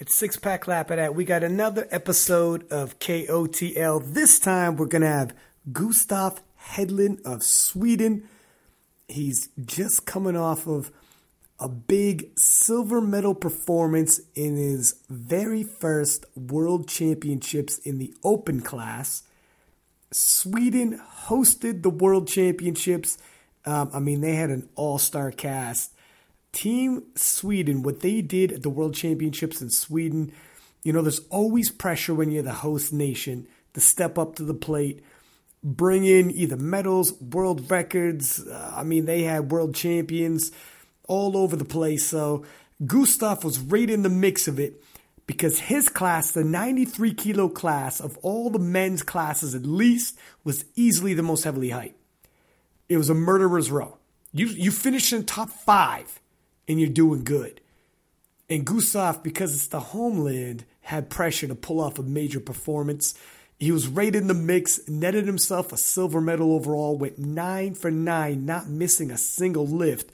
It's 0.00 0.16
Six 0.16 0.36
Pack 0.36 0.66
Lap 0.66 0.90
at 0.90 0.96
that. 0.96 1.14
We 1.14 1.24
got 1.24 1.44
another 1.44 1.86
episode 1.88 2.68
of 2.72 2.98
KOTL. 2.98 4.12
This 4.12 4.40
time 4.40 4.74
we're 4.74 4.86
going 4.86 5.02
to 5.02 5.08
have 5.08 5.36
Gustav 5.70 6.42
Hedlund 6.70 7.22
of 7.22 7.44
Sweden. 7.44 8.28
He's 9.06 9.50
just 9.64 10.04
coming 10.04 10.36
off 10.36 10.66
of 10.66 10.90
a 11.60 11.68
big 11.68 12.36
silver 12.36 13.00
medal 13.00 13.36
performance 13.36 14.20
in 14.34 14.56
his 14.56 14.96
very 15.08 15.62
first 15.62 16.26
World 16.34 16.88
Championships 16.88 17.78
in 17.78 17.98
the 17.98 18.12
open 18.24 18.62
class. 18.62 19.22
Sweden 20.10 21.00
hosted 21.26 21.84
the 21.84 21.90
World 21.90 22.26
Championships. 22.26 23.16
Um, 23.64 23.90
I 23.94 24.00
mean, 24.00 24.22
they 24.22 24.34
had 24.34 24.50
an 24.50 24.68
all 24.74 24.98
star 24.98 25.30
cast. 25.30 25.93
Team 26.54 27.02
Sweden, 27.16 27.82
what 27.82 28.00
they 28.00 28.22
did 28.22 28.52
at 28.52 28.62
the 28.62 28.70
World 28.70 28.94
Championships 28.94 29.60
in 29.60 29.70
Sweden, 29.70 30.32
you 30.84 30.92
know, 30.92 31.02
there's 31.02 31.26
always 31.28 31.70
pressure 31.70 32.14
when 32.14 32.30
you're 32.30 32.42
the 32.42 32.52
host 32.52 32.92
nation 32.92 33.46
to 33.74 33.80
step 33.80 34.16
up 34.16 34.36
to 34.36 34.44
the 34.44 34.54
plate, 34.54 35.02
bring 35.62 36.04
in 36.04 36.30
either 36.30 36.56
medals, 36.56 37.20
world 37.20 37.70
records. 37.70 38.46
Uh, 38.46 38.72
I 38.76 38.84
mean, 38.84 39.04
they 39.04 39.22
had 39.22 39.50
world 39.50 39.74
champions 39.74 40.52
all 41.08 41.36
over 41.36 41.56
the 41.56 41.64
place. 41.64 42.06
So 42.06 42.44
Gustav 42.86 43.44
was 43.44 43.58
right 43.58 43.90
in 43.90 44.02
the 44.02 44.08
mix 44.08 44.46
of 44.46 44.60
it 44.60 44.82
because 45.26 45.58
his 45.58 45.88
class, 45.88 46.30
the 46.30 46.44
93 46.44 47.14
kilo 47.14 47.48
class 47.48 47.98
of 47.98 48.16
all 48.18 48.48
the 48.48 48.58
men's 48.58 49.02
classes 49.02 49.54
at 49.54 49.66
least, 49.66 50.16
was 50.44 50.64
easily 50.76 51.14
the 51.14 51.22
most 51.22 51.44
heavily 51.44 51.70
hyped. 51.70 51.94
It 52.88 52.96
was 52.96 53.10
a 53.10 53.14
murderer's 53.14 53.70
row. 53.70 53.98
You 54.32 54.46
you 54.46 54.70
finished 54.70 55.12
in 55.12 55.24
top 55.24 55.48
five 55.48 56.20
and 56.68 56.80
you're 56.80 56.88
doing 56.88 57.24
good. 57.24 57.60
And 58.48 58.64
Gustav, 58.64 59.22
because 59.22 59.54
it's 59.54 59.68
the 59.68 59.80
homeland, 59.80 60.64
had 60.82 61.08
pressure 61.08 61.46
to 61.48 61.54
pull 61.54 61.80
off 61.80 61.98
a 61.98 62.02
major 62.02 62.40
performance. 62.40 63.14
He 63.58 63.72
was 63.72 63.88
right 63.88 64.14
in 64.14 64.26
the 64.26 64.34
mix, 64.34 64.86
netted 64.88 65.26
himself 65.26 65.72
a 65.72 65.76
silver 65.76 66.20
medal 66.20 66.52
overall, 66.52 66.98
went 66.98 67.18
nine 67.18 67.74
for 67.74 67.90
nine, 67.90 68.44
not 68.44 68.68
missing 68.68 69.10
a 69.10 69.18
single 69.18 69.66
lift. 69.66 70.10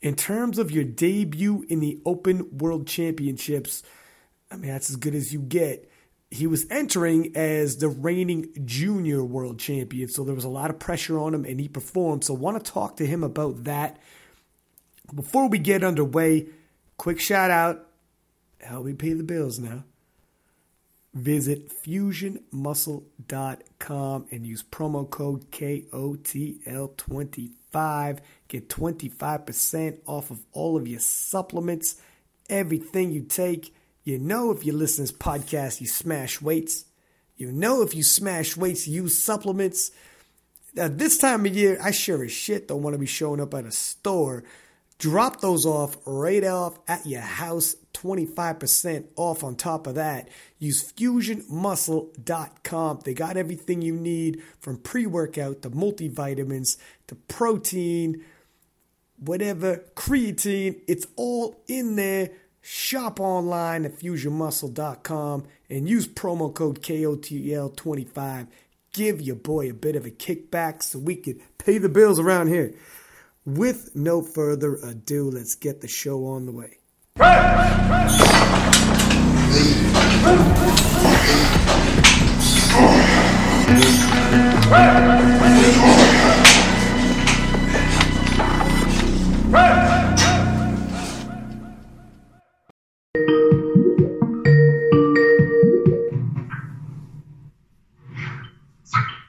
In 0.00 0.14
terms 0.14 0.58
of 0.58 0.70
your 0.70 0.84
debut 0.84 1.66
in 1.68 1.80
the 1.80 2.00
Open 2.06 2.56
World 2.56 2.86
Championships, 2.86 3.82
I 4.50 4.56
mean, 4.56 4.70
that's 4.70 4.90
as 4.90 4.96
good 4.96 5.14
as 5.14 5.32
you 5.32 5.40
get. 5.40 5.90
He 6.30 6.46
was 6.46 6.66
entering 6.70 7.36
as 7.36 7.76
the 7.76 7.88
reigning 7.88 8.48
junior 8.64 9.22
world 9.22 9.58
champion, 9.58 10.08
so 10.08 10.24
there 10.24 10.34
was 10.34 10.44
a 10.44 10.48
lot 10.48 10.70
of 10.70 10.78
pressure 10.78 11.18
on 11.18 11.34
him 11.34 11.44
and 11.44 11.60
he 11.60 11.68
performed. 11.68 12.24
So, 12.24 12.34
I 12.34 12.38
want 12.38 12.64
to 12.64 12.72
talk 12.72 12.96
to 12.96 13.06
him 13.06 13.22
about 13.22 13.64
that 13.64 13.98
before 15.12 15.48
we 15.48 15.58
get 15.58 15.82
underway, 15.82 16.46
quick 16.96 17.18
shout 17.20 17.50
out. 17.50 17.88
Help 18.60 18.86
me 18.86 18.94
pay 18.94 19.12
the 19.12 19.24
bills 19.24 19.58
now. 19.58 19.84
Visit 21.12 21.70
fusionmuscle.com 21.70 24.26
and 24.30 24.46
use 24.46 24.62
promo 24.62 25.08
code 25.08 25.50
KOTL25. 25.52 28.18
Get 28.48 28.68
25% 28.68 29.98
off 30.06 30.30
of 30.30 30.44
all 30.52 30.76
of 30.76 30.86
your 30.88 31.00
supplements, 31.00 31.96
everything 32.50 33.12
you 33.12 33.22
take. 33.22 33.74
You 34.02 34.18
know, 34.18 34.50
if 34.50 34.66
you 34.66 34.72
listen 34.72 35.06
to 35.06 35.12
this 35.12 35.18
podcast, 35.18 35.80
you 35.80 35.86
smash 35.86 36.42
weights. 36.42 36.86
You 37.36 37.52
know, 37.52 37.82
if 37.82 37.94
you 37.94 38.02
smash 38.02 38.56
weights, 38.56 38.88
you 38.88 39.02
use 39.02 39.22
supplements. 39.22 39.92
Now, 40.74 40.88
this 40.88 41.18
time 41.18 41.46
of 41.46 41.54
year, 41.54 41.78
I 41.80 41.92
sure 41.92 42.24
as 42.24 42.32
shit 42.32 42.66
don't 42.66 42.82
want 42.82 42.94
to 42.94 42.98
be 42.98 43.06
showing 43.06 43.40
up 43.40 43.54
at 43.54 43.66
a 43.66 43.70
store 43.70 44.42
Drop 45.04 45.42
those 45.42 45.66
off 45.66 45.98
right 46.06 46.42
off 46.44 46.78
at 46.88 47.04
your 47.04 47.20
house, 47.20 47.76
25% 47.92 49.04
off 49.16 49.44
on 49.44 49.54
top 49.54 49.86
of 49.86 49.96
that. 49.96 50.30
Use 50.58 50.90
fusionmuscle.com. 50.94 53.00
They 53.04 53.12
got 53.12 53.36
everything 53.36 53.82
you 53.82 53.94
need 53.94 54.42
from 54.60 54.78
pre 54.78 55.04
workout 55.04 55.60
to 55.60 55.68
multivitamins 55.68 56.78
to 57.08 57.16
protein, 57.16 58.24
whatever, 59.18 59.84
creatine. 59.94 60.80
It's 60.88 61.06
all 61.16 61.62
in 61.68 61.96
there. 61.96 62.30
Shop 62.62 63.20
online 63.20 63.84
at 63.84 63.98
fusionmuscle.com 63.98 65.44
and 65.68 65.86
use 65.86 66.08
promo 66.08 66.54
code 66.54 66.80
KOTL25. 66.80 68.46
Give 68.94 69.20
your 69.20 69.36
boy 69.36 69.68
a 69.68 69.74
bit 69.74 69.96
of 69.96 70.06
a 70.06 70.10
kickback 70.10 70.82
so 70.82 70.98
we 70.98 71.16
can 71.16 71.42
pay 71.58 71.76
the 71.76 71.90
bills 71.90 72.18
around 72.18 72.46
here. 72.46 72.72
With 73.46 73.94
no 73.94 74.22
further 74.22 74.76
ado, 74.76 75.30
let's 75.30 75.54
get 75.54 75.82
the 75.82 75.88
show 75.88 76.24
on 76.24 76.46
the 76.46 76.52
way. 76.52 76.78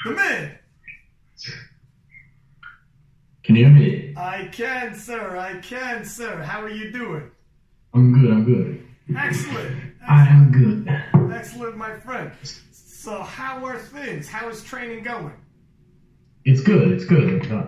Come 0.03 0.19
in. 0.19 0.64
Can 3.45 3.55
you 3.55 3.65
hear 3.65 3.73
me? 3.73 4.13
I 4.17 4.49
can, 4.51 4.95
sir. 4.95 5.37
I 5.37 5.59
can, 5.59 6.03
sir. 6.03 6.41
How 6.41 6.61
are 6.61 6.69
you 6.69 6.91
doing? 6.91 7.29
I'm 7.93 8.13
good, 8.19 8.31
I'm 8.31 8.43
good. 8.43 8.87
Excellent. 9.15 9.93
I 10.07 10.27
am 10.27 10.51
good. 10.51 11.31
Excellent, 11.33 11.77
my 11.77 11.95
friend. 11.99 12.31
So, 12.71 13.21
how 13.21 13.63
are 13.65 13.77
things? 13.77 14.27
How 14.27 14.49
is 14.49 14.63
training 14.63 15.03
going? 15.03 15.33
It's 16.43 16.61
good, 16.61 16.91
it's 16.91 17.05
good. 17.05 17.51
Uh, 17.51 17.65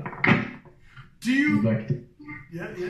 Do 1.19 1.31
you? 1.31 1.61
Like, 1.61 1.89
Yeah, 2.51 2.67
yeah. 2.77 2.89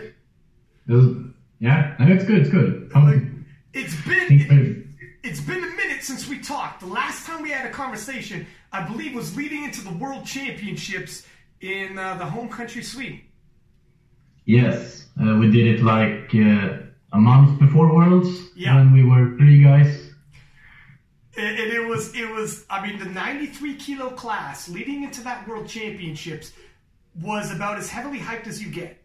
there's- 0.86 1.16
yeah, 1.60 1.96
no, 2.00 2.08
it's 2.08 2.24
good, 2.26 2.40
it's 2.40 2.50
good. 2.50 2.90
Um, 2.96 3.46
It's 3.74 3.94
think 3.96 4.48
been 4.48 4.98
it's 5.24 5.42
been 5.42 5.58
a 5.64 5.68
minute 5.76 6.04
since 6.04 6.28
we 6.30 6.40
talked. 6.40 6.80
The 6.80 6.86
last 6.88 7.26
time 7.26 7.42
we 7.42 7.50
had 7.52 7.66
a 7.66 7.72
conversation, 7.72 8.46
I 8.72 8.88
believe, 8.88 9.14
was 9.14 9.36
leading 9.36 9.64
into 9.66 9.82
the 9.84 9.92
World 9.92 10.26
Championships 10.26 11.26
in 11.62 11.98
uh, 11.98 12.16
the 12.16 12.26
home 12.26 12.50
country, 12.50 12.84
Sweden. 12.84 13.22
yes, 14.46 15.08
uh, 15.22 15.36
we 15.40 15.50
did 15.52 15.68
it 15.68 15.84
like 15.84 16.30
uh, 16.36 16.78
a 17.14 17.18
month 17.20 17.60
before 17.60 17.94
Worlds 17.94 18.30
Yeah. 18.56 18.76
when 18.76 18.94
we 18.94 19.04
were 19.04 19.36
three 19.38 19.64
guys. 19.64 20.04
And 21.38 21.58
and 21.60 21.72
it 21.72 21.86
was, 21.88 22.16
it 22.16 22.30
was. 22.30 22.66
I 22.70 22.86
mean, 22.86 22.98
the 23.00 23.06
93 23.06 23.76
kilo 23.76 24.10
class 24.12 24.68
leading 24.70 25.04
into 25.04 25.22
that 25.24 25.48
World 25.48 25.68
Championships 25.68 26.52
was 27.22 27.52
about 27.52 27.78
as 27.78 27.90
heavily 27.90 28.20
hyped 28.20 28.48
as 28.48 28.62
you 28.64 28.72
get. 28.72 28.98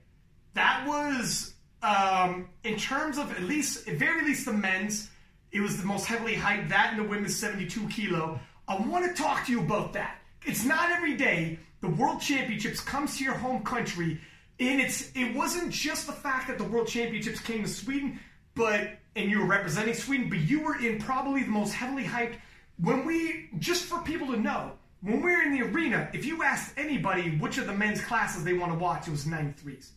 That 0.55 0.85
was, 0.87 1.55
um, 1.83 2.49
in 2.65 2.77
terms 2.79 3.19
of 3.19 3.31
at 3.33 3.43
least, 3.43 3.87
at 3.89 3.97
very 3.97 4.25
least, 4.25 4.47
the 4.47 4.53
men's. 4.53 5.11
It 5.51 5.61
was 5.61 5.77
the 5.79 5.85
most 5.87 6.07
heavily 6.07 6.35
hyped. 6.35 6.71
That 6.71 6.95
and 6.95 6.99
the 7.05 7.09
women's 7.09 7.37
72 7.37 7.87
kilo. 7.89 8.41
I 8.67 8.77
want 8.77 9.05
to 9.15 9.23
talk 9.23 9.45
to 9.47 9.53
you 9.53 9.61
about 9.61 9.93
that. 9.93 10.19
It's 10.47 10.65
not 10.65 10.91
every 10.91 11.15
day 11.17 11.59
the 11.83 11.89
World 11.89 12.21
Championships 12.21 12.81
comes 12.81 13.19
to 13.19 13.25
your 13.25 13.35
home 13.35 13.63
country, 13.65 14.19
and 14.59 14.81
it's 14.81 15.11
it 15.15 15.35
wasn't 15.35 15.71
just 15.71 16.07
the 16.07 16.13
fact 16.13 16.49
that 16.49 16.57
the 16.57 16.65
World 16.65 16.87
Championships 16.87 17.41
came 17.41 17.65
to 17.65 17.69
Sweden, 17.69 18.19
but 18.55 18.89
and 19.17 19.31
you 19.31 19.41
were 19.41 19.47
representing 19.47 19.93
Sweden, 19.93 20.31
but 20.31 20.39
you 20.39 20.63
were 20.63 20.79
in 20.79 20.99
probably 20.99 21.43
the 21.43 21.51
most 21.51 21.75
heavily 21.75 22.05
hyped. 22.05 22.37
When 22.79 23.05
we 23.05 23.51
just 23.59 23.85
for 23.85 23.99
people 24.01 24.29
to 24.29 24.37
know, 24.37 24.73
when 25.03 25.21
we 25.21 25.33
were 25.33 25.43
in 25.43 25.53
the 25.53 25.63
arena, 25.63 26.09
if 26.15 26.25
you 26.25 26.43
asked 26.43 26.73
anybody 26.79 27.37
which 27.37 27.59
of 27.59 27.67
the 27.67 27.75
men's 27.75 28.01
classes 28.01 28.45
they 28.45 28.55
want 28.55 28.73
to 28.73 28.79
watch, 28.79 29.09
it 29.09 29.11
was 29.11 29.25
93s. 29.25 29.91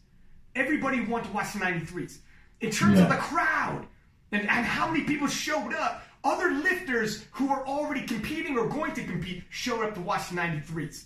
Everybody 0.55 1.01
wanted 1.01 1.27
to 1.27 1.33
watch 1.33 1.53
the 1.53 1.59
93s. 1.59 2.17
In 2.61 2.71
terms 2.71 2.99
of 2.99 3.09
the 3.09 3.15
crowd 3.15 3.85
and, 4.31 4.41
and 4.41 4.65
how 4.65 4.89
many 4.89 5.03
people 5.03 5.27
showed 5.27 5.73
up, 5.73 6.03
other 6.23 6.49
lifters 6.51 7.25
who 7.31 7.47
were 7.47 7.67
already 7.67 8.01
competing 8.01 8.57
or 8.57 8.67
going 8.67 8.93
to 8.93 9.03
compete 9.03 9.43
showed 9.49 9.83
up 9.83 9.93
to 9.93 10.01
watch 10.01 10.29
the 10.29 10.35
93s. 10.35 11.05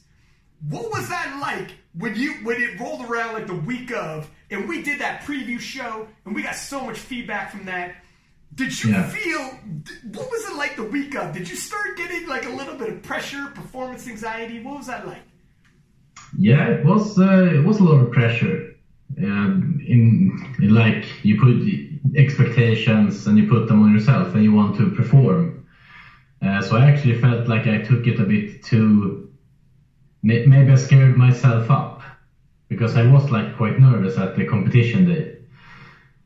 What 0.67 0.91
was 0.91 1.07
that 1.09 1.37
like 1.41 1.71
when 1.93 2.15
you 2.15 2.33
when 2.43 2.61
it 2.61 2.79
rolled 2.79 3.05
around 3.09 3.33
like 3.33 3.47
the 3.47 3.55
week 3.55 3.91
of 3.91 4.29
and 4.51 4.67
we 4.67 4.81
did 4.81 4.99
that 4.99 5.21
preview 5.21 5.59
show 5.59 6.07
and 6.25 6.35
we 6.35 6.41
got 6.43 6.55
so 6.55 6.83
much 6.83 6.97
feedback 6.97 7.51
from 7.51 7.65
that? 7.65 7.95
Did 8.55 8.83
you 8.83 8.91
Yeah. 8.91 9.07
feel 9.07 9.39
what 10.11 10.29
was 10.29 10.49
it 10.49 10.55
like 10.57 10.75
the 10.75 10.83
week 10.83 11.15
of? 11.15 11.33
Did 11.33 11.49
you 11.49 11.55
start 11.55 11.95
getting 11.97 12.27
like 12.27 12.45
a 12.45 12.49
little 12.49 12.75
bit 12.75 12.89
of 12.89 13.01
pressure, 13.03 13.45
performance 13.55 14.07
anxiety? 14.07 14.61
What 14.61 14.77
was 14.77 14.87
that 14.87 15.07
like? 15.07 15.21
Yeah, 16.37 16.67
it 16.67 16.85
was 16.85 17.17
uh, 17.17 17.51
it 17.53 17.63
was 17.63 17.79
a 17.79 17.83
lot 17.83 17.99
of 18.01 18.11
pressure. 18.11 18.65
Um, 19.17 19.81
in, 19.85 20.55
in 20.61 20.73
like 20.73 21.05
you 21.25 21.39
put 21.41 21.57
expectations 22.15 23.25
and 23.27 23.37
you 23.37 23.47
put 23.47 23.67
them 23.67 23.81
on 23.83 23.93
yourself 23.93 24.33
and 24.35 24.43
you 24.43 24.53
want 24.53 24.77
to 24.77 24.91
perform. 24.91 25.65
Uh, 26.41 26.61
so 26.61 26.77
I 26.77 26.85
actually 26.89 27.19
felt 27.19 27.47
like 27.47 27.67
I 27.67 27.79
took 27.79 28.07
it 28.07 28.19
a 28.19 28.23
bit 28.23 28.63
too. 28.63 29.28
May- 30.21 30.45
Maybe 30.45 30.71
I 30.71 30.75
scared 30.75 31.15
myself 31.17 31.69
up 31.69 32.01
because 32.67 32.95
I 32.95 33.05
was 33.11 33.31
like 33.31 33.55
quite 33.57 33.79
nervous 33.79 34.17
at 34.17 34.35
the 34.35 34.45
competition 34.45 35.05
day. 35.05 35.35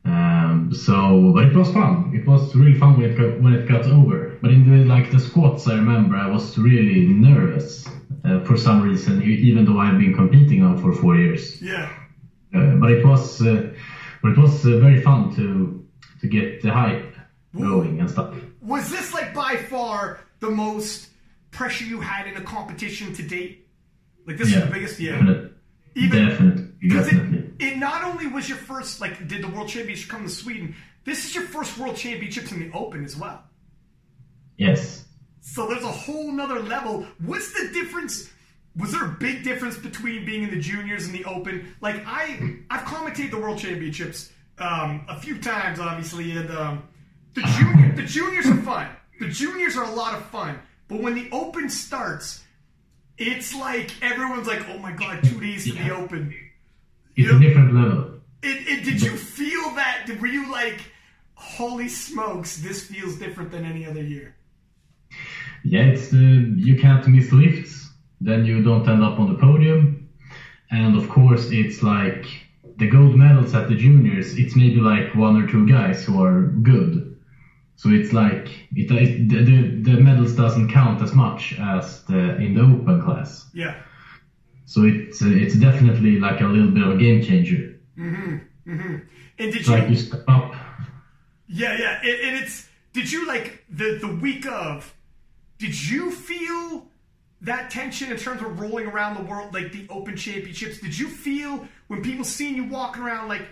Um, 0.04 0.74
so, 0.74 1.32
but 1.32 1.46
it 1.46 1.54
was 1.56 1.72
fun. 1.72 2.12
It 2.14 2.26
was 2.26 2.54
really 2.54 2.78
fun 2.78 2.98
when 2.98 3.10
it 3.10 3.16
got, 3.16 3.40
when 3.40 3.54
it 3.54 3.66
got 3.66 3.86
over. 3.86 4.36
But 4.42 4.50
in 4.50 4.68
the 4.68 4.84
like 4.84 5.10
the 5.10 5.18
squats, 5.18 5.66
I 5.66 5.76
remember 5.76 6.16
I 6.16 6.26
was 6.26 6.58
really 6.58 7.06
nervous 7.06 7.88
uh, 8.24 8.40
for 8.40 8.56
some 8.56 8.82
reason, 8.82 9.22
even 9.22 9.64
though 9.64 9.78
I've 9.78 9.98
been 9.98 10.14
competing 10.14 10.60
now 10.60 10.76
for 10.76 10.92
four 10.92 11.16
years. 11.16 11.60
Yeah. 11.62 11.88
Uh, 12.52 12.74
but 12.76 12.90
it 12.92 13.04
was, 13.04 13.40
uh, 13.40 13.72
but 14.22 14.32
it 14.32 14.38
was 14.38 14.64
uh, 14.66 14.76
very 14.78 15.00
fun 15.00 15.34
to 15.36 15.82
to 16.20 16.26
get 16.28 16.60
the 16.60 16.70
hype 16.70 17.14
going 17.58 18.00
and 18.00 18.10
stuff. 18.10 18.34
Was 18.60 18.90
this 18.90 19.14
like 19.14 19.32
by 19.32 19.56
far 19.56 20.20
the 20.40 20.50
most 20.50 21.08
pressure 21.50 21.84
you 21.84 22.00
had 22.00 22.26
in 22.26 22.36
a 22.36 22.42
competition 22.42 23.14
to 23.14 23.22
date? 23.22 23.63
Like 24.26 24.38
this 24.38 24.48
is 24.48 24.60
the 24.60 24.70
biggest, 24.70 24.98
yeah. 24.98 25.12
definitely, 25.12 25.50
Even 25.94 26.28
definitely, 26.28 26.64
because 26.80 27.08
it, 27.08 27.52
it 27.58 27.76
not 27.78 28.04
only 28.04 28.26
was 28.26 28.48
your 28.48 28.58
first, 28.58 29.00
like, 29.00 29.26
did 29.28 29.42
the 29.42 29.48
World 29.48 29.68
Championship 29.68 30.08
come 30.10 30.24
to 30.24 30.30
Sweden? 30.30 30.74
This 31.04 31.24
is 31.24 31.34
your 31.34 31.44
first 31.44 31.76
World 31.78 31.96
Championships 31.96 32.52
in 32.52 32.60
the 32.60 32.76
Open 32.76 33.04
as 33.04 33.16
well. 33.16 33.42
Yes. 34.56 35.04
So 35.40 35.66
there's 35.66 35.82
a 35.82 35.88
whole 35.88 36.32
nother 36.32 36.60
level. 36.60 37.06
What's 37.24 37.52
the 37.52 37.70
difference? 37.72 38.30
Was 38.76 38.92
there 38.92 39.04
a 39.04 39.10
big 39.10 39.44
difference 39.44 39.76
between 39.76 40.24
being 40.24 40.42
in 40.42 40.50
the 40.50 40.60
juniors 40.60 41.06
and 41.06 41.14
the 41.14 41.24
open? 41.26 41.74
Like 41.80 42.02
I, 42.06 42.56
I've 42.70 42.84
commentated 42.84 43.30
the 43.30 43.38
World 43.38 43.58
Championships 43.58 44.32
um, 44.58 45.04
a 45.08 45.18
few 45.20 45.40
times, 45.40 45.80
obviously, 45.80 46.36
and 46.36 46.50
um, 46.50 46.88
the 47.34 47.42
junior, 47.42 47.92
the 47.94 48.02
juniors 48.04 48.46
are 48.46 48.56
fun. 48.62 48.88
The 49.20 49.28
juniors 49.28 49.76
are 49.76 49.84
a 49.84 49.94
lot 49.94 50.14
of 50.14 50.24
fun, 50.26 50.58
but 50.88 51.00
when 51.00 51.14
the 51.14 51.28
open 51.30 51.68
starts, 51.68 52.43
it's 53.18 53.54
like 53.54 53.90
everyone's 54.02 54.46
like, 54.46 54.62
"Oh 54.68 54.78
my 54.78 54.92
god, 54.92 55.22
two 55.24 55.40
days 55.40 55.64
to 55.64 55.72
the 55.72 55.84
Yeah. 55.84 55.92
open." 55.96 56.34
It's 57.16 57.30
Yeah. 57.30 57.36
a 57.36 57.40
different 57.40 57.74
level. 57.74 58.20
It, 58.42 58.68
it, 58.68 58.84
did 58.84 59.00
you 59.02 59.16
feel 59.16 59.70
that? 59.76 60.06
Were 60.20 60.26
you 60.26 60.50
like, 60.50 60.80
"Holy 61.34 61.88
smokes, 61.88 62.56
this 62.58 62.86
feels 62.86 63.16
different 63.16 63.50
than 63.50 63.64
any 63.64 63.86
other 63.86 64.02
year"? 64.02 64.34
Yeah, 65.62 65.84
it's 65.84 66.12
uh, 66.12 66.16
you 66.56 66.76
can't 66.76 67.06
miss 67.08 67.32
lifts, 67.32 67.88
then 68.20 68.44
you 68.44 68.62
don't 68.62 68.86
end 68.88 69.02
up 69.02 69.18
on 69.18 69.28
the 69.32 69.38
podium, 69.38 70.08
and 70.70 70.96
of 70.96 71.08
course 71.08 71.50
it's 71.50 71.82
like 71.82 72.26
the 72.76 72.88
gold 72.88 73.16
medals 73.16 73.54
at 73.54 73.68
the 73.68 73.74
juniors. 73.76 74.36
It's 74.36 74.56
maybe 74.56 74.76
like 74.80 75.14
one 75.14 75.40
or 75.42 75.46
two 75.46 75.66
guys 75.66 76.04
who 76.04 76.22
are 76.22 76.42
good, 76.42 77.13
so 77.76 77.90
it's 77.90 78.12
like 78.12 78.48
it, 78.74 78.90
it 78.90 79.28
the, 79.28 79.42
the 79.44 79.92
the 79.92 80.00
medals 80.00 80.32
doesn't 80.34 80.70
count 80.70 81.02
as 81.02 81.12
much 81.12 81.58
as 81.58 82.02
the 82.04 82.36
in 82.36 82.54
the 82.54 82.60
open 82.62 83.02
class. 83.02 83.46
Yeah. 83.52 83.74
So 84.66 84.84
it's 84.84 85.22
uh, 85.22 85.26
it's 85.28 85.54
definitely 85.56 86.18
like 86.18 86.40
a 86.40 86.46
little 86.46 86.70
bit 86.70 86.82
of 86.82 86.92
a 86.94 86.96
game 86.96 87.22
changer. 87.22 87.78
Mhm. 87.98 88.40
Mhm. 88.66 89.02
And 89.38 89.52
did 89.52 89.56
It's 89.56 89.68
you? 89.68 89.74
like 89.74 89.88
you 89.90 89.96
step 89.96 90.24
up. 90.28 90.54
Yeah, 91.46 91.76
yeah, 91.78 92.00
and, 92.02 92.20
and 92.28 92.44
it's. 92.44 92.68
Did 92.92 93.10
you 93.12 93.26
like 93.26 93.64
the 93.68 93.98
the 94.00 94.08
week 94.08 94.46
of? 94.46 94.94
Did 95.58 95.74
you 95.90 96.10
feel 96.10 96.86
that 97.42 97.70
tension 97.70 98.10
in 98.10 98.16
terms 98.16 98.40
of 98.40 98.58
rolling 98.60 98.86
around 98.86 99.16
the 99.16 99.22
world, 99.30 99.52
like 99.52 99.72
the 99.72 99.86
Open 99.90 100.16
Championships? 100.16 100.78
Did 100.80 100.98
you 100.98 101.08
feel 101.08 101.66
when 101.88 102.02
people 102.02 102.24
seeing 102.24 102.54
you 102.56 102.64
walking 102.64 103.02
around, 103.02 103.28
like 103.28 103.42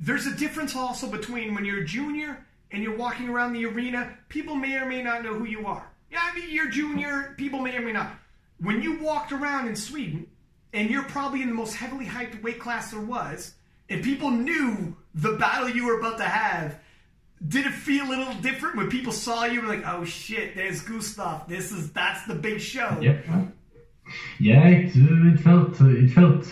there's 0.00 0.26
a 0.26 0.34
difference 0.34 0.74
also 0.74 1.06
between 1.08 1.54
when 1.54 1.64
you're 1.64 1.82
a 1.82 1.86
junior 1.86 2.44
and 2.72 2.82
you're 2.82 2.96
walking 2.96 3.28
around 3.28 3.52
the 3.52 3.66
arena. 3.66 4.16
People 4.28 4.54
may 4.54 4.76
or 4.76 4.86
may 4.86 5.02
not 5.02 5.22
know 5.22 5.34
who 5.34 5.44
you 5.44 5.66
are. 5.66 5.90
Yeah, 6.10 6.20
I 6.22 6.38
mean 6.38 6.50
you're 6.50 6.70
junior. 6.70 7.34
People 7.36 7.60
may 7.60 7.76
or 7.76 7.82
may 7.82 7.92
not. 7.92 8.12
When 8.58 8.82
you 8.82 9.00
walked 9.00 9.32
around 9.32 9.68
in 9.68 9.76
Sweden, 9.76 10.26
and 10.72 10.90
you're 10.90 11.04
probably 11.04 11.42
in 11.42 11.48
the 11.48 11.54
most 11.54 11.74
heavily 11.74 12.06
hyped 12.06 12.42
weight 12.42 12.60
class 12.60 12.92
there 12.92 13.00
was, 13.00 13.54
and 13.88 14.04
people 14.04 14.30
knew 14.30 14.96
the 15.14 15.32
battle 15.32 15.68
you 15.68 15.86
were 15.86 15.98
about 15.98 16.18
to 16.18 16.24
have 16.24 16.78
did 17.46 17.66
it 17.66 17.72
feel 17.72 18.06
a 18.06 18.08
little 18.08 18.34
different 18.34 18.76
when 18.76 18.90
people 18.90 19.12
saw 19.12 19.44
you? 19.44 19.62
Were 19.62 19.68
like, 19.68 19.84
"Oh 19.86 20.04
shit, 20.04 20.54
there's 20.54 20.82
Gustav. 20.82 21.48
This 21.48 21.72
is 21.72 21.90
that's 21.92 22.26
the 22.26 22.34
big 22.34 22.60
show." 22.60 22.98
Yeah, 23.00 23.18
yeah. 24.38 24.68
It 24.68 24.96
uh, 24.96 25.32
it 25.32 25.40
felt 25.40 25.80
uh, 25.80 25.88
it 25.88 26.10
felt 26.10 26.46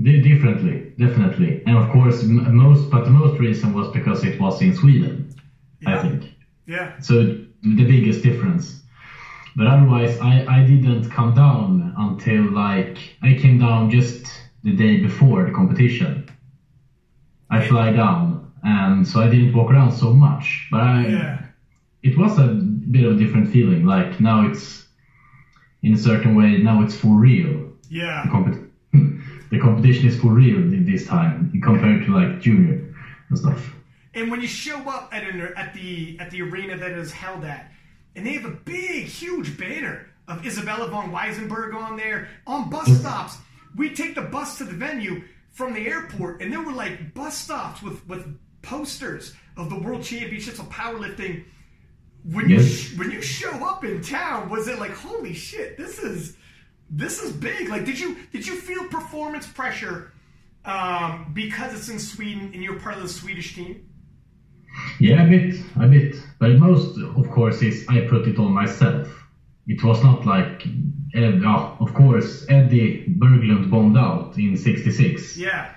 di- 0.00 0.22
differently, 0.22 0.92
definitely, 0.98 1.62
and 1.66 1.76
of 1.76 1.90
course 1.90 2.22
most, 2.22 2.90
but 2.90 3.04
the 3.04 3.10
most 3.10 3.38
reason 3.38 3.74
was 3.74 3.92
because 3.92 4.24
it 4.24 4.40
was 4.40 4.60
in 4.62 4.74
Sweden. 4.74 5.21
I 5.86 5.98
think 5.98 6.34
Yeah. 6.66 6.98
so. 7.00 7.38
The 7.62 7.84
biggest 7.84 8.22
difference. 8.22 8.82
But 9.54 9.68
otherwise, 9.68 10.18
I, 10.18 10.44
I 10.56 10.62
didn't 10.64 11.08
come 11.10 11.32
down 11.34 11.92
until 11.96 12.42
like 12.42 13.16
I 13.22 13.34
came 13.34 13.56
down 13.58 13.88
just 13.88 14.48
the 14.64 14.72
day 14.72 15.00
before 15.00 15.44
the 15.44 15.52
competition. 15.52 16.24
I 17.50 17.60
fly 17.60 17.90
down, 17.90 18.50
and 18.64 19.06
so 19.06 19.20
I 19.20 19.28
didn't 19.28 19.52
walk 19.52 19.70
around 19.70 19.92
so 19.92 20.10
much. 20.10 20.66
But 20.70 20.80
I, 20.80 21.06
Yeah. 21.06 21.44
it 22.02 22.16
was 22.16 22.38
a 22.38 22.46
bit 22.90 23.04
of 23.04 23.12
a 23.12 23.16
different 23.16 23.46
feeling. 23.46 23.84
Like 23.84 24.18
now 24.18 24.40
it's 24.42 24.86
in 25.82 25.92
a 25.92 25.96
certain 25.96 26.34
way. 26.34 26.60
Now 26.60 26.80
it's 26.80 26.94
for 26.94 27.14
real. 27.14 27.70
Yeah. 27.88 28.22
The, 28.22 28.28
Yeah. 28.28 28.32
compet- 28.32 28.68
the 29.50 29.58
competition 29.58 30.06
is 30.06 30.18
for 30.18 30.32
real 30.32 30.58
this 30.68 31.06
time 31.06 31.50
compared 31.62 32.04
to 32.06 32.10
like 32.12 32.40
junior 32.40 32.82
and 33.28 33.38
stuff. 33.38 33.76
And 34.14 34.30
when 34.30 34.40
you 34.40 34.46
show 34.48 34.78
up 34.88 35.10
at 35.12 35.24
an, 35.24 35.40
at 35.56 35.72
the 35.74 36.16
at 36.20 36.30
the 36.30 36.42
arena 36.42 36.76
that 36.76 36.92
is 36.92 37.10
held 37.12 37.44
at, 37.44 37.70
and 38.14 38.26
they 38.26 38.34
have 38.34 38.44
a 38.44 38.50
big, 38.50 39.06
huge 39.06 39.56
banner 39.58 40.06
of 40.28 40.44
Isabella 40.46 40.88
von 40.88 41.10
Weissenberg 41.10 41.74
on 41.74 41.96
there 41.96 42.28
on 42.46 42.68
bus 42.70 42.88
stops. 42.98 43.38
We 43.76 43.94
take 43.94 44.14
the 44.14 44.22
bus 44.22 44.58
to 44.58 44.64
the 44.64 44.72
venue 44.72 45.22
from 45.50 45.72
the 45.74 45.86
airport, 45.86 46.42
and 46.42 46.52
there 46.52 46.62
were 46.62 46.72
like 46.72 47.14
bus 47.14 47.36
stops 47.36 47.82
with 47.82 48.06
with 48.06 48.38
posters 48.60 49.34
of 49.56 49.70
the 49.70 49.78
World 49.78 50.02
Championships 50.02 50.58
of 50.58 50.68
powerlifting. 50.68 51.44
When 52.24 52.48
you 52.48 52.56
Yes. 52.60 52.92
when 52.96 53.10
you 53.10 53.20
show 53.22 53.50
up 53.66 53.84
in 53.84 54.00
town, 54.02 54.48
was 54.50 54.68
it 54.68 54.78
like 54.78 54.92
holy 54.92 55.34
shit? 55.34 55.76
This 55.78 55.98
is 55.98 56.36
this 56.90 57.22
is 57.22 57.32
big. 57.32 57.70
Like, 57.70 57.84
did 57.86 57.98
you 57.98 58.18
did 58.30 58.46
you 58.46 58.54
feel 58.56 58.84
performance 58.88 59.46
pressure 59.46 60.12
um, 60.64 61.30
because 61.32 61.74
it's 61.74 61.88
in 61.88 61.98
Sweden 61.98 62.50
and 62.52 62.62
you're 62.62 62.78
part 62.78 62.96
of 62.96 63.02
the 63.02 63.08
Swedish 63.08 63.54
team? 63.54 63.88
Yeah, 64.98 65.22
a 65.22 65.28
bit, 65.28 65.62
a 65.76 65.86
bit. 65.86 66.16
But 66.38 66.58
most, 66.58 66.98
of 66.98 67.28
course, 67.28 67.62
is 67.62 67.84
I 67.88 68.00
put 68.00 68.26
it 68.26 68.38
on 68.38 68.52
myself. 68.52 69.26
It 69.66 69.82
was 69.82 70.02
not 70.02 70.24
like, 70.26 70.66
Ed, 71.14 71.42
oh, 71.44 71.76
of 71.78 71.92
course, 71.94 72.44
Eddie 72.48 73.04
Berglund 73.06 73.70
bombed 73.70 73.96
out 73.96 74.36
in 74.36 74.56
'66. 74.56 75.36
Yeah. 75.36 75.72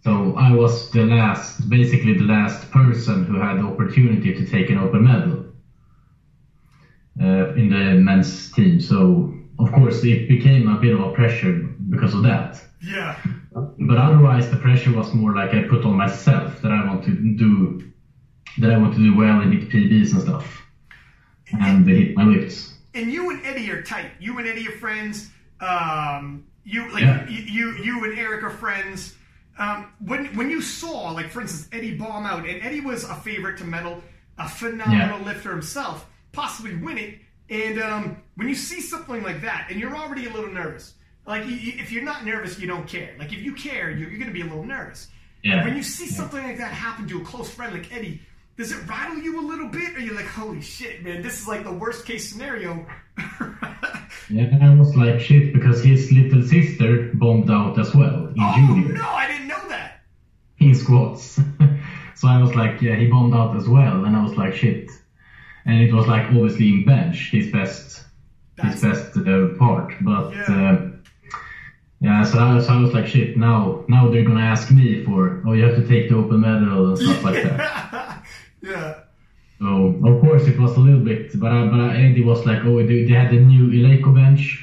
So 0.00 0.36
I 0.36 0.52
was 0.52 0.90
the 0.90 1.04
last, 1.04 1.68
basically 1.68 2.12
the 2.16 2.24
last 2.24 2.70
person 2.70 3.24
who 3.24 3.34
had 3.34 3.58
the 3.58 3.66
opportunity 3.66 4.32
to 4.32 4.44
take 4.46 4.70
an 4.70 4.78
open 4.78 5.02
medal 5.02 5.44
uh, 7.20 7.52
in 7.54 7.68
the 7.68 7.96
men's 7.96 8.50
team. 8.52 8.78
So 8.78 9.34
of 9.58 9.72
course 9.72 10.04
it 10.04 10.28
became 10.28 10.68
a 10.68 10.78
bit 10.78 10.92
of 10.92 11.00
a 11.00 11.12
pressure 11.12 11.74
because 11.88 12.14
of 12.14 12.22
that. 12.22 12.62
Yeah. 12.80 13.16
But 13.78 13.98
otherwise, 13.98 14.50
the 14.50 14.56
pressure 14.56 14.92
was 14.92 15.12
more 15.14 15.34
like 15.34 15.54
I 15.54 15.66
put 15.66 15.84
on 15.84 15.96
myself 15.96 16.60
that 16.60 16.70
I 16.70 16.84
want 16.84 17.02
to 17.04 17.34
do, 17.34 17.80
that 18.58 18.72
I 18.72 18.78
want 18.78 18.94
to 18.94 19.00
do 19.00 19.16
well 19.16 19.40
and 19.40 19.52
hit 19.52 19.68
PBs 19.70 20.12
and 20.12 20.22
stuff, 20.22 20.62
and 21.52 21.84
they 21.86 21.94
hit 22.04 22.16
my 22.16 22.24
lifts. 22.24 22.74
And 22.94 23.12
you 23.12 23.30
and 23.30 23.44
Eddie 23.44 23.70
are 23.70 23.82
tight. 23.82 24.10
You 24.18 24.38
and 24.38 24.48
Eddie 24.48 24.68
are 24.68 24.72
friends. 24.78 25.30
Um, 25.60 26.46
you 26.64 26.90
like 26.92 27.02
Yeah. 27.02 27.28
you, 27.28 27.42
you 27.44 27.70
you 27.84 28.04
and 28.04 28.18
Eric 28.18 28.42
are 28.42 28.50
friends. 28.50 29.14
Um, 29.58 29.92
when 30.04 30.26
when 30.36 30.50
you 30.50 30.60
saw 30.60 31.10
like 31.12 31.28
for 31.30 31.40
instance 31.40 31.68
Eddie 31.72 31.96
bomb 31.96 32.26
out 32.26 32.46
and 32.46 32.62
Eddie 32.62 32.80
was 32.80 33.04
a 33.04 33.14
favorite 33.14 33.58
to 33.58 33.64
medal, 33.64 34.02
a 34.38 34.48
phenomenal 34.48 35.20
lifter 35.20 35.50
himself, 35.50 36.06
possibly 36.32 36.74
win 36.76 36.98
it. 36.98 37.18
And 37.48 37.80
um, 37.80 38.22
when 38.34 38.48
you 38.48 38.54
see 38.54 38.80
something 38.80 39.22
like 39.22 39.42
that, 39.42 39.68
and 39.70 39.78
you're 39.78 39.96
already 39.96 40.26
a 40.26 40.30
little 40.32 40.50
nervous, 40.50 40.94
like 41.26 41.44
if 41.46 41.92
you're 41.92 42.02
not 42.02 42.24
nervous, 42.24 42.58
you 42.58 42.66
don't 42.66 42.88
care. 42.88 43.14
Like 43.18 43.32
if 43.32 43.40
you 43.40 43.54
care, 43.54 43.90
you're, 43.90 44.08
you're 44.10 44.18
going 44.18 44.26
to 44.26 44.32
be 44.34 44.40
a 44.40 44.46
little 44.46 44.64
nervous. 44.64 45.08
Yeah. 45.44 45.64
When 45.64 45.76
you 45.76 45.82
see 45.84 46.06
something 46.08 46.42
like 46.42 46.58
that 46.58 46.72
happen 46.72 47.06
to 47.08 47.20
a 47.22 47.24
close 47.24 47.48
friend 47.48 47.72
like 47.72 47.94
Eddie, 47.94 48.20
does 48.56 48.72
it 48.72 48.86
rattle 48.88 49.18
you 49.18 49.38
a 49.40 49.44
little 49.46 49.68
bit? 49.68 49.96
Or 49.96 50.00
you're 50.00 50.14
like, 50.14 50.26
holy 50.26 50.60
shit, 50.62 51.02
man, 51.04 51.22
this 51.22 51.40
is 51.42 51.48
like 51.48 51.64
the 51.64 51.72
worst 51.72 52.06
case 52.06 52.30
scenario. 52.30 52.86
Yeah, 54.28 54.48
I 54.60 54.74
was 54.74 54.96
like 54.96 55.20
shit 55.20 55.52
because 55.52 55.84
his 55.84 56.10
little 56.10 56.42
sister 56.42 57.12
bombed 57.14 57.48
out 57.48 57.78
as 57.78 57.94
well 57.94 58.26
in 58.26 58.34
oh, 58.40 58.54
junior 58.56 58.94
no, 58.94 59.08
I 59.08 59.28
didn't 59.28 59.46
know 59.46 59.68
that. 59.68 60.00
in 60.58 60.74
squats. 60.74 61.38
so 62.16 62.26
I 62.26 62.42
was 62.42 62.52
like, 62.56 62.82
yeah, 62.82 62.96
he 62.96 63.06
bombed 63.06 63.34
out 63.34 63.54
as 63.56 63.68
well, 63.68 64.04
and 64.04 64.16
I 64.16 64.22
was 64.24 64.34
like, 64.34 64.52
shit. 64.54 64.90
And 65.64 65.80
it 65.80 65.92
was 65.92 66.08
like 66.08 66.26
obviously 66.26 66.70
in 66.70 66.84
bench, 66.84 67.30
his 67.30 67.52
best, 67.52 68.02
his 68.60 68.82
best 68.82 69.16
uh, 69.16 69.48
part. 69.60 69.92
But 70.00 70.32
Yeah. 70.32 70.42
uh, 70.72 70.90
yeah, 72.00 72.24
so 72.24 72.38
I, 72.40 72.54
was, 72.54 72.68
I 72.68 72.76
was 72.80 72.92
like, 72.92 73.06
shit. 73.06 73.36
Now, 73.36 73.84
now 73.88 74.10
they're 74.10 74.24
gonna 74.24 74.40
ask 74.40 74.72
me 74.72 75.04
for, 75.04 75.40
oh, 75.46 75.52
you 75.52 75.64
have 75.66 75.76
to 75.76 75.86
take 75.86 76.08
the 76.08 76.16
open 76.16 76.40
medal 76.40 76.88
and 76.88 76.98
stuff 76.98 77.22
like 77.22 77.42
that. 77.44 78.02
yeah. 78.62 79.00
So 79.58 79.98
of 80.04 80.20
course 80.20 80.46
it 80.46 80.58
was 80.58 80.76
a 80.76 80.80
little 80.80 81.00
bit, 81.00 81.38
but 81.40 81.50
I, 81.50 81.66
but 81.66 81.80
I, 81.80 81.96
Eddie 81.96 82.22
was 82.22 82.44
like, 82.44 82.64
oh, 82.64 82.78
they, 82.78 83.04
they 83.04 83.12
had 83.12 83.30
the 83.30 83.40
new 83.40 83.68
Eleiko 83.68 84.14
bench. 84.14 84.62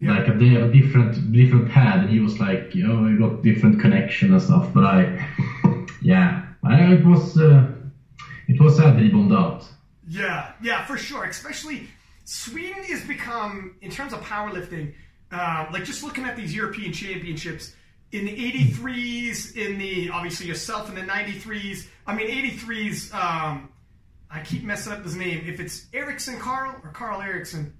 Yeah. 0.00 0.18
Like 0.18 0.38
they 0.38 0.48
have 0.48 0.64
a 0.64 0.72
different 0.72 1.32
different 1.32 1.70
pad, 1.70 2.00
and 2.00 2.10
he 2.10 2.20
was 2.20 2.38
like, 2.38 2.72
oh, 2.86 3.06
I 3.06 3.16
got 3.18 3.42
different 3.42 3.80
connection 3.80 4.32
and 4.32 4.42
stuff. 4.42 4.68
But 4.74 4.84
I, 4.84 5.28
yeah, 6.02 6.46
I, 6.62 6.94
it 6.94 7.04
was 7.04 7.38
uh, 7.38 7.70
it 8.48 8.60
was 8.60 8.76
sad 8.76 8.96
that 8.96 9.02
he 9.02 9.08
bombed 9.08 9.32
out. 9.32 9.64
Yeah, 10.06 10.52
yeah, 10.62 10.84
for 10.84 10.98
sure. 10.98 11.24
Especially 11.24 11.88
Sweden 12.24 12.82
has 12.84 13.02
become, 13.04 13.76
in 13.80 13.90
terms 13.90 14.12
of 14.12 14.20
powerlifting, 14.20 14.92
uh, 15.32 15.66
like 15.72 15.84
just 15.84 16.02
looking 16.02 16.24
at 16.24 16.36
these 16.36 16.54
European 16.54 16.92
championships 16.92 17.74
in 18.14 18.26
the 18.26 18.52
83s, 18.52 19.56
in 19.56 19.78
the 19.78 20.10
obviously 20.10 20.46
yourself 20.46 20.88
in 20.88 20.94
the 20.94 21.00
93s. 21.02 21.86
I 22.06 22.14
mean, 22.14 22.28
83s. 22.28 23.12
Um, 23.14 23.68
I 24.30 24.40
keep 24.42 24.62
messing 24.64 24.92
up 24.92 25.02
his 25.04 25.16
name. 25.16 25.44
If 25.46 25.60
it's 25.60 25.86
Ericsson 25.92 26.38
Carl 26.38 26.76
or 26.82 26.90
Carl 26.90 27.20
Ericsson, 27.20 27.72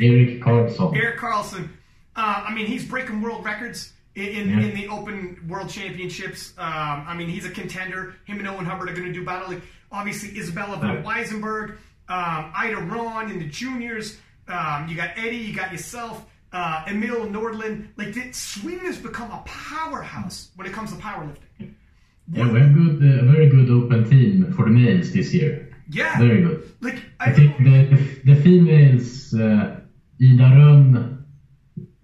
Erik 0.00 0.40
Karlsson. 0.42 0.96
Erik 0.96 1.18
Karlsson. 1.18 1.68
Uh, 2.16 2.44
I 2.48 2.54
mean, 2.54 2.66
he's 2.66 2.84
breaking 2.84 3.20
world 3.22 3.44
records 3.44 3.92
in, 4.14 4.26
in, 4.26 4.48
Yeah. 4.50 4.60
in 4.66 4.74
the 4.74 4.88
Open 4.88 5.44
World 5.48 5.68
Championships. 5.68 6.52
Um, 6.58 7.04
I 7.06 7.14
mean, 7.14 7.28
he's 7.28 7.44
a 7.46 7.50
contender. 7.50 8.14
Him 8.24 8.38
and 8.38 8.48
Owen 8.48 8.64
Hubbard 8.64 8.90
are 8.90 8.92
going 8.94 9.06
to 9.06 9.12
do 9.12 9.24
battle. 9.24 9.48
Like, 9.48 9.62
obviously, 9.92 10.36
Isabella 10.38 10.76
von. 10.78 11.02
Weissenberg, 11.02 11.70
um, 12.08 12.52
Ida 12.56 12.76
Rönn 12.76 13.30
in 13.30 13.38
the 13.38 13.48
juniors. 13.48 14.18
Um, 14.48 14.88
you 14.88 14.96
got 14.96 15.10
Eddie. 15.16 15.36
You 15.36 15.54
got 15.54 15.70
yourself. 15.72 16.24
Uh, 16.52 16.84
Emil 16.88 17.26
Norling. 17.26 17.88
Like, 17.96 18.14
the, 18.14 18.32
Sweden 18.32 18.86
has 18.86 18.98
become 18.98 19.30
a 19.30 19.42
powerhouse 19.44 20.50
when 20.56 20.66
it 20.66 20.72
comes 20.72 20.92
to 20.92 20.98
powerlifting. 20.98 21.74
Yeah, 22.30 22.52
we 22.52 22.60
have 22.60 22.74
good, 22.74 23.02
uh, 23.02 23.22
a 23.22 23.32
very 23.32 23.48
good 23.48 23.70
open 23.70 24.08
team 24.08 24.52
for 24.52 24.64
the 24.64 24.70
males 24.70 25.12
this 25.12 25.32
year. 25.32 25.70
Yeah. 25.90 26.18
Very 26.18 26.42
good. 26.42 26.74
Like, 26.80 27.02
I 27.20 27.32
think 27.32 27.56
the 27.58 28.20
the 28.24 28.36
females, 28.42 29.32
uh, 29.32 29.80
Ida 30.20 30.48
Rönn, 30.56 31.24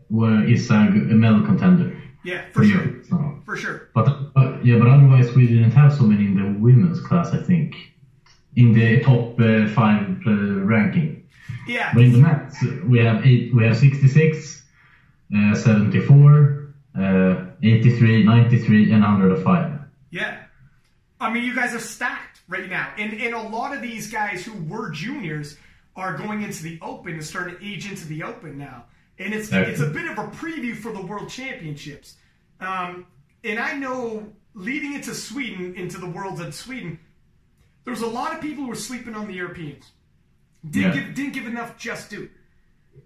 were 0.08 0.42
is 0.44 0.70
a, 0.70 0.74
a 0.74 1.14
medal 1.14 1.42
contender 1.42 1.94
yeah, 2.24 2.46
for 2.52 2.60
for 2.60 2.64
sure. 2.64 3.04
So. 3.08 3.42
For 3.44 3.56
sure. 3.56 3.90
But 3.94 4.08
uh, 4.34 4.58
yeah, 4.62 4.78
but 4.78 4.88
otherwise 4.88 5.34
we 5.34 5.46
didn't 5.46 5.72
have 5.72 5.92
so 5.92 6.04
many 6.04 6.24
in 6.24 6.36
the 6.36 6.58
women's 6.58 7.00
class. 7.00 7.32
I 7.32 7.42
think 7.42 7.74
in 8.56 8.72
the 8.72 9.02
top 9.02 9.38
uh, 9.38 9.68
five 9.68 10.20
uh, 10.26 10.30
ranking. 10.64 11.23
Yeah. 11.66 11.92
But 11.94 12.04
in 12.04 12.12
the 12.12 12.18
mats 12.18 12.62
we 12.86 12.98
have 12.98 13.24
eight. 13.26 13.54
We 13.54 13.64
have 13.64 13.76
66, 13.76 14.62
uh, 15.36 15.54
74, 15.54 16.74
uh, 16.98 17.44
83, 17.62 18.24
93, 18.24 18.92
and 18.92 19.02
105. 19.02 19.80
Yeah. 20.10 20.38
I 21.20 21.32
mean, 21.32 21.44
you 21.44 21.54
guys 21.54 21.74
are 21.74 21.80
stacked 21.80 22.42
right 22.48 22.68
now. 22.68 22.92
And, 22.98 23.14
and 23.14 23.34
a 23.34 23.42
lot 23.42 23.74
of 23.74 23.80
these 23.82 24.10
guys 24.10 24.44
who 24.44 24.52
were 24.64 24.90
juniors 24.90 25.56
are 25.96 26.16
going 26.16 26.42
into 26.42 26.62
the 26.62 26.78
Open 26.82 27.14
and 27.14 27.24
starting 27.24 27.56
to 27.56 27.64
age 27.64 27.88
into 27.88 28.06
the 28.06 28.22
Open 28.22 28.58
now. 28.58 28.84
And 29.18 29.32
it's, 29.32 29.52
Okay. 29.52 29.70
it's 29.70 29.80
a 29.80 29.86
bit 29.86 30.06
of 30.10 30.18
a 30.18 30.26
preview 30.28 30.76
for 30.76 30.92
the 30.92 31.00
World 31.00 31.30
Championships. 31.30 32.16
Um, 32.60 33.06
and 33.44 33.58
I 33.58 33.74
know 33.74 34.26
leading 34.54 34.94
into 34.94 35.14
Sweden, 35.14 35.74
into 35.76 35.98
the 35.98 36.06
Worlds 36.06 36.40
at 36.40 36.52
Sweden, 36.52 36.98
there 37.84 37.92
was 37.92 38.02
a 38.02 38.06
lot 38.06 38.34
of 38.34 38.40
people 38.40 38.64
who 38.64 38.70
were 38.70 38.74
sleeping 38.74 39.14
on 39.14 39.26
the 39.26 39.34
Europeans. 39.34 39.92
Didn't, 40.68 40.94
Yeah. 40.94 41.00
give, 41.04 41.14
didn't 41.14 41.32
give 41.34 41.46
enough 41.46 41.76
just 41.78 42.10
due. 42.10 42.28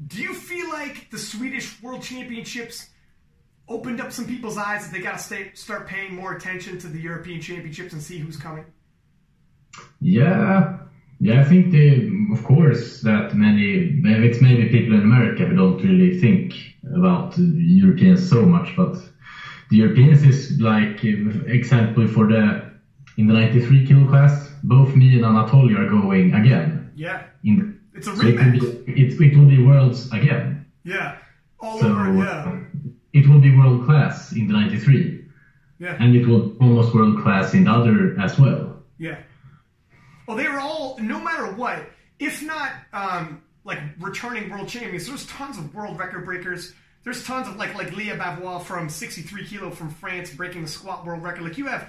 Do 0.07 0.23
you 0.23 0.35
feel 0.35 0.69
like 0.71 1.11
the 1.11 1.19
Swedish 1.19 1.83
World 1.83 2.03
Championships 2.03 2.89
opened 3.69 4.01
up 4.01 4.13
some 4.13 4.27
people's 4.27 4.57
eyes 4.57 4.85
that 4.87 4.93
they 4.97 5.03
got 5.03 5.19
to 5.19 5.23
stay 5.23 5.51
start 5.55 5.87
paying 5.89 6.15
more 6.15 6.35
attention 6.35 6.79
to 6.79 6.87
the 6.87 7.01
European 7.01 7.41
Championships 7.41 7.93
and 7.93 8.03
see 8.03 8.19
who's 8.19 8.37
coming? 8.37 8.65
Yeah, 10.01 10.79
yeah. 11.21 11.41
I 11.41 11.45
think 11.45 11.73
they, 11.73 12.11
of 12.33 12.45
course, 12.45 13.01
that 13.03 13.35
many. 13.35 13.91
Maybe 14.01 14.29
it's 14.29 14.41
maybe 14.41 14.69
people 14.69 14.95
in 14.95 15.03
America 15.03 15.45
who 15.45 15.57
don't 15.57 15.83
really 15.83 16.19
think 16.21 16.55
about 16.95 17.35
Europeans 17.39 18.29
so 18.29 18.43
much, 18.47 18.75
but 18.77 18.97
the 19.71 19.77
Europeans 19.77 20.23
is 20.23 20.61
like 20.61 21.05
uh, 21.05 21.45
example 21.47 22.07
for 22.07 22.27
the 22.29 22.71
in 23.17 23.27
the 23.27 23.35
93 23.35 23.87
kilo 23.87 24.09
class. 24.09 24.49
Both 24.63 24.95
me 24.97 25.15
and 25.15 25.25
Anatoly 25.25 25.77
are 25.79 25.89
going 25.89 26.35
again. 26.35 26.78
Yeah, 26.99 27.23
In 27.45 27.81
it's 27.95 28.09
a 28.09 28.17
so 28.17 28.27
it 28.27 28.35
will 28.37 28.53
be 28.53 28.59
rematch. 28.59 28.89
it, 28.89 29.21
it 29.23 29.37
will 29.39 29.47
be 29.47 29.63
worlds 29.65 30.11
again. 30.13 30.67
Yeah, 30.85 31.17
all 31.61 31.79
So 31.81 31.87
over. 31.87 32.13
Yeah, 32.13 32.59
it 33.13 33.29
will 33.29 33.41
be 33.41 33.55
world 33.57 33.85
class 33.87 34.33
in 34.33 34.49
the 34.49 34.53
93, 34.55 35.25
yeah, 35.79 35.97
and 36.01 36.17
it 36.17 36.27
will 36.27 36.57
almost 36.61 36.93
world 36.95 37.23
class 37.23 37.55
in 37.55 37.65
the 37.65 37.71
other 37.71 38.19
as 38.21 38.39
well. 38.39 38.83
yeah. 38.99 39.19
Well, 40.27 40.37
they 40.37 40.47
were 40.49 40.59
all, 40.61 40.99
no 41.01 41.19
matter 41.21 41.47
what, 41.55 41.89
if 42.19 42.43
not 42.43 42.71
um, 42.93 43.43
like 43.65 43.79
returning 43.99 44.51
world 44.51 44.69
champions. 44.69 45.07
There's 45.07 45.25
tons 45.27 45.57
of 45.57 45.75
world 45.75 45.99
record 45.99 46.25
breakers. 46.27 46.75
There's 47.05 47.25
tons 47.25 47.49
of 47.49 47.57
like 47.57 47.75
like 47.75 47.97
Lya 47.97 48.17
Bavoil 48.17 48.59
from 48.59 48.91
63 48.91 49.47
kilo 49.47 49.71
from 49.71 49.89
France 49.89 50.29
breaking 50.35 50.63
the 50.63 50.69
squat 50.69 51.07
world 51.07 51.23
record. 51.23 51.45
Like 51.45 51.57
you 51.57 51.67
have 51.69 51.89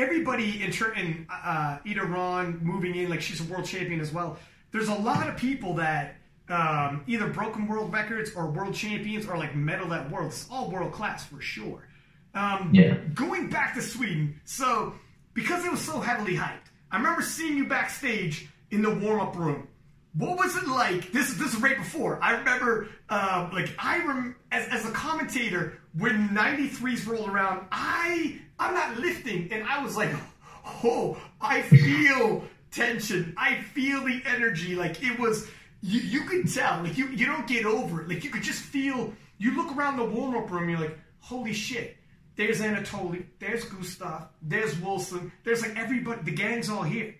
everybody 0.00 0.62
in 0.62 0.70
in 0.96 1.26
uh, 1.30 1.78
Ida 1.86 2.00
Rönn 2.00 2.60
moving 2.62 2.94
in 2.96 3.08
like 3.10 3.20
she's 3.20 3.40
a 3.40 3.44
world 3.44 3.66
champion 3.66 4.00
as 4.00 4.12
well. 4.12 4.38
There's 4.72 4.88
a 4.88 4.94
lot 4.94 5.28
of 5.28 5.36
people 5.36 5.74
that 5.74 6.16
um, 6.48 7.04
either 7.06 7.28
broken 7.28 7.66
world 7.68 7.92
records 7.92 8.32
or 8.34 8.50
world 8.50 8.74
champions 8.74 9.26
or 9.26 9.36
like 9.36 9.54
medal 9.54 9.92
at 9.92 10.10
worlds. 10.10 10.42
It's 10.42 10.50
all 10.50 10.70
world 10.70 10.92
class 10.92 11.26
for 11.26 11.40
sure. 11.40 11.86
Um, 12.34 12.70
Yeah. 12.72 12.94
Going 13.14 13.48
back 13.50 13.74
to 13.74 13.82
Sweden, 13.82 14.40
so 14.44 14.94
because 15.34 15.64
it 15.64 15.70
was 15.70 15.80
so 15.80 16.00
heavily 16.00 16.34
hyped, 16.36 16.68
I 16.90 16.96
remember 16.96 17.22
seeing 17.22 17.56
you 17.56 17.66
backstage 17.68 18.48
in 18.70 18.82
the 18.82 18.94
warm 18.94 19.20
up 19.20 19.36
room. 19.36 19.68
What 20.14 20.38
was 20.38 20.56
it 20.56 20.66
like? 20.66 21.12
This 21.12 21.34
this 21.34 21.54
is 21.54 21.60
right 21.60 21.76
before. 21.76 22.18
I 22.20 22.32
remember, 22.32 22.88
uh, 23.08 23.48
like 23.52 23.68
I 23.78 23.98
rem- 24.04 24.34
as 24.50 24.66
as 24.68 24.84
a 24.84 24.90
commentator 24.90 25.78
when 25.96 26.28
'93s 26.30 27.06
rolled 27.06 27.28
around. 27.28 27.66
I 27.70 28.40
I'm 28.60 28.74
not 28.74 28.96
lifting, 28.98 29.48
and 29.52 29.64
I 29.66 29.82
was 29.82 29.96
like, 29.96 30.10
oh, 30.84 31.20
I 31.40 31.62
feel 31.62 32.44
tension. 32.70 33.34
I 33.36 33.56
feel 33.74 34.04
the 34.04 34.22
energy. 34.26 34.76
Like 34.76 35.02
it 35.02 35.18
was, 35.18 35.48
you 35.82 36.00
you 36.00 36.20
could 36.24 36.52
tell. 36.52 36.82
Like 36.82 36.96
you 36.98 37.08
you 37.08 37.26
don't 37.26 37.46
get 37.46 37.64
over 37.64 38.02
it. 38.02 38.08
Like 38.08 38.22
you 38.24 38.30
could 38.30 38.42
just 38.42 38.60
feel. 38.60 39.12
You 39.38 39.56
look 39.56 39.74
around 39.74 39.96
the 39.96 40.04
warm 40.04 40.36
up 40.36 40.50
room. 40.50 40.68
You're 40.68 40.78
like, 40.80 40.98
holy 41.20 41.54
shit. 41.54 41.96
There's 42.36 42.60
Anatoly. 42.60 43.24
There's 43.38 43.64
Gustav. 43.64 44.28
There's 44.42 44.78
Wilson. 44.78 45.32
There's 45.44 45.62
like 45.62 45.76
everybody. 45.76 46.20
The 46.22 46.32
gang's 46.32 46.68
all 46.68 46.82
here. 46.82 47.14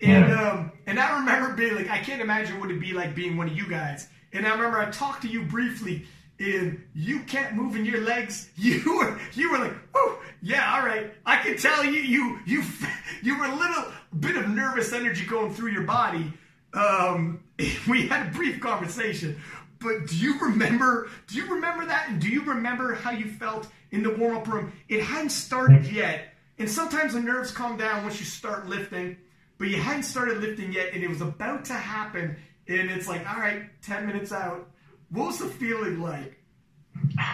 And 0.00 0.28
Yeah. 0.28 0.50
um, 0.50 0.72
and 0.86 0.98
I 0.98 1.18
remember 1.18 1.54
being 1.54 1.74
like, 1.74 1.88
I 1.90 1.98
can't 1.98 2.20
imagine 2.22 2.58
what 2.60 2.70
it'd 2.70 2.80
be 2.80 2.92
like 2.92 3.14
being 3.14 3.36
one 3.36 3.48
of 3.48 3.56
you 3.56 3.68
guys. 3.68 4.08
And 4.32 4.46
I 4.46 4.50
remember 4.54 4.78
I 4.78 4.90
talked 4.90 5.22
to 5.22 5.28
you 5.28 5.42
briefly, 5.44 6.04
and 6.38 6.82
you 6.94 7.20
kept 7.20 7.54
moving 7.54 7.84
your 7.84 8.02
legs. 8.02 8.50
You 8.56 8.98
were 8.98 9.18
you 9.34 9.50
were 9.52 9.58
like, 9.58 9.74
oh 9.94 10.20
yeah, 10.42 10.74
all 10.74 10.86
right. 10.86 11.12
I 11.24 11.36
can 11.42 11.56
tell 11.56 11.84
you 11.84 12.00
you 12.00 12.38
you 12.46 12.64
you 13.22 13.38
were 13.38 13.46
a 13.46 13.54
little 13.54 13.84
bit 14.18 14.36
of 14.36 14.48
nervous 14.48 14.92
energy 14.92 15.24
going 15.24 15.52
through 15.52 15.70
your 15.72 15.84
body. 15.84 16.32
Um, 16.74 17.40
we 17.88 18.08
had 18.08 18.26
a 18.26 18.30
brief 18.30 18.60
conversation, 18.60 19.40
but 19.78 20.06
do 20.06 20.16
you 20.16 20.38
remember? 20.40 21.08
Do 21.26 21.36
you 21.36 21.54
remember 21.54 21.86
that? 21.86 22.08
And 22.08 22.20
do 22.20 22.28
you 22.28 22.42
remember 22.42 22.94
how 22.94 23.10
you 23.10 23.26
felt 23.30 23.68
in 23.90 24.02
the 24.02 24.10
warm 24.10 24.36
up 24.36 24.48
room? 24.48 24.72
It 24.88 25.02
hadn't 25.02 25.30
started 25.30 25.86
yet, 25.86 26.34
and 26.58 26.70
sometimes 26.70 27.14
the 27.14 27.20
nerves 27.20 27.50
calm 27.50 27.76
down 27.76 28.02
once 28.02 28.18
you 28.18 28.26
start 28.26 28.68
lifting 28.68 29.16
but 29.58 29.68
you 29.68 29.76
hadn't 29.76 30.02
started 30.02 30.38
lifting 30.38 30.72
yet, 30.72 30.92
and 30.92 31.02
it 31.02 31.08
was 31.08 31.20
about 31.20 31.64
to 31.66 31.72
happen, 31.72 32.36
and 32.68 32.90
it's 32.90 33.08
like, 33.08 33.28
all 33.28 33.40
right, 33.40 33.62
ten 33.82 34.06
minutes 34.06 34.32
out. 34.32 34.68
What 35.10 35.26
was 35.26 35.38
the 35.38 35.46
feeling 35.46 36.00
like? 36.00 36.38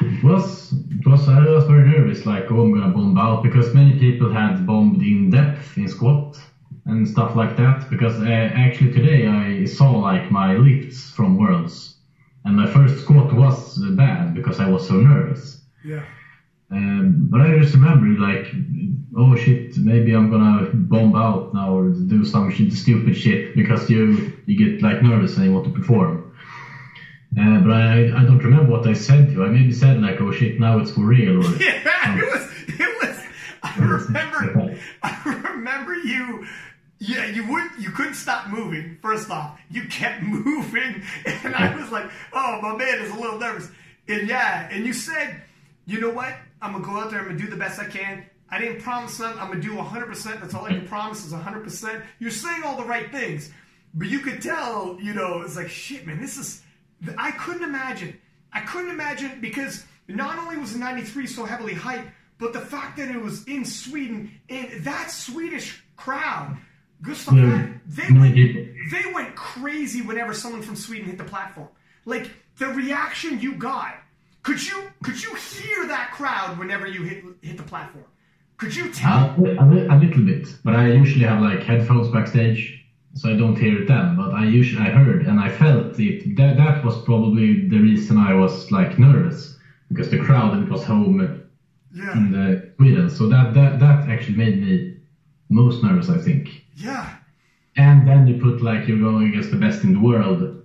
It 0.00 0.23
was, 0.23 0.73
it 0.73 1.07
was, 1.07 1.29
I 1.29 1.45
was 1.47 1.64
very 1.64 1.88
nervous, 1.88 2.26
like, 2.26 2.50
oh, 2.50 2.61
I'm 2.61 2.73
gonna 2.75 2.93
bomb 2.93 3.17
out, 3.17 3.43
because 3.43 3.75
many 3.75 3.99
people 3.99 4.33
had 4.33 4.67
bombed 4.67 5.00
in 5.02 5.31
depth 5.31 5.76
in 5.76 5.88
squat 5.88 6.38
and 6.87 7.09
stuff 7.09 7.37
like 7.37 7.57
that. 7.57 7.88
Because 7.91 8.21
uh, 8.21 8.26
actually 8.26 8.93
today 8.93 9.26
I 9.26 9.64
saw 9.64 9.91
like 9.91 10.31
my 10.31 10.57
lifts 10.57 11.11
from 11.11 11.38
Worlds, 11.38 11.97
and 12.45 12.57
my 12.57 12.67
first 12.67 13.02
squat 13.02 13.33
was 13.33 13.79
bad 13.93 14.35
because 14.35 14.61
I 14.61 14.69
was 14.69 14.87
so 14.87 14.95
nervous. 14.95 15.62
Yeah. 15.85 16.05
Um, 16.71 17.29
but 17.31 17.43
I 17.43 17.59
just 17.59 17.75
remember 17.75 18.07
like, 18.21 18.47
oh 19.17 19.37
shit, 19.37 19.76
maybe 19.76 20.12
I'm 20.14 20.31
gonna 20.31 20.71
bomb 20.73 21.14
out 21.14 21.55
now 21.55 21.76
or 21.76 21.91
do 21.91 22.25
some 22.25 22.50
shit, 22.50 22.73
stupid 22.73 23.17
shit 23.17 23.55
because 23.55 23.88
you 23.91 24.33
you 24.47 24.57
get 24.57 24.83
like 24.83 25.02
nervous 25.02 25.37
and 25.37 25.47
you 25.47 25.52
want 25.52 25.67
to 25.67 25.73
perform. 25.73 26.32
Uh, 27.39 27.61
but 27.61 27.73
I 27.73 28.05
I 28.15 28.25
don't 28.25 28.39
remember 28.45 28.71
what 28.71 28.87
I 28.87 28.93
said 28.93 29.27
to 29.29 29.33
you. 29.33 29.45
I 29.45 29.49
maybe 29.49 29.73
said 29.73 30.01
like, 30.03 30.21
oh 30.21 30.33
shit, 30.33 30.61
now 30.61 30.79
it's 30.79 30.91
for 30.91 31.01
real. 31.05 31.39
Or, 31.39 31.57
Yeah, 31.62 32.19
it 32.19 32.25
was. 32.33 32.51
It 32.79 33.03
was. 33.03 33.19
I 33.62 33.77
remember. 33.79 34.79
I 35.03 35.49
remember 35.53 35.95
you. 35.95 36.47
Yeah, 36.99 37.27
you 37.27 37.47
would. 37.51 37.71
You 37.79 37.91
couldn't 37.91 38.15
stop 38.15 38.49
moving. 38.49 38.99
First 39.03 39.31
off, 39.31 39.59
you 39.71 39.85
kept 39.89 40.23
moving, 40.23 41.03
and 41.27 41.55
I 41.55 41.75
was 41.75 41.91
like, 41.91 42.09
"Oh, 42.33 42.61
my 42.62 42.77
man 42.77 43.01
is 43.01 43.11
a 43.11 43.15
little 43.19 43.39
nervous." 43.39 43.71
And 44.09 44.29
yeah, 44.29 44.69
and 44.71 44.85
you 44.87 44.93
said, 44.93 45.43
"You 45.87 46.01
know 46.01 46.11
what? 46.11 46.35
I'm 46.61 46.73
gonna 46.73 46.85
go 46.85 46.93
out 47.01 47.11
there. 47.11 47.21
I'm 47.21 47.27
gonna 47.27 47.39
do 47.39 47.49
the 47.49 47.57
best 47.57 47.81
I 47.81 47.87
can." 47.87 48.25
I 48.51 48.59
didn't 48.61 48.83
promise 48.83 49.17
them. 49.17 49.35
I'm 49.41 49.49
gonna 49.49 49.61
do 49.62 49.75
100. 49.75 50.07
percent 50.07 50.41
That's 50.43 50.55
all 50.55 50.67
I 50.67 50.73
can 50.75 50.87
promise 50.87 51.25
is 51.25 51.33
100. 51.33 51.65
percent 51.65 52.05
You're 52.19 52.31
saying 52.31 52.62
all 52.62 52.77
the 52.77 52.85
right 52.85 53.11
things, 53.11 53.51
but 53.95 54.09
you 54.09 54.19
could 54.21 54.43
tell. 54.43 54.99
You 55.01 55.15
know, 55.15 55.41
it's 55.41 55.57
like 55.57 55.71
shit, 55.71 56.07
man. 56.07 56.21
This 56.21 56.37
is. 56.37 56.62
I 57.19 57.33
couldn't 57.33 57.65
imagine. 57.65 58.19
I 58.53 58.61
couldn't 58.61 58.91
imagine 58.91 59.41
because 59.41 59.85
not 60.09 60.39
only 60.39 60.57
was 60.57 60.73
the 60.73 60.79
93 60.79 61.27
so 61.27 61.45
heavily 61.45 61.75
hyped, 61.75 62.11
but 62.39 62.53
the 62.53 62.61
fact 62.61 62.97
that 62.97 63.09
it 63.09 63.21
was 63.21 63.45
in 63.45 63.65
Sweden 63.65 64.33
and 64.49 64.85
that 64.85 65.11
Swedish 65.11 65.83
crowd, 65.97 66.59
Gustav, 67.01 67.35
hmm. 67.35 67.41
Yeah, 67.41 67.69
they 67.87 68.09
many 68.11 68.55
went, 68.55 68.91
they 68.91 69.13
went 69.13 69.35
crazy 69.37 70.03
whenever 70.03 70.35
someone 70.35 70.63
from 70.63 70.77
Sweden 70.77 71.07
hit 71.07 71.19
the 71.19 71.25
platform. 71.25 71.69
Like 72.05 72.31
the 72.59 72.67
reaction 72.69 73.41
you 73.41 73.55
got. 73.55 73.95
Could 74.43 74.65
you 74.67 74.91
could 75.05 75.23
you 75.23 75.35
hear 75.35 75.87
that 75.87 76.11
crowd 76.13 76.59
whenever 76.59 76.87
you 76.87 77.05
hit 77.05 77.25
hit 77.43 77.57
the 77.57 77.63
platform? 77.63 78.05
Could 78.57 78.75
you 78.75 78.93
tell? 78.93 79.35
A, 79.39 79.57
a, 79.57 79.97
a 79.97 79.99
little 79.99 80.25
bit, 80.25 80.49
but 80.65 80.75
I 80.75 80.93
usually 80.93 81.25
have 81.25 81.41
like 81.41 81.63
headphones 81.63 82.09
backstage, 82.09 82.82
so 83.14 83.31
I 83.31 83.37
don't 83.37 83.57
hear 83.57 83.83
it 83.83 83.88
then. 83.88 84.16
But 84.16 84.33
I 84.33 84.45
usually 84.45 84.87
I 84.87 84.90
heard 84.90 85.26
and 85.26 85.38
I 85.40 85.49
felt 85.50 85.99
it. 85.99 86.37
That 86.37 86.57
that 86.57 86.85
was 86.85 87.02
probably 87.02 87.69
the 87.69 87.78
reason 87.78 88.16
I 88.16 88.35
was 88.35 88.71
like 88.71 88.99
nervous 88.99 89.57
because 89.88 90.09
the 90.11 90.19
crowd 90.19 90.54
and 90.54 90.64
it 90.64 90.71
was 90.71 90.85
home 90.85 91.42
yeah. 91.95 92.12
in 92.16 92.31
the 92.31 92.73
Sweden. 92.76 93.11
So 93.11 93.28
that 93.28 93.54
that 93.54 93.78
that 93.81 94.09
actually 94.09 94.37
made 94.37 94.61
me 94.61 94.97
most 95.50 95.83
nervous, 95.83 96.09
I 96.09 96.19
think. 96.19 96.64
Yeah. 96.75 97.16
And 97.76 98.07
then 98.07 98.26
you 98.26 98.40
put 98.40 98.62
like 98.62 98.88
you're 98.88 98.99
going 98.99 99.28
against 99.28 99.50
the 99.50 99.57
best 99.57 99.85
in 99.85 99.92
the 99.92 100.00
world, 100.00 100.62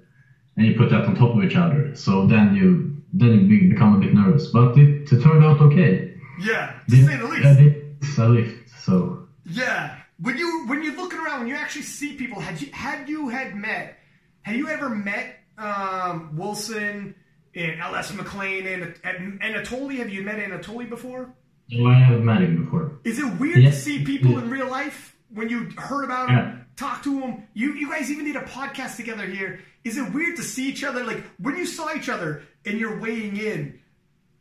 and 0.56 0.66
you 0.66 0.76
put 0.76 0.90
that 0.90 1.06
on 1.06 1.16
top 1.16 1.36
of 1.36 1.44
each 1.44 1.56
other. 1.56 1.96
So 1.96 2.26
then 2.26 2.56
you 2.56 2.96
then 3.14 3.50
you 3.50 3.70
become 3.70 3.96
a 3.96 4.00
bit 4.00 4.14
nervous. 4.14 4.48
But 4.48 4.78
it, 4.78 5.12
it 5.12 5.22
turned 5.22 5.44
out 5.44 5.62
okay. 5.62 6.14
Yeah. 6.40 6.80
To 6.90 7.06
say 7.06 7.18
the 7.18 7.28
least. 7.28 7.46
I 7.46 7.54
did 7.56 8.18
a 8.18 8.30
lift, 8.30 8.70
so 8.70 9.28
Yeah. 9.44 9.97
When 10.20 10.38
you 10.38 10.66
when 10.68 10.84
you're 10.84 10.96
looking 10.96 11.20
around, 11.20 11.42
when 11.42 11.48
you 11.50 11.56
actually 11.56 11.84
see 11.84 12.16
people, 12.16 12.40
had 12.40 12.60
you 12.62 12.72
had 12.72 13.08
you 13.08 13.30
had 13.30 13.56
met, 13.56 13.98
had 14.42 14.56
you 14.56 14.68
ever 14.70 14.90
met 14.90 15.36
um, 15.58 16.36
Wilson 16.36 17.14
and 17.56 17.80
Ellis 17.82 18.14
McLean 18.14 18.66
and, 18.68 18.96
and 19.04 19.42
Anatoly? 19.42 19.98
Have 19.98 20.10
you 20.10 20.24
met 20.24 20.38
Anatoly 20.40 20.90
before? 20.90 21.34
no, 21.70 21.90
I 21.90 21.96
haven't 21.96 22.24
met 22.26 22.42
him 22.42 22.64
before. 22.64 23.00
Is 23.04 23.20
it 23.20 23.40
weird 23.40 23.64
to 23.66 23.72
see 23.74 24.04
people 24.06 24.38
in 24.40 24.50
real 24.50 24.70
life 24.70 25.16
when 25.34 25.50
you 25.50 25.70
heard 25.78 26.04
about 26.06 26.30
Yeah. 26.30 26.36
them, 26.42 26.66
talk 26.78 27.04
to 27.04 27.20
them? 27.20 27.44
You 27.54 27.74
you 27.74 27.90
guys 27.90 28.10
even 28.10 28.26
did 28.26 28.38
a 28.38 28.42
podcast 28.44 28.96
together 28.96 29.26
here. 29.26 29.60
Is 29.84 29.98
it 29.98 30.14
weird 30.14 30.36
to 30.38 30.44
see 30.44 30.68
each 30.70 30.84
other? 30.84 31.04
Like 31.04 31.24
when 31.40 31.56
you 31.58 31.66
saw 31.66 31.94
each 31.94 32.10
other 32.10 32.44
and 32.66 32.80
you're 32.80 33.00
weighing 33.00 33.38
in, 33.38 33.80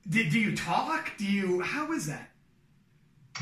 did, 0.08 0.30
do 0.30 0.38
you 0.40 0.56
talk? 0.56 1.10
Do 1.18 1.24
you? 1.26 1.60
How 1.60 1.92
is 1.92 2.06
that? 2.06 2.30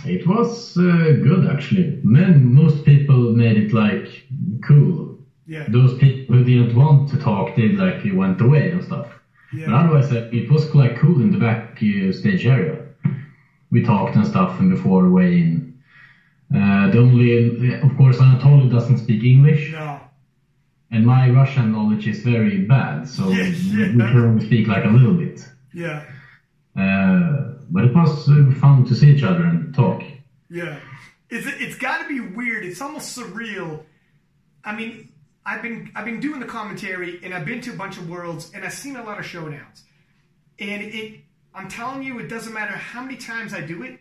It 0.05 0.27
was 0.27 0.77
uh, 0.77 1.13
good 1.23 1.47
actually. 1.47 2.01
Men, 2.03 2.53
most 2.53 2.85
people 2.85 3.33
made 3.33 3.57
it 3.57 3.73
like 3.73 4.27
cool. 4.63 5.19
Yeah. 5.47 5.67
Those 5.69 5.97
people 5.99 6.37
who 6.37 6.45
didn't 6.45 6.75
want 6.75 7.09
to 7.11 7.19
talk 7.19 7.55
did 7.55 7.77
like 7.77 8.03
went 8.13 8.41
away 8.41 8.71
and 8.71 8.83
stuff. 8.83 9.09
Yeah. 9.53 9.67
But 9.67 9.75
otherwise, 9.75 10.11
uh, 10.11 10.29
it 10.33 10.51
was 10.51 10.75
like 10.75 10.97
cool 10.97 11.21
in 11.21 11.31
the 11.31 11.39
back 11.39 11.81
uh, 11.83 12.13
stage 12.13 12.45
area. 12.47 12.83
We 13.71 13.83
talked 13.83 14.17
and 14.17 14.27
stuff, 14.27 14.59
and 14.61 14.69
before 14.71 15.09
way 15.11 15.39
in. 15.39 15.75
Uh, 16.55 16.89
the 16.91 16.99
only, 16.99 17.75
of 17.75 17.97
course, 17.97 18.19
Anatoly 18.19 18.71
doesn't 18.71 18.99
speak 18.99 19.25
English, 19.25 19.73
No. 19.73 20.01
and 20.91 21.05
my 21.05 21.29
Russian 21.31 21.73
knowledge 21.73 22.07
is 22.07 22.23
very 22.23 22.59
bad, 22.63 23.09
so 23.09 23.29
yeah. 23.31 23.49
we 23.49 23.99
can 23.99 24.19
only 24.19 24.47
speak 24.47 24.69
like 24.69 24.85
a 24.85 24.89
little 24.89 25.15
bit. 25.15 25.49
Yeah. 25.73 26.05
Uh, 26.77 27.54
but 27.71 27.85
it 27.85 27.95
was 27.95 28.25
fun 28.61 28.85
to 28.87 28.95
see 28.95 29.11
each 29.15 29.23
other 29.23 29.45
and 29.45 29.75
talk. 29.75 30.03
Yeah. 30.51 30.79
It's 31.31 31.47
it's 31.47 31.77
got 31.77 32.03
to 32.03 32.09
be 32.09 32.21
weird. 32.21 32.65
It's 32.65 32.81
almost 32.81 33.17
surreal. 33.17 33.83
I 34.65 34.75
mean, 34.75 35.13
I've 35.45 35.63
been 35.63 35.91
I've 35.95 36.05
been 36.05 36.21
doing 36.21 36.41
the 36.41 36.47
commentary 36.47 37.21
and 37.23 37.35
I've 37.35 37.45
been 37.45 37.61
to 37.63 37.73
a 37.73 37.77
bunch 37.77 37.99
of 37.99 38.09
worlds 38.09 38.51
and 38.55 38.65
I've 38.65 38.73
seen 38.73 38.97
a 38.97 39.05
lot 39.05 39.19
of 39.19 39.25
showdowns. 39.25 39.83
And 40.59 40.83
it 40.83 41.21
I'm 41.55 41.69
telling 41.69 42.03
you 42.03 42.19
it 42.19 42.29
doesn't 42.29 42.53
matter 42.53 42.73
how 42.73 43.03
many 43.03 43.17
times 43.17 43.55
I 43.55 43.61
do 43.61 43.83
it, 43.83 44.01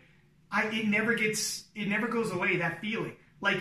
I 0.51 0.65
it 0.67 0.87
never 0.87 1.13
gets 1.15 1.65
it 1.75 1.87
never 1.87 2.07
goes 2.07 2.31
away 2.31 2.57
that 2.57 2.81
feeling. 2.81 3.13
Like 3.41 3.59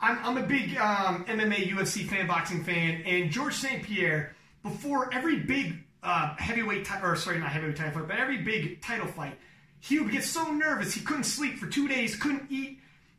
I'm, 0.00 0.18
I'm 0.22 0.36
a 0.36 0.46
big 0.46 0.76
um, 0.76 1.24
MMA, 1.24 1.70
UFC 1.70 2.06
fan, 2.06 2.26
boxing 2.26 2.62
fan, 2.62 3.02
and 3.06 3.30
George 3.30 3.54
St. 3.54 3.82
Pierre, 3.82 4.34
before 4.62 5.12
every 5.14 5.36
big 5.36 5.82
uh, 6.04 6.34
heavyweight, 6.36 6.84
ti- 6.84 6.94
or 7.02 7.16
sorry, 7.16 7.38
not 7.38 7.48
heavyweight 7.50 7.76
title 7.76 7.92
fight, 7.92 8.08
but 8.08 8.16
every 8.18 8.38
big 8.38 8.80
title 8.82 9.06
fight, 9.08 9.38
he 9.80 9.98
would 9.98 10.12
get 10.12 10.22
so 10.24 10.52
nervous 10.52 10.94
he 10.94 11.00
couldn't 11.00 11.24
sleep 11.24 11.58
for 11.58 11.66
two 11.66 11.88
days, 11.88 12.14
couldn't 12.16 12.46
eat, 12.50 12.78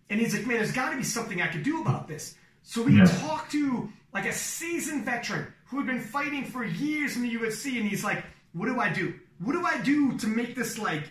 and 0.09 0.19
he's 0.19 0.33
like, 0.33 0.45
man, 0.47 0.57
there's 0.57 0.71
got 0.71 0.91
to 0.91 0.97
be 0.97 1.03
something 1.03 1.41
I 1.41 1.47
could 1.47 1.63
do 1.63 1.81
about 1.81 2.07
this. 2.07 2.35
So 2.63 2.85
he 2.85 2.97
Yeah. 2.97 3.05
talked 3.05 3.51
to 3.51 3.89
like 4.13 4.25
a 4.25 4.31
seasoned 4.33 5.03
veteran 5.05 5.47
who 5.67 5.77
had 5.77 5.87
been 5.87 5.99
fighting 6.01 6.45
for 6.45 6.63
years 6.63 7.15
in 7.17 7.23
the 7.23 7.35
UFC, 7.35 7.79
and 7.79 7.87
he's 7.89 8.03
like, 8.03 8.23
what 8.53 8.67
do 8.67 8.79
I 8.79 8.89
do? 8.93 9.13
What 9.39 9.53
do 9.53 9.65
I 9.65 9.79
do 9.81 10.17
to 10.19 10.27
make 10.27 10.55
this 10.55 10.77
like 10.77 11.03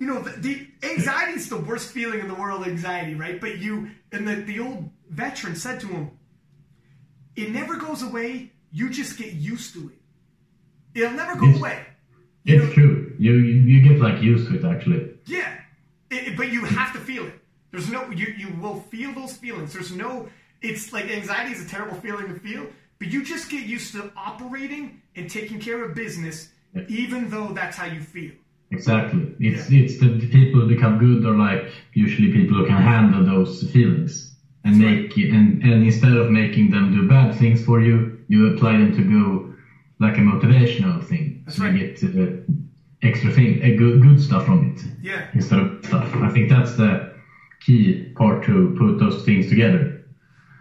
you 0.00 0.08
know, 0.08 0.20
the, 0.20 0.30
the 0.40 0.66
anxiety 0.82 1.34
is 1.34 1.48
the 1.48 1.56
worst 1.56 1.90
feeling 1.92 2.18
in 2.18 2.26
the 2.26 2.34
world, 2.34 2.66
anxiety, 2.66 3.14
right? 3.14 3.40
But 3.40 3.58
you, 3.58 3.90
and 4.10 4.26
the, 4.26 4.34
the 4.34 4.58
old 4.58 4.90
veteran 5.08 5.54
said 5.54 5.78
to 5.82 5.86
him, 5.86 6.10
it 7.36 7.50
never 7.50 7.76
goes 7.76 8.02
away. 8.02 8.50
You 8.72 8.90
just 8.90 9.16
get 9.16 9.32
used 9.34 9.72
to 9.74 9.90
it. 9.90 9.98
It'll 10.94 11.12
never 11.12 11.36
go 11.38 11.46
Yes. 11.46 11.58
away. 11.58 11.78
You 12.44 12.54
It's 12.56 12.64
know- 12.66 12.72
true. 12.74 13.12
You 13.18 13.32
you 13.70 13.80
get 13.88 14.00
like 14.00 14.22
used 14.22 14.48
to 14.48 14.58
it 14.58 14.64
actually. 14.64 15.10
Yeah. 15.26 15.52
It, 16.10 16.28
it- 16.28 16.36
but 16.36 16.52
you 16.52 16.64
have 16.64 16.92
to 16.92 17.00
feel 17.00 17.24
it. 17.26 17.34
There's 17.70 17.90
no, 17.90 18.08
you, 18.10 18.26
you 18.42 18.48
will 18.62 18.80
feel 18.92 19.12
those 19.12 19.36
feelings. 19.36 19.72
There's 19.72 19.90
no, 19.92 20.28
it's 20.62 20.92
like 20.92 21.06
anxiety 21.10 21.50
is 21.52 21.64
a 21.64 21.68
terrible 21.68 21.96
feeling 21.96 22.28
to 22.32 22.38
feel, 22.38 22.66
but 23.00 23.08
you 23.12 23.24
just 23.24 23.50
get 23.50 23.64
used 23.66 23.92
to 23.94 24.12
operating 24.16 25.00
and 25.16 25.28
taking 25.28 25.58
care 25.58 25.82
of 25.84 25.94
business, 25.94 26.50
Yeah. 26.74 26.82
even 26.88 27.28
though 27.30 27.48
that's 27.52 27.76
how 27.76 27.86
you 27.86 28.00
feel. 28.00 28.30
Exactly. 28.70 29.22
It's 29.40 29.70
it's 29.70 29.98
the, 29.98 30.08
the 30.22 30.28
people 30.28 30.60
who 30.60 30.68
become 30.68 30.98
good 30.98 31.24
are 31.26 31.36
like 31.48 31.72
usually 31.94 32.30
people 32.32 32.56
who 32.58 32.66
can 32.66 32.80
handle 32.92 33.24
those 33.24 33.52
feelings 33.72 34.34
and 34.64 34.74
That's 34.74 34.84
make 34.90 35.18
it, 35.18 35.30
and 35.36 35.62
and 35.62 35.84
instead 35.84 36.12
of 36.16 36.30
making 36.30 36.70
them 36.70 36.92
do 36.96 37.08
bad 37.08 37.34
things 37.40 37.64
for 37.64 37.80
you, 37.80 38.18
you 38.28 38.38
apply 38.54 38.72
them 38.78 38.92
to 38.96 39.02
go 39.18 39.53
like 39.98 40.16
a 40.16 40.20
motivational 40.20 41.02
thing. 41.04 41.42
That's 41.44 41.56
so 41.58 41.64
right. 41.64 41.74
you 41.74 41.78
get 41.88 42.02
uh, 42.04 42.36
extra 43.02 43.30
thing, 43.32 43.62
uh, 43.62 43.76
good 43.78 44.02
good 44.02 44.20
stuff 44.20 44.44
from 44.46 44.72
it 44.76 44.82
Yeah. 45.02 45.26
instead 45.34 45.58
of 45.60 45.84
stuff. 45.84 46.14
I 46.16 46.30
think 46.30 46.48
that's 46.50 46.74
the 46.76 47.14
key 47.64 48.12
part 48.16 48.44
to 48.44 48.74
put 48.78 48.98
those 48.98 49.24
things 49.24 49.48
together, 49.48 50.04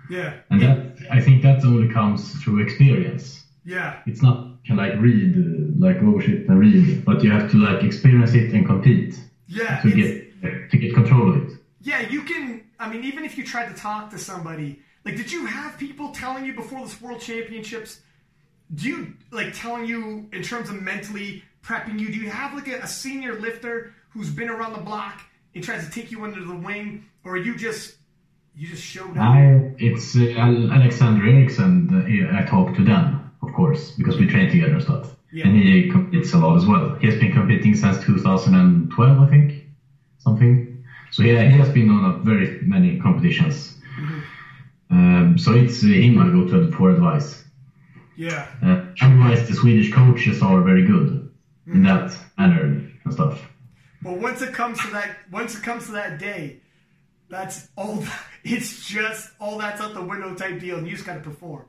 Yeah. 0.10 0.34
and 0.50 0.62
that 0.62 0.98
I 1.12 1.20
think 1.22 1.42
that 1.44 1.64
only 1.66 1.90
comes 1.94 2.32
through 2.44 2.60
experience. 2.64 3.46
Yeah. 3.66 3.96
It's 4.06 4.22
not 4.22 4.50
can 4.66 4.78
like 4.78 4.94
read 5.00 5.36
uh, 5.36 5.86
like 5.86 5.98
oh 6.02 6.20
shit 6.20 6.48
and 6.48 6.58
read, 6.60 7.04
but 7.06 7.24
you 7.24 7.32
have 7.32 7.52
to 7.52 7.58
like 7.58 7.84
experience 7.84 8.34
it 8.34 8.54
and 8.54 8.66
compete 8.66 9.20
Yeah. 9.48 9.82
to 9.82 9.90
get 9.92 10.70
to 10.72 10.78
get 10.78 10.94
control 10.94 11.30
of 11.30 11.36
it. 11.44 11.58
Yeah, 11.82 12.02
you 12.10 12.22
can. 12.24 12.62
I 12.80 12.90
mean, 12.90 13.04
even 13.04 13.26
if 13.26 13.38
you 13.38 13.44
tried 13.46 13.68
to 13.74 13.76
talk 13.76 14.10
to 14.12 14.18
somebody, 14.18 14.80
like, 15.06 15.16
did 15.18 15.30
you 15.32 15.46
have 15.46 15.78
people 15.78 16.10
telling 16.12 16.46
you 16.46 16.54
before 16.54 16.82
this 16.86 17.02
World 17.02 17.20
Championships? 17.22 18.02
Do 18.74 18.88
you 18.88 19.14
like 19.32 19.54
telling 19.54 19.86
you 19.86 20.28
in 20.32 20.42
terms 20.44 20.70
of 20.70 20.82
mentally 20.82 21.44
prepping 21.64 22.00
you? 22.00 22.08
Do 22.08 22.18
you 22.18 22.30
have 22.30 22.54
like 22.54 22.68
a, 22.68 22.80
a 22.80 22.88
senior 22.88 23.40
lifter 23.40 23.94
who's 24.10 24.30
been 24.30 24.50
around 24.50 24.74
the 24.74 24.82
block 24.82 25.22
and 25.56 25.64
tries 25.64 25.86
to 25.86 25.92
take 25.92 26.12
you 26.12 26.24
under 26.24 26.44
the 26.44 26.56
wing, 26.56 27.06
or 27.24 27.34
are 27.34 27.38
you 27.38 27.56
just 27.56 27.96
you 28.56 28.68
just 28.68 28.84
showed 28.84 29.18
up? 29.18 29.24
I, 29.24 29.74
it's 29.78 30.16
uh, 30.16 30.30
Alexander 30.72 31.26
Eriksson. 31.26 31.90
Uh, 31.92 32.38
I 32.38 32.46
talk 32.46 32.76
to 32.76 32.84
them, 32.84 33.32
of 33.42 33.54
course, 33.54 33.92
because 33.92 34.18
we 34.18 34.28
train 34.28 34.50
together 34.50 34.74
and 34.74 34.84
stuff. 34.84 35.16
Yeah. 35.32 35.48
And 35.48 35.58
he 35.58 35.90
competes 35.90 36.34
a 36.34 36.38
lot 36.38 36.58
as 36.58 36.66
well. 36.66 36.96
He 36.96 37.08
has 37.08 37.20
been 37.20 37.32
competing 37.32 37.76
since 37.76 38.04
2012, 38.06 39.20
I 39.20 39.30
think, 39.30 39.66
something. 40.20 40.86
So 41.12 41.24
yeah, 41.24 41.44
he 41.50 41.58
has 41.58 41.70
been 41.70 41.90
on 41.90 42.06
a 42.06 42.18
very 42.20 42.62
many 42.62 43.00
competitions. 43.00 43.78
Um, 44.90 45.38
so 45.40 45.54
it's 45.54 45.84
uh, 45.84 45.88
him 45.88 46.20
I 46.20 46.30
go 46.30 46.48
to 46.48 46.72
for 46.72 46.92
advice. 46.92 47.43
Yeah, 48.16 48.48
Uh, 48.62 48.86
otherwise, 49.02 49.48
the 49.48 49.56
Swedish 49.56 49.92
coaches 49.92 50.42
are 50.42 50.62
very 50.62 50.86
good 50.86 51.30
Mm-hmm. 51.68 51.78
in 51.78 51.84
that 51.84 52.12
manner 52.38 52.62
and 53.06 53.14
stuff. 53.14 53.40
but 54.02 54.18
once 54.20 54.42
it 54.42 54.54
comes 54.54 54.78
to 54.82 54.88
that, 54.92 55.16
once 55.32 55.56
it 55.58 55.64
comes 55.64 55.86
to 55.86 55.94
that 55.94 56.20
day, 56.20 56.60
that's 57.30 57.70
all. 57.78 58.04
It's 58.44 58.86
just 58.86 59.32
all 59.40 59.58
that's 59.58 59.80
out 59.80 59.94
the 59.94 60.02
window 60.04 60.36
type 60.36 60.60
deal, 60.60 60.78
and 60.78 60.86
you 60.86 60.92
just 60.94 61.06
got 61.06 61.14
to 61.14 61.22
perform. 61.22 61.64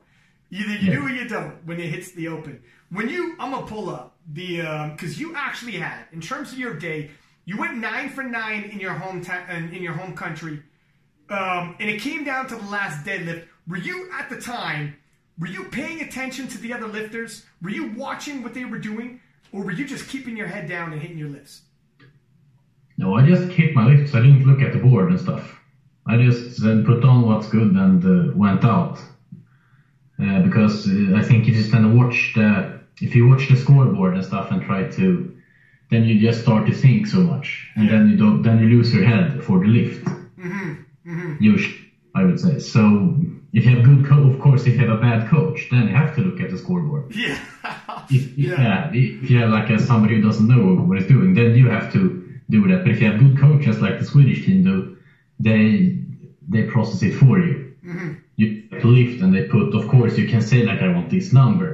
Either 0.51 0.73
you 0.75 0.91
Yeah. 0.91 0.95
do 0.99 1.05
or 1.05 1.09
you 1.09 1.25
don't 1.29 1.65
when 1.65 1.79
it 1.79 1.87
hits 1.89 2.11
the 2.11 2.27
open. 2.27 2.59
When 2.89 3.07
you, 3.07 3.35
I'm 3.39 3.51
gonna 3.51 3.65
pull 3.65 3.89
up 3.89 4.17
the 4.33 4.57
because 4.91 5.17
you 5.17 5.33
actually 5.35 5.77
had 5.79 5.99
in 6.11 6.19
terms 6.19 6.51
of 6.51 6.59
your 6.59 6.73
day, 6.73 7.11
you 7.45 7.55
went 7.57 7.77
nine 7.77 8.09
for 8.09 8.23
nine 8.23 8.63
in 8.65 8.79
your 8.81 8.95
hometown 8.95 9.71
in 9.73 9.81
your 9.81 9.93
home 9.93 10.13
country, 10.13 10.61
um, 11.29 11.75
and 11.79 11.89
it 11.89 12.01
came 12.01 12.25
down 12.25 12.47
to 12.47 12.55
the 12.57 12.65
last 12.65 13.05
deadlift. 13.05 13.45
Were 13.67 13.77
you 13.77 14.09
at 14.19 14.29
the 14.29 14.39
time? 14.41 14.95
Were 15.39 15.47
you 15.47 15.65
paying 15.65 16.01
attention 16.01 16.47
to 16.49 16.57
the 16.57 16.73
other 16.73 16.87
lifters? 16.87 17.45
Were 17.61 17.69
you 17.69 17.91
watching 17.91 18.41
what 18.41 18.53
they 18.53 18.65
were 18.65 18.79
doing, 18.79 19.19
or 19.51 19.63
were 19.63 19.71
you 19.71 19.85
just 19.85 20.07
keeping 20.07 20.37
your 20.37 20.47
head 20.47 20.69
down 20.69 20.93
and 20.93 21.01
hitting 21.01 21.17
your 21.17 21.29
lifts? 21.29 21.61
No, 22.97 23.15
I 23.15 23.25
just 23.25 23.51
hit 23.51 23.75
my 23.75 23.85
lifts. 23.85 24.15
I 24.15 24.21
didn't 24.21 24.45
look 24.45 24.61
at 24.61 24.71
the 24.71 24.79
board 24.79 25.09
and 25.09 25.19
stuff. 25.19 25.59
I 26.07 26.17
just 26.17 26.63
then 26.63 26.85
put 26.85 27.03
on 27.03 27.27
what's 27.27 27.49
good 27.49 27.71
and 27.73 28.03
uh, 28.05 28.33
went 28.35 28.63
out. 28.63 28.99
Uh, 30.21 30.39
because 30.43 30.87
uh, 30.87 31.17
I 31.17 31.21
think 31.21 31.45
you 31.45 31.53
just 31.53 31.71
kind 31.71 31.85
of 31.85 31.93
watch 31.93 32.31
the, 32.35 32.79
if 33.01 33.13
you 33.13 33.27
watch 33.27 33.49
the 33.49 33.57
scoreboard 33.57 34.13
and 34.15 34.23
stuff 34.23 34.51
and 34.51 34.61
try 34.61 34.87
to 34.91 35.35
then 35.91 36.03
you 36.05 36.19
just 36.19 36.41
start 36.41 36.65
to 36.67 36.73
think 36.73 37.05
so 37.07 37.19
much, 37.19 37.69
and 37.75 37.89
then 37.89 38.09
you 38.09 38.17
don't, 38.17 38.41
then 38.41 38.59
you 38.59 38.67
lose 38.69 38.93
your 38.93 39.05
head 39.05 39.43
for 39.43 39.59
the 39.59 39.67
lift. 39.67 40.07
Usually, 41.39 41.91
I 42.15 42.23
would 42.23 42.39
say. 42.39 42.59
So 42.59 43.15
if 43.55 43.63
you 43.65 43.71
have 43.75 43.83
good 43.85 44.05
coach, 44.05 44.33
of 44.33 44.39
course, 44.41 44.61
if 44.67 44.73
you 44.73 44.79
have 44.85 44.89
a 44.99 45.01
bad 45.01 45.29
coach, 45.29 45.67
then 45.71 45.83
you 45.87 45.95
have 45.95 46.13
to 46.15 46.21
look 46.21 46.39
at 46.41 46.49
the 46.51 46.57
scoreboard. 46.57 47.05
Yeah. 47.15 47.39
If, 48.09 48.37
Yeah. 48.37 48.61
yeah. 48.61 48.89
if 48.93 49.29
you 49.29 49.37
have 49.39 49.49
like 49.49 49.69
a, 49.69 49.79
somebody 49.79 50.15
who 50.17 50.21
doesn't 50.21 50.47
know 50.47 50.75
what 50.87 50.97
he's 50.99 51.07
doing, 51.07 51.33
then 51.33 51.55
you 51.55 51.69
have 51.69 51.91
to 51.93 52.01
do 52.49 52.67
that. 52.67 52.83
But 52.83 52.91
if 52.91 53.01
you 53.01 53.09
have 53.09 53.19
good 53.19 53.37
coaches 53.39 53.79
like 53.81 53.97
the 53.99 54.05
Swedish 54.05 54.45
team 54.45 54.63
do, 54.63 54.97
they 55.39 55.97
they 56.53 56.63
process 56.63 57.01
it 57.01 57.13
for 57.21 57.39
you. 57.39 57.73
Mm-hmm. 57.83 58.13
You 58.35 58.47
have 58.71 58.81
to 58.81 58.87
lift 58.87 59.21
and 59.21 59.33
they 59.33 59.43
put. 59.55 59.73
Of 59.73 59.87
course, 59.87 60.17
you 60.17 60.27
can 60.27 60.41
say 60.41 60.59
like 60.69 60.81
I 60.81 60.89
want 60.89 61.09
this 61.09 61.31
number, 61.33 61.69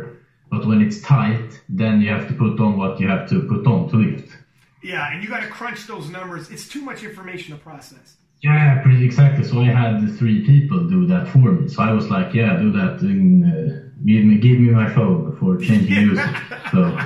but 0.51 0.65
when 0.67 0.79
it's 0.85 1.01
tight, 1.01 1.49
then 1.67 1.99
you 2.01 2.09
have 2.09 2.27
to 2.29 2.33
put 2.33 2.59
on 2.59 2.77
what 2.77 2.99
you 3.01 3.07
have 3.07 3.27
to 3.31 3.41
put 3.51 3.65
on 3.67 3.89
to 3.89 3.95
lift. 3.97 4.29
Yeah, 4.83 5.11
and 5.11 5.21
you 5.23 5.27
got 5.29 5.41
to 5.41 5.49
crunch 5.49 5.87
those 5.87 6.09
numbers. 6.09 6.49
It's 6.53 6.67
too 6.67 6.81
much 6.89 7.03
information 7.03 7.55
to 7.55 7.61
process. 7.61 8.15
Yeah, 8.41 8.81
pretty 8.81 9.05
exactly. 9.05 9.43
So 9.43 9.59
I 9.59 9.65
had 9.65 10.17
three 10.17 10.43
people 10.45 10.87
do 10.87 11.05
that 11.07 11.27
for 11.27 11.51
me. 11.51 11.67
So 11.67 11.83
I 11.83 11.93
was 11.93 12.09
like, 12.09 12.33
yeah, 12.33 12.57
do 12.57 12.71
that. 12.71 12.99
In, 13.01 13.43
uh, 13.43 13.89
give 14.05 14.23
me, 14.25 14.37
give 14.37 14.59
me 14.59 14.71
my 14.71 14.91
phone 14.91 15.35
for 15.37 15.57
changing 15.57 16.07
music. 16.07 16.35
So 16.71 16.97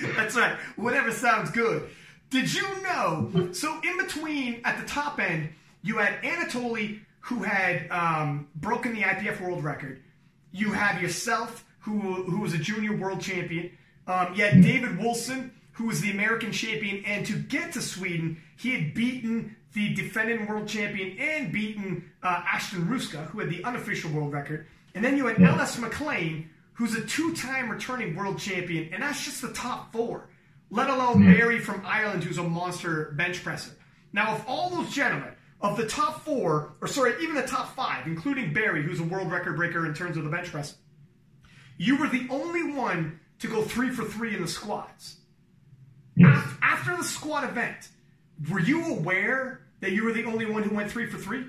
That's 0.16 0.36
right. 0.36 0.56
Whatever 0.76 1.10
sounds 1.10 1.50
good. 1.50 1.88
Did 2.30 2.52
you 2.52 2.82
know? 2.82 3.50
So 3.52 3.80
in 3.82 3.98
between, 3.98 4.60
at 4.64 4.78
the 4.80 4.86
top 4.86 5.20
end, 5.20 5.50
you 5.82 5.98
had 5.98 6.20
Anatoly, 6.22 7.00
who 7.20 7.42
had 7.42 7.90
um, 7.90 8.48
broken 8.56 8.94
the 8.94 9.02
IPF 9.02 9.40
world 9.40 9.64
record. 9.64 10.02
You 10.52 10.72
have 10.72 11.00
yourself, 11.00 11.64
who 11.80 12.24
who 12.24 12.40
was 12.40 12.54
a 12.54 12.58
junior 12.58 12.96
world 12.96 13.20
champion. 13.20 13.70
Um, 14.06 14.34
you 14.34 14.44
had 14.44 14.62
David 14.62 14.98
Wilson, 14.98 15.52
who 15.72 15.86
was 15.86 16.00
the 16.00 16.10
American 16.10 16.52
champion, 16.52 17.04
and 17.04 17.26
to 17.26 17.34
get 17.34 17.72
to 17.72 17.82
Sweden, 17.82 18.40
he 18.56 18.70
had 18.70 18.94
beaten 18.94 19.56
the 19.76 19.92
defending 19.94 20.46
world 20.46 20.66
champion 20.66 21.18
and 21.18 21.52
beaten 21.52 22.10
uh, 22.22 22.42
Ashton 22.50 22.86
Rouska, 22.86 23.26
who 23.26 23.40
had 23.40 23.50
the 23.50 23.62
unofficial 23.62 24.10
world 24.10 24.32
record. 24.32 24.66
And 24.94 25.04
then 25.04 25.18
you 25.18 25.26
had 25.26 25.38
Yeah. 25.38 25.52
Ellis 25.52 25.76
McLean, 25.78 26.48
who's 26.72 26.94
a 26.94 27.02
two-time 27.04 27.68
returning 27.70 28.16
world 28.16 28.38
champion, 28.38 28.92
and 28.94 29.02
that's 29.02 29.22
just 29.22 29.42
the 29.42 29.52
top 29.52 29.92
four. 29.92 30.30
Let 30.70 30.88
alone 30.88 31.22
Yeah. 31.22 31.34
Barry 31.34 31.58
from 31.58 31.82
Ireland, 31.84 32.24
who's 32.24 32.38
a 32.38 32.42
monster 32.42 33.12
bench 33.18 33.44
presser. 33.44 33.72
Now, 34.14 34.36
if 34.36 34.44
all 34.48 34.70
those 34.70 34.90
gentlemen, 34.94 35.32
of 35.60 35.76
the 35.76 35.86
top 35.86 36.24
four, 36.24 36.72
or 36.80 36.88
sorry, 36.88 37.12
even 37.22 37.34
the 37.34 37.42
top 37.42 37.74
five, 37.76 38.06
including 38.06 38.54
Barry, 38.54 38.82
who's 38.82 39.00
a 39.00 39.04
world 39.04 39.30
record 39.30 39.56
breaker 39.56 39.84
in 39.84 39.92
terms 39.92 40.16
of 40.16 40.24
the 40.24 40.30
bench 40.30 40.50
press, 40.50 40.74
you 41.76 41.98
were 41.98 42.08
the 42.08 42.26
only 42.30 42.72
one 42.72 43.20
to 43.40 43.46
go 43.48 43.60
three 43.62 43.90
for 43.90 44.04
three 44.06 44.34
in 44.34 44.40
the 44.40 44.48
squats. 44.48 45.16
yes. 46.14 46.42
After 46.62 46.96
the 46.96 47.04
squat 47.04 47.44
event, 47.44 47.88
were 48.50 48.60
you 48.60 48.86
aware 48.86 49.60
that 49.80 49.92
you 49.92 50.04
were 50.04 50.12
the 50.12 50.24
only 50.24 50.46
one 50.46 50.62
who 50.62 50.74
went 50.74 50.90
three 50.90 51.06
for 51.06 51.18
three? 51.18 51.44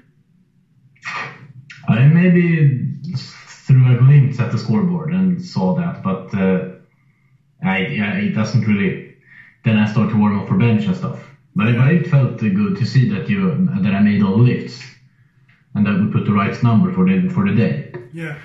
I 1.87 2.05
maybe 2.05 2.93
threw 3.15 3.95
a 3.95 3.97
glimpse 3.97 4.39
at 4.39 4.51
the 4.51 4.57
scoreboard 4.57 5.13
and 5.13 5.41
saw 5.41 5.75
that, 5.75 6.03
but 6.03 6.33
uh, 6.33 6.69
I, 7.63 7.87
yeah, 7.87 8.17
it 8.17 8.33
doesn't 8.33 8.61
really. 8.61 9.15
Then 9.63 9.77
I 9.77 9.89
started 9.91 10.11
to 10.11 10.19
warm 10.19 10.39
up 10.39 10.47
for 10.47 10.57
bench 10.57 10.85
and 10.85 10.95
stuff. 10.95 11.19
But 11.55 11.69
it, 11.69 11.75
it 11.75 12.07
felt 12.07 12.37
good 12.39 12.77
to 12.77 12.85
see 12.85 13.09
that 13.09 13.27
you 13.29 13.67
that 13.81 13.93
I 13.93 13.99
made 13.99 14.21
all 14.21 14.37
the 14.37 14.43
lifts 14.43 14.79
and 15.73 15.85
that 15.85 15.99
we 15.99 16.11
put 16.11 16.25
the 16.25 16.31
right 16.31 16.61
number 16.63 16.93
for 16.93 17.05
the 17.05 17.29
for 17.29 17.49
the 17.49 17.55
day. 17.55 17.93
Yeah. 18.13 18.37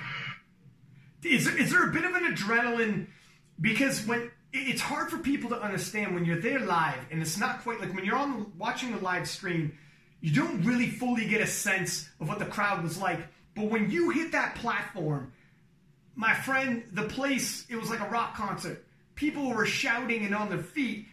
Is 1.22 1.44
there, 1.44 1.56
is 1.56 1.70
there 1.70 1.88
a 1.88 1.92
bit 1.92 2.04
of 2.04 2.14
an 2.14 2.34
adrenaline? 2.34 3.06
Because 3.60 4.06
when 4.06 4.30
it's 4.52 4.80
hard 4.82 5.10
for 5.10 5.18
people 5.18 5.50
to 5.50 5.60
understand 5.60 6.14
when 6.14 6.24
you're 6.24 6.40
there 6.40 6.60
live, 6.60 6.98
and 7.10 7.22
it's 7.22 7.38
not 7.38 7.62
quite 7.62 7.80
like 7.80 7.94
when 7.94 8.04
you're 8.04 8.16
on 8.16 8.52
watching 8.58 8.92
the 8.92 8.98
live 9.02 9.28
stream, 9.28 9.76
you 10.20 10.32
don't 10.34 10.62
really 10.64 10.88
fully 10.90 11.26
get 11.26 11.40
a 11.40 11.46
sense 11.46 12.08
of 12.20 12.28
what 12.28 12.38
the 12.38 12.44
crowd 12.44 12.82
was 12.82 12.98
like. 12.98 13.18
But 13.54 13.66
when 13.66 13.90
you 13.90 14.10
hit 14.10 14.32
that 14.32 14.54
platform, 14.56 15.32
my 16.14 16.34
friend, 16.34 16.84
the 16.92 17.04
place 17.04 17.66
it 17.68 17.76
was 17.76 17.90
like 17.90 18.00
a 18.00 18.08
rock 18.08 18.34
concert. 18.36 18.84
People 19.14 19.50
were 19.54 19.66
shouting 19.66 20.24
and 20.24 20.34
on 20.34 20.48
their 20.48 20.58
feet. 20.62 21.06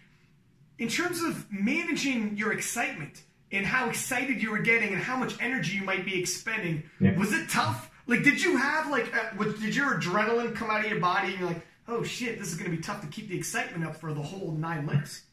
In 0.78 0.88
terms 0.88 1.22
of 1.22 1.46
managing 1.52 2.38
your 2.38 2.54
excitement 2.54 3.22
and 3.52 3.66
how 3.66 3.90
excited 3.90 4.42
you 4.42 4.52
were 4.52 4.60
getting 4.60 4.94
and 4.94 5.02
how 5.02 5.18
much 5.18 5.36
energy 5.42 5.76
you 5.76 5.84
might 5.84 6.06
be 6.06 6.20
expending, 6.20 6.84
Yeah. 7.00 7.18
was 7.18 7.34
it 7.34 7.50
tough? 7.50 7.90
Like, 8.08 8.24
did 8.24 8.42
you 8.42 8.56
have 8.58 8.90
like, 8.90 9.12
was, 9.38 9.60
did 9.60 9.76
your 9.76 10.00
adrenaline 10.00 10.56
come 10.56 10.70
out 10.70 10.86
of 10.86 10.92
your 10.92 11.00
body 11.02 11.30
and 11.32 11.40
you're 11.40 11.48
like, 11.50 11.62
oh 11.90 12.04
shit, 12.04 12.40
this 12.40 12.50
is 12.50 12.56
going 12.56 12.70
to 12.70 12.76
be 12.76 12.82
tough 12.82 13.02
to 13.02 13.08
keep 13.08 13.30
the 13.30 13.38
excitement 13.38 13.86
up 13.86 13.96
for 13.96 14.14
the 14.14 14.22
whole 14.22 14.52
nine 14.52 14.86
lifts? 14.86 15.24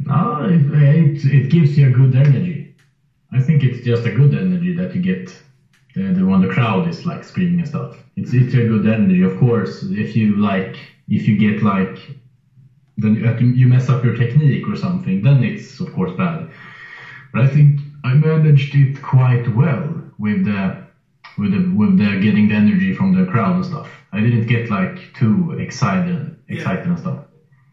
No, 0.00 0.44
it, 0.44 0.60
it, 0.60 1.24
it 1.24 1.50
gives 1.50 1.76
you 1.76 1.88
a 1.88 1.90
good 1.90 2.14
energy. 2.14 2.74
I 3.32 3.40
think 3.40 3.62
it's 3.62 3.84
just 3.84 4.04
a 4.06 4.10
good 4.10 4.34
energy 4.34 4.74
that 4.74 4.94
you 4.94 5.00
get 5.00 5.26
the, 5.94 6.02
the 6.14 6.24
when 6.24 6.40
the 6.40 6.48
crowd 6.48 6.88
is 6.88 7.06
like 7.06 7.22
screaming 7.24 7.60
and 7.60 7.68
stuff. 7.68 7.96
It's 8.16 8.32
it's 8.32 8.54
a 8.54 8.66
good 8.66 8.86
energy. 8.86 9.22
Of 9.22 9.38
course, 9.38 9.82
if 9.84 10.16
you 10.16 10.36
like, 10.36 10.76
if 11.08 11.28
you 11.28 11.36
get 11.38 11.62
like, 11.62 11.98
then 12.96 13.14
you 13.56 13.66
mess 13.66 13.88
up 13.88 14.04
your 14.04 14.16
technique 14.16 14.66
or 14.68 14.76
something, 14.76 15.22
then 15.22 15.44
it's 15.44 15.80
of 15.80 15.92
course 15.94 16.16
bad. 16.16 16.50
But 17.32 17.42
I 17.42 17.48
think 17.48 17.80
I 18.04 18.14
managed 18.14 18.74
it 18.74 19.00
quite 19.02 19.46
well 19.54 20.02
with 20.18 20.44
the 20.44 20.89
with 21.38 21.52
the 21.52 21.74
with 21.74 21.98
the 21.98 22.18
getting 22.20 22.48
the 22.48 22.54
energy 22.54 22.94
from 22.94 23.14
the 23.14 23.30
crowd 23.30 23.56
and 23.56 23.64
stuff. 23.64 23.88
I 24.12 24.20
didn't 24.20 24.46
get 24.46 24.70
like 24.70 25.14
too 25.14 25.52
excited 25.58 26.36
excited 26.48 26.86
and 26.86 26.98
stuff. 26.98 27.24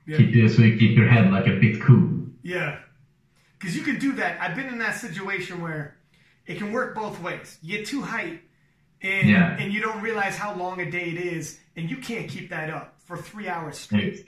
Keep 0.08 0.36
it, 0.36 0.50
so 0.50 0.62
you 0.62 0.78
keep 0.78 0.98
your 0.98 1.08
head 1.08 1.32
like 1.32 1.48
a 1.48 1.56
bit 1.60 1.82
cool. 1.82 2.26
Yeah. 2.42 2.78
Because 3.60 3.76
you 3.76 3.82
can 3.82 4.00
do 4.00 4.14
that. 4.14 4.40
I've 4.40 4.56
been 4.56 4.68
in 4.68 4.78
that 4.78 4.96
situation 4.96 5.62
where 5.62 5.96
it 6.46 6.58
can 6.58 6.72
work 6.72 6.96
both 6.96 7.22
ways. 7.22 7.58
You 7.62 7.78
get 7.80 7.88
too 7.88 8.02
hype 8.04 8.40
and, 9.02 9.28
Yeah. 9.30 9.58
and 9.60 9.74
you 9.74 9.82
don't 9.82 10.02
realize 10.02 10.38
how 10.38 10.56
long 10.56 10.80
a 10.80 10.90
day 10.90 11.10
it 11.10 11.18
is, 11.18 11.60
and 11.76 11.90
you 11.90 11.98
can't 11.98 12.30
keep 12.30 12.50
that 12.52 12.70
up 12.70 12.96
for 13.04 13.18
three 13.18 13.50
hours 13.50 13.78
straight. 13.80 14.26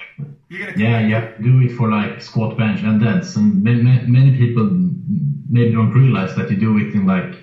You're 0.50 0.66
gonna 0.66 0.78
Yeah, 0.78 1.00
you 1.08 1.14
have 1.16 1.38
to 1.38 1.44
do 1.44 1.62
it 1.62 1.72
for 1.78 1.90
like 1.90 2.22
squat, 2.22 2.58
bench, 2.58 2.82
and 2.82 3.00
deads. 3.00 3.38
And 3.38 3.64
many, 3.64 3.82
many 4.08 4.36
people 4.38 4.66
maybe 5.50 5.72
don't 5.72 5.92
realize 5.94 6.36
that 6.36 6.50
you 6.52 6.58
do 6.58 6.78
it 6.78 6.94
in 6.94 7.06
like, 7.06 7.36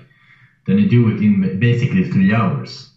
then 0.67 0.79
you 0.79 0.89
do 0.89 1.09
it 1.11 1.23
in 1.23 1.59
basically 1.59 2.11
three 2.11 2.35
hours. 2.35 2.91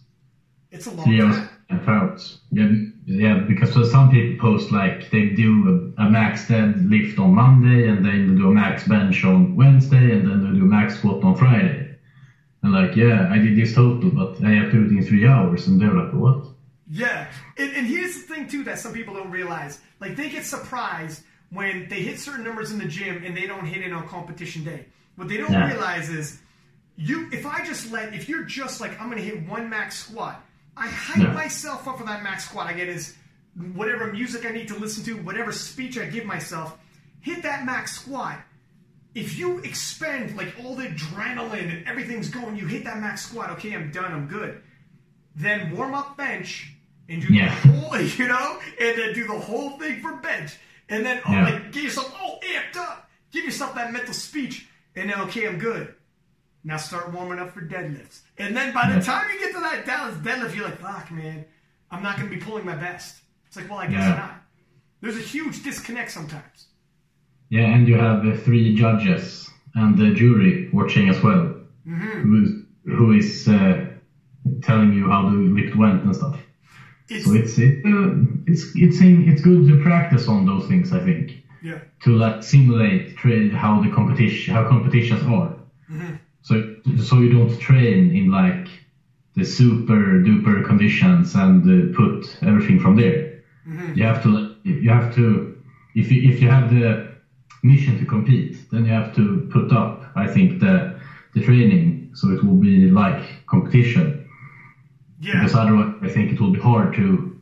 It's 0.70 0.86
a 0.86 0.90
long 0.92 1.04
Three 1.04 1.20
hours 1.22 1.36
time. 1.36 1.48
and 1.70 1.88
hours. 1.88 2.40
Yeah, 2.52 2.70
yeah, 3.06 3.38
because 3.48 3.72
so 3.72 3.82
some 3.84 4.10
people 4.10 4.38
post 4.40 4.70
like 4.70 5.10
they 5.10 5.30
do 5.30 5.94
a, 5.98 6.02
a 6.04 6.10
max 6.10 6.46
dead 6.48 6.88
lift 6.88 7.18
on 7.18 7.34
Monday, 7.34 7.88
and 7.88 8.04
then 8.04 8.28
they 8.28 8.34
do 8.40 8.48
a 8.50 8.54
max 8.54 8.86
bench 8.86 9.24
on 9.24 9.56
Wednesday, 9.56 10.12
and 10.12 10.28
then 10.28 10.44
they 10.44 10.58
do 10.58 10.64
a 10.64 10.68
max 10.68 10.96
squat 10.98 11.24
on 11.24 11.34
Friday. 11.34 11.96
And 12.62 12.72
like, 12.72 12.94
yeah, 12.94 13.28
I 13.32 13.38
did 13.38 13.56
this 13.56 13.74
total, 13.74 14.10
but 14.10 14.44
I 14.44 14.50
have 14.50 14.70
to 14.70 14.72
do 14.72 14.84
it 14.94 14.98
in 14.98 15.04
three 15.06 15.26
hours, 15.26 15.66
and 15.66 15.80
they're 15.80 15.92
like, 15.94 16.12
what? 16.12 16.46
Yeah, 16.92 17.30
and, 17.56 17.72
and 17.76 17.86
here's 17.86 18.14
the 18.14 18.34
thing 18.34 18.48
too 18.48 18.64
that 18.64 18.78
some 18.78 18.92
people 18.92 19.14
don't 19.14 19.30
realize. 19.30 19.80
Like 20.00 20.16
they 20.16 20.28
get 20.28 20.44
surprised 20.44 21.22
when 21.50 21.88
they 21.88 22.00
hit 22.02 22.18
certain 22.18 22.44
numbers 22.44 22.70
in 22.72 22.78
the 22.78 22.84
gym 22.86 23.22
and 23.24 23.36
they 23.36 23.46
don't 23.46 23.64
hit 23.64 23.82
it 23.84 23.92
on 23.92 24.06
competition 24.08 24.64
day. 24.64 24.86
What 25.16 25.28
they 25.28 25.36
don't 25.36 25.52
Yeah. 25.52 25.68
realize 25.68 26.08
is 26.10 26.40
you. 27.00 27.28
If 27.32 27.46
I 27.46 27.64
just 27.64 27.90
let, 27.90 28.14
if 28.14 28.28
you're 28.28 28.44
just 28.44 28.80
like 28.80 29.00
I'm 29.00 29.08
gonna 29.08 29.20
hit 29.22 29.46
one 29.48 29.68
max 29.68 29.98
squat, 30.04 30.44
I 30.76 30.88
hype 30.88 31.16
Yeah. 31.22 31.32
myself 31.32 31.88
up 31.88 31.98
for 31.98 32.04
that 32.04 32.22
max 32.22 32.44
squat. 32.48 32.66
I 32.66 32.72
get 32.74 32.88
is 32.88 33.16
whatever 33.74 34.12
music 34.12 34.46
I 34.46 34.50
need 34.50 34.68
to 34.68 34.76
listen 34.76 35.02
to, 35.04 35.14
whatever 35.22 35.50
speech 35.52 35.98
I 35.98 36.06
give 36.06 36.24
myself. 36.24 36.78
Hit 37.20 37.42
that 37.42 37.64
max 37.64 37.92
squat. 38.00 38.38
If 39.14 39.36
you 39.36 39.58
expend 39.58 40.36
like 40.36 40.54
all 40.62 40.76
the 40.76 40.86
adrenaline 40.86 41.76
and 41.76 41.86
everything's 41.88 42.28
going, 42.28 42.56
you 42.56 42.66
hit 42.66 42.84
that 42.84 42.98
max 43.00 43.26
squat. 43.26 43.50
Okay, 43.50 43.74
I'm 43.74 43.90
done. 43.90 44.12
I'm 44.12 44.26
good 44.28 44.62
then 45.36 45.74
warm 45.76 45.94
up 45.94 46.16
bench 46.16 46.72
and 47.08 47.22
do 47.26 47.32
Yeah. 47.32 47.54
the 47.62 47.68
whole, 47.72 48.00
you 48.00 48.28
know, 48.28 48.58
and 48.80 48.98
then 48.98 49.14
do 49.14 49.26
the 49.26 49.38
whole 49.38 49.78
thing 49.78 50.00
for 50.02 50.16
bench, 50.16 50.56
and 50.88 51.04
then 51.06 51.20
oh, 51.26 51.32
Yeah. 51.32 51.44
like 51.44 51.72
get 51.72 51.84
yourself 51.84 52.14
all 52.20 52.40
amped 52.40 52.76
up, 52.76 53.08
give 53.30 53.44
yourself 53.44 53.74
that 53.76 53.92
mental 53.92 54.12
speech, 54.12 54.66
and 54.96 55.08
then 55.08 55.20
okay, 55.22 55.46
I'm 55.46 55.58
good. 55.58 55.94
Now 56.62 56.76
start 56.76 57.12
warming 57.12 57.38
up 57.38 57.52
for 57.54 57.62
deadlifts, 57.62 58.20
and 58.36 58.54
then 58.54 58.74
by 58.74 58.92
the 58.92 59.00
time 59.00 59.30
you 59.32 59.38
get 59.38 59.54
to 59.54 59.60
that 59.60 59.86
Dallas 59.86 60.14
deadlift, 60.16 60.54
you're 60.54 60.64
like, 60.66 60.78
fuck, 60.78 61.10
man, 61.10 61.44
I'm 61.90 62.02
not 62.02 62.18
going 62.18 62.28
to 62.28 62.34
be 62.36 62.40
pulling 62.42 62.66
my 62.66 62.76
best. 62.76 63.16
It's 63.46 63.56
like, 63.56 63.68
well, 63.70 63.78
I 63.78 63.86
guess 63.86 64.02
Yeah. 64.02 64.16
not. 64.16 64.42
There's 65.00 65.16
a 65.16 65.20
huge 65.20 65.62
disconnect 65.62 66.10
sometimes. 66.10 66.66
Yeah, 67.48 67.62
and 67.74 67.88
you 67.88 67.96
have 67.96 68.26
uh, 68.26 68.36
three 68.36 68.74
judges 68.76 69.48
and 69.74 69.96
the 69.96 70.12
jury 70.12 70.68
watching 70.72 71.08
as 71.08 71.20
well, 71.22 71.54
who 71.86 72.42
is, 72.44 72.50
who 72.84 73.12
is 73.12 73.48
uh, 73.48 73.86
telling 74.62 74.92
you 74.92 75.08
how 75.08 75.30
the 75.30 75.36
lift 75.36 75.74
went 75.76 76.02
and 76.04 76.14
stuff. 76.14 76.38
It's 77.08 77.24
So 77.24 77.32
it's 77.32 77.58
it, 77.58 77.78
uh, 77.86 78.12
it's 78.46 78.64
it's 78.76 79.00
in, 79.00 79.28
it's 79.28 79.40
good 79.40 79.66
to 79.66 79.82
practice 79.82 80.28
on 80.28 80.44
those 80.46 80.68
things. 80.68 80.92
I 80.92 81.00
think 81.00 81.42
yeah, 81.62 81.78
to 82.04 82.10
like 82.16 82.42
simulate 82.44 83.16
tra- 83.16 83.48
how 83.56 83.82
the 83.82 83.90
competition 83.90 84.54
how 84.54 84.68
competitions 84.68 85.22
are. 85.24 85.56
So 86.42 86.76
so 86.98 87.20
you 87.20 87.30
don't 87.30 87.58
train 87.60 88.14
in 88.14 88.30
like 88.30 88.68
the 89.34 89.44
super 89.44 90.22
duper 90.22 90.64
conditions 90.66 91.34
and 91.34 91.62
uh, 91.64 91.96
put 91.96 92.42
everything 92.42 92.80
from 92.80 92.96
there. 92.96 93.42
You 93.94 94.04
have 94.04 94.22
to 94.22 94.56
you 94.64 94.90
have 94.90 95.14
to 95.14 95.56
if 95.94 96.10
you, 96.10 96.30
if 96.30 96.40
you 96.40 96.48
have 96.48 96.70
the 96.70 97.14
mission 97.62 97.98
to 97.98 98.04
compete, 98.04 98.70
then 98.70 98.84
you 98.84 98.92
have 98.92 99.14
to 99.16 99.48
put 99.52 99.72
up, 99.72 100.04
I 100.14 100.26
think, 100.26 100.60
the 100.60 100.98
the 101.34 101.40
training 101.40 102.10
so 102.14 102.30
it 102.30 102.42
will 102.42 102.56
be 102.56 102.90
like 102.90 103.22
competition. 103.46 104.28
Yeah. 105.20 105.34
Because 105.34 105.54
otherwise, 105.54 105.94
I 106.02 106.08
think 106.08 106.32
it 106.32 106.40
will 106.40 106.50
be 106.50 106.60
hard 106.60 106.94
to 106.96 107.40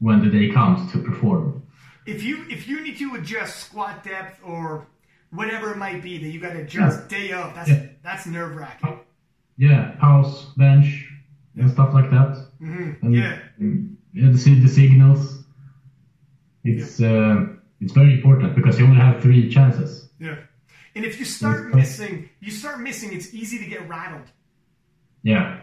when 0.00 0.24
the 0.24 0.30
day 0.30 0.50
comes 0.50 0.90
to 0.92 0.98
perform. 0.98 1.62
If 2.06 2.22
you 2.22 2.44
if 2.48 2.66
you 2.66 2.80
need 2.80 2.98
to 2.98 3.14
adjust 3.14 3.58
squat 3.66 4.02
depth 4.02 4.40
or 4.44 4.86
whatever 5.30 5.72
it 5.72 5.76
might 5.76 6.02
be 6.02 6.18
that 6.18 6.28
you 6.28 6.40
got 6.40 6.52
to 6.52 6.60
adjust 6.60 7.10
Yeah. 7.10 7.18
day 7.18 7.32
of, 7.32 7.54
that's 7.54 7.68
Yeah. 7.70 7.86
that's 8.02 8.26
nerve 8.26 8.56
wracking. 8.56 8.98
Yeah, 9.56 9.96
house, 9.98 10.46
bench, 10.56 11.08
and 11.56 11.70
stuff 11.70 11.92
like 11.92 12.10
that. 12.10 12.46
Mm-hmm. 12.62 13.12
Yeah. 13.12 13.38
yeah, 13.58 14.30
the, 14.30 14.60
the 14.60 14.68
signals. 14.68 15.44
It's 16.64 17.00
uh, 17.00 17.46
it's 17.80 17.92
very 17.92 18.14
important 18.14 18.54
because 18.54 18.78
you 18.78 18.84
only 18.86 18.98
have 19.00 19.20
three 19.22 19.48
chances. 19.50 20.08
Yeah. 20.18 20.36
And 20.94 21.04
if 21.04 21.18
you 21.18 21.24
start 21.24 21.74
missing, 21.74 22.28
you 22.40 22.50
start 22.50 22.80
missing, 22.80 23.12
it's 23.12 23.32
easy 23.34 23.58
to 23.58 23.66
get 23.66 23.88
rattled. 23.88 24.26
Yeah, 25.22 25.60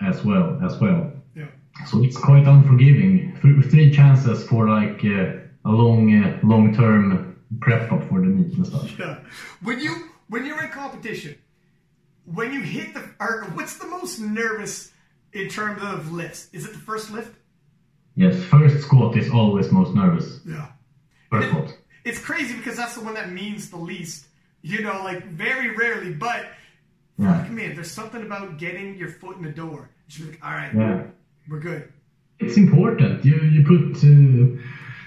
as 0.00 0.24
well 0.24 0.58
as 0.64 0.80
well. 0.80 1.12
Yeah. 1.36 1.46
So 1.86 2.02
it's 2.04 2.16
quite 2.16 2.46
unforgiving. 2.46 3.36
Three, 3.40 3.62
three 3.62 3.90
chances 3.92 4.46
for 4.46 4.68
like 4.68 5.04
uh, 5.04 5.36
a 5.64 5.70
long 5.70 6.12
uh, 6.14 6.38
long 6.42 6.74
term 6.74 7.33
prep 7.60 7.90
up 7.92 8.08
for 8.08 8.20
the 8.20 8.26
meet 8.26 8.54
and 8.56 8.66
stuff. 8.66 8.98
Yeah. 8.98 9.18
When 9.62 9.80
you 9.80 10.08
when 10.28 10.44
you're 10.46 10.62
in 10.62 10.70
competition, 10.70 11.36
when 12.24 12.52
you 12.52 12.60
hit 12.60 12.94
the 12.94 13.02
or 13.20 13.44
what's 13.54 13.76
the 13.78 13.86
most 13.86 14.18
nervous 14.20 14.92
in 15.32 15.48
terms 15.48 15.82
of 15.82 16.12
lifts? 16.12 16.48
Is 16.52 16.64
it 16.64 16.72
the 16.72 16.78
first 16.78 17.10
lift? 17.10 17.34
Yes, 18.16 18.42
first 18.44 18.80
squat 18.84 19.16
is 19.16 19.30
always 19.30 19.70
most 19.72 19.94
nervous. 19.94 20.40
Yeah. 20.46 20.68
First 21.30 21.48
squat. 21.48 21.74
It's 22.04 22.18
crazy 22.18 22.54
because 22.56 22.76
that's 22.76 22.94
the 22.94 23.00
one 23.02 23.14
that 23.14 23.32
means 23.32 23.70
the 23.70 23.76
least. 23.78 24.26
You 24.62 24.82
know, 24.82 25.02
like 25.02 25.26
very 25.28 25.74
rarely, 25.76 26.12
but 26.12 26.46
Yeah. 27.18 27.46
man, 27.50 27.74
there's 27.74 27.90
something 27.90 28.22
about 28.22 28.58
getting 28.58 28.96
your 28.96 29.08
foot 29.08 29.36
in 29.36 29.42
the 29.42 29.50
door. 29.52 29.90
You 30.06 30.10
should 30.12 30.24
be 30.26 30.30
like, 30.32 30.44
all 30.46 30.52
right, 30.52 30.72
Yeah. 30.74 31.02
we're 31.48 31.60
good. 31.60 31.92
it's 32.40 32.56
important. 32.56 33.24
You 33.24 33.36
you 33.54 33.62
put 33.72 33.82
uh, 34.04 34.60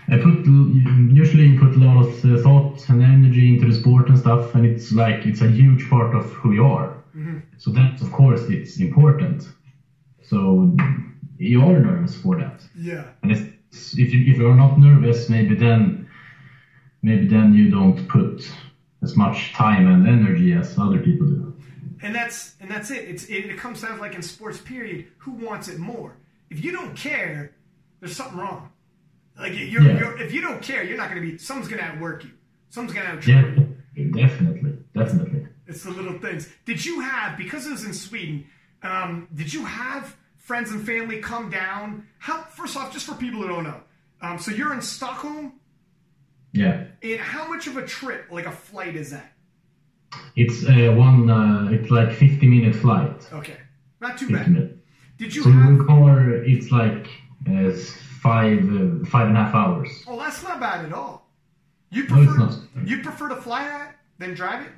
I 0.09 0.17
put 0.17 0.45
usually 0.45 1.47
you 1.47 1.59
put 1.59 1.75
a 1.75 1.79
lot 1.79 1.97
of 2.05 2.23
uh, 2.25 2.41
thought 2.41 2.87
and 2.89 3.03
energy 3.03 3.53
into 3.53 3.67
the 3.67 3.73
sport 3.73 4.07
and 4.09 4.17
stuff, 4.17 4.55
and 4.55 4.65
it's 4.65 4.91
like 4.93 5.25
it's 5.25 5.41
a 5.41 5.49
huge 5.49 5.89
part 5.89 6.15
of 6.15 6.25
who 6.31 6.53
you 6.53 6.65
are. 6.65 6.93
So 7.57 7.71
that 7.71 7.99
of 8.01 8.11
course 8.11 8.41
it's 8.49 8.79
important. 8.79 9.49
So 10.23 10.75
you 11.39 11.61
are 11.63 11.79
nervous 11.79 12.15
for 12.15 12.37
that, 12.37 12.61
Yeah. 12.75 13.05
and 13.23 13.31
if 13.31 14.13
you 14.13 14.31
if 14.31 14.37
you're 14.37 14.55
not 14.55 14.79
nervous, 14.79 15.27
maybe 15.29 15.55
then 15.55 16.07
maybe 17.01 17.27
then 17.27 17.53
you 17.53 17.69
don't 17.71 18.07
put 18.07 18.49
as 19.01 19.15
much 19.15 19.53
time 19.53 19.87
and 19.87 20.07
energy 20.07 20.53
as 20.53 20.77
other 20.77 20.99
people 20.99 21.27
do. 21.27 21.53
And 22.03 22.13
that's 22.13 22.53
and 22.61 22.69
that's 22.69 22.91
it. 22.91 23.03
It's 23.09 23.25
it, 23.25 23.45
it 23.51 23.57
comes 23.57 23.81
down 23.81 23.95
to 23.95 24.01
like 24.01 24.15
in 24.15 24.21
sports. 24.21 24.59
Period. 24.59 25.05
Who 25.19 25.31
wants 25.31 25.67
it 25.67 25.79
more? 25.79 26.11
If 26.51 26.63
you 26.63 26.71
don't 26.71 26.95
care, 26.95 27.51
there's 27.99 28.15
something 28.15 28.37
wrong. 28.39 28.69
Like 29.39 29.53
you're, 29.53 29.81
Yeah. 29.83 29.99
you're 29.99 30.17
if 30.21 30.33
you 30.33 30.41
don't 30.41 30.61
care, 30.61 30.83
you're 30.83 30.97
not 30.97 31.09
going 31.09 31.21
to 31.21 31.31
be. 31.31 31.37
Someone's 31.37 31.67
going 31.69 31.79
to 31.81 31.87
outwork 31.87 32.23
you. 32.23 32.31
Someone's 32.69 32.93
going 32.93 33.05
to 33.07 33.13
out 33.13 33.27
Yeah, 33.27 33.41
you. 33.95 34.11
definitely, 34.11 34.77
definitely. 34.95 35.47
It's 35.67 35.83
the 35.83 35.91
little 35.91 36.17
things. 36.19 36.49
Did 36.65 36.83
you 36.85 37.01
have 37.01 37.37
because 37.37 37.67
it 37.67 37.71
was 37.71 37.83
in 37.83 37.93
Sweden? 37.93 38.45
Um, 38.83 39.27
did 39.33 39.53
you 39.53 39.65
have 39.65 40.15
friends 40.37 40.71
and 40.71 40.85
family 40.85 41.19
come 41.19 41.49
down? 41.49 42.07
How 42.19 42.43
first 42.43 42.77
off, 42.77 42.91
just 42.93 43.05
for 43.05 43.15
people 43.15 43.41
who 43.41 43.47
don't 43.47 43.63
know, 43.63 43.81
um, 44.21 44.39
so 44.39 44.51
you're 44.51 44.73
in 44.73 44.81
Stockholm, 44.81 45.53
Yeah. 46.53 46.85
and 47.03 47.19
how 47.19 47.47
much 47.47 47.67
of 47.67 47.77
a 47.77 47.85
trip, 47.85 48.27
like 48.31 48.45
a 48.45 48.51
flight, 48.51 48.95
is 48.95 49.11
that? 49.11 49.33
It's 50.35 50.63
uh, 50.65 50.93
one. 50.95 51.29
Uh, 51.29 51.69
it's 51.71 51.91
like 51.91 52.11
50 52.13 52.47
minute 52.47 52.75
flight. 52.75 53.27
Okay, 53.33 53.57
not 53.99 54.17
too 54.17 54.27
50 54.27 54.33
bad. 54.35 54.51
minutes. 54.51 54.73
Did 55.17 55.35
you 55.35 55.43
So 55.43 55.51
have? 55.51 55.69
in 55.69 55.85
it's 56.45 56.71
like 56.71 57.07
uh, 57.49 57.71
five 58.21 58.59
uh, 58.79 59.05
five 59.05 59.27
and 59.27 59.37
a 59.37 59.43
half 59.43 59.53
hours. 59.55 59.89
Oh, 60.07 60.17
that's 60.19 60.41
not 60.43 60.59
bad 60.59 60.85
at 60.85 60.93
all. 60.93 61.27
You 61.89 62.03
No, 62.07 62.15
prefer 62.15 62.37
not. 62.37 62.57
you 62.85 63.01
prefer 63.01 63.29
to 63.29 63.35
fly 63.35 63.63
that 63.67 63.95
than 64.19 64.33
drive 64.33 64.65
it? 64.65 64.71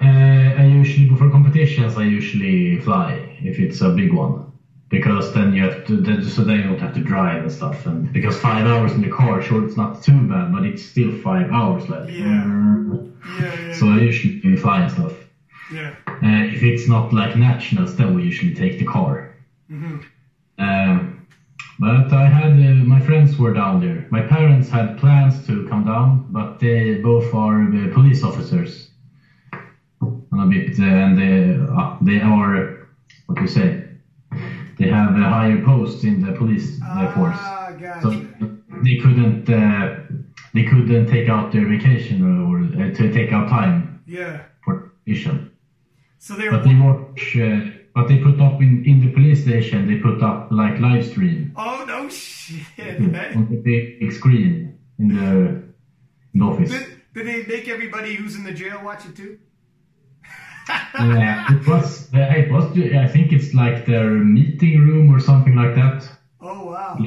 Uh, 0.00 0.60
I 0.62 0.64
usually 0.64 1.08
for 1.16 1.28
competitions, 1.30 1.96
I 1.96 2.04
usually 2.04 2.78
fly 2.80 3.36
if 3.42 3.58
it's 3.58 3.80
a 3.80 3.90
big 3.90 4.12
one, 4.12 4.52
because 4.90 5.34
then 5.34 5.52
you 5.54 5.62
have 5.64 5.84
to 5.86 5.96
then, 6.00 6.22
so 6.24 6.44
then 6.44 6.58
you 6.58 6.62
don't 6.64 6.80
have 6.80 6.94
to 6.94 7.00
drive 7.00 7.42
and 7.42 7.50
stuff. 7.52 7.84
And 7.86 8.12
because 8.12 8.38
five 8.38 8.64
hours 8.66 8.92
in 8.92 9.02
the 9.02 9.08
car, 9.10 9.42
sure, 9.42 9.64
it's 9.66 9.76
not 9.76 10.02
too 10.02 10.20
bad, 10.28 10.52
but 10.52 10.64
it's 10.64 10.84
still 10.84 11.10
five 11.18 11.50
hours 11.50 11.88
left. 11.88 12.10
Yeah. 12.10 12.44
Yeah, 13.40 13.60
yeah, 13.66 13.74
So 13.74 13.88
I 13.88 13.98
usually 13.98 14.56
fly 14.56 14.82
and 14.82 14.90
stuff. 14.92 15.12
yeah. 15.72 15.94
Uh, 16.06 16.44
if 16.54 16.62
it's 16.62 16.88
not 16.88 17.12
like 17.12 17.36
nationals, 17.36 17.96
then 17.96 18.14
we 18.14 18.22
usually 18.22 18.54
take 18.54 18.78
the 18.78 18.84
car. 18.84 19.34
Mhm. 19.70 20.04
Um, 20.58 21.17
but 21.78 22.12
I 22.12 22.26
had 22.26 22.52
uh, 22.52 22.74
my 22.94 23.00
friends 23.00 23.38
were 23.38 23.52
down 23.52 23.80
there. 23.80 24.06
My 24.10 24.22
parents 24.22 24.68
had 24.68 24.98
plans 24.98 25.46
to 25.46 25.66
come 25.68 25.84
down, 25.84 26.26
but 26.30 26.58
they 26.58 26.94
both 27.00 27.32
are 27.34 27.62
uh, 27.62 27.92
police 27.94 28.22
officers. 28.24 28.90
And 30.00 30.40
a 30.42 30.46
bit, 30.46 30.78
uh, 30.78 30.82
and 30.84 31.18
they, 31.18 31.56
uh, 31.74 31.96
they 32.02 32.20
are 32.20 32.86
what 33.26 33.36
do 33.36 33.42
you 33.42 33.48
say? 33.48 33.84
They 34.78 34.88
have 34.88 35.16
a 35.16 35.28
higher 35.28 35.62
post 35.64 36.04
in 36.04 36.20
the 36.20 36.32
police 36.32 36.80
uh, 36.84 37.12
force, 37.14 37.36
Ah, 37.38 37.70
gotcha. 37.78 38.00
so 38.02 38.08
they 38.84 38.96
couldn't 38.98 39.48
uh, 39.50 39.96
they 40.54 40.64
couldn't 40.64 41.06
take 41.08 41.28
out 41.28 41.50
their 41.52 41.66
vacation 41.68 42.22
or, 42.22 42.60
uh, 42.60 42.94
to 42.94 43.12
take 43.12 43.32
out 43.32 43.48
time 43.48 44.02
yeah. 44.06 44.42
for 44.64 44.92
mission. 45.06 45.50
So 46.18 46.34
they 46.34 46.48
But 46.48 46.64
were. 46.64 46.68
they 46.68 46.74
watch, 46.80 47.36
but 47.98 48.06
they 48.08 48.18
put 48.18 48.40
up 48.40 48.60
in, 48.62 48.84
in 48.90 48.96
the 49.04 49.10
police 49.12 49.40
station. 49.42 49.88
They 49.88 49.98
put 50.08 50.22
up 50.22 50.38
like 50.52 50.78
live 50.78 51.04
stream 51.12 51.52
Oh 51.56 51.84
no 51.92 52.08
shit! 52.08 52.62
Mm-hmm. 52.78 53.38
on 53.38 53.44
the 53.50 53.56
big 53.56 54.12
screen 54.12 54.78
in 55.00 55.08
the, 55.08 55.24
in 56.32 56.38
the 56.40 56.44
office. 56.44 56.70
did, 56.70 56.86
did 57.14 57.26
they 57.26 57.40
make 57.54 57.66
everybody 57.68 58.14
who's 58.14 58.34
in 58.38 58.44
the 58.44 58.52
jail 58.62 58.80
watch 58.84 59.02
it 59.08 59.16
too? 59.16 59.32
yeah, 60.68 61.54
it 61.56 61.66
was, 61.66 62.08
it 62.12 62.50
was. 62.52 62.64
I 63.04 63.08
think 63.14 63.32
it's 63.32 63.54
like 63.54 63.86
their 63.86 64.10
meeting 64.10 64.80
room 64.86 65.06
or 65.14 65.18
something 65.18 65.54
like 65.56 65.74
that. 65.74 65.98
Oh 66.40 66.66
wow. 66.66 66.98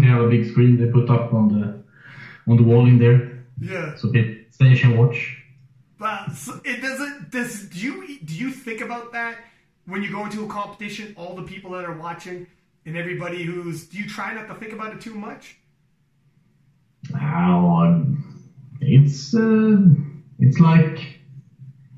They 0.00 0.06
have 0.06 0.22
a 0.22 0.28
big 0.28 0.50
screen 0.50 0.72
they 0.78 0.90
put 0.90 1.08
up 1.10 1.32
on 1.32 1.44
the 1.54 1.64
on 2.50 2.56
the 2.56 2.62
wall 2.70 2.86
in 2.86 2.98
there, 2.98 3.44
Yeah. 3.60 3.94
so 3.96 4.10
people 4.10 4.34
station 4.50 4.96
watch. 4.98 5.18
But 5.98 6.32
so 6.32 6.60
it 6.64 6.80
doesn't. 6.80 7.30
Does 7.30 7.52
do 7.68 7.78
you 7.86 8.18
do 8.24 8.34
you 8.34 8.50
think 8.50 8.80
about 8.80 9.12
that 9.12 9.34
when 9.86 10.02
you 10.02 10.10
go 10.10 10.24
into 10.24 10.44
a 10.44 10.48
competition? 10.48 11.14
All 11.16 11.34
the 11.34 11.42
people 11.42 11.70
that 11.72 11.84
are 11.84 11.96
watching 11.96 12.46
and 12.84 12.96
everybody 12.96 13.42
who's. 13.42 13.86
Do 13.86 13.98
you 13.98 14.08
try 14.08 14.34
not 14.34 14.48
to 14.48 14.54
think 14.54 14.72
about 14.72 14.92
it 14.94 15.00
too 15.00 15.14
much? 15.14 15.56
How 17.14 17.84
um, 17.84 18.42
it's 18.80 19.34
uh, 19.34 19.78
it's 20.38 20.58
like 20.60 21.20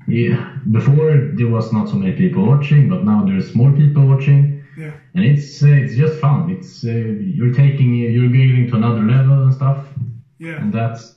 yeah. 0.07 0.55
Before 0.71 1.31
there 1.35 1.47
was 1.47 1.71
not 1.73 1.89
so 1.89 1.95
many 1.95 2.13
people 2.13 2.45
watching, 2.45 2.89
but 2.89 3.03
now 3.05 3.25
there's 3.25 3.55
more 3.55 3.71
people 3.71 4.05
watching, 4.07 4.63
Yeah. 4.77 4.91
and 5.15 5.23
it's 5.25 5.63
uh, 5.63 5.67
it's 5.67 5.95
just 5.95 6.19
fun. 6.19 6.49
It's 6.51 6.83
uh, 6.83 6.89
you're 6.91 7.53
taking 7.53 7.95
you're 7.95 8.29
going 8.29 8.67
to 8.69 8.75
another 8.75 9.01
level 9.01 9.43
and 9.43 9.53
stuff, 9.53 9.85
Yeah. 10.37 10.61
and 10.61 10.71
that's 10.73 11.15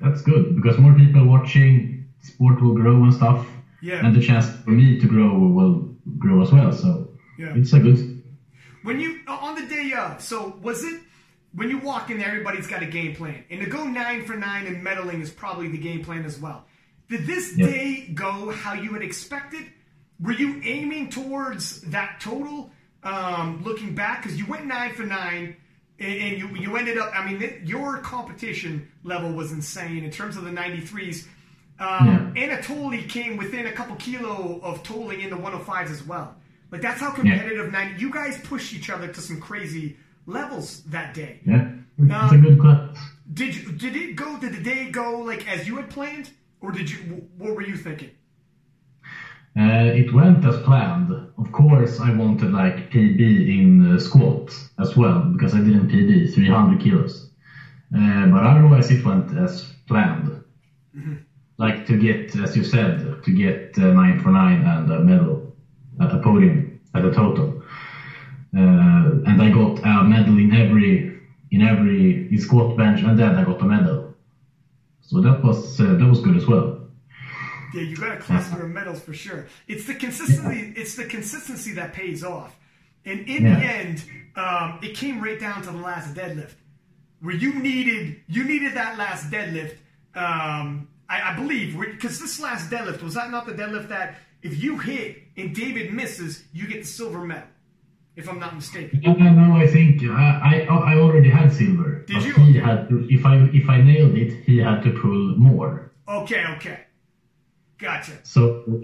that's 0.00 0.22
good 0.22 0.56
because 0.56 0.78
more 0.78 0.94
people 0.94 1.24
watching, 1.26 2.06
sport 2.20 2.62
will 2.62 2.74
grow 2.74 3.02
and 3.04 3.12
stuff, 3.12 3.46
Yeah. 3.82 4.04
and 4.06 4.14
the 4.16 4.20
chance 4.20 4.46
for 4.64 4.70
me 4.70 4.98
to 5.00 5.06
grow 5.06 5.38
will 5.38 5.95
grow 6.18 6.42
as 6.42 6.52
well. 6.52 6.72
So 6.72 7.10
Yeah. 7.38 7.54
it's 7.56 7.72
a 7.72 7.80
good 7.80 8.22
When 8.82 9.00
you 9.00 9.20
on 9.26 9.54
the 9.56 9.66
day 9.66 9.92
of, 9.92 10.20
so 10.22 10.58
was 10.62 10.84
it 10.84 11.00
when 11.52 11.70
you 11.70 11.78
walk 11.78 12.10
in 12.10 12.18
there? 12.18 12.28
Everybody's 12.28 12.66
got 12.68 12.82
a 12.82 12.86
game 12.86 13.14
plan, 13.16 13.42
and 13.50 13.60
to 13.60 13.66
go 13.68 13.84
nine 13.84 14.24
for 14.24 14.36
nine 14.36 14.66
and 14.66 14.84
medaling 14.86 15.20
is 15.20 15.30
probably 15.30 15.68
the 15.68 15.78
game 15.78 16.04
plan 16.04 16.24
as 16.24 16.38
well. 16.38 16.66
Did 17.08 17.26
this 17.26 17.56
Yeah. 17.56 17.66
day 17.66 18.10
go 18.14 18.50
how 18.50 18.74
you 18.74 18.92
had 18.92 19.02
expected? 19.02 19.64
Were 20.20 20.32
you 20.32 20.60
aiming 20.64 21.10
towards 21.10 21.80
that 21.82 22.20
total? 22.20 22.72
Um, 23.02 23.62
looking 23.64 23.94
back, 23.94 24.22
because 24.22 24.38
you 24.38 24.46
went 24.46 24.66
nine 24.66 24.92
for 24.94 25.04
nine, 25.04 25.56
and, 25.98 26.38
you 26.38 26.48
you 26.56 26.76
ended 26.76 26.98
up. 26.98 27.12
I 27.14 27.24
mean, 27.30 27.62
your 27.64 27.98
competition 27.98 28.88
level 29.04 29.32
was 29.32 29.52
insane 29.52 30.04
in 30.04 30.10
terms 30.10 30.36
of 30.36 30.44
the 30.44 30.50
93s. 30.50 31.26
Um, 31.78 32.32
Anatoly 32.36 33.08
came 33.08 33.36
within 33.36 33.66
a 33.66 33.72
couple 33.72 33.96
kilo 33.96 34.60
of 34.62 34.82
tolling 34.82 35.20
in 35.20 35.30
the 35.30 35.36
105s 35.36 35.90
as 35.90 36.02
well. 36.04 36.34
Like 36.70 36.80
that's 36.80 37.00
how 37.00 37.10
competitive 37.12 37.70
90. 37.70 38.00
You 38.00 38.10
guys 38.10 38.38
pushed 38.40 38.72
each 38.74 38.88
other 38.90 39.08
to 39.08 39.20
some 39.20 39.40
crazy 39.40 39.96
levels 40.26 40.82
that 40.84 41.14
day. 41.14 41.40
yeah. 41.44 41.68
It's 41.98 42.32
a 42.34 42.38
good 42.38 42.58
class. 42.60 42.96
Did 43.32 43.54
you? 43.56 43.72
Did 43.72 43.96
it 43.96 44.16
go? 44.16 44.38
Did 44.38 44.52
the 44.54 44.62
day 44.62 44.90
go 44.90 45.20
like 45.20 45.48
as 45.48 45.66
you 45.66 45.76
had 45.76 45.88
planned, 45.90 46.30
or 46.60 46.70
did 46.72 46.90
you? 46.90 46.98
What 47.38 47.54
were 47.56 47.62
you 47.62 47.76
thinking? 47.76 48.10
Uh, 49.58 49.88
it 50.02 50.12
went 50.12 50.44
as 50.44 50.58
planned. 50.62 51.10
Of 51.38 51.50
course, 51.52 51.98
I 51.98 52.10
wanted 52.14 52.52
like 52.52 52.90
PB 52.90 53.20
in 53.58 53.94
uh, 53.94 53.98
squat 53.98 54.54
as 54.78 54.94
well 54.96 55.20
because 55.32 55.54
I 55.54 55.58
didn't 55.58 55.88
PB 55.88 56.34
300 56.34 56.80
kilos, 56.80 57.30
Uh, 57.96 58.26
but 58.26 58.44
otherwise, 58.44 58.90
it 58.90 59.02
went 59.04 59.32
as 59.38 59.64
planned. 59.88 60.42
Like 61.58 61.86
to 61.86 61.96
get, 61.96 62.36
as 62.36 62.56
you 62.56 62.64
said, 62.64 63.22
to 63.24 63.30
get 63.30 63.78
uh, 63.78 63.92
nine 63.92 64.20
for 64.20 64.30
nine 64.30 64.62
and 64.62 64.90
a 64.90 65.00
medal 65.00 65.54
at 66.00 66.12
a 66.12 66.18
podium 66.18 66.80
at 66.94 67.04
a 67.04 67.12
total. 67.12 67.62
Uh, 68.54 69.24
and 69.26 69.42
I 69.42 69.50
got 69.50 69.78
a 69.84 70.04
medal 70.04 70.38
in 70.38 70.52
every 70.54 71.20
in 71.50 71.62
every 71.62 72.28
in 72.28 72.38
squat 72.38 72.76
bench, 72.76 73.02
and 73.02 73.18
then 73.18 73.36
I 73.36 73.44
got 73.44 73.60
a 73.62 73.64
medal. 73.64 74.14
So 75.00 75.20
that 75.20 75.42
was 75.42 75.80
uh, 75.80 75.94
that 75.94 76.06
was 76.06 76.20
good 76.20 76.36
as 76.36 76.46
well. 76.46 76.80
Yeah, 77.74 77.82
you 77.82 77.96
got 77.96 78.12
a 78.12 78.20
cluster 78.20 78.62
of 78.62 78.70
medals 78.70 79.00
for 79.00 79.14
sure. 79.14 79.46
It's 79.68 79.86
the 79.86 79.94
consistency. 79.94 80.72
It's 80.76 80.96
the 80.96 81.04
consistency 81.04 81.72
that 81.74 81.92
pays 81.92 82.22
off. 82.24 82.56
And 83.04 83.20
in 83.28 83.44
the 83.44 83.50
end, 83.50 84.04
um, 84.34 84.80
it 84.82 84.96
came 84.96 85.22
right 85.22 85.38
down 85.38 85.62
to 85.62 85.70
the 85.70 85.78
last 85.78 86.14
deadlift, 86.14 86.54
where 87.20 87.34
you 87.34 87.54
needed 87.54 88.20
you 88.28 88.44
needed 88.44 88.74
that 88.74 88.98
last 88.98 89.30
deadlift. 89.30 89.76
Um, 90.14 90.88
I, 91.08 91.32
I 91.32 91.36
believe 91.36 91.78
because 91.78 92.18
this 92.18 92.40
last 92.40 92.70
deadlift 92.70 93.02
was 93.02 93.14
that 93.14 93.30
not 93.30 93.46
the 93.46 93.52
deadlift 93.52 93.88
that 93.88 94.16
if 94.42 94.62
you 94.62 94.78
hit 94.78 95.22
and 95.36 95.54
David 95.54 95.92
misses, 95.92 96.44
you 96.52 96.66
get 96.66 96.82
the 96.82 96.86
silver 96.86 97.20
medal, 97.20 97.48
if 98.16 98.28
I'm 98.28 98.38
not 98.38 98.54
mistaken. 98.54 99.00
No, 99.04 99.12
no, 99.14 99.30
no, 99.30 99.56
I 99.56 99.66
think 99.66 100.02
I, 100.02 100.66
I 100.68 100.74
I 100.92 100.98
already 100.98 101.30
had 101.30 101.52
silver. 101.52 102.04
Did 102.06 102.22
you? 102.22 102.34
He 102.34 102.54
had 102.58 102.88
to, 102.88 103.06
if 103.12 103.24
I 103.26 103.36
if 103.52 103.68
I 103.68 103.80
nailed 103.80 104.16
it, 104.16 104.44
he 104.44 104.58
had 104.58 104.82
to 104.82 104.90
pull 105.00 105.36
more. 105.36 105.92
Okay, 106.08 106.44
okay, 106.56 106.80
gotcha. 107.78 108.12
So 108.22 108.62
uh, 108.68 108.76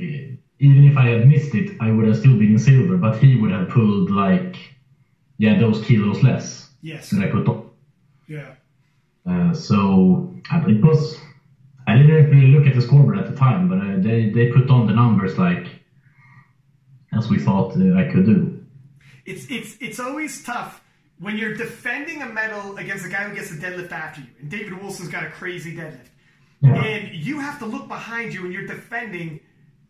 even 0.59 0.85
if 0.91 0.97
I 0.97 1.07
had 1.09 1.29
missed 1.29 1.55
it, 1.55 1.77
I 1.81 1.91
would 1.91 2.07
have 2.07 2.19
still 2.19 2.37
been 2.39 2.53
in 2.53 2.59
silver. 2.59 2.97
But 2.97 3.19
he 3.19 3.37
would 3.37 3.51
have 3.53 3.69
pulled 3.69 4.11
like 4.11 4.57
yeah 5.39 5.59
those 5.59 5.85
kilos 5.85 6.23
less 6.23 6.69
Yes, 6.83 7.15
I 7.15 7.27
put 7.29 7.47
on. 7.49 7.71
yeah. 8.29 8.55
Uh, 9.25 9.53
so 9.55 10.35
uh, 10.53 10.65
it 10.67 10.83
was. 10.85 11.17
I 11.93 11.99
didn't 11.99 12.31
really 12.31 12.49
look 12.55 12.67
at 12.67 12.75
the 12.75 12.83
scoreboard 12.83 13.19
at 13.19 13.29
the 13.31 13.37
time, 13.37 13.69
but 13.69 13.79
uh, 13.79 13.97
they 13.99 14.31
they 14.31 14.47
put 14.53 14.71
on 14.71 14.87
the 14.87 14.95
numbers 14.95 15.39
like 15.39 15.67
as 17.13 17.29
we 17.29 17.39
thought 17.39 17.73
uh, 17.77 17.95
I 17.99 18.11
could 18.13 18.25
do. 18.27 18.65
It's 19.25 19.47
it's 19.51 19.77
it's 19.81 20.01
always 20.01 20.43
tough 20.45 20.81
when 21.19 21.37
you're 21.39 21.55
defending 21.55 22.23
a 22.23 22.27
medal 22.27 22.77
against 22.79 23.05
a 23.07 23.09
guy 23.09 23.25
who 23.29 23.35
gets 23.35 23.51
a 23.53 23.55
deadlift 23.57 23.93
after 23.93 24.21
you. 24.23 24.27
And 24.41 24.51
David 24.51 24.81
Wilson's 24.81 25.09
got 25.09 25.25
a 25.25 25.31
crazy 25.31 25.77
deadlift, 25.77 26.09
Yeah. 26.61 26.75
and 26.83 27.15
you 27.15 27.39
have 27.41 27.59
to 27.61 27.67
look 27.67 27.87
behind 27.89 28.35
you 28.35 28.45
and 28.45 28.53
you're 28.53 28.67
defending, 28.67 29.41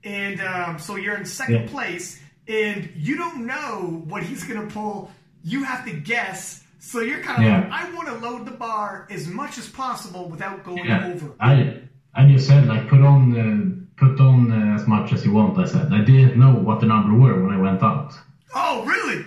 and 0.05 0.41
um, 0.41 0.79
so 0.79 0.97
you're 0.97 1.17
in 1.17 1.25
second 1.25 1.55
Yeah. 1.63 1.67
place, 1.69 2.21
and 2.49 2.91
you 2.97 3.17
don't 3.17 3.47
know 3.47 4.03
what 4.07 4.23
he's 4.23 4.45
gonna 4.45 4.67
pull. 4.67 5.11
You 5.45 5.65
have 5.65 5.85
to 5.87 5.93
guess. 5.93 6.63
So 6.79 7.01
you're 7.01 7.21
kind 7.21 7.39
of 7.39 7.45
Yeah. 7.49 7.61
like, 7.61 7.71
I 7.71 7.95
want 7.95 8.09
to 8.09 8.15
load 8.15 8.45
the 8.45 8.51
bar 8.67 9.07
as 9.09 9.29
much 9.29 9.57
as 9.57 9.69
possible 9.69 10.29
without 10.29 10.65
going 10.65 10.85
Yeah, 10.85 11.07
over. 11.07 11.31
I 11.39 11.79
I 12.15 12.25
just 12.27 12.47
said 12.47 12.67
like 12.67 12.89
put 12.89 13.03
on 13.03 13.33
uh, 13.33 13.75
put 13.97 14.21
on 14.21 14.51
uh, 14.51 14.75
as 14.75 14.87
much 14.87 15.13
as 15.13 15.25
you 15.25 15.33
want. 15.33 15.59
I 15.59 15.65
said 15.65 15.93
I 15.93 16.01
didn't 16.05 16.39
know 16.39 16.55
what 16.55 16.81
the 16.81 16.87
number 16.87 17.15
were 17.15 17.41
when 17.43 17.51
I 17.51 17.57
went 17.57 17.83
out. 17.83 18.19
Oh, 18.55 18.85
really? 18.85 19.25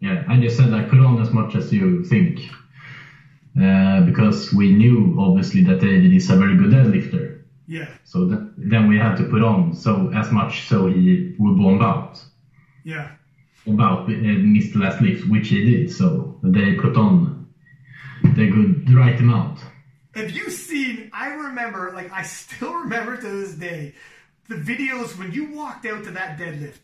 Yeah, 0.00 0.24
I 0.28 0.38
just 0.38 0.56
said 0.56 0.70
like 0.70 0.88
put 0.88 1.00
on 1.00 1.20
as 1.20 1.32
much 1.32 1.54
as 1.54 1.72
you 1.72 2.04
think, 2.04 2.48
uh, 3.60 4.02
because 4.02 4.52
we 4.52 4.72
knew 4.72 5.16
obviously 5.18 5.62
that 5.64 5.80
David 5.80 6.12
is 6.12 6.30
a 6.30 6.36
very 6.36 6.56
good 6.56 6.70
deadlifter. 6.70 7.40
Yeah, 7.66 7.88
So 8.02 8.26
that, 8.26 8.52
then 8.58 8.86
we 8.88 8.98
had 8.98 9.16
to 9.16 9.24
put 9.24 9.40
on 9.40 9.72
so 9.72 10.08
as 10.08 10.30
much 10.30 10.66
so 10.68 10.86
he 10.86 11.34
would 11.38 11.56
bomb 11.56 11.80
out. 11.80 12.22
yeah. 12.84 13.12
About 13.66 14.04
uh, 14.10 14.12
missed 14.44 14.74
the 14.74 14.80
last 14.80 15.00
lift, 15.00 15.26
which 15.26 15.48
he 15.48 15.64
did. 15.64 15.90
So 15.90 16.38
they 16.42 16.74
put 16.74 16.98
on 16.98 17.46
the 18.34 18.50
good, 18.50 18.86
the 18.86 18.94
right 18.94 19.18
amount. 19.18 19.64
Have 20.14 20.30
you 20.30 20.50
seen? 20.50 21.10
I 21.12 21.28
remember, 21.34 21.92
like, 21.94 22.12
I 22.12 22.22
still 22.22 22.74
remember 22.84 23.16
to 23.16 23.28
this 23.28 23.54
day, 23.54 23.94
the 24.48 24.56
videos 24.56 25.18
when 25.18 25.32
you 25.32 25.52
walked 25.52 25.86
out 25.86 26.04
to 26.04 26.10
that 26.12 26.38
deadlift. 26.38 26.78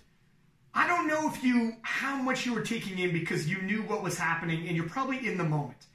I 0.73 0.87
don't 0.87 1.09
know 1.09 1.29
if 1.29 1.43
you, 1.43 1.75
how 1.83 2.17
much 2.23 2.47
you 2.47 2.55
were 2.55 2.63
taking 2.63 2.99
in 2.99 3.13
because 3.13 3.49
you 3.49 3.61
knew 3.63 3.83
what 3.83 4.03
was 4.03 4.17
happening 4.17 4.69
and 4.69 4.77
you're 4.77 4.89
probably 4.89 5.27
in 5.27 5.37
the 5.37 5.45
moment. 5.45 5.87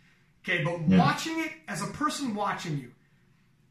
Okay, 0.44 0.64
but 0.64 0.82
Yeah. 0.88 1.00
watching 1.00 1.40
it 1.40 1.52
as 1.68 1.82
a 1.82 1.88
person 1.88 2.36
watching 2.36 2.78
you, 2.78 2.92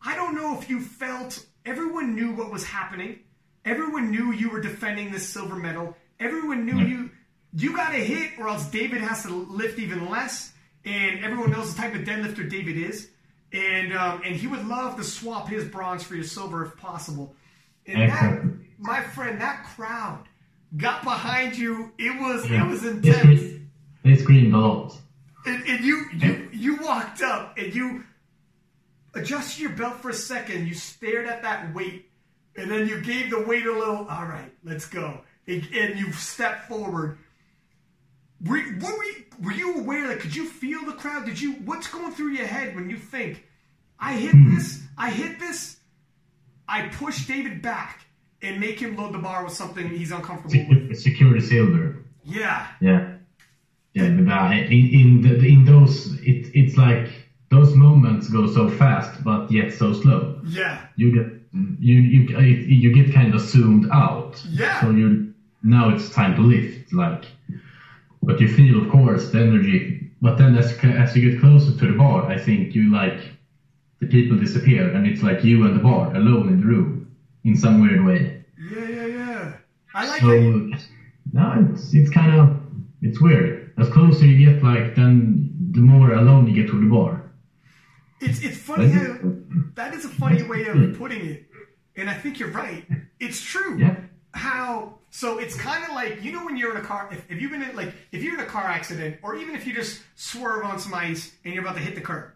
I 0.03 0.17
don't 0.17 0.35
know 0.35 0.59
if 0.59 0.69
you 0.69 0.81
felt 0.81 1.45
everyone 1.65 2.15
knew 2.15 2.33
what 2.33 2.51
was 2.51 2.65
happening. 2.65 3.21
Everyone 3.65 4.11
knew 4.11 4.33
you 4.33 4.51
were 4.51 4.61
defending 4.61 5.11
this 5.13 5.29
silver 5.29 5.57
medal. 5.57 5.97
Everyone 6.21 6.65
knew 6.67 6.79
you 6.81 7.11
you 7.57 7.77
got 7.77 7.95
a 7.95 7.99
hit, 7.99 8.33
or 8.39 8.49
else 8.49 8.67
David 8.67 9.01
has 9.01 9.23
to 9.23 9.29
lift 9.29 9.79
even 9.79 10.11
less. 10.11 10.53
And 10.85 11.25
everyone 11.25 11.53
knows 11.53 11.73
the 11.75 11.81
type 11.81 11.95
of 11.95 12.01
deadlifter 12.03 12.49
David 12.51 12.77
is. 12.77 13.09
And 13.55 13.93
um, 13.97 14.21
and 14.25 14.35
he 14.35 14.47
would 14.49 14.67
love 14.67 14.97
to 14.97 15.05
swap 15.05 15.49
his 15.49 15.65
bronze 15.65 16.03
for 16.03 16.17
your 16.17 16.25
silver 16.25 16.65
if 16.67 16.77
possible. 16.77 17.35
And 17.87 18.11
that, 18.11 18.43
my 18.79 19.01
friend, 19.03 19.41
that 19.41 19.65
crowd 19.77 20.25
got 20.77 21.05
behind 21.05 21.57
you. 21.57 21.93
It 21.99 22.21
was 22.21 22.51
Yeah. 22.51 22.67
it 22.67 22.71
was 22.71 22.85
intense. 22.85 23.21
screamed, 23.23 23.71
they 24.03 24.17
screamed 24.17 24.55
a 24.55 24.59
lot. 24.59 24.97
And, 25.47 25.63
and 25.69 25.85
you, 25.85 26.05
you 26.15 26.49
you 26.53 26.77
walked 26.77 27.23
up 27.23 27.57
and 27.57 27.73
you 27.75 28.05
adjusted 29.15 29.61
your 29.61 29.71
belt 29.73 29.97
for 30.01 30.09
a 30.11 30.15
second. 30.15 30.67
You 30.67 30.75
stared 30.75 31.27
at 31.29 31.43
that 31.43 31.73
weight, 31.75 32.11
and 32.57 32.71
then 32.71 32.89
you 32.89 33.01
gave 33.03 33.31
the 33.31 33.41
weight 33.41 33.67
a 33.67 33.73
little. 33.73 34.07
All 34.09 34.27
right, 34.27 34.53
let's 34.65 34.87
go. 34.87 35.21
And, 35.47 35.63
and 35.75 35.99
you 35.99 36.11
stepped 36.13 36.67
forward. 36.69 37.19
Were, 38.45 38.57
were, 38.81 39.05
you, 39.05 39.25
were 39.43 39.53
you 39.53 39.79
aware? 39.79 40.09
Like, 40.09 40.21
could 40.21 40.35
you 40.37 40.47
feel 40.47 40.85
the 40.85 40.93
crowd? 40.93 41.25
Did 41.25 41.41
you? 41.41 41.53
What's 41.65 41.89
going 41.89 42.13
through 42.13 42.31
your 42.31 42.47
head 42.47 42.75
when 42.75 42.91
you 42.91 42.97
think, 42.97 43.45
I 43.99 44.15
hit 44.15 44.35
this, 44.55 44.83
I 44.99 45.11
hit 45.11 45.39
this, 45.39 45.79
I 46.69 46.89
push 46.89 47.27
David 47.27 47.63
back 47.63 48.07
and 48.43 48.61
make 48.61 48.81
him 48.81 48.97
load 48.97 49.15
the 49.15 49.19
bar 49.19 49.45
with 49.45 49.55
something 49.55 49.89
he's 49.89 50.13
uncomfortable 50.13 50.67
with? 50.69 50.95
Secure, 50.95 50.95
secure 50.95 51.41
the 51.41 51.47
silver. 51.47 52.05
Yeah, 52.25 52.67
Yeah. 52.81 53.11
Yeah, 53.93 54.09
but 54.11 54.29
uh, 54.33 54.51
in 54.53 54.91
in, 55.01 55.21
the, 55.23 55.37
in 55.47 55.65
those 55.65 56.15
it, 56.21 56.51
it's 56.53 56.77
like 56.77 57.09
those 57.51 57.77
moments 57.77 58.29
go 58.29 58.53
so 58.53 58.69
fast 58.69 59.23
but 59.23 59.49
yet 59.53 59.73
so 59.73 59.93
slow. 59.93 60.41
yeah, 60.45 60.87
You 60.97 61.13
get 61.15 61.27
you 61.79 62.01
you 62.01 62.39
you 62.83 62.93
get 62.93 63.15
kind 63.15 63.33
of 63.33 63.41
zoomed 63.41 63.89
out. 63.93 64.43
Yeah. 64.51 64.81
So 64.81 64.91
you 64.91 65.33
now 65.63 65.91
it's 65.91 66.11
time 66.11 66.35
to 66.35 66.43
lift 66.43 66.93
like, 66.93 67.25
but 68.27 68.41
you 68.41 68.49
feel 68.49 68.77
of 68.83 68.89
course 68.91 69.31
the 69.31 69.41
energy. 69.41 70.11
But 70.21 70.37
then 70.39 70.57
as 70.57 70.73
as 70.83 71.15
you 71.17 71.23
get 71.31 71.41
closer 71.41 71.73
to 71.79 71.87
the 71.87 71.97
bar, 71.99 72.27
I 72.35 72.39
think 72.39 72.75
you 72.75 72.91
like 72.91 73.19
the 74.01 74.07
people 74.07 74.37
disappear 74.39 74.91
and 74.95 75.07
it's 75.07 75.23
like 75.23 75.45
you 75.45 75.65
and 75.67 75.75
the 75.79 75.83
bar 75.83 76.15
alone 76.15 76.49
in 76.49 76.61
the 76.61 76.67
room 76.67 76.91
in 77.45 77.55
some 77.57 77.81
weird 77.81 78.05
way. 78.05 78.45
yeah, 78.73 78.89
yeah, 78.89 79.07
yeah. 79.07 79.53
I 79.95 80.07
like 80.09 80.21
So 80.21 80.29
that. 80.31 80.81
no, 81.33 81.47
it's 81.73 81.95
it's 81.95 82.11
kind 82.11 82.33
of 82.41 82.45
it's 83.03 83.21
weird. 83.21 83.73
As 83.77 83.89
closer 83.91 84.25
you 84.27 84.39
get, 84.47 84.63
like 84.63 84.95
then 84.95 85.51
the 85.73 85.81
more 85.81 86.13
alone 86.15 86.47
you 86.49 86.55
get 86.55 86.71
to 86.71 86.81
the 86.81 86.87
bar. 86.97 87.13
It's 88.21 88.41
it's 88.43 88.57
funny 88.57 88.89
how 88.91 89.17
that 89.75 89.93
is 89.95 90.05
a 90.05 90.09
funny 90.09 90.43
way 90.43 90.67
of 90.67 90.97
putting 90.99 91.23
it, 91.33 91.41
and 91.97 92.09
I 92.09 92.15
think 92.15 92.39
you're 92.39 92.51
right. 92.65 92.85
It's 93.21 93.41
true. 93.43 93.77
Yeah. 93.79 93.97
How 94.35 94.95
so? 95.11 95.39
It's 95.39 95.57
kind 95.57 95.85
of 95.85 95.91
like 95.91 96.23
you 96.23 96.33
know 96.33 96.45
when 96.45 96.57
you're 96.57 96.73
in 96.73 96.77
a 96.77 96.85
car. 96.87 97.09
If, 97.13 97.31
if 97.31 97.41
you've 97.41 97.51
been 97.53 97.63
in 97.63 97.75
like 97.77 97.95
if 98.13 98.23
you're 98.23 98.35
in 98.35 98.41
a 98.41 98.47
car 98.47 98.65
accident, 98.65 99.19
or 99.23 99.37
even 99.37 99.55
if 99.55 99.67
you 99.67 99.73
just 99.75 100.03
swerve 100.17 100.65
on 100.65 100.79
some 100.79 100.93
ice 100.93 101.33
and 101.45 101.55
you're 101.55 101.63
about 101.63 101.77
to 101.77 101.83
hit 101.83 101.95
the 101.95 102.01
curb, 102.01 102.31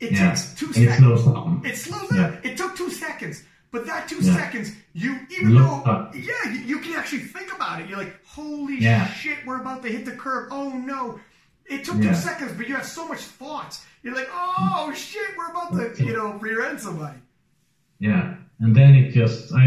it 0.00 0.12
Yeah. 0.12 0.30
takes 0.30 0.54
two 0.54 0.66
And 0.66 0.76
it 0.76 0.88
seconds. 0.90 1.22
slows 1.22 1.24
down. 1.34 1.62
It 1.64 1.76
slows 1.76 2.08
down. 2.08 2.40
Yeah. 2.42 2.50
It 2.50 2.56
took 2.56 2.74
two 2.74 2.90
seconds, 2.90 3.42
but 3.70 3.84
that 3.86 4.08
two 4.08 4.16
Yeah. 4.20 4.34
seconds, 4.34 4.72
you 4.94 5.18
even 5.30 5.54
Look 5.54 5.84
though 5.84 5.90
up. 5.90 6.14
yeah, 6.16 6.50
you, 6.52 6.60
you 6.60 6.78
can 6.80 6.94
actually 6.94 7.20
think 7.20 7.54
about 7.54 7.82
it. 7.82 7.88
You're 7.88 7.98
like, 7.98 8.18
holy 8.24 8.80
shit, 8.80 9.44
we're 9.46 9.60
about 9.60 9.82
to 9.82 9.88
hit 9.90 10.04
the 10.06 10.12
curb. 10.12 10.48
Oh 10.50 10.70
no. 10.70 11.20
It 11.66 11.84
took 11.84 12.00
two 12.00 12.14
seconds, 12.14 12.52
but 12.56 12.66
you 12.66 12.74
have 12.74 12.86
so 12.86 13.06
much 13.06 13.20
thoughts. 13.20 13.84
You're 14.02 14.14
like, 14.14 14.28
oh 14.32 14.90
shit, 14.96 15.36
we're 15.36 15.50
about 15.50 15.72
to, 15.96 16.02
you 16.04 16.16
know, 16.16 16.32
rear 16.38 16.64
end 16.66 16.80
somebody. 16.80 17.18
Yeah, 18.00 18.34
and 18.60 18.76
then 18.76 18.94
it 18.94 19.12
just 19.12 19.52
I 19.52 19.64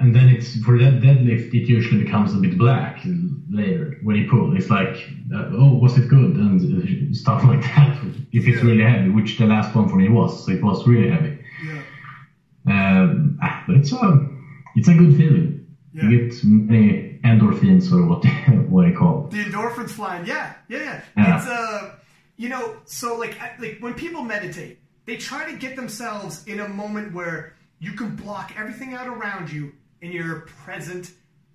and 0.00 0.14
then 0.14 0.28
it's 0.28 0.56
for 0.64 0.78
that 0.78 1.00
deadlift 1.00 1.52
it 1.52 1.68
usually 1.68 2.02
becomes 2.04 2.34
a 2.34 2.38
bit 2.38 2.56
black 2.56 3.04
later 3.50 3.98
when 4.02 4.16
you 4.16 4.28
pull. 4.30 4.56
It's 4.56 4.70
like 4.70 4.96
uh, 5.34 5.50
oh 5.52 5.74
was 5.74 5.98
it 5.98 6.08
good 6.08 6.36
and 6.36 6.60
uh, 6.60 7.14
stuff 7.14 7.44
like 7.44 7.60
that. 7.62 7.98
If 8.32 8.46
it's 8.46 8.62
really 8.62 8.82
heavy, 8.82 9.10
which 9.10 9.38
the 9.38 9.46
last 9.46 9.74
one 9.74 9.88
for 9.88 9.96
me 9.96 10.08
was, 10.08 10.46
so 10.46 10.52
it 10.52 10.62
was 10.62 10.86
really 10.86 11.10
heavy. 11.10 11.38
Yeah. 11.66 13.02
Um, 13.02 13.38
ah, 13.42 13.64
but 13.66 13.76
it's 13.76 13.92
a 13.92 14.28
it's 14.74 14.88
a 14.88 14.94
good 14.94 15.16
feeling. 15.16 15.66
Yeah. 15.92 16.04
You 16.04 16.28
get 16.28 16.44
many 16.44 17.20
endorphins 17.24 17.92
or 17.92 18.06
what 18.06 18.24
what 18.70 18.86
they 18.86 18.92
call. 18.92 19.28
The 19.30 19.44
endorphins 19.44 19.90
flying. 19.90 20.24
Yeah, 20.24 20.54
yeah, 20.68 20.78
yeah. 20.78 21.02
Yeah. 21.16 21.36
It's 21.36 21.46
uh, 21.46 21.94
you 22.38 22.48
know, 22.48 22.76
so 22.86 23.18
like 23.18 23.38
like 23.58 23.78
when 23.80 23.92
people 23.92 24.22
meditate, 24.22 24.78
they 25.04 25.16
try 25.16 25.50
to 25.50 25.58
get 25.58 25.76
themselves 25.76 26.46
in 26.46 26.60
a 26.60 26.68
moment 26.68 27.12
where 27.12 27.54
you 27.80 27.92
can 27.92 28.14
block 28.14 28.52
everything 28.56 28.94
out 28.94 29.08
around 29.08 29.50
you 29.50 29.72
and 30.02 30.12
you're 30.12 30.40
present 30.64 31.10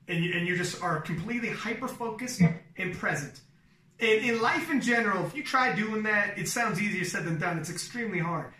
and 0.07 0.23
you, 0.23 0.33
and 0.33 0.47
you 0.47 0.57
just 0.57 0.81
are 0.81 0.99
completely 0.99 1.49
hyper 1.49 1.87
focused 1.87 2.41
and 2.77 2.93
present. 2.95 3.39
in, 3.99 4.23
in 4.23 4.41
life 4.41 4.69
in 4.69 4.81
general, 4.81 5.25
if 5.25 5.35
you 5.35 5.43
try 5.43 5.73
doing 5.73 6.03
that, 6.03 6.37
it 6.37 6.49
sounds 6.49 6.81
easier 6.81 7.03
said 7.05 7.25
than 7.25 7.39
done. 7.39 7.57
It's 7.57 7.69
extremely 7.69 8.19
hard. 8.19 8.51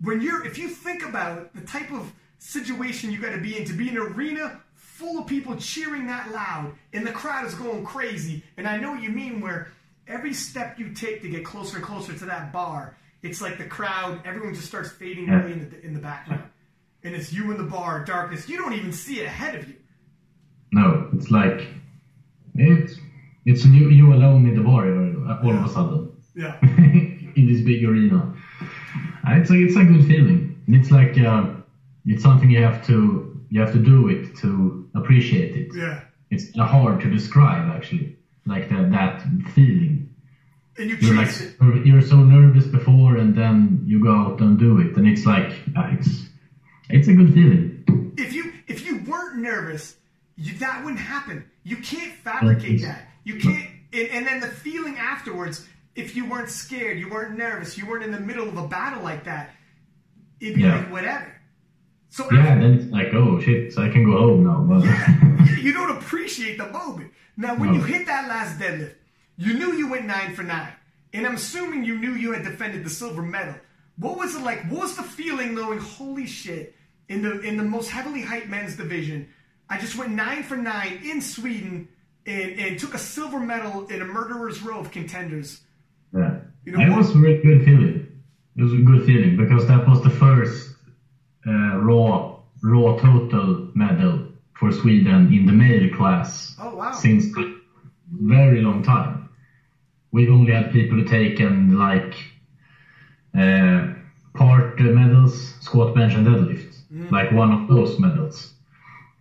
When 0.00 0.20
you're, 0.20 0.46
if 0.46 0.58
you 0.58 0.68
think 0.68 1.04
about 1.04 1.54
the 1.54 1.60
type 1.62 1.92
of 1.92 2.12
situation 2.38 3.10
you 3.10 3.20
got 3.20 3.32
to 3.32 3.40
be 3.40 3.58
in 3.58 3.64
to 3.64 3.72
be 3.72 3.88
in 3.88 3.96
an 3.96 4.02
arena 4.02 4.60
full 4.74 5.18
of 5.18 5.26
people 5.26 5.56
cheering 5.56 6.06
that 6.06 6.30
loud 6.32 6.72
and 6.92 7.06
the 7.06 7.12
crowd 7.12 7.44
is 7.46 7.54
going 7.54 7.84
crazy, 7.84 8.44
and 8.56 8.66
I 8.66 8.76
know 8.76 8.92
what 8.92 9.02
you 9.02 9.10
mean 9.10 9.40
where 9.40 9.72
every 10.06 10.32
step 10.32 10.78
you 10.78 10.94
take 10.94 11.20
to 11.22 11.28
get 11.28 11.44
closer 11.44 11.76
and 11.76 11.84
closer 11.84 12.14
to 12.14 12.24
that 12.26 12.52
bar, 12.52 12.96
it's 13.22 13.42
like 13.42 13.58
the 13.58 13.64
crowd, 13.64 14.20
everyone 14.24 14.54
just 14.54 14.68
starts 14.68 14.90
fading 14.90 15.28
away 15.28 15.52
in 15.52 15.70
the, 15.70 15.84
in 15.84 15.94
the 15.94 16.00
background. 16.00 16.48
And 17.08 17.16
it's 17.16 17.32
you 17.32 17.50
in 17.50 17.56
the 17.56 17.64
bar, 17.64 18.04
darkness. 18.04 18.50
You 18.50 18.58
don't 18.58 18.74
even 18.74 18.92
see 18.92 19.20
it 19.20 19.24
ahead 19.24 19.54
of 19.54 19.66
you. 19.66 19.76
No, 20.72 21.08
it's 21.14 21.30
like 21.30 21.66
it's 22.54 22.96
it's 23.46 23.64
you, 23.64 23.88
you 23.88 24.12
alone 24.12 24.46
in 24.46 24.54
the 24.54 24.62
bar 24.62 24.84
all 25.42 25.56
of 25.56 25.64
a 25.64 25.72
sudden. 25.72 26.12
Yeah. 26.34 26.58
in 26.62 27.48
this 27.50 27.62
big 27.62 27.82
arena. 27.82 28.34
It's 29.26 29.48
a, 29.50 29.54
it's 29.54 29.76
a 29.76 29.84
good 29.84 30.06
feeling. 30.06 30.62
And 30.66 30.76
It's 30.76 30.90
like 30.90 31.18
uh, 31.18 31.46
it's 32.04 32.22
something 32.22 32.50
you 32.50 32.62
have 32.62 32.86
to 32.88 33.40
you 33.48 33.58
have 33.62 33.72
to 33.72 33.78
do 33.78 34.08
it 34.10 34.36
to 34.42 34.86
appreciate 34.94 35.56
it. 35.56 35.68
Yeah. 35.74 36.02
It's 36.30 36.54
hard 36.58 37.00
to 37.00 37.10
describe 37.10 37.74
actually, 37.74 38.18
like 38.44 38.68
that 38.68 38.90
that 38.90 39.22
feeling. 39.54 40.14
And 40.76 40.90
you 40.90 40.96
You're 41.00 41.16
like 41.16 41.28
it. 41.28 41.86
you're 41.86 42.02
so 42.02 42.16
nervous 42.16 42.66
before, 42.66 43.16
and 43.16 43.34
then 43.34 43.82
you 43.86 43.98
go 43.98 44.14
out 44.14 44.40
and 44.42 44.58
do 44.58 44.78
it, 44.78 44.94
and 44.98 45.08
it's 45.08 45.24
like 45.24 45.52
uh, 45.74 45.88
it's 45.98 46.28
it's 46.90 47.08
a 47.08 47.14
good 47.14 47.32
feeling. 47.34 48.14
If 48.16 48.32
you 48.32 48.52
if 48.66 48.86
you 48.86 48.98
weren't 49.06 49.36
nervous, 49.38 49.96
you, 50.36 50.54
that 50.58 50.82
wouldn't 50.84 51.00
happen. 51.00 51.44
You 51.64 51.76
can't 51.78 52.12
fabricate 52.12 52.82
that. 52.82 53.08
You 53.24 53.38
can't. 53.38 53.66
And, 53.92 54.08
and 54.08 54.26
then 54.26 54.40
the 54.40 54.48
feeling 54.48 54.96
afterwards, 54.98 55.66
if 55.94 56.14
you 56.16 56.26
weren't 56.28 56.50
scared, 56.50 56.98
you 56.98 57.08
weren't 57.10 57.36
nervous, 57.38 57.76
you 57.78 57.86
weren't 57.86 58.04
in 58.04 58.12
the 58.12 58.20
middle 58.20 58.48
of 58.48 58.56
a 58.56 58.66
battle 58.68 59.02
like 59.02 59.24
that, 59.24 59.50
it'd 60.40 60.54
be 60.56 60.62
Yeah. 60.62 60.76
like 60.78 60.90
whatever. 60.92 61.32
So 62.10 62.26
Yeah, 62.32 62.58
then 62.58 62.74
it's 62.74 62.92
like 62.92 63.08
oh 63.14 63.40
shit, 63.40 63.72
so 63.72 63.82
I 63.82 63.88
can 63.90 64.04
go 64.04 64.16
home 64.18 64.44
now. 64.44 64.60
But 64.62 64.84
you- 65.50 65.56
you 65.62 65.72
don't 65.72 65.90
appreciate 65.96 66.56
the 66.58 66.68
moment. 66.70 67.12
Now, 67.36 67.54
when 67.56 67.72
you 67.74 67.82
hit 67.82 68.06
that 68.06 68.28
last 68.28 68.58
deadlift, 68.58 68.94
you 69.36 69.54
knew 69.54 69.72
you 69.74 69.88
went 69.88 70.06
nine 70.06 70.34
for 70.34 70.42
nine, 70.42 70.72
and 71.12 71.26
I'm 71.26 71.34
assuming 71.36 71.84
you 71.84 71.98
knew 71.98 72.12
you 72.14 72.32
had 72.32 72.42
defended 72.44 72.84
the 72.84 72.90
silver 72.90 73.22
medal. 73.22 73.54
What 73.96 74.16
was 74.18 74.34
it 74.34 74.42
like? 74.42 74.64
What 74.70 74.80
was 74.82 74.96
the 74.96 75.02
feeling 75.02 75.54
knowing, 75.54 75.78
holy 75.78 76.26
shit, 76.26 76.74
in 77.08 77.22
the 77.22 77.40
in 77.40 77.56
the 77.56 77.62
most 77.62 77.90
heavily 77.90 78.22
hyped 78.22 78.48
men's 78.48 78.76
division, 78.76 79.28
I 79.68 79.78
just 79.78 79.96
went 79.96 80.12
nine 80.12 80.42
for 80.42 80.56
nine 80.56 81.00
in 81.04 81.20
Sweden 81.20 81.88
and, 82.26 82.60
and 82.60 82.78
took 82.78 82.94
a 82.94 82.98
silver 82.98 83.40
medal 83.40 83.86
in 83.88 84.02
a 84.02 84.04
murderer's 84.04 84.62
row 84.62 84.80
of 84.80 84.90
contenders. 84.90 85.60
Yeah. 86.14 86.36
You 86.64 86.72
know 86.72 86.80
it 86.80 86.96
was 86.96 87.14
a 87.14 87.18
really 87.18 87.42
good 87.42 87.64
feeling. 87.64 88.06
It 88.56 88.62
was 88.62 88.72
a 88.72 88.76
good 88.76 89.06
feeling 89.06 89.36
because 89.36 89.66
that 89.68 89.88
was 89.88 90.02
the 90.02 90.10
first 90.10 90.76
uh, 91.46 91.78
raw 91.78 92.36
raw 92.62 92.96
total 92.98 93.70
medal 93.74 94.26
for 94.54 94.72
Sweden 94.72 95.32
in 95.32 95.46
the 95.46 95.52
male 95.52 95.94
class 95.96 96.56
Oh 96.60 96.74
wow! 96.74 96.92
since 96.92 97.24
a 97.36 97.54
very 98.12 98.60
long 98.60 98.82
time. 98.82 99.28
We've 100.10 100.30
only 100.30 100.52
had 100.52 100.72
people 100.72 100.98
who 100.98 101.04
taken 101.04 101.78
like 101.78 102.14
uh, 103.38 103.92
part 104.34 104.80
medals, 104.80 105.54
squat, 105.60 105.94
bench, 105.94 106.14
and 106.14 106.26
deadlift, 106.26 106.67
like 107.10 107.32
one 107.32 107.52
of 107.52 107.68
those 107.68 107.98
medals. 107.98 108.54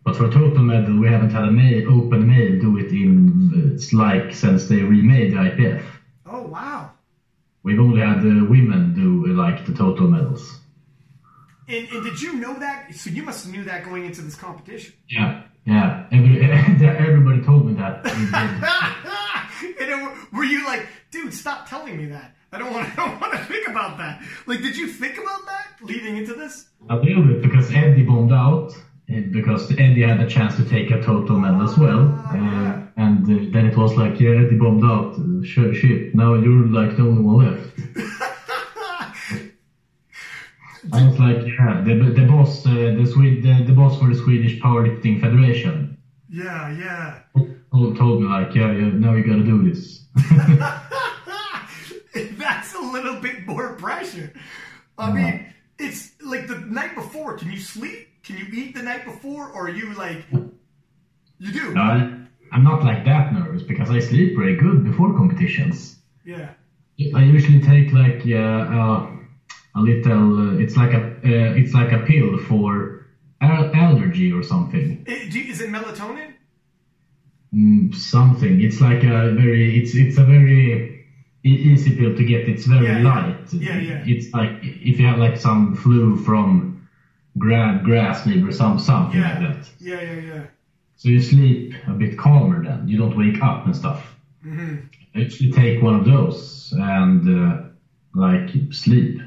But 0.04 0.16
for 0.16 0.32
total 0.32 0.64
medal, 0.64 0.98
we 0.98 1.08
haven't 1.08 1.32
had 1.32 1.44
a 1.44 1.52
male, 1.52 1.92
open 1.92 2.28
male 2.28 2.60
do 2.62 2.78
it 2.78 2.92
in 2.92 3.74
it's 3.76 3.92
like 3.92 4.34
since 4.34 4.68
they 4.68 4.78
remade 4.82 5.34
the 5.34 5.38
IPF. 5.38 5.84
Oh 6.26 6.44
wow! 6.44 6.92
We've 7.64 7.80
only 7.80 8.02
had 8.02 8.20
uh, 8.20 8.46
women 8.46 8.94
do 8.94 9.30
uh, 9.30 9.36
like 9.36 9.66
the 9.66 9.74
total 9.74 10.08
medals. 10.08 10.62
And, 11.68 11.90
and 11.90 12.04
did 12.06 12.22
you 12.22 12.34
know 12.34 12.58
that? 12.58 12.96
So 12.96 13.10
you 13.10 13.24
must 13.24 13.44
have 13.44 13.54
knew 13.54 13.66
that 13.66 13.84
going 13.84 14.06
into 14.06 14.22
this 14.22 14.36
competition. 14.36 14.94
Yeah, 15.10 15.44
yeah. 15.66 16.06
Every, 16.12 16.42
everybody 16.88 17.42
told 17.42 17.66
me 17.66 17.74
that. 17.74 18.06
and 19.82 20.18
were 20.32 20.46
you 20.46 20.66
like, 20.66 20.88
dude, 21.12 21.34
stop 21.34 21.68
telling 21.68 21.98
me 21.98 22.06
that? 22.06 22.37
I 22.52 22.58
don't 22.60 22.74
want. 22.74 22.88
I 23.00 23.06
don't 23.06 23.20
want 23.22 23.34
to 23.34 23.46
think 23.46 23.68
about 23.68 23.98
that. 23.98 24.22
Like, 24.46 24.62
did 24.62 24.78
you 24.78 24.88
think 24.88 25.18
about 25.18 25.46
that 25.46 25.68
leading 25.82 26.18
into 26.18 26.34
this? 26.34 26.68
A 26.90 26.96
little 26.96 27.24
bit 27.24 27.42
because 27.42 27.72
Eddie 27.74 28.04
bombed 28.04 28.34
out 28.34 28.74
because 29.08 29.72
Eddie 29.72 30.02
had 30.02 30.20
a 30.20 30.28
chance 30.28 30.56
to 30.58 30.66
take 30.66 30.92
a 30.92 31.02
total 31.02 31.40
medal 31.40 31.62
as 31.62 31.78
well, 31.78 32.14
uh, 32.30 32.82
and 32.98 33.24
uh, 33.24 33.52
then 33.54 33.66
it 33.68 33.78
was 33.78 33.96
like, 33.96 34.20
yeah, 34.20 34.32
Eddie 34.32 34.58
bombed 34.58 34.84
out. 34.84 35.14
Uh, 35.16 35.44
Shit, 35.44 35.76
shit. 35.76 36.16
Now 36.16 36.34
you're 36.34 36.68
like 36.68 36.98
the 36.98 37.04
only 37.04 37.22
one 37.22 37.38
left. 37.46 37.70
I 40.94 41.06
was 41.06 41.20
like, 41.20 41.46
yeah, 41.46 41.82
the, 41.86 41.96
the 42.16 42.26
boss, 42.28 42.66
uh, 42.66 42.70
the, 42.70 43.06
Swede, 43.06 43.44
the, 43.44 43.64
the 43.66 43.74
boss 43.74 44.00
for 44.00 44.08
the 44.08 44.16
Swedish 44.16 44.62
Powerlifting 44.62 45.20
Federation 45.20 45.98
yeah, 46.30 46.70
yeah. 46.72 47.20
told, 47.72 47.98
told 47.98 48.22
me 48.22 48.28
like, 48.28 48.54
yeah, 48.54 48.72
yeah, 48.72 48.90
now 48.90 49.14
you 49.14 49.24
gotta 49.24 49.44
do 49.44 49.70
this. 49.70 50.06
A 52.80 52.86
little 52.92 53.20
bit 53.20 53.46
more 53.48 53.74
pressure. 53.76 54.34
I 54.98 55.12
mean, 55.12 55.54
it's 55.80 56.12
like 56.24 56.48
the 56.48 56.60
night 56.60 56.96
before. 56.96 57.38
Can 57.38 57.52
you 57.52 57.60
sleep? 57.60 58.08
Can 58.24 58.38
you 58.38 58.46
eat 58.54 58.76
the 58.76 58.84
night 58.84 59.06
before, 59.06 59.50
or 59.50 59.68
are 59.68 59.70
you 59.70 59.94
like, 59.94 60.26
you 61.40 61.52
do? 61.54 61.74
No, 61.74 61.82
I'm 62.52 62.64
not 62.64 62.84
like 62.84 63.06
that 63.06 63.34
nervous 63.34 63.64
because 63.64 63.90
I 63.90 64.00
sleep 64.00 64.36
very 64.36 64.56
good 64.56 64.84
before 64.84 65.14
competitions. 65.16 66.00
Yeah. 66.26 66.50
I 67.16 67.24
usually 67.24 67.62
take 67.62 67.94
like 67.94 68.22
uh, 68.26 68.36
uh, 68.78 69.10
a 69.76 69.82
little. 69.82 70.50
Uh, 70.58 70.60
it's 70.64 70.76
like 70.76 70.94
a 70.94 71.04
uh, 71.24 71.60
it's 71.60 71.74
like 71.74 71.92
a 71.92 72.00
pill 72.00 72.38
for 72.50 73.08
al- 73.42 73.72
allergy 73.76 74.32
or 74.32 74.44
something. 74.44 75.04
It- 75.08 75.32
do 75.32 75.40
you- 75.40 75.52
is 75.52 75.62
it 75.62 75.70
melatonin? 75.70 76.34
Mm, 77.54 77.94
something. 77.96 78.62
It's 78.62 78.82
like 78.82 79.04
a 79.04 79.32
very. 79.34 79.80
It's 79.82 79.96
it's 79.96 80.18
a 80.18 80.24
very 80.26 80.97
easy 81.44 81.96
pill 81.96 82.16
to 82.16 82.24
get. 82.24 82.48
It's 82.50 82.66
very 82.66 82.86
Yeah, 82.88 82.98
yeah. 83.00 83.14
light. 83.16 83.54
Yeah, 83.54 83.78
yeah. 83.80 84.04
It's 84.06 84.34
like 84.34 84.52
if 84.62 85.00
you 85.00 85.06
have 85.08 85.18
like 85.20 85.38
some 85.38 85.76
flu 85.76 86.16
from 86.18 86.88
grass 87.38 88.26
leaf 88.26 88.46
or 88.48 88.52
some 88.52 88.80
something 88.80 89.20
Yeah. 89.20 89.40
like 89.40 89.40
that. 89.62 89.70
Yeah, 89.80 90.02
yeah, 90.02 90.20
yeah. 90.34 90.44
So 90.96 91.10
you 91.10 91.22
sleep 91.22 91.74
a 91.88 91.92
bit 91.94 92.18
calmer 92.18 92.64
then. 92.64 92.88
You 92.88 92.98
don't 92.98 93.16
wake 93.16 93.42
up 93.44 93.66
and 93.66 93.76
stuff. 93.76 94.16
Mm-hmm. 94.46 94.76
I 95.16 95.20
usually 95.20 95.52
take 95.52 95.82
one 95.84 95.96
of 95.96 96.06
those 96.06 96.74
and 96.78 97.22
uh, 97.30 97.62
like 98.16 98.50
sleep. 98.72 99.22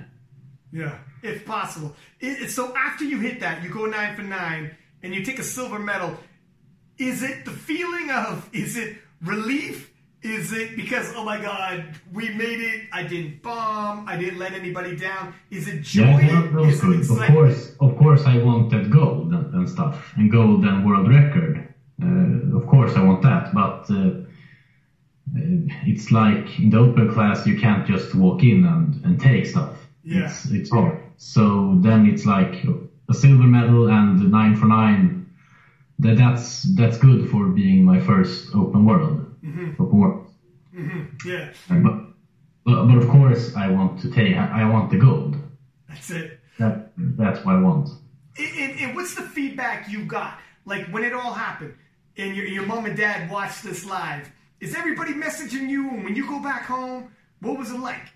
Yeah, 0.73 0.99
if 1.23 1.45
possible. 1.47 1.95
It, 2.21 2.43
it- 2.43 2.51
so 2.51 2.75
after 2.77 3.05
you 3.05 3.19
hit 3.21 3.41
that, 3.41 3.63
you 3.63 3.71
go 3.71 3.87
nine 3.87 4.17
for 4.17 4.23
nine, 4.23 4.73
and 5.03 5.15
you 5.15 5.25
take 5.25 5.39
a 5.39 5.45
silver 5.45 5.79
medal. 5.79 6.17
Is 6.99 7.23
it 7.23 7.45
the 7.45 7.51
feeling 7.51 8.11
of? 8.11 8.49
Is 8.53 8.77
it 8.77 8.99
relief? 9.23 9.90
Is 10.23 10.53
it 10.53 10.77
because 10.77 11.15
oh 11.17 11.25
my 11.25 11.41
god, 11.41 11.95
we 12.13 12.29
made 12.31 12.61
it? 12.61 12.89
I 12.93 13.03
didn't 13.05 13.43
bomb. 13.43 14.07
I 14.07 14.17
didn't 14.19 14.39
let 14.39 14.53
anybody 14.53 14.95
down. 14.95 15.35
Is 15.51 15.67
it 15.67 15.81
joy? 15.81 16.03
Yeah, 16.03 16.43
that, 16.43 16.53
that 16.53 16.63
Is 16.63 17.11
it. 17.11 17.11
Of 17.11 17.27
course, 17.29 17.77
of 17.81 17.97
course, 17.97 18.25
I 18.27 18.37
wanted 18.39 18.91
gold 18.91 19.33
and, 19.33 19.55
and 19.55 19.69
stuff, 19.69 20.13
and 20.17 20.31
gold 20.31 20.65
and 20.65 20.85
world 20.85 21.09
record. 21.09 21.73
Uh, 22.03 22.57
of 22.57 22.67
course, 22.67 22.97
I 22.97 23.03
want 23.03 23.23
that, 23.23 23.55
but 23.55 23.91
uh, 23.91 24.21
uh, 25.37 25.69
it's 25.87 26.11
like 26.11 26.59
in 26.59 26.71
the 26.71 26.79
open 26.79 27.13
class, 27.13 27.47
you 27.47 27.59
can't 27.59 27.87
just 27.87 28.15
walk 28.15 28.43
in 28.43 28.65
and, 28.67 29.03
and 29.05 29.21
take 29.21 29.47
stuff. 29.47 29.75
Yeah. 30.05 30.27
It's, 30.27 30.51
it's 30.51 30.71
hard. 30.71 30.99
So 31.17 31.77
then 31.81 32.07
it's 32.07 32.27
like 32.27 32.65
a 33.09 33.15
silver 33.15 33.45
medal 33.45 33.89
and 33.89 34.31
nine 34.31 34.57
for 34.57 34.67
nine. 34.67 35.31
That 35.99 36.17
that's 36.17 36.63
that's 36.77 36.97
good 36.99 37.31
for 37.31 37.49
being 37.49 37.85
my 37.85 38.01
first 38.01 38.55
open 38.55 38.87
world. 38.87 39.20
Open 39.79 39.99
world. 39.99 40.27
Yeah, 41.27 41.53
But, 41.69 41.83
but 42.65 42.87
but 42.87 42.97
of 42.99 43.09
course, 43.09 43.55
I 43.57 43.69
want 43.69 44.01
to 44.03 44.11
take. 44.11 44.37
I 44.37 44.63
I 44.63 44.65
want 44.69 44.91
the 44.91 44.99
gold. 44.99 45.37
that's 45.89 46.11
it. 46.11 46.39
That 46.59 46.93
that's 46.97 47.45
what 47.45 47.55
I 47.57 47.61
want. 47.61 47.89
And, 48.39 48.53
and, 48.59 48.81
and 48.81 48.95
what's 48.97 49.15
the 49.15 49.23
feedback 49.23 49.89
you 49.89 50.05
got? 50.05 50.39
Like 50.67 50.87
when 50.89 51.03
it 51.05 51.13
all 51.13 51.33
happened, 51.33 51.75
and 52.17 52.37
your 52.37 52.47
your 52.47 52.65
mom 52.67 52.85
and 52.87 52.97
dad 52.97 53.31
watched 53.31 53.63
this 53.65 53.85
live. 53.85 54.31
Is 54.61 54.75
everybody 54.77 55.15
messaging 55.15 55.69
you? 55.71 55.89
And 55.89 56.05
when 56.05 56.15
you 56.15 56.29
go 56.29 56.39
back 56.43 56.65
home, 56.67 57.11
what 57.41 57.59
was 57.59 57.71
it 57.71 57.81
like? 57.81 58.09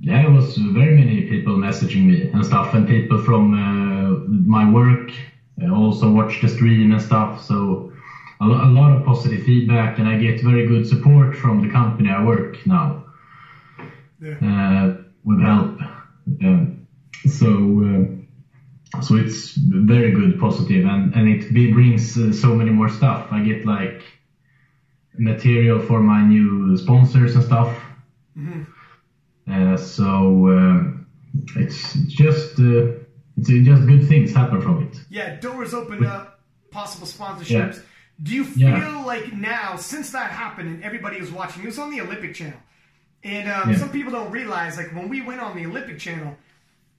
Yeah, 0.00 0.26
it 0.26 0.30
was 0.32 0.56
very 0.56 0.96
many 0.96 1.28
people 1.28 1.54
messaging 1.56 2.06
me 2.06 2.28
and 2.32 2.44
stuff, 2.44 2.74
and 2.74 2.88
people 2.88 3.22
from 3.22 3.54
uh, 3.54 4.18
my 4.28 4.68
work 4.68 5.12
uh, 5.62 5.70
also 5.72 6.10
watched 6.10 6.42
the 6.42 6.48
stream 6.48 6.90
and 6.90 7.00
stuff. 7.00 7.44
So 7.44 7.91
a, 8.42 8.46
a 8.66 8.70
lot 8.78 8.90
of 8.92 9.04
positive 9.04 9.42
feedback, 9.44 9.98
and 9.98 10.06
I 10.08 10.16
get 10.16 10.42
very 10.42 10.66
good 10.66 10.86
support 10.86 11.36
from 11.36 11.60
the 11.62 11.68
company 11.68 12.08
I 12.10 12.22
work 12.24 12.52
now 12.66 13.04
Yeah. 14.20 14.38
uh, 14.50 15.02
with 15.24 15.40
help. 15.40 15.80
Um, 16.44 16.86
so 17.38 17.48
uh, 17.88 19.00
so 19.02 19.16
it's 19.16 19.54
very 19.94 20.10
good, 20.12 20.38
positive, 20.38 20.84
and 20.92 21.14
and 21.16 21.28
it 21.28 21.52
be- 21.52 21.72
brings 21.72 22.16
uh, 22.18 22.32
so 22.32 22.54
many 22.54 22.70
more 22.70 22.88
stuff. 22.88 23.20
I 23.32 23.40
get 23.42 23.64
like 23.64 24.02
material 25.18 25.78
for 25.88 26.00
my 26.00 26.20
new 26.34 26.76
sponsors 26.76 27.34
and 27.36 27.44
stuff. 27.44 27.70
Uh, 29.46 29.76
so 29.76 30.48
um, 30.48 31.06
it's 31.56 31.94
just 32.22 32.58
uh, 32.60 32.86
it's 33.36 33.48
just 33.48 33.86
good 33.86 34.06
things 34.08 34.32
happen 34.32 34.60
from 34.60 34.82
it. 34.84 34.94
Yeah, 35.10 35.36
doors 35.40 35.74
open 35.74 36.04
up, 36.04 36.40
possible 36.70 37.06
sponsorships. 37.06 37.76
Yeah. 37.76 37.82
Do 38.20 38.34
you 38.34 38.44
feel 38.44 38.68
Yeah. 38.68 39.04
like 39.04 39.32
now, 39.32 39.76
since 39.76 40.10
that 40.10 40.30
happened 40.30 40.68
and 40.68 40.84
everybody 40.84 41.20
was 41.20 41.30
watching, 41.30 41.62
it 41.62 41.66
was 41.66 41.78
on 41.78 41.90
the 41.90 42.00
Olympic 42.00 42.34
Channel, 42.34 42.58
and 43.24 43.48
um, 43.50 43.70
Yeah. 43.70 43.78
some 43.78 43.90
people 43.90 44.12
don't 44.12 44.30
realize, 44.30 44.76
like 44.76 44.92
when 44.94 45.08
we 45.08 45.20
went 45.22 45.40
on 45.40 45.56
the 45.56 45.66
Olympic 45.66 45.98
Channel, 45.98 46.36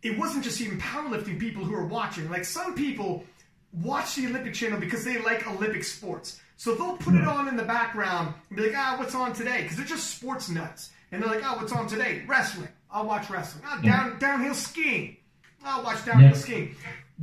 it 0.02 0.18
wasn't 0.18 0.44
just 0.44 0.60
even 0.62 0.80
powerlifting 0.80 1.40
people 1.40 1.64
who 1.64 1.72
were 1.74 1.86
watching. 1.86 2.30
Like 2.30 2.44
some 2.46 2.76
people 2.76 3.26
watch 3.72 4.16
the 4.16 4.28
Olympic 4.28 4.54
Channel 4.54 4.80
because 4.80 5.04
they 5.06 5.18
like 5.20 5.48
Olympic 5.48 5.84
sports, 5.84 6.40
so 6.58 6.76
they'll 6.76 6.98
put 6.98 7.16
it 7.16 7.26
on 7.28 7.48
in 7.48 7.56
the 7.56 7.64
background 7.64 8.34
and 8.50 8.58
be 8.58 8.64
like, 8.68 8.76
ah, 8.78 8.96
what's 8.98 9.16
on 9.16 9.34
today? 9.34 9.62
Because 9.64 9.78
they're 9.78 9.86
just 9.86 10.16
sports 10.18 10.50
nuts, 10.50 10.92
and 11.12 11.22
they're 11.22 11.30
like, 11.30 11.44
oh, 11.46 11.56
what's 11.58 11.72
on 11.72 11.88
today? 11.88 12.24
Wrestling. 12.28 12.70
I'll 12.92 13.06
watch 13.06 13.30
wrestling. 13.30 13.64
Ah, 13.66 13.80
down 13.82 14.20
downhill 14.20 14.54
skiing. 14.54 15.18
I'll 15.64 15.84
watch 15.84 16.04
downhill 16.06 16.30
Yeah. 16.32 16.36
skiing. 16.36 16.76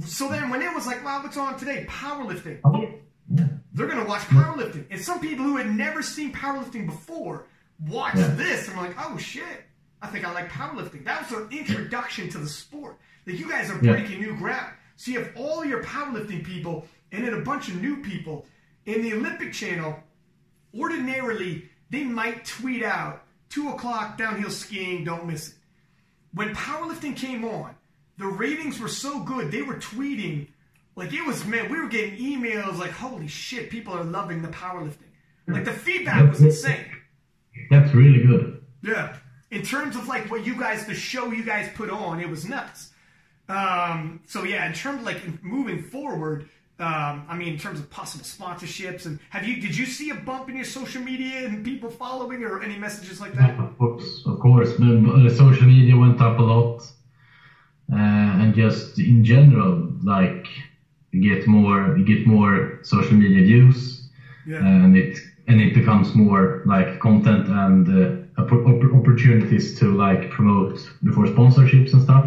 So 0.07 0.29
then 0.29 0.49
when 0.49 0.63
it 0.63 0.75
was 0.75 0.87
like, 0.87 1.05
wow, 1.05 1.23
what's 1.23 1.37
on 1.37 1.59
today? 1.59 1.85
Powerlifting. 1.89 2.59
They're 3.31 3.87
going 3.87 4.03
to 4.03 4.09
watch 4.09 4.23
powerlifting. 4.23 4.87
And 4.91 5.01
some 5.01 5.21
people 5.21 5.45
who 5.45 5.57
had 5.57 5.71
never 5.71 6.03
seen 6.03 6.33
powerlifting 6.33 6.87
before 6.87 7.47
watch 7.87 8.15
this 8.15 8.69
and 8.69 8.77
were 8.77 8.83
like, 8.85 8.97
oh 8.99 9.17
shit, 9.17 9.65
I 10.03 10.09
think 10.09 10.27
I 10.27 10.33
like 10.33 10.51
powerlifting. 10.51 11.05
That 11.05 11.23
was 11.23 11.31
their 11.31 11.59
introduction 11.59 12.29
to 12.31 12.39
the 12.39 12.49
sport. 12.49 12.99
Like 13.27 13.39
you 13.39 13.49
guys 13.49 13.71
are 13.71 13.79
breaking 13.79 14.21
new 14.21 14.37
ground. 14.37 14.73
So 14.97 15.13
you 15.13 15.21
have 15.21 15.33
all 15.37 15.65
your 15.65 15.83
powerlifting 15.85 16.45
people 16.45 16.87
and 17.13 17.25
then 17.25 17.35
a 17.35 17.41
bunch 17.41 17.69
of 17.69 17.81
new 17.81 18.03
people. 18.03 18.47
In 18.87 19.03
the 19.03 19.15
Olympic 19.15 19.53
channel, 19.53 19.97
ordinarily 20.79 21.69
they 21.91 22.05
might 22.05 22.45
tweet 22.45 22.83
out, 22.83 23.23
two 23.49 23.69
o'clock 23.71 24.19
downhill 24.19 24.51
skiing, 24.51 25.05
don't 25.05 25.27
miss 25.27 25.49
it. 25.49 25.55
When 26.33 26.55
powerlifting 26.55 27.17
came 27.17 27.45
on, 27.45 27.75
the 28.19 28.27
ratings 28.27 28.79
were 28.79 28.89
so 28.89 29.21
good, 29.21 29.51
they 29.51 29.63
were 29.63 29.77
tweeting 29.77 30.49
like 31.01 31.13
it 31.15 31.27
was 31.27 31.45
man, 31.47 31.71
we 31.71 31.81
were 31.81 31.89
getting 31.89 32.17
emails 32.17 32.79
like, 32.79 32.91
holy 32.91 33.27
shit, 33.27 33.71
people 33.71 33.95
are 33.95 34.05
loving 34.05 34.43
the 34.43 34.49
powerlifting. 34.49 35.11
Like 35.49 35.65
the 35.65 35.73
feedback 35.73 36.31
was 36.31 36.41
insane. 36.41 36.87
That's 37.71 37.93
really 37.95 38.25
good. 38.25 38.63
Yeah. 38.83 39.17
In 39.51 39.63
terms 39.63 39.97
of 39.97 40.07
like 40.07 40.31
what 40.31 40.47
you 40.47 40.59
guys, 40.59 40.87
the 40.87 40.95
show 40.95 41.33
you 41.33 41.43
guys 41.43 41.69
put 41.75 41.91
on, 41.91 42.21
it 42.21 42.29
was 42.29 42.49
nuts. 42.49 42.91
Um, 43.49 44.21
so 44.27 44.45
yeah, 44.45 44.67
in 44.67 44.75
terms 44.75 45.01
of 45.01 45.07
like 45.07 45.43
moving 45.43 45.83
forward, 45.83 46.49
um, 46.79 47.27
I 47.29 47.37
mean, 47.37 47.55
in 47.55 47.59
terms 47.59 47.81
of 47.81 47.91
possible 47.91 48.25
sponsorships, 48.25 49.07
and 49.07 49.19
have 49.31 49.47
you 49.47 49.61
did 49.61 49.77
you 49.77 49.87
see 49.87 50.11
a 50.11 50.15
bump 50.15 50.49
in 50.49 50.57
your 50.57 50.65
social 50.65 51.03
media 51.03 51.47
and 51.47 51.65
people 51.65 51.91
following 51.91 52.45
or 52.45 52.63
any 52.63 52.79
messages 52.79 53.21
like 53.21 53.35
that? 53.35 53.59
Of 53.59 53.77
course, 53.77 54.23
of 54.25 54.39
course. 54.39 54.71
But, 54.79 54.87
uh, 54.87 55.31
social 55.35 55.67
media 55.67 55.97
went 55.97 56.21
up 56.21 56.39
a 56.39 56.43
lot, 56.43 56.83
uh, 57.93 58.41
and 58.41 58.55
just 58.55 58.99
in 58.99 59.25
general, 59.25 59.93
like 60.05 60.47
you 61.13 61.21
get 61.21 61.47
more, 61.47 61.97
you 61.97 62.05
get 62.05 62.27
more 62.27 62.79
social 62.83 63.17
media 63.17 63.43
views, 63.43 64.09
Yeah. 64.47 64.65
and 64.65 64.97
it 64.97 65.19
and 65.47 65.61
it 65.61 65.75
becomes 65.75 66.15
more 66.15 66.63
like 66.65 66.99
content 67.01 67.49
and 67.49 67.89
uh, 67.89 68.41
opp- 68.41 68.53
opp- 68.67 68.93
opportunities 68.93 69.75
to 69.79 69.93
like 69.93 70.31
promote 70.31 70.93
before 71.03 71.27
sponsorships 71.27 71.93
and 71.93 72.01
stuff. 72.03 72.27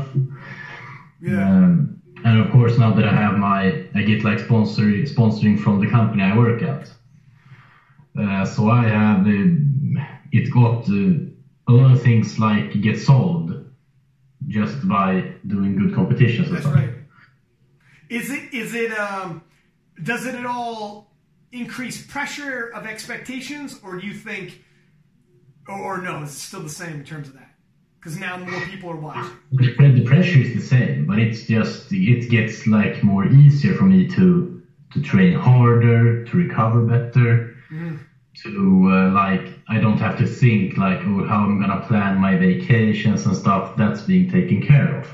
yeah. 1.22 1.48
Um, 1.66 1.98
and 2.26 2.40
of 2.40 2.52
course, 2.52 2.78
now 2.78 2.92
that 2.94 3.06
I 3.06 3.14
have 3.14 3.38
my, 3.38 3.86
I 3.96 4.02
get 4.04 4.24
like 4.24 4.40
sponsor 4.40 4.84
sponsoring 5.04 5.58
from 5.60 5.80
the 5.80 5.88
company 5.88 6.22
I 6.24 6.36
work 6.38 6.62
at. 6.62 6.92
Uh, 8.18 8.46
so 8.46 8.70
I 8.70 8.84
have, 8.88 9.26
uh, 9.26 10.02
it 10.32 10.52
got 10.52 10.88
uh, 10.90 11.14
a 11.68 11.72
lot 11.72 11.92
of 11.92 12.02
things 12.02 12.40
like 12.40 12.72
get 12.82 12.98
solved 13.00 13.54
just 14.48 14.88
by 14.88 15.34
doing 15.48 15.76
good 15.76 15.94
competitions. 15.94 16.48
and 16.50 16.58
That's 16.58 16.66
right. 16.68 16.90
Is 18.14 18.30
it 18.30 18.53
is 18.53 18.76
it 18.76 18.91
um 18.97 19.43
does 20.01 20.26
it 20.28 20.36
at 20.36 20.45
all 20.45 21.11
increase 21.51 22.05
pressure 22.05 22.68
of 22.68 22.86
expectations 22.86 23.80
or 23.84 23.97
do 23.99 24.05
you 24.05 24.14
think 24.14 24.64
or, 25.68 25.80
or 25.80 25.97
no, 26.01 26.22
is 26.24 26.30
it 26.30 26.39
still 26.39 26.61
the 26.61 26.70
same 26.70 26.95
in 26.99 27.05
terms 27.05 27.28
of 27.28 27.34
that? 27.36 27.49
Because 27.99 28.20
now 28.20 28.38
more 28.38 28.59
people 28.66 28.89
are 28.91 28.97
watching. 28.97 29.38
The 29.51 29.74
the 29.99 30.03
pressure 30.05 30.39
is 30.39 30.53
the 30.53 30.61
same, 30.61 31.07
but 31.07 31.18
it's 31.18 31.47
just 31.47 31.91
it 31.91 32.30
gets 32.30 32.68
like 32.68 33.03
more 33.03 33.26
easier 33.26 33.74
for 33.74 33.86
me 33.86 34.07
to 34.09 34.61
to 34.93 35.01
train 35.01 35.34
harder, 35.34 36.24
to 36.26 36.38
recover 36.38 36.82
better, 36.86 37.55
to 38.43 38.89
uh, 38.91 39.11
like 39.11 39.57
I 39.70 39.80
don't 39.80 39.97
have 39.97 40.18
to 40.20 40.28
think 40.28 40.78
like 40.78 40.99
oh 40.99 41.26
how 41.26 41.45
I'm 41.45 41.59
gonna 41.59 41.84
plan 41.88 42.20
my 42.20 42.36
vacations 42.38 43.26
and 43.26 43.36
stuff. 43.36 43.76
That's 43.76 44.01
being 44.01 44.30
taken 44.30 44.61
care 44.61 44.99
of. 44.99 45.07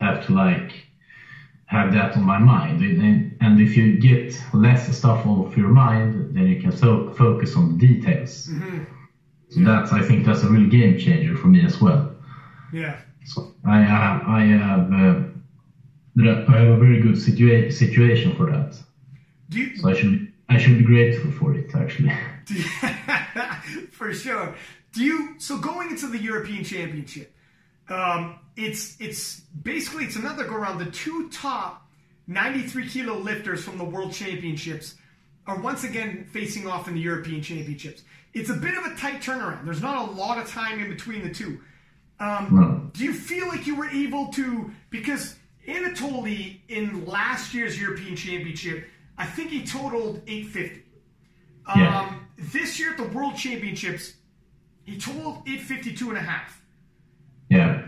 I 0.00 0.04
have 0.06 0.26
to 0.26 0.32
like 0.34 0.79
have 1.70 1.92
that 1.92 2.16
on 2.16 2.24
my 2.24 2.38
mind, 2.38 2.82
and, 2.82 3.60
if 3.60 3.76
you 3.76 3.96
get 3.96 4.36
less 4.52 4.96
stuff 4.96 5.24
off 5.24 5.56
your 5.56 5.68
mind, 5.68 6.34
then 6.34 6.48
you 6.48 6.60
can 6.60 6.72
so 6.72 7.10
focus 7.10 7.54
on 7.54 7.78
the 7.78 7.86
details. 7.86 8.50
So 9.50 9.60
that's 9.60 9.92
I 9.92 10.02
think 10.02 10.26
that's 10.26 10.42
a 10.42 10.48
real 10.48 10.68
game 10.68 10.98
changer 10.98 11.36
for 11.36 11.46
me 11.46 11.64
as 11.64 11.80
well. 11.80 12.12
Yeah. 12.72 12.96
So 13.24 13.54
I 13.64 13.78
have 13.78 14.22
I 14.22 14.42
have 14.46 14.92
uh, 14.92 15.14
I 16.52 16.56
have 16.60 16.72
a 16.76 16.76
very 16.76 17.00
good 17.00 17.14
situa- 17.14 17.72
situation 17.72 18.34
for 18.36 18.46
that. 18.50 18.76
You, 19.50 19.76
So 19.76 19.90
I 19.90 19.94
should 19.94 20.32
I 20.48 20.58
should 20.58 20.78
be 20.78 20.84
grateful 20.84 21.30
for 21.30 21.54
it 21.54 21.72
actually. 21.74 22.12
for 23.92 24.12
sure. 24.12 24.56
Do 24.92 25.04
you 25.04 25.34
so 25.38 25.58
going 25.58 25.90
into 25.90 26.08
the 26.08 26.18
European 26.18 26.64
Championship? 26.64 27.32
Um, 27.88 28.38
it's 28.60 28.96
it's 29.00 29.40
basically 29.40 30.04
it's 30.04 30.16
another 30.16 30.44
go 30.44 30.54
around. 30.54 30.78
The 30.78 30.90
two 30.90 31.28
top 31.30 31.86
93 32.26 32.88
kilo 32.88 33.18
lifters 33.18 33.64
from 33.64 33.78
the 33.78 33.84
World 33.84 34.12
Championships 34.12 34.96
are 35.46 35.58
once 35.60 35.84
again 35.84 36.26
facing 36.32 36.66
off 36.66 36.86
in 36.86 36.94
the 36.94 37.00
European 37.00 37.42
Championships. 37.42 38.02
It's 38.34 38.50
a 38.50 38.54
bit 38.54 38.74
of 38.74 38.84
a 38.84 38.94
tight 38.94 39.20
turnaround. 39.20 39.64
There's 39.64 39.82
not 39.82 40.08
a 40.08 40.12
lot 40.12 40.38
of 40.38 40.48
time 40.48 40.80
in 40.80 40.88
between 40.88 41.22
the 41.22 41.34
two. 41.34 41.60
Um, 42.20 42.90
do 42.94 43.02
you 43.02 43.14
feel 43.14 43.48
like 43.48 43.66
you 43.66 43.74
were 43.74 43.88
able 43.88 44.28
to 44.28 44.70
because 44.90 45.36
Anatoly 45.66 46.60
in 46.68 47.06
last 47.06 47.54
year's 47.54 47.80
European 47.80 48.16
Championship, 48.16 48.86
I 49.16 49.26
think 49.26 49.50
he 49.50 49.64
totaled 49.64 50.22
850. 50.26 50.82
Yeah. 51.76 52.00
Um, 52.00 52.26
this 52.36 52.80
year 52.80 52.92
at 52.92 52.96
the 52.96 53.04
World 53.04 53.36
Championships, 53.36 54.14
he 54.82 54.98
totaled 54.98 55.42
852 55.46 56.08
and 56.08 56.18
a 56.18 56.22
half. 56.22 56.62
Yeah. 57.48 57.86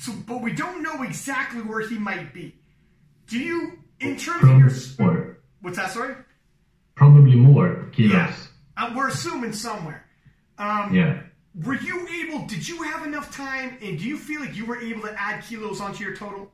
So, 0.00 0.12
but 0.26 0.40
we 0.40 0.52
don't 0.52 0.82
know 0.82 1.02
exactly 1.02 1.60
where 1.60 1.86
he 1.86 1.98
might 1.98 2.32
be. 2.32 2.54
Do 3.26 3.38
you, 3.38 3.78
in 4.00 4.16
terms 4.16 4.42
of 4.44 4.58
your, 4.58 4.70
Probably 4.70 5.04
more. 5.04 5.38
what's 5.60 5.76
that? 5.76 5.90
Sorry. 5.90 6.14
Probably 6.94 7.36
more 7.36 7.88
kilos. 7.92 8.12
Yeah. 8.14 8.34
Uh, 8.78 8.92
we're 8.96 9.08
assuming 9.08 9.52
somewhere. 9.52 10.04
Um, 10.58 10.94
Yeah. 10.94 11.20
Were 11.64 11.74
you 11.74 12.06
able? 12.08 12.46
Did 12.46 12.66
you 12.66 12.80
have 12.84 13.04
enough 13.04 13.34
time? 13.36 13.76
And 13.82 13.98
do 13.98 14.04
you 14.06 14.16
feel 14.16 14.40
like 14.40 14.56
you 14.56 14.64
were 14.64 14.80
able 14.80 15.02
to 15.02 15.14
add 15.20 15.42
kilos 15.44 15.80
onto 15.80 16.04
your 16.04 16.14
total? 16.14 16.50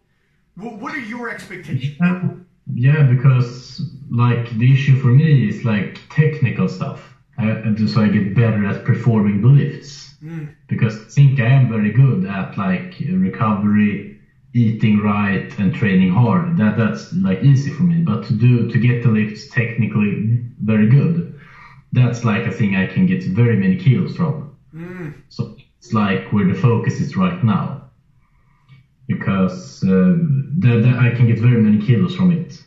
What, 0.56 0.78
what 0.78 0.94
are 0.94 0.98
your 1.00 1.28
expectations? 1.28 1.96
Yeah, 2.00 2.30
yeah, 2.74 3.02
because 3.02 3.82
like 4.10 4.50
the 4.58 4.72
issue 4.72 4.98
for 4.98 5.08
me 5.08 5.48
is 5.50 5.64
like 5.64 6.00
technical 6.10 6.66
stuff. 6.68 7.14
I, 7.38 7.60
just 7.74 7.92
so 7.94 8.00
I 8.02 8.08
get 8.08 8.34
better 8.34 8.64
at 8.66 8.84
performing 8.86 9.42
the 9.42 9.48
Because 10.68 10.98
I 11.04 11.08
think 11.08 11.40
I 11.40 11.48
am 11.48 11.68
very 11.68 11.90
good 11.90 12.24
at 12.24 12.56
like 12.56 12.96
recovery, 13.00 14.18
eating 14.52 15.00
right, 15.00 15.56
and 15.58 15.72
training 15.74 16.08
hard. 16.10 16.56
That 16.56 16.76
that's 16.76 17.12
like 17.12 17.42
easy 17.42 17.70
for 17.70 17.84
me. 17.84 18.00
But 18.00 18.22
to 18.24 18.32
do 18.32 18.66
to 18.68 18.78
get 18.78 19.02
the 19.02 19.08
lifts 19.10 19.46
technically 19.48 20.40
very 20.58 20.86
good, 20.86 21.36
that's 21.92 22.24
like 22.24 22.46
a 22.46 22.50
thing 22.50 22.76
I 22.76 22.86
can 22.86 23.06
get 23.06 23.24
very 23.24 23.56
many 23.56 23.76
kilos 23.76 24.16
from. 24.16 24.50
So 25.28 25.54
it's 25.78 25.92
like 25.92 26.32
where 26.32 26.46
the 26.46 26.54
focus 26.54 27.00
is 27.00 27.16
right 27.16 27.42
now 27.44 27.82
because 29.06 29.82
uh, 29.84 30.14
that, 30.58 30.82
that 30.82 30.98
I 30.98 31.10
can 31.10 31.26
get 31.26 31.38
very 31.38 31.58
many 31.58 31.78
kilos 31.78 32.14
from 32.14 32.30
it. 32.30 32.62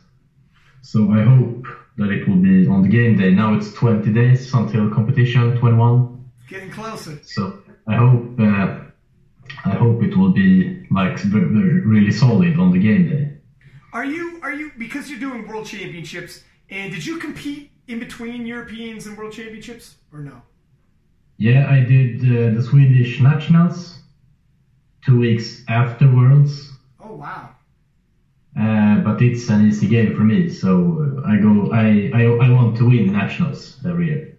So 0.82 1.12
I 1.12 1.22
hope 1.22 1.66
that 1.96 2.10
it 2.10 2.26
will 2.26 2.36
be 2.36 2.66
on 2.66 2.82
the 2.82 2.88
game 2.88 3.14
day. 3.16 3.32
Now 3.32 3.52
it's 3.52 3.72
20 3.72 4.10
days 4.10 4.52
until 4.54 4.88
competition, 4.88 5.56
21. 5.56 6.19
Getting 6.50 6.70
closer. 6.70 7.20
So 7.22 7.62
I 7.86 7.94
hope 7.94 8.40
uh, 8.40 8.80
I 9.64 9.70
hope 9.70 10.02
it 10.02 10.16
will 10.16 10.32
be 10.32 10.84
like 10.90 11.16
really 11.32 12.10
solid 12.10 12.58
on 12.58 12.72
the 12.72 12.78
game 12.80 13.08
day. 13.08 13.38
Are 13.92 14.04
you? 14.04 14.40
Are 14.42 14.52
you? 14.52 14.72
Because 14.76 15.08
you're 15.08 15.20
doing 15.20 15.46
World 15.46 15.66
Championships, 15.66 16.42
and 16.68 16.92
did 16.92 17.06
you 17.06 17.18
compete 17.18 17.70
in 17.86 18.00
between 18.00 18.46
Europeans 18.46 19.06
and 19.06 19.16
World 19.16 19.32
Championships, 19.32 19.94
or 20.12 20.20
no? 20.20 20.42
Yeah, 21.36 21.70
I 21.70 21.80
did 21.80 22.20
uh, 22.20 22.54
the 22.56 22.62
Swedish 22.62 23.20
nationals 23.20 24.00
two 25.04 25.20
weeks 25.20 25.62
after 25.68 26.12
Worlds. 26.12 26.72
Oh 26.98 27.14
wow. 27.14 27.50
Uh, 28.58 28.96
but 29.02 29.22
it's 29.22 29.48
an 29.48 29.68
easy 29.68 29.86
game 29.86 30.16
for 30.16 30.24
me, 30.24 30.48
so 30.48 31.22
uh, 31.24 31.28
I 31.28 31.36
go. 31.36 31.70
I, 31.72 32.10
I 32.12 32.22
I 32.46 32.50
want 32.50 32.76
to 32.78 32.88
win 32.88 33.12
nationals 33.12 33.78
every 33.86 34.06
year. 34.06 34.29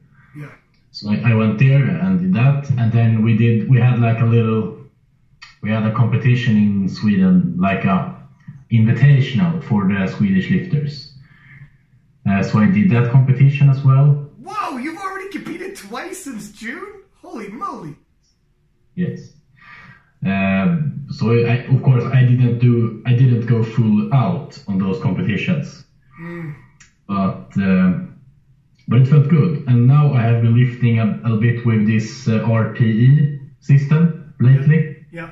So 0.92 1.10
I, 1.10 1.32
I 1.32 1.34
went 1.34 1.58
there 1.58 1.86
and 1.86 2.20
did 2.20 2.34
that, 2.34 2.70
and 2.72 2.92
then 2.92 3.24
we 3.24 3.36
did. 3.38 3.70
We 3.70 3.80
had 3.80 4.00
like 4.00 4.20
a 4.20 4.26
little. 4.26 4.78
We 5.62 5.70
had 5.70 5.86
a 5.86 5.94
competition 5.94 6.58
in 6.58 6.90
Sweden, 6.90 7.56
like 7.58 7.86
a 7.86 8.22
invitational 8.72 9.64
for 9.64 9.88
the 9.88 10.08
Swedish 10.08 10.50
lifters. 10.50 11.14
Uh, 12.28 12.44
so 12.44 12.60
I 12.60 12.68
did 12.68 12.90
that 12.92 13.12
competition 13.12 13.70
as 13.70 13.84
well. 13.84 14.30
Whoa! 14.44 14.78
You've 14.78 14.98
already 15.00 15.30
competed 15.30 15.76
twice 15.76 16.24
since 16.24 16.52
June. 16.52 17.04
Holy 17.22 17.48
moly! 17.50 17.96
Yes. 18.96 19.32
Um, 20.24 21.08
so 21.10 21.32
I, 21.32 21.66
of 21.74 21.82
course 21.82 22.04
I 22.04 22.24
didn't 22.24 22.60
do 22.60 23.02
I 23.06 23.14
didn't 23.14 23.48
go 23.48 23.64
full 23.64 24.14
out 24.14 24.62
on 24.68 24.78
those 24.78 25.02
competitions, 25.02 25.86
but 27.08 27.48
um, 27.58 28.11
but 28.92 29.00
it 29.00 29.08
felt 29.08 29.30
good. 29.30 29.64
And 29.68 29.88
now 29.88 30.14
I 30.14 30.22
have 30.22 30.42
been 30.42 30.54
lifting 30.54 31.00
a, 31.00 31.18
a 31.24 31.38
bit 31.38 31.66
with 31.66 31.88
this 31.88 32.28
uh, 32.28 32.42
RPE 32.42 33.40
system 33.62 34.34
lately. 34.42 35.08
Yeah. 35.12 35.32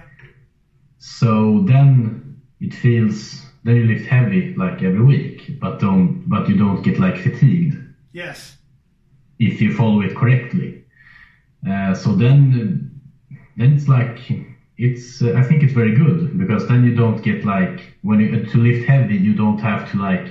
So 0.97 1.65
then 1.65 2.41
it 2.61 2.73
feels 2.73 3.45
then 3.63 3.75
you 3.75 3.83
lift 3.83 4.05
heavy 4.05 4.55
like 4.55 4.81
every 4.81 5.01
week, 5.01 5.59
but 5.59 5.77
don't 5.79 6.23
but 6.29 6.47
you 6.47 6.55
don't 6.55 6.81
get 6.83 6.99
like 6.99 7.17
fatigued 7.17 7.75
Yes. 8.13 8.55
if 9.39 9.61
you 9.61 9.75
follow 9.75 9.99
it 9.99 10.15
correctly. 10.15 10.81
Uh, 11.67 11.93
so 11.93 12.13
then, 12.13 13.01
then 13.57 13.73
it's 13.73 13.89
like 13.89 14.19
it's. 14.77 15.21
Uh, 15.21 15.33
I 15.35 15.43
think 15.43 15.63
it's 15.63 15.73
very 15.73 15.93
good 15.93 16.37
because 16.37 16.65
then 16.69 16.85
you 16.85 16.95
don't 16.95 17.21
get 17.21 17.43
like 17.43 17.97
when 18.03 18.21
you 18.21 18.45
to 18.45 18.57
lift 18.57 18.85
heavy, 18.85 19.17
you 19.17 19.33
don't 19.35 19.59
have 19.59 19.91
to 19.91 19.97
like 19.97 20.29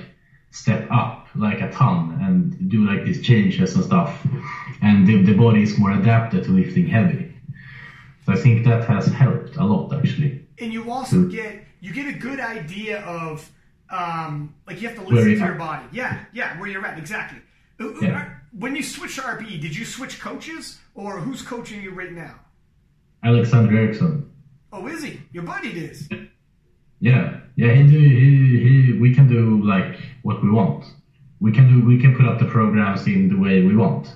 step 0.49 0.87
up 0.89 1.18
like 1.39 1.61
a 1.61 1.71
ton 1.71 2.19
and 2.21 2.69
do 2.69 2.85
like 2.85 3.05
these 3.05 3.21
changes 3.21 3.75
and 3.75 3.83
stuff, 3.83 4.25
and 4.81 5.07
the, 5.07 5.21
the 5.23 5.33
body 5.33 5.63
is 5.63 5.77
more 5.77 5.91
adapted 5.91 6.43
to 6.45 6.51
lifting 6.51 6.87
heavy. 6.87 7.33
So 8.25 8.33
I 8.33 8.35
think 8.35 8.65
that 8.65 8.87
has 8.87 9.07
helped 9.07 9.55
a 9.55 9.63
lot 9.63 9.93
actually. 9.97 10.45
And 10.59 10.73
you 10.73 10.91
also 10.91 11.23
get 11.25 11.63
you 11.79 11.93
get 11.93 12.07
a 12.07 12.17
good 12.17 12.39
idea 12.39 12.99
of 13.01 13.49
um, 13.89 14.53
like 14.67 14.81
you 14.81 14.87
have 14.89 14.97
to 14.97 15.03
listen 15.03 15.33
to 15.33 15.45
your 15.45 15.55
body. 15.55 15.85
Yeah, 15.91 16.25
yeah, 16.33 16.59
where 16.59 16.69
you're 16.69 16.85
at 16.85 16.97
exactly. 16.99 17.39
Uh, 17.79 17.87
uh, 17.87 17.93
Yeah. 18.01 18.29
When 18.51 18.75
you 18.75 18.81
switch 18.83 19.15
to 19.15 19.21
RPE, 19.21 19.61
did 19.61 19.75
you 19.75 19.85
switch 19.85 20.19
coaches 20.19 20.79
or 20.95 21.19
who's 21.19 21.41
coaching 21.43 21.81
you 21.83 21.91
right 21.91 22.11
now? 22.11 22.35
Alexander 23.23 23.77
Eriksson. 23.77 24.31
Oh, 24.73 24.87
is 24.87 25.03
he? 25.03 25.21
Your 25.31 25.43
buddy 25.43 25.69
is. 25.69 26.09
Yeah, 26.99 27.39
yeah. 27.55 27.73
He 27.73 27.83
do. 27.83 27.99
He, 27.99 28.59
he. 28.65 28.99
We 28.99 29.13
can 29.15 29.27
do 29.27 29.63
like 29.63 29.99
what 30.23 30.43
we 30.43 30.49
want. 30.51 30.83
We 31.39 31.51
can 31.51 31.67
do. 31.67 31.81
We 31.81 31.97
can 31.97 32.13
put 32.15 32.25
up 32.25 32.39
the 32.39 32.45
programs 32.45 33.07
in 33.07 33.29
the 33.29 33.37
way 33.37 33.61
we 33.61 33.75
want. 33.75 34.15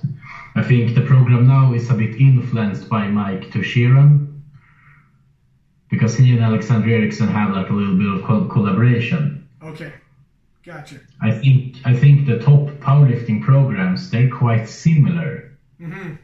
I 0.54 0.62
think 0.62 0.94
the 0.94 1.00
program 1.00 1.46
now 1.46 1.72
is 1.72 1.88
a 1.90 1.94
bit 1.94 2.20
influenced 2.20 2.88
by 2.88 3.08
Mike 3.08 3.50
Tuchscherer 3.50 4.26
because 5.88 6.16
he 6.16 6.32
and 6.32 6.42
Alexander 6.42 6.88
Eriksson 6.90 7.28
have 7.28 7.52
like 7.52 7.70
a 7.70 7.72
little 7.72 7.96
bit 7.96 8.08
of 8.08 8.22
co- 8.24 8.46
collaboration. 8.46 9.46
Okay, 9.62 9.92
gotcha. 10.62 11.00
I 11.20 11.30
think. 11.30 11.80
I 11.84 11.94
think 11.94 12.26
the 12.26 12.38
top 12.38 12.68
powerlifting 12.80 13.40
programs 13.40 14.10
they're 14.10 14.30
quite 14.30 14.68
similar. 14.68 15.56
Mm-hmm. 15.80 16.16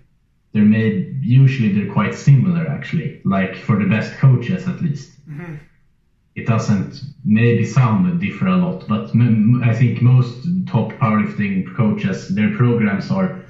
They're 0.53 0.65
made. 0.65 1.25
Usually 1.25 1.73
they're 1.73 1.93
quite 1.93 2.15
similar 2.15 2.67
actually. 2.67 3.23
Like 3.25 3.57
for 3.57 3.79
the 3.79 3.87
best 3.87 4.19
coaches 4.19 4.67
at 4.67 4.83
least. 4.83 5.17
Mm-hmm. 5.29 5.55
It 6.35 6.47
doesn't 6.47 7.01
maybe 7.25 7.65
sound 7.65 8.21
differ 8.21 8.47
a 8.47 8.57
lot, 8.57 8.87
but 8.89 9.11
m- 9.15 9.61
I 9.65 9.75
think 9.75 10.01
most 10.01 10.47
top 10.67 10.93
powerlifting 10.93 11.75
coaches, 11.77 12.29
their 12.35 12.57
programs 12.57 13.11
are 13.11 13.41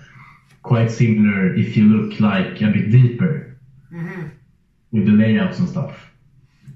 quite 0.63 0.91
similar 0.91 1.55
if 1.55 1.77
you 1.77 1.85
look 1.85 2.21
like 2.21 2.61
a 2.63 2.67
bit 2.69 2.91
deeper 2.91 3.47
Mm-hmm. 3.93 4.29
with 4.93 5.05
the 5.07 5.11
layouts 5.13 5.59
and 5.59 5.69
stuff. 5.69 6.13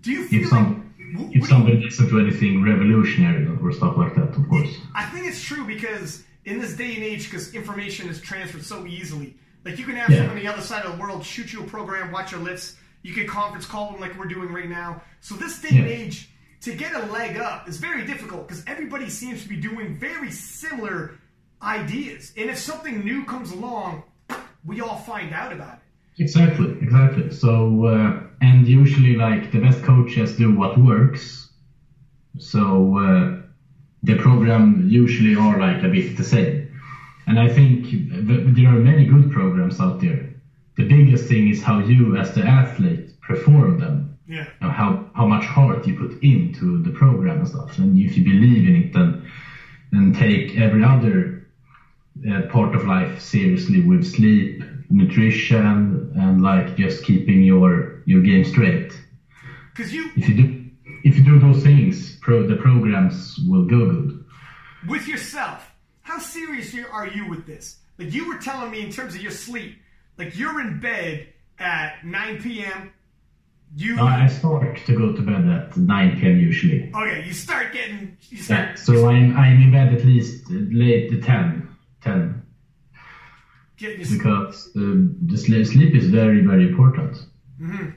Do 0.00 0.10
you 0.10 0.24
feel 0.26 0.42
If 0.42 0.48
some 0.48 0.92
like 1.14 1.26
if 1.32 1.42
what 1.42 1.42
do 1.42 1.46
somebody 1.46 1.80
doesn't 1.84 2.08
do 2.08 2.18
anything 2.18 2.60
revolutionary 2.60 3.46
or 3.62 3.70
stuff 3.72 3.96
like 3.96 4.16
that, 4.16 4.30
of 4.36 4.48
course. 4.48 4.68
I 4.96 5.04
think 5.06 5.26
it's 5.28 5.40
true 5.40 5.64
because 5.64 6.24
in 6.44 6.58
this 6.58 6.74
day 6.76 6.92
and 6.96 7.04
age, 7.04 7.30
because 7.30 7.54
information 7.54 8.08
is 8.08 8.20
transferred 8.20 8.64
so 8.64 8.84
easily, 8.84 9.36
like 9.64 9.78
you 9.78 9.84
can 9.84 9.94
have 9.94 10.10
Yeah. 10.10 10.16
someone 10.18 10.36
on 10.38 10.42
the 10.42 10.48
other 10.48 10.60
side 10.60 10.84
of 10.84 10.96
the 10.96 11.00
world 11.00 11.24
shoot 11.24 11.52
you 11.52 11.60
a 11.62 11.66
program, 11.66 12.10
watch 12.10 12.32
your 12.32 12.40
lifts. 12.40 12.76
You 13.04 13.12
can 13.12 13.26
conference 13.26 13.66
call 13.66 13.92
them 13.92 14.00
like 14.00 14.18
we're 14.18 14.26
doing 14.26 14.50
right 14.50 14.68
now. 14.68 15.02
So 15.20 15.34
this 15.34 15.60
day 15.60 15.76
and 15.76 15.86
age, 15.86 16.30
to 16.62 16.74
get 16.74 16.94
a 16.94 17.04
leg 17.12 17.36
up 17.36 17.68
is 17.68 17.76
very 17.76 18.06
difficult 18.06 18.48
because 18.48 18.64
everybody 18.66 19.10
seems 19.10 19.42
to 19.42 19.48
be 19.48 19.56
doing 19.56 19.98
very 19.98 20.30
similar 20.30 21.18
ideas. 21.62 22.32
And 22.34 22.48
if 22.48 22.58
something 22.58 23.04
new 23.04 23.26
comes 23.26 23.52
along, 23.52 24.04
we 24.64 24.80
all 24.80 24.96
find 24.96 25.34
out 25.34 25.52
about 25.52 25.74
it. 25.74 26.22
Exactly, 26.22 26.70
exactly. 26.80 27.30
So 27.30 27.84
uh, 27.84 28.22
and 28.40 28.66
usually 28.66 29.16
like 29.16 29.52
the 29.52 29.60
best 29.60 29.82
coaches 29.82 30.36
do 30.36 30.56
what 30.56 30.78
works. 30.78 31.50
So 32.38 32.96
uh, 32.98 33.42
the 34.02 34.16
program 34.16 34.88
usually 34.88 35.36
are 35.36 35.58
like 35.60 35.82
a 35.82 35.88
bit 35.88 36.16
the 36.16 36.24
same. 36.24 36.80
And 37.26 37.38
I 37.38 37.48
think 37.48 37.90
th- 37.90 38.56
there 38.56 38.68
are 38.68 38.80
many 38.80 39.04
good 39.04 39.30
programs 39.30 39.78
out 39.78 40.00
there. 40.00 40.33
The 40.76 40.84
biggest 40.88 41.28
thing 41.28 41.48
is 41.48 41.62
how 41.62 41.78
you, 41.78 42.16
as 42.16 42.34
the 42.34 42.42
athlete, 42.42 43.20
perform 43.20 43.78
them. 43.78 44.18
Yeah. 44.26 44.46
And 44.60 44.70
how, 44.72 45.10
how 45.14 45.26
much 45.26 45.44
heart 45.44 45.86
you 45.86 45.96
put 45.98 46.22
into 46.22 46.82
the 46.82 46.90
program 46.90 47.38
and 47.40 47.48
stuff. 47.48 47.78
And 47.78 47.98
if 47.98 48.16
you 48.16 48.24
believe 48.24 48.66
in 48.68 48.76
it, 48.76 48.92
then 48.92 49.30
then 49.92 50.12
take 50.12 50.58
every 50.58 50.82
other 50.82 51.46
uh, 52.28 52.42
part 52.50 52.74
of 52.74 52.84
life 52.86 53.20
seriously 53.20 53.80
with 53.80 54.04
sleep, 54.04 54.64
nutrition, 54.90 56.10
and 56.16 56.42
like 56.42 56.76
just 56.76 57.04
keeping 57.04 57.42
your 57.42 58.02
your 58.06 58.22
game 58.22 58.44
straight. 58.44 58.92
Because 59.72 59.92
you, 59.92 60.10
If 60.16 60.28
you 60.28 60.34
do 60.36 60.64
if 61.04 61.18
you 61.18 61.24
do 61.24 61.38
those 61.38 61.62
things, 61.62 62.16
pro, 62.20 62.46
the 62.46 62.56
programs 62.56 63.38
will 63.46 63.66
go 63.66 63.90
good. 63.90 64.24
with 64.88 65.06
yourself, 65.06 65.70
how 66.02 66.18
serious 66.18 66.74
are 66.90 67.06
you 67.06 67.28
with 67.28 67.46
this? 67.46 67.76
Like 67.98 68.12
you 68.12 68.26
were 68.26 68.38
telling 68.38 68.70
me 68.70 68.80
in 68.82 68.90
terms 68.90 69.14
of 69.14 69.20
your 69.20 69.30
sleep, 69.32 69.76
like 70.18 70.36
you're 70.36 70.60
in 70.60 70.80
bed 70.80 71.28
at 71.58 72.04
9 72.04 72.42
p.m. 72.42 72.92
You 73.76 73.98
I 74.00 74.28
start 74.28 74.78
to 74.86 74.96
go 74.96 75.12
to 75.12 75.22
bed 75.22 75.48
at 75.48 75.76
9 75.76 76.20
p.m. 76.20 76.38
usually. 76.38 76.92
okay? 76.94 77.24
You 77.26 77.32
start 77.32 77.72
getting 77.72 78.16
you 78.30 78.38
start 78.38 78.68
Yeah, 78.68 78.74
so 78.76 79.08
I'm 79.08 79.36
I'm 79.36 79.60
in 79.62 79.72
bed 79.72 79.92
at 79.92 80.04
least 80.04 80.48
late 80.50 81.22
10, 81.22 81.68
10 82.02 82.42
getting 83.76 84.06
because 84.16 84.68
uh, 84.76 84.80
the 85.26 85.36
sl- 85.36 85.64
sleep 85.64 85.94
is 85.94 86.06
very 86.08 86.40
very 86.40 86.68
important. 86.68 87.16
Mm-hmm. 87.60 87.90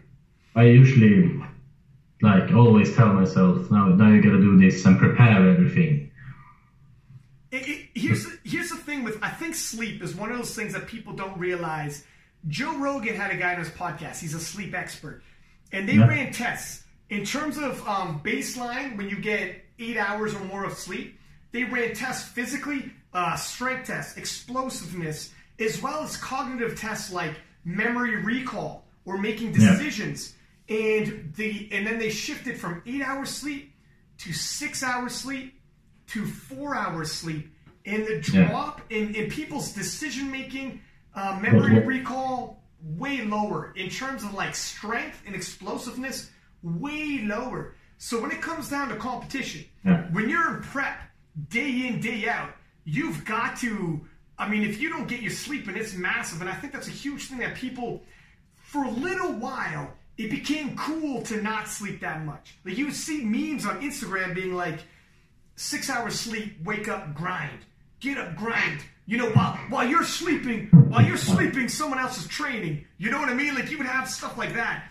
I 0.56 0.64
usually 0.64 1.40
like 2.22 2.52
always 2.54 2.96
tell 2.96 3.14
myself 3.14 3.70
now 3.70 3.90
now 3.90 4.10
you 4.12 4.22
gotta 4.22 4.42
do 4.42 4.58
this 4.60 4.84
and 4.86 4.98
prepare 4.98 5.48
everything. 5.50 6.12
It, 7.52 7.68
it, 7.68 7.88
here's 7.94 8.26
here's 8.48 8.70
the 8.70 8.78
thing 8.78 9.04
with 9.04 9.18
I 9.22 9.30
think 9.30 9.56
sleep 9.56 10.02
is 10.02 10.16
one 10.16 10.32
of 10.32 10.38
those 10.38 10.56
things 10.56 10.74
that 10.74 10.88
people 10.88 11.14
don't 11.14 11.38
realize. 11.38 12.04
Joe 12.48 12.78
Rogan 12.78 13.16
had 13.16 13.32
a 13.32 13.36
guy 13.38 13.54
on 13.54 13.60
his 13.60 13.70
podcast. 13.70 14.20
He's 14.20 14.34
a 14.34 14.40
sleep 14.40 14.74
expert, 14.74 15.22
and 15.72 15.88
they 15.88 15.94
Yeah. 15.96 16.08
ran 16.08 16.32
tests 16.32 16.84
in 17.10 17.26
terms 17.26 17.58
of 17.58 17.86
um, 17.88 18.22
baseline 18.24 18.96
when 18.98 19.10
you 19.10 19.18
get 19.18 19.66
eight 19.80 19.98
hours 19.98 20.34
or 20.34 20.44
more 20.46 20.64
of 20.66 20.74
sleep. 20.78 21.20
They 21.52 21.64
ran 21.64 21.94
tests 21.94 22.28
physically, 22.30 22.92
uh, 23.14 23.36
strength 23.36 23.88
tests, 23.88 24.18
explosiveness, 24.18 25.32
as 25.60 25.82
well 25.82 26.04
as 26.04 26.18
cognitive 26.18 26.80
tests 26.80 27.12
like 27.12 27.34
memory 27.66 28.18
recall 28.18 28.86
or 29.06 29.18
making 29.18 29.54
Yeah. 29.54 29.72
decisions. 29.72 30.34
And 30.70 31.34
the 31.36 31.70
and 31.72 31.88
then 31.88 31.98
they 32.00 32.10
shifted 32.10 32.60
from 32.60 32.82
eight 32.86 33.02
hours 33.02 33.30
sleep 33.30 33.74
to 34.20 34.34
six 34.34 34.84
hours 34.84 35.16
sleep 35.16 35.60
to 36.08 36.26
four 36.26 36.76
hours 36.76 37.12
sleep 37.12 37.54
and 37.88 38.06
the 38.06 38.16
Yeah. 38.34 38.50
drop 38.50 38.82
in, 38.92 39.16
in 39.16 39.30
people's 39.30 39.72
decision 39.72 40.30
making 40.32 40.82
uh, 41.16 41.40
memory 41.42 41.80
recall 41.80 42.62
way 42.82 43.24
lower 43.26 43.74
in 43.76 43.90
terms 43.90 44.24
of 44.24 44.34
like 44.36 44.54
strength 44.54 45.20
and 45.26 45.34
explosiveness 45.36 46.30
way 46.62 47.22
lower 47.24 47.74
so 47.98 48.22
when 48.22 48.30
it 48.32 48.42
comes 48.42 48.70
down 48.70 48.90
to 48.90 48.96
competition 48.98 49.66
Yeah. 49.84 50.04
when 50.12 50.30
you're 50.30 50.58
in 50.58 50.62
prep 50.64 50.96
day 51.50 51.88
in 51.88 52.00
day 52.00 52.28
out 52.30 52.52
you've 52.86 53.26
got 53.26 53.58
to 53.58 54.06
i 54.38 54.48
mean 54.48 54.62
if 54.64 54.80
you 54.82 54.90
don't 54.90 55.08
get 55.08 55.22
your 55.22 55.32
sleep 55.32 55.68
and 55.68 55.76
it's 55.78 55.94
massive 55.96 56.42
and 56.42 56.50
i 56.50 56.54
think 56.54 56.72
that's 56.74 56.88
a 56.88 56.92
huge 57.06 57.26
thing 57.28 57.40
that 57.40 57.56
people 57.56 58.04
for 58.74 58.84
a 58.84 58.92
little 58.92 59.32
while, 59.32 59.94
it 60.18 60.30
became 60.30 60.76
cool 60.76 61.22
to 61.22 61.42
not 61.42 61.70
sleep 61.70 62.02
that 62.02 62.26
much. 62.26 62.56
Like 62.66 62.78
you 62.78 62.84
would 62.88 62.94
see 62.96 63.24
memes 63.24 63.66
on 63.66 63.80
Instagram 63.82 64.36
being 64.36 64.56
like, 64.56 64.80
six 65.56 65.90
hours 65.90 66.20
sleep, 66.20 66.58
wake 66.66 66.90
up, 66.90 67.16
grind, 67.16 67.60
get 68.00 68.18
up, 68.18 68.36
grind. 68.36 68.82
You 69.06 69.18
know, 69.18 69.30
while 69.32 69.54
while 69.70 69.88
you're 69.88 70.04
sleeping, 70.04 70.68
while 70.90 71.04
you're 71.06 71.18
sleeping, 71.18 71.70
someone 71.70 71.98
else 72.00 72.18
is 72.18 72.28
training. 72.28 72.86
You 72.98 73.10
know 73.12 73.20
what 73.20 73.30
I 73.30 73.34
mean? 73.34 73.56
Like 73.56 73.72
you 73.72 73.78
would 73.78 73.88
have 73.88 74.10
stuff 74.10 74.38
like 74.38 74.54
that. 74.56 74.90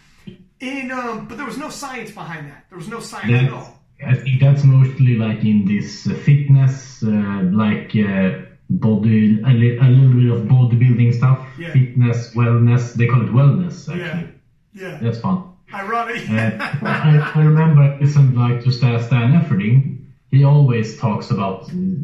And 0.61 0.91
um, 0.91 1.29
but 1.29 1.37
there 1.37 1.45
was 1.47 1.59
no 1.59 1.69
science 1.69 2.11
behind 2.13 2.49
that. 2.51 2.65
There 2.71 2.79
was 2.79 2.89
no 2.89 3.01
science 3.01 3.31
at 3.33 3.43
That's, 3.43 3.53
all. 3.53 3.79
I 4.07 4.15
think 4.15 4.41
that's 4.41 4.65
mostly 4.65 5.17
like 5.17 5.45
in 5.45 5.67
this 5.67 6.07
uh, 6.09 6.15
fitness, 6.15 7.03
uh, 7.03 7.11
like 7.53 7.93
uh, 7.95 8.39
body, 8.71 9.41
a, 9.43 9.49
li- 9.49 9.77
a 9.79 9.85
little 9.85 10.15
bit 10.21 10.31
of 10.33 10.49
bodybuilding 10.49 11.15
stuff, 11.15 11.47
Yeah. 11.59 11.73
fitness, 11.73 12.35
wellness. 12.35 12.95
They 12.95 13.07
call 13.07 13.23
it 13.23 13.31
wellness 13.33 13.89
actually. 13.89 14.33
Yeah. 14.73 14.91
Yeah. 14.93 14.99
That's 15.03 15.19
fun. 15.21 15.45
Ironic. 15.75 16.29
Uh, 16.31 16.57
I, 16.87 17.33
I 17.35 17.39
remember 17.43 17.99
listening 18.01 18.35
like 18.35 18.65
to 18.65 18.73
Stan 18.73 18.99
Efferding. 19.01 20.06
He 20.37 20.45
always 20.45 20.89
talks 21.05 21.31
about 21.31 21.59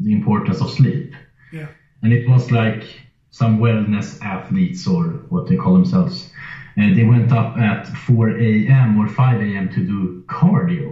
the 0.06 0.12
importance 0.18 0.60
of 0.64 0.70
sleep, 0.70 1.12
yeah. 1.52 1.68
and 2.02 2.10
it 2.12 2.24
was 2.32 2.50
like 2.50 2.82
some 3.30 3.58
wellness 3.64 4.08
athletes 4.34 4.86
or 4.86 5.02
what 5.32 5.44
they 5.48 5.56
call 5.56 5.74
themselves. 5.74 6.30
Uh, 6.78 6.94
they 6.96 7.04
went 7.04 7.30
up 7.32 7.56
at 7.58 7.86
4 7.86 8.30
a.m. 8.40 8.98
or 9.00 9.06
5 9.08 9.40
a.m. 9.46 9.68
to 9.76 9.80
do 9.92 10.24
cardio, 10.26 10.88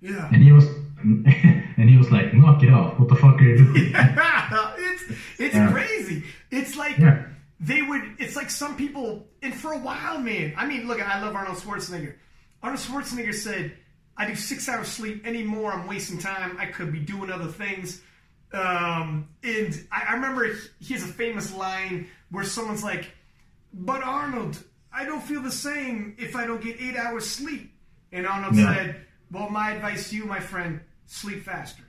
Yeah. 0.00 0.28
and 0.32 0.42
he 0.42 0.50
was 0.52 0.64
and 1.78 1.86
he 1.92 1.96
was 1.96 2.10
like, 2.10 2.34
"Knock 2.34 2.62
it 2.64 2.72
off! 2.78 2.98
What 2.98 3.08
the 3.08 3.14
fuck 3.22 3.36
are 3.40 3.44
you 3.50 3.56
doing?" 3.64 3.92
it's 4.88 5.04
it's 5.44 5.54
Yeah. 5.54 5.70
crazy. 5.70 6.24
It's 6.50 6.74
like 6.76 6.98
Yeah. 6.98 7.22
they 7.60 7.82
would. 7.82 8.02
It's 8.18 8.34
like 8.40 8.50
some 8.50 8.74
people, 8.76 9.28
and 9.44 9.54
for 9.54 9.70
a 9.72 9.78
while, 9.78 10.18
man. 10.30 10.54
I 10.56 10.66
mean, 10.66 10.88
look, 10.88 11.00
I 11.00 11.20
love 11.24 11.34
Arnold 11.36 11.58
Schwarzenegger. 11.58 12.14
Arnold 12.64 12.80
Schwarzenegger 12.80 13.32
said, 13.46 13.64
"I 14.18 14.26
do 14.26 14.34
six 14.34 14.68
hours 14.68 14.88
sleep 14.88 15.26
anymore. 15.26 15.72
I'm 15.72 15.86
wasting 15.86 16.18
time. 16.18 16.56
I 16.60 16.66
could 16.66 16.92
be 16.92 16.98
doing 17.00 17.30
other 17.30 17.46
things." 17.46 18.02
Um, 18.52 19.28
and 19.42 19.86
I, 19.92 20.04
I 20.08 20.12
remember 20.14 20.46
he- 20.80 20.94
has 20.94 21.02
a 21.04 21.06
famous 21.06 21.54
line 21.54 22.08
where 22.30 22.44
someone's 22.44 22.82
like, 22.82 23.10
"But 23.72 24.02
Arnold, 24.02 24.62
I 24.92 25.04
don't 25.04 25.22
feel 25.22 25.42
the 25.42 25.50
same 25.50 26.14
if 26.18 26.34
I 26.36 26.46
don't 26.46 26.60
get 26.62 26.80
eight 26.80 26.96
hours 26.96 27.28
sleep." 27.28 27.72
And 28.12 28.26
Arnold 28.26 28.56
said, 28.56 29.02
"Well, 29.30 29.48
my 29.50 29.72
advice 29.72 30.10
to 30.10 30.16
you, 30.16 30.24
my 30.24 30.40
friend, 30.40 30.80
sleep 31.06 31.44
faster." 31.44 31.82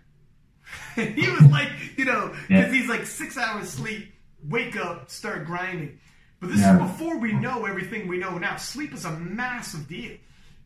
he 0.95 1.27
was 1.31 1.41
like, 1.49 1.69
you 1.97 2.05
know, 2.05 2.27
because 2.47 2.49
Yeah. 2.49 2.71
he's 2.71 2.87
like 2.87 3.05
six 3.07 3.37
hours 3.37 3.69
sleep, 3.69 4.13
wake 4.47 4.75
up, 4.75 5.09
start 5.09 5.45
grinding. 5.45 5.97
But 6.39 6.51
this 6.51 6.59
Yeah. 6.59 6.75
is 6.75 6.91
before 6.91 7.17
we 7.17 7.33
know 7.33 7.65
everything 7.65 8.07
we 8.07 8.17
know 8.17 8.37
now. 8.37 8.55
Sleep 8.57 8.93
is 8.93 9.03
a 9.05 9.11
massive 9.19 9.87
deal. 9.87 10.15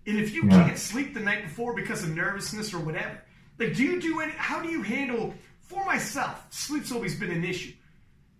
And 0.05 0.17
if 0.17 0.33
you 0.33 0.43
Yeah. 0.45 0.65
can't 0.65 0.77
sleep 0.77 1.13
the 1.13 1.19
night 1.19 1.43
before 1.43 1.73
because 1.73 2.03
of 2.03 2.15
nervousness 2.15 2.73
or 2.73 2.79
whatever, 2.79 3.21
like, 3.59 3.75
do 3.75 3.83
you 3.83 4.01
do 4.01 4.19
any, 4.19 4.33
how 4.35 4.61
do 4.61 4.69
you 4.69 4.81
handle, 4.81 5.33
for 5.61 5.85
myself, 5.85 6.45
sleep's 6.49 6.91
always 6.91 7.15
been 7.15 7.31
an 7.31 7.43
issue. 7.43 7.71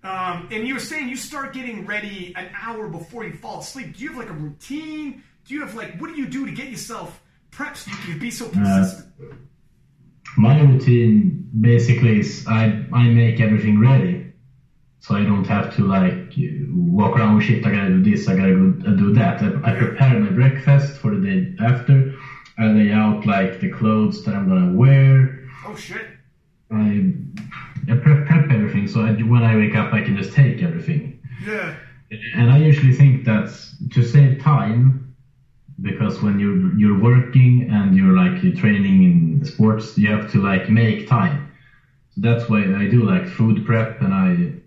Um, 0.03 0.49
and 0.51 0.68
you 0.68 0.74
were 0.74 0.82
saying 0.82 1.07
you 1.07 1.16
start 1.16 1.53
getting 1.53 1.86
ready 1.86 2.34
an 2.36 2.49
hour 2.61 2.89
before 2.89 3.24
you 3.24 3.34
fall 3.34 3.59
asleep. 3.61 3.95
Do 3.95 4.03
you 4.03 4.09
have 4.09 4.18
like 4.18 4.30
a 4.30 4.34
routine? 4.34 5.24
Do 5.45 5.53
you 5.53 5.61
have 5.61 5.76
like, 5.76 5.97
what 5.99 6.14
do 6.14 6.20
you 6.20 6.28
do 6.28 6.45
to 6.45 6.51
get 6.51 6.68
yourself 6.70 7.22
prepped 7.51 7.78
so 7.78 7.91
you 7.91 7.97
can 7.97 8.20
be 8.20 8.30
so 8.30 8.49
consistent? 8.49 9.07
My 10.36 10.59
routine 10.59 11.49
basically 11.61 12.20
is 12.20 12.45
I 12.47 12.84
I 12.91 13.03
make 13.09 13.39
everything 13.39 13.80
ready, 13.80 14.22
so 15.04 15.16
I 15.16 15.26
don't 15.26 15.45
have 15.47 15.76
to 15.76 15.84
like 15.84 16.34
walk 16.70 17.18
around 17.18 17.36
with 17.36 17.43
shit. 17.43 17.66
I 17.66 17.72
gotta 17.72 17.89
do 17.89 18.01
this. 18.01 18.30
I 18.30 18.36
gotta 18.38 18.54
go 18.54 18.70
do 18.95 19.12
that. 19.12 19.43
I, 19.43 19.47
I 19.70 19.78
prepare 19.78 20.18
my 20.18 20.30
breakfast 20.30 20.95
for 20.95 21.12
the 21.14 21.22
day 21.22 21.54
after. 21.60 22.14
I 22.58 22.68
lay 22.68 22.89
out 22.89 23.26
like 23.26 23.60
the 23.60 23.70
clothes 23.70 24.24
that 24.24 24.34
I'm 24.34 24.47
gonna 24.47 24.72
wear. 24.72 25.43
oh 25.66 25.76
shit. 25.76 26.08
I, 26.72 27.12
I 27.89 27.95
prep, 27.95 28.26
prep 28.28 28.49
everything 28.49 28.88
so 28.88 29.01
I, 29.01 29.12
when 29.24 29.43
I 29.43 29.58
wake 29.58 29.76
up 29.76 29.91
I 29.91 29.99
can 29.99 30.16
just 30.16 30.32
take 30.32 30.62
everything. 30.62 31.20
Yeah. 31.45 31.76
And 32.36 32.49
I 32.49 32.58
usually 32.58 32.93
think 32.93 33.26
that 33.26 33.49
to 33.91 34.01
save 34.01 34.39
time, 34.39 35.14
because 35.82 36.22
when 36.22 36.39
you're 36.39 36.74
you're 36.78 36.97
working 36.97 37.70
and 37.70 37.93
you're 37.93 38.14
like 38.14 38.41
you're 38.41 38.56
training 38.56 39.04
in 39.04 39.43
sports, 39.43 39.97
you 39.97 40.10
have 40.10 40.32
to 40.32 40.39
like 40.39 40.70
make 40.70 41.08
time. 41.08 41.51
So 42.12 42.22
that's 42.22 42.47
why 42.47 42.74
I 42.74 42.88
do 42.88 43.04
like 43.04 43.28
food 43.28 43.66
prep 43.66 43.99
and 43.99 44.14
I 44.14 44.62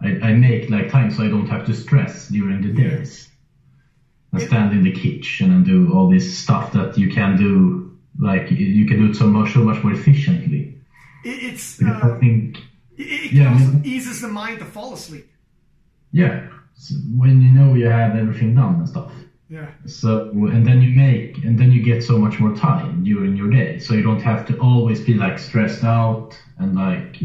I, 0.00 0.08
I 0.28 0.32
make 0.34 0.70
like 0.70 0.90
time 0.90 1.10
so 1.10 1.24
I 1.24 1.28
don't 1.28 1.48
have 1.48 1.66
to 1.66 1.74
stress 1.74 2.28
during 2.28 2.62
the 2.62 2.72
days. 2.72 3.28
And 4.32 4.42
stand 4.42 4.72
in 4.74 4.82
the 4.84 4.92
kitchen 4.92 5.50
and 5.52 5.64
do 5.64 5.90
all 5.94 6.08
this 6.10 6.38
stuff 6.38 6.72
that 6.72 6.98
you 6.98 7.10
can 7.10 7.36
do 7.38 7.96
like 8.18 8.50
you 8.50 8.84
can 8.86 8.98
do 8.98 9.10
it 9.10 9.14
so 9.16 9.26
much 9.26 9.54
so 9.54 9.60
much 9.64 9.82
more 9.82 9.92
efficiently. 9.92 10.76
It, 11.24 11.42
it's 11.54 11.80
uh, 11.82 11.98
I 12.02 12.18
think 12.20 12.58
it, 12.98 13.02
it 13.04 13.32
Yeah, 13.32 13.50
I 13.50 13.58
mean- 13.58 13.82
eases 13.84 14.20
the 14.20 14.28
mind 14.28 14.58
to 14.58 14.66
fall 14.66 14.92
asleep. 14.92 15.26
yeah, 16.12 16.48
s- 16.76 16.92
when 17.16 17.40
you 17.40 17.50
know 17.50 17.74
you 17.74 17.86
have 17.86 18.16
everything 18.16 18.54
done 18.54 18.74
and 18.76 18.88
stuff. 18.88 19.10
Yeah. 19.48 19.68
So 19.86 20.28
and 20.54 20.66
then 20.66 20.82
you 20.82 20.94
make 20.94 21.42
and 21.44 21.58
then 21.58 21.72
you 21.72 21.82
get 21.82 22.04
so 22.04 22.18
much 22.18 22.38
more 22.38 22.54
time 22.54 23.02
during 23.04 23.34
your 23.34 23.48
day, 23.50 23.78
so 23.78 23.94
you 23.94 24.02
don't 24.02 24.20
have 24.22 24.46
to 24.48 24.58
always 24.58 25.00
be 25.00 25.14
like 25.14 25.38
stressed 25.38 25.84
out 25.84 26.38
and 26.58 26.74
like 26.74 27.22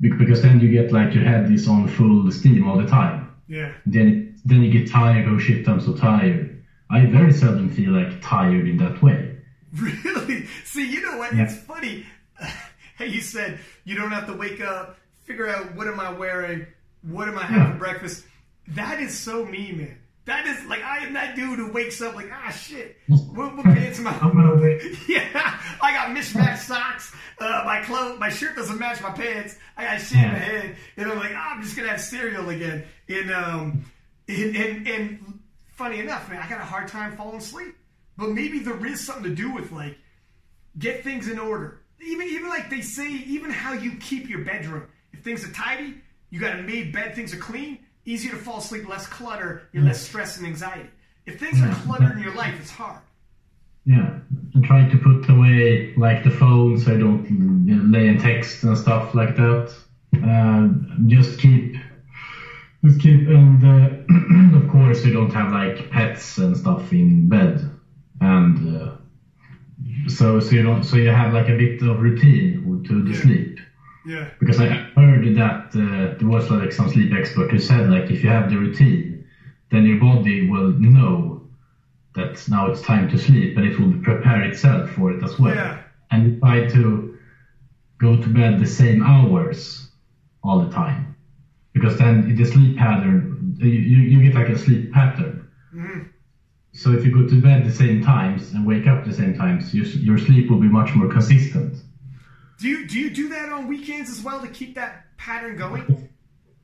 because 0.00 0.42
then 0.42 0.60
you 0.60 0.70
get 0.70 0.92
like 0.92 1.14
your 1.14 1.24
head 1.24 1.50
is 1.52 1.68
on 1.68 1.88
full 1.88 2.30
steam 2.32 2.66
all 2.68 2.76
the 2.78 2.86
time. 2.86 3.34
Yeah. 3.48 3.72
Then 3.86 4.36
then 4.44 4.62
you 4.62 4.70
get 4.70 4.90
tired. 4.90 5.26
Oh 5.28 5.38
shit, 5.38 5.68
I'm 5.68 5.80
so 5.80 5.94
tired. 5.94 6.62
I 6.90 7.06
very 7.06 7.32
seldom 7.32 7.70
feel 7.70 7.92
like 7.92 8.20
tired 8.22 8.68
in 8.68 8.76
that 8.78 9.02
way. 9.02 9.30
Really? 9.74 10.46
See, 10.64 10.88
you 10.88 11.00
know 11.02 11.18
what? 11.18 11.34
Yeah. 11.34 11.44
It's 11.44 11.56
funny. 11.56 12.06
Hey, 12.96 13.08
you 13.08 13.20
said 13.22 13.58
you 13.84 13.96
don't 13.96 14.12
have 14.12 14.28
to 14.28 14.34
wake 14.34 14.60
up, 14.60 14.96
figure 15.24 15.48
out 15.48 15.74
what 15.74 15.88
am 15.88 15.98
I 15.98 16.10
wearing, 16.12 16.64
what 17.02 17.26
am 17.26 17.36
I 17.36 17.42
having 17.42 17.56
Yeah. 17.58 17.72
for 17.72 17.78
breakfast. 17.78 18.24
That 18.68 19.00
is 19.00 19.18
so 19.18 19.44
me, 19.44 19.72
man. 19.72 19.98
That 20.26 20.46
is 20.46 20.64
like 20.64 20.82
I 20.82 20.98
am 20.98 21.12
that 21.14 21.36
dude 21.36 21.58
who 21.58 21.70
wakes 21.70 22.00
up 22.00 22.14
like 22.14 22.30
ah 22.32 22.50
shit. 22.50 22.96
What, 23.08 23.56
what 23.56 23.64
pants 23.64 23.98
am 23.98 24.06
I? 24.06 24.18
I'm 24.18 24.32
gonna. 24.32 24.54
Yeah, 25.08 25.60
I 25.82 25.92
got 25.92 26.12
mismatched 26.12 26.62
socks. 26.62 27.14
Uh, 27.38 27.62
my 27.66 27.82
clothes, 27.82 28.18
my 28.18 28.30
shirt 28.30 28.56
doesn't 28.56 28.78
match 28.78 29.02
my 29.02 29.10
pants. 29.10 29.56
I 29.76 29.84
got 29.84 30.00
shit 30.00 30.18
in 30.18 30.28
my 30.32 30.38
head, 30.38 30.76
and 30.96 31.10
I'm 31.10 31.18
like, 31.18 31.32
"Ah, 31.34 31.54
I'm 31.54 31.62
just 31.62 31.76
gonna 31.76 31.88
have 31.88 32.00
cereal 32.00 32.48
again. 32.48 32.84
And 33.08 33.30
um, 33.30 33.84
and, 34.28 34.56
and 34.56 34.88
and 34.88 35.40
funny 35.72 35.98
enough, 36.00 36.30
man, 36.30 36.40
I 36.40 36.48
got 36.48 36.60
a 36.60 36.64
hard 36.64 36.88
time 36.88 37.16
falling 37.16 37.38
asleep. 37.38 37.74
But 38.16 38.30
maybe 38.30 38.60
there 38.60 38.84
is 38.86 39.04
something 39.04 39.24
to 39.24 39.34
do 39.34 39.52
with 39.52 39.72
like 39.72 39.98
get 40.78 41.04
things 41.04 41.28
in 41.28 41.38
order. 41.38 41.80
Even 42.00 42.28
even 42.28 42.48
like 42.48 42.70
they 42.70 42.80
say, 42.80 43.10
even 43.10 43.50
how 43.50 43.72
you 43.74 43.96
keep 43.96 44.28
your 44.28 44.44
bedroom. 44.44 44.86
If 45.12 45.22
things 45.22 45.44
are 45.46 45.52
tidy, 45.52 45.96
you 46.30 46.40
got 46.40 46.58
a 46.58 46.62
made 46.62 46.92
bed, 46.92 47.14
things 47.14 47.34
are 47.34 47.38
clean, 47.38 47.78
easier 48.04 48.32
to 48.32 48.36
fall 48.38 48.58
asleep, 48.58 48.88
less 48.88 49.06
clutter, 49.06 49.68
you're 49.72 49.82
less 49.82 50.00
stress 50.00 50.36
and 50.36 50.46
anxiety. 50.46 50.88
If 51.26 51.40
things 51.40 51.60
are 51.62 51.72
cluttered 51.86 52.16
in 52.16 52.22
your 52.22 52.34
life, 52.34 52.54
it's 52.60 52.70
hard. 52.70 53.00
Yeah, 53.86 54.18
and 54.54 54.64
try 54.64 54.88
to 54.88 54.96
put 54.96 55.28
away 55.28 55.94
like 55.96 56.24
the 56.24 56.30
phone 56.30 56.78
so 56.78 56.94
I 56.94 56.98
don't 56.98 57.24
you 57.30 57.76
know, 57.76 57.82
lay 57.98 58.08
in 58.08 58.18
text 58.18 58.62
and 58.64 58.76
stuff 58.76 59.14
like 59.14 59.36
that. 59.36 59.74
Uh, 60.22 60.68
just 61.06 61.38
keep, 61.38 61.76
just 62.84 63.00
keep, 63.00 63.28
and 63.28 63.62
uh, 63.62 64.56
of 64.64 64.70
course 64.70 65.04
you 65.04 65.12
don't 65.12 65.32
have 65.32 65.52
like 65.52 65.90
pets 65.90 66.38
and 66.38 66.56
stuff 66.56 66.92
in 66.92 67.28
bed, 67.28 67.68
and 68.20 68.76
uh, 68.76 68.96
so 70.08 70.40
so 70.40 70.50
you 70.52 70.62
don't 70.62 70.84
so 70.84 70.96
you 70.96 71.10
have 71.10 71.34
like 71.34 71.48
a 71.48 71.56
bit 71.56 71.82
of 71.82 72.00
routine 72.00 72.82
to 72.84 73.02
the 73.02 73.10
Yeah. 73.10 73.20
sleep. 73.20 73.58
Yeah. 74.04 74.30
Because 74.38 74.60
I 74.60 74.66
heard 74.96 75.34
that 75.34 75.74
uh, 75.74 76.16
there 76.18 76.28
was 76.28 76.50
like 76.50 76.72
some 76.72 76.88
sleep 76.88 77.12
expert 77.12 77.50
who 77.50 77.58
said 77.58 77.88
like 77.88 78.10
if 78.10 78.22
you 78.22 78.28
have 78.28 78.48
the 78.48 78.58
routine, 78.58 79.24
then 79.70 79.84
your 79.84 79.98
body 79.98 80.46
will 80.48 80.70
know 80.78 81.40
that 82.14 82.46
now 82.48 82.66
it's 82.66 82.80
time 82.80 83.08
to 83.08 83.18
sleep 83.18 83.56
and 83.56 83.66
it 83.66 83.78
will 83.78 83.92
prepare 83.98 84.42
itself 84.42 84.90
for 84.90 85.10
it 85.10 85.22
as 85.22 85.38
well. 85.38 85.54
Yeah. 85.54 85.80
And 86.10 86.24
you 86.24 86.38
try 86.38 86.66
to 86.68 87.14
go 87.98 88.20
to 88.20 88.28
bed 88.28 88.58
the 88.58 88.66
same 88.66 89.02
hours 89.02 89.88
all 90.42 90.58
the 90.58 90.68
time, 90.68 91.14
because 91.72 91.98
then 91.98 92.34
the 92.34 92.44
sleep 92.44 92.76
pattern 92.76 93.56
you, 93.58 93.68
you 93.68 94.20
get 94.20 94.34
like 94.34 94.48
a 94.50 94.56
sleep 94.56 94.92
pattern. 94.92 95.46
Mhm. 95.74 96.06
So 96.74 96.92
if 96.92 97.04
you 97.04 97.10
go 97.12 97.26
to 97.26 97.40
bed 97.40 97.64
the 97.64 97.70
same 97.70 98.02
times 98.02 98.52
and 98.52 98.66
wake 98.66 98.86
up 98.86 99.04
the 99.04 99.12
same 99.12 99.34
times, 99.34 99.72
your 99.74 99.86
your 99.86 100.18
sleep 100.18 100.50
will 100.50 100.58
be 100.58 100.68
much 100.68 100.94
more 100.94 101.06
consistent. 101.06 101.83
Do 102.60 102.68
you 102.68 102.86
do 102.86 102.98
you 102.98 103.10
do 103.10 103.28
that 103.30 103.48
on 103.50 103.68
weekends 103.68 104.10
as 104.10 104.22
well 104.22 104.40
to 104.40 104.48
keep 104.48 104.74
that 104.76 105.04
pattern 105.16 105.56
going? 105.56 106.08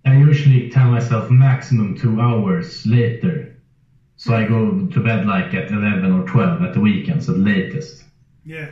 I 0.04 0.16
usually 0.16 0.70
tell 0.70 0.90
myself 0.90 1.30
maximum 1.30 1.96
two 1.98 2.20
hours 2.20 2.86
later. 2.86 3.56
So 4.16 4.34
I 4.34 4.46
go 4.46 4.86
to 4.86 5.00
bed 5.02 5.26
like 5.26 5.54
at 5.54 5.70
11 5.70 6.12
or 6.12 6.26
12 6.26 6.62
at 6.62 6.74
the 6.74 6.80
weekends 6.80 7.28
at 7.28 7.38
latest. 7.38 8.04
Yeah. 8.44 8.70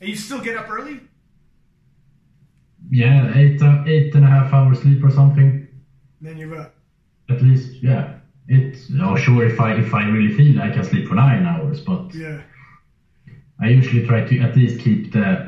And 0.00 0.08
you 0.08 0.16
still 0.16 0.40
get 0.40 0.56
up 0.56 0.70
early? 0.70 1.00
Yeah, 2.90 3.32
eight, 3.36 3.60
uh, 3.62 3.84
eight 3.86 4.14
and 4.14 4.24
a 4.24 4.28
half 4.28 4.52
hours 4.52 4.80
sleep 4.80 5.04
or 5.04 5.10
something. 5.10 5.68
Then 6.20 6.36
you're 6.36 6.56
up. 6.58 6.74
At 7.28 7.42
least, 7.42 7.82
yeah. 7.82 8.14
It's, 8.48 8.90
oh 9.00 9.14
sure, 9.16 9.46
if 9.46 9.60
I, 9.60 9.74
if 9.74 9.92
I 9.94 10.04
really 10.08 10.34
feel 10.34 10.60
I 10.60 10.70
can 10.70 10.84
sleep 10.84 11.06
for 11.06 11.14
nine 11.14 11.44
hours, 11.44 11.80
but 11.80 12.14
Yeah. 12.14 12.40
I 13.60 13.68
usually 13.68 14.06
try 14.06 14.24
to 14.24 14.38
at 14.40 14.56
least 14.56 14.80
keep 14.80 15.12
the, 15.12 15.47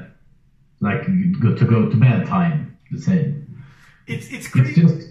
like, 0.80 1.04
to 1.04 1.64
go 1.68 1.88
to 1.88 1.96
bed 1.96 2.26
time 2.26 2.76
the 2.90 3.00
same. 3.00 3.62
It's 4.06 4.26
it's 4.26 4.46
It's 4.46 4.48
crazy. 4.48 4.82
just, 4.82 5.08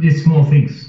these 0.00 0.24
small 0.24 0.44
things. 0.44 0.88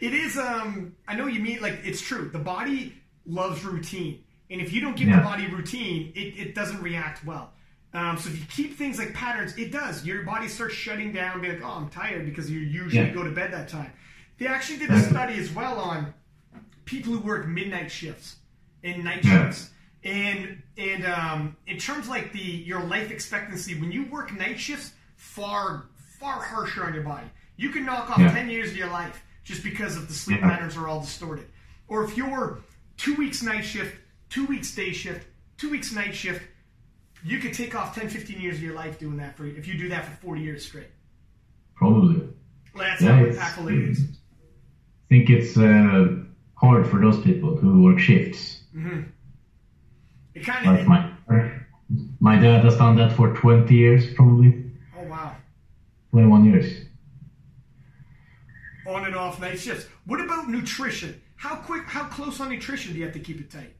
It 0.00 0.12
is. 0.14 0.36
Um, 0.36 0.94
I 1.06 1.14
know 1.14 1.26
you 1.26 1.40
mean 1.40 1.60
like 1.60 1.80
it's 1.84 2.00
true. 2.00 2.28
The 2.32 2.38
body 2.38 2.94
loves 3.26 3.64
routine, 3.64 4.24
and 4.50 4.60
if 4.60 4.72
you 4.72 4.80
don't 4.80 4.96
give 4.96 5.08
Yeah. 5.08 5.18
the 5.18 5.22
body 5.22 5.46
routine, 5.46 6.12
it, 6.14 6.36
it 6.38 6.54
doesn't 6.54 6.82
react 6.82 7.24
well. 7.24 7.52
Um, 7.92 8.18
so 8.18 8.28
if 8.28 8.36
you 8.38 8.44
keep 8.50 8.76
things 8.76 8.98
like 8.98 9.14
patterns, 9.14 9.56
it 9.56 9.70
does. 9.70 10.04
Your 10.04 10.24
body 10.24 10.48
starts 10.48 10.74
shutting 10.74 11.12
down, 11.12 11.40
being 11.40 11.54
like, 11.54 11.62
"Oh, 11.64 11.76
I'm 11.76 11.88
tired," 11.90 12.24
because 12.26 12.50
you 12.50 12.58
usually 12.58 13.06
Yeah. 13.06 13.14
go 13.14 13.22
to 13.22 13.30
bed 13.30 13.52
that 13.52 13.68
time. 13.68 13.92
They 14.38 14.46
actually 14.48 14.78
did 14.80 14.90
a 14.90 15.00
study 15.00 15.34
as 15.38 15.50
well 15.52 15.78
on 15.78 16.12
people 16.86 17.12
who 17.12 17.20
work 17.20 17.46
midnight 17.46 17.90
shifts 17.92 18.36
and 18.82 19.04
night 19.04 19.24
Yeah. 19.24 19.44
shifts. 19.46 19.70
And 20.04 20.62
and 20.76 21.06
um, 21.06 21.56
in 21.66 21.78
terms 21.78 22.08
like 22.08 22.32
the 22.32 22.38
your 22.40 22.82
life 22.84 23.10
expectancy 23.10 23.80
when 23.80 23.90
you 23.90 24.04
work 24.06 24.32
night 24.36 24.60
shifts, 24.60 24.92
far 25.16 25.86
far 26.20 26.40
harsher 26.42 26.84
on 26.84 26.92
your 26.94 27.02
body. 27.02 27.26
You 27.56 27.70
can 27.70 27.84
knock 27.86 28.10
off 28.10 28.18
Yeah. 28.18 28.32
ten 28.32 28.50
years 28.50 28.70
of 28.70 28.76
your 28.76 28.90
life 28.90 29.22
just 29.44 29.62
because 29.64 29.96
of 29.96 30.08
the 30.08 30.14
sleep 30.14 30.40
Yeah. 30.40 30.50
patterns 30.50 30.76
are 30.76 30.88
all 30.88 31.00
distorted. 31.00 31.46
Or 31.88 32.04
if 32.04 32.16
you're 32.16 32.58
two 32.96 33.14
weeks 33.14 33.42
night 33.42 33.64
shift, 33.64 33.96
two 34.28 34.44
weeks 34.46 34.74
day 34.74 34.92
shift, 34.92 35.26
two 35.56 35.70
weeks 35.70 35.92
night 35.92 36.14
shift, 36.14 36.42
you 37.24 37.38
could 37.38 37.54
take 37.54 37.74
off 37.74 37.94
10, 37.94 38.08
15 38.10 38.40
years 38.40 38.56
of 38.56 38.62
your 38.62 38.74
life 38.74 38.98
doing 38.98 39.16
that 39.18 39.36
for 39.36 39.46
if 39.46 39.66
you 39.66 39.78
do 39.78 39.88
that 39.90 40.04
for 40.04 40.10
40 40.16 40.42
years 40.42 40.64
straight. 40.66 40.88
Probably. 41.76 42.28
That's 42.76 43.00
Yeah, 43.02 43.16
how 43.16 43.24
impactful 43.24 43.72
it 43.72 43.88
is. 43.90 44.00
I 44.02 45.08
think 45.08 45.30
it's 45.30 45.56
uh, 45.56 46.16
hard 46.54 46.86
for 46.88 47.00
those 47.00 47.20
people 47.22 47.56
who 47.56 47.82
work 47.82 47.98
shifts. 47.98 48.62
It 50.34 50.44
kind 50.44 50.66
Like 50.66 50.86
my 50.86 51.10
my 52.20 52.36
dad 52.38 52.64
has 52.64 52.76
done 52.76 52.96
that 52.96 53.12
for 53.12 53.34
20 53.34 53.74
years, 53.74 54.12
probably 54.14 54.64
Oh 54.98 55.04
wow. 55.04 55.36
21 56.10 56.44
years. 56.44 56.86
On 58.86 59.04
and 59.04 59.16
off 59.16 59.40
night 59.40 59.58
shifts. 59.58 59.86
What 60.06 60.20
about 60.20 60.48
nutrition? 60.48 61.20
How 61.36 61.56
quick? 61.56 61.84
How 61.84 62.04
close 62.04 62.40
on 62.40 62.50
nutrition 62.50 62.92
do 62.92 62.98
you 62.98 63.04
have 63.04 63.14
to 63.14 63.20
keep 63.20 63.40
it 63.40 63.50
tight? 63.50 63.74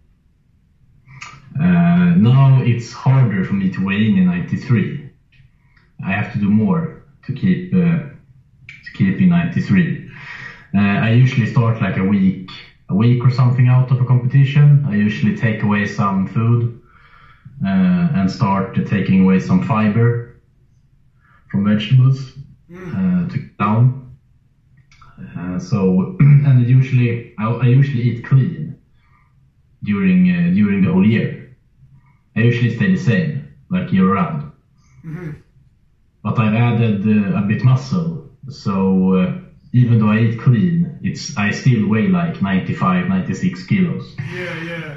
Uh, 1.60 2.14
now 2.16 2.62
it's 2.62 2.92
harder 2.92 3.44
for 3.44 3.54
me 3.54 3.70
to 3.70 3.84
weigh 3.84 4.08
in 4.08 4.18
in 4.18 4.26
93. 4.26 5.10
I 6.04 6.12
have 6.12 6.32
to 6.32 6.38
do 6.38 6.50
more 6.50 7.04
to 7.26 7.32
keep 7.32 7.72
uh, 7.74 7.78
to 7.78 8.90
keep 8.94 9.20
in 9.20 9.28
93. 9.28 10.10
Uh, 10.74 10.78
I 10.78 11.10
usually 11.12 11.46
start 11.46 11.80
like 11.80 11.96
a 11.96 12.04
week 12.04 12.43
a 12.94 12.96
week 12.96 13.24
or 13.24 13.30
something 13.30 13.68
out 13.68 13.90
of 13.90 14.00
a 14.00 14.04
competition. 14.04 14.84
I 14.86 14.94
usually 14.94 15.34
take 15.36 15.62
away 15.62 15.84
some 15.86 16.26
food 16.26 16.80
uh, 17.64 18.16
and 18.16 18.30
start 18.30 18.74
taking 18.86 19.20
away 19.20 19.38
some 19.38 19.60
fiber 19.62 20.36
from 21.50 21.64
vegetables 21.64 22.38
uh, 22.92 23.26
to 23.28 23.38
down. 23.58 24.14
Uh, 25.36 25.58
so 25.58 26.16
and 26.20 26.68
usually 26.68 27.34
I, 27.38 27.44
I 27.46 27.64
usually 27.66 28.02
eat 28.02 28.24
clean 28.24 28.74
during 29.82 30.30
uh, 30.30 30.50
during 30.52 30.80
the 30.82 30.90
whole 30.90 31.06
year. 31.06 31.48
I 32.36 32.40
usually 32.40 32.70
stay 32.70 32.90
the 32.90 32.96
same, 32.96 33.48
like 33.70 33.92
year 33.92 34.10
round. 34.10 34.50
But 36.22 36.38
I've 36.38 36.54
added 36.54 37.06
uh, 37.06 37.36
a 37.36 37.42
bit 37.42 37.62
muscle, 37.62 38.28
so 38.48 39.12
uh, 39.12 39.40
even 39.72 39.98
though 39.98 40.10
I 40.10 40.18
eat 40.18 40.38
clean, 40.40 40.83
it's 41.04 41.36
I 41.36 41.50
still 41.50 41.86
weigh 41.86 42.08
like 42.08 42.40
95, 42.40 43.08
96 43.08 43.66
kilos. 43.66 44.16
Yeah, 44.32 44.62
yeah. 44.62 44.96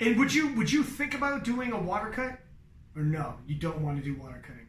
And 0.00 0.18
would 0.18 0.32
you 0.32 0.54
would 0.54 0.72
you 0.72 0.82
think 0.82 1.14
about 1.14 1.44
doing 1.44 1.72
a 1.72 1.80
water 1.80 2.10
cut, 2.10 2.38
or 2.96 3.02
no? 3.02 3.34
You 3.46 3.56
don't 3.56 3.82
want 3.82 3.98
to 3.98 4.02
do 4.02 4.18
water 4.18 4.42
cutting. 4.42 4.66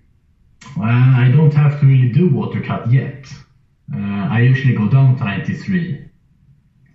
Uh, 0.78 0.84
I 0.84 1.32
don't 1.34 1.54
have 1.54 1.80
to 1.80 1.86
really 1.86 2.12
do 2.12 2.30
water 2.30 2.62
cut 2.62 2.92
yet. 2.92 3.26
Uh, 3.94 4.28
I 4.30 4.42
usually 4.42 4.76
go 4.76 4.90
down 4.90 5.18
to 5.18 5.24
93 5.24 6.10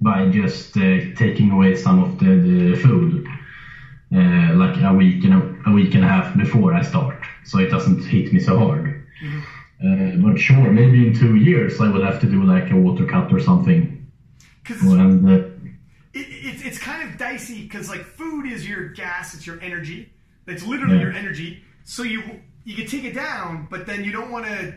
by 0.02 0.28
just 0.28 0.76
uh, 0.76 0.98
taking 1.16 1.50
away 1.50 1.74
some 1.74 2.04
of 2.04 2.18
the, 2.18 2.26
the 2.26 2.76
food, 2.76 3.26
uh, 4.14 4.54
like 4.54 4.76
a 4.82 4.92
week 4.92 5.24
and 5.24 5.34
a, 5.34 5.70
a 5.70 5.72
week 5.72 5.94
and 5.94 6.04
a 6.04 6.08
half 6.08 6.36
before 6.36 6.74
I 6.74 6.82
start, 6.82 7.18
so 7.44 7.58
it 7.58 7.70
doesn't 7.70 8.04
hit 8.04 8.32
me 8.32 8.40
so 8.40 8.58
hard. 8.58 8.93
Uh, 9.84 10.16
but 10.16 10.38
sure, 10.38 10.70
maybe 10.72 11.08
in 11.08 11.14
two 11.14 11.36
years 11.36 11.80
I 11.80 11.88
will 11.90 12.04
have 12.04 12.20
to 12.20 12.26
do 12.26 12.42
like 12.44 12.70
a 12.70 12.76
water 12.76 13.04
cut 13.06 13.32
or 13.32 13.40
something. 13.40 14.06
Because 14.62 14.80
And 14.82 15.28
uh, 15.28 15.32
it, 16.14 16.26
it's 16.30 16.62
it's 16.62 16.78
kind 16.78 17.06
of 17.08 17.18
dicey 17.18 17.62
because 17.64 17.88
like 17.90 18.02
food 18.04 18.46
is 18.46 18.66
your 18.68 18.88
gas, 18.90 19.34
it's 19.34 19.46
your 19.46 19.60
energy. 19.60 20.12
It's 20.46 20.64
literally 20.64 20.96
Yeah. 20.96 21.02
your 21.02 21.12
energy. 21.12 21.62
So 21.84 22.02
you 22.02 22.22
you 22.64 22.74
can 22.76 22.86
take 22.86 23.04
it 23.04 23.14
down, 23.14 23.66
but 23.70 23.84
then 23.86 24.04
you 24.04 24.12
don't 24.12 24.30
want 24.30 24.46
to 24.46 24.74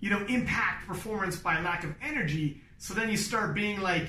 you 0.00 0.10
know 0.10 0.24
impact 0.26 0.86
performance 0.86 1.36
by 1.36 1.60
lack 1.62 1.84
of 1.84 1.94
energy. 2.02 2.60
So 2.76 2.92
then 2.92 3.08
you 3.10 3.16
start 3.16 3.54
being 3.54 3.80
like, 3.80 4.08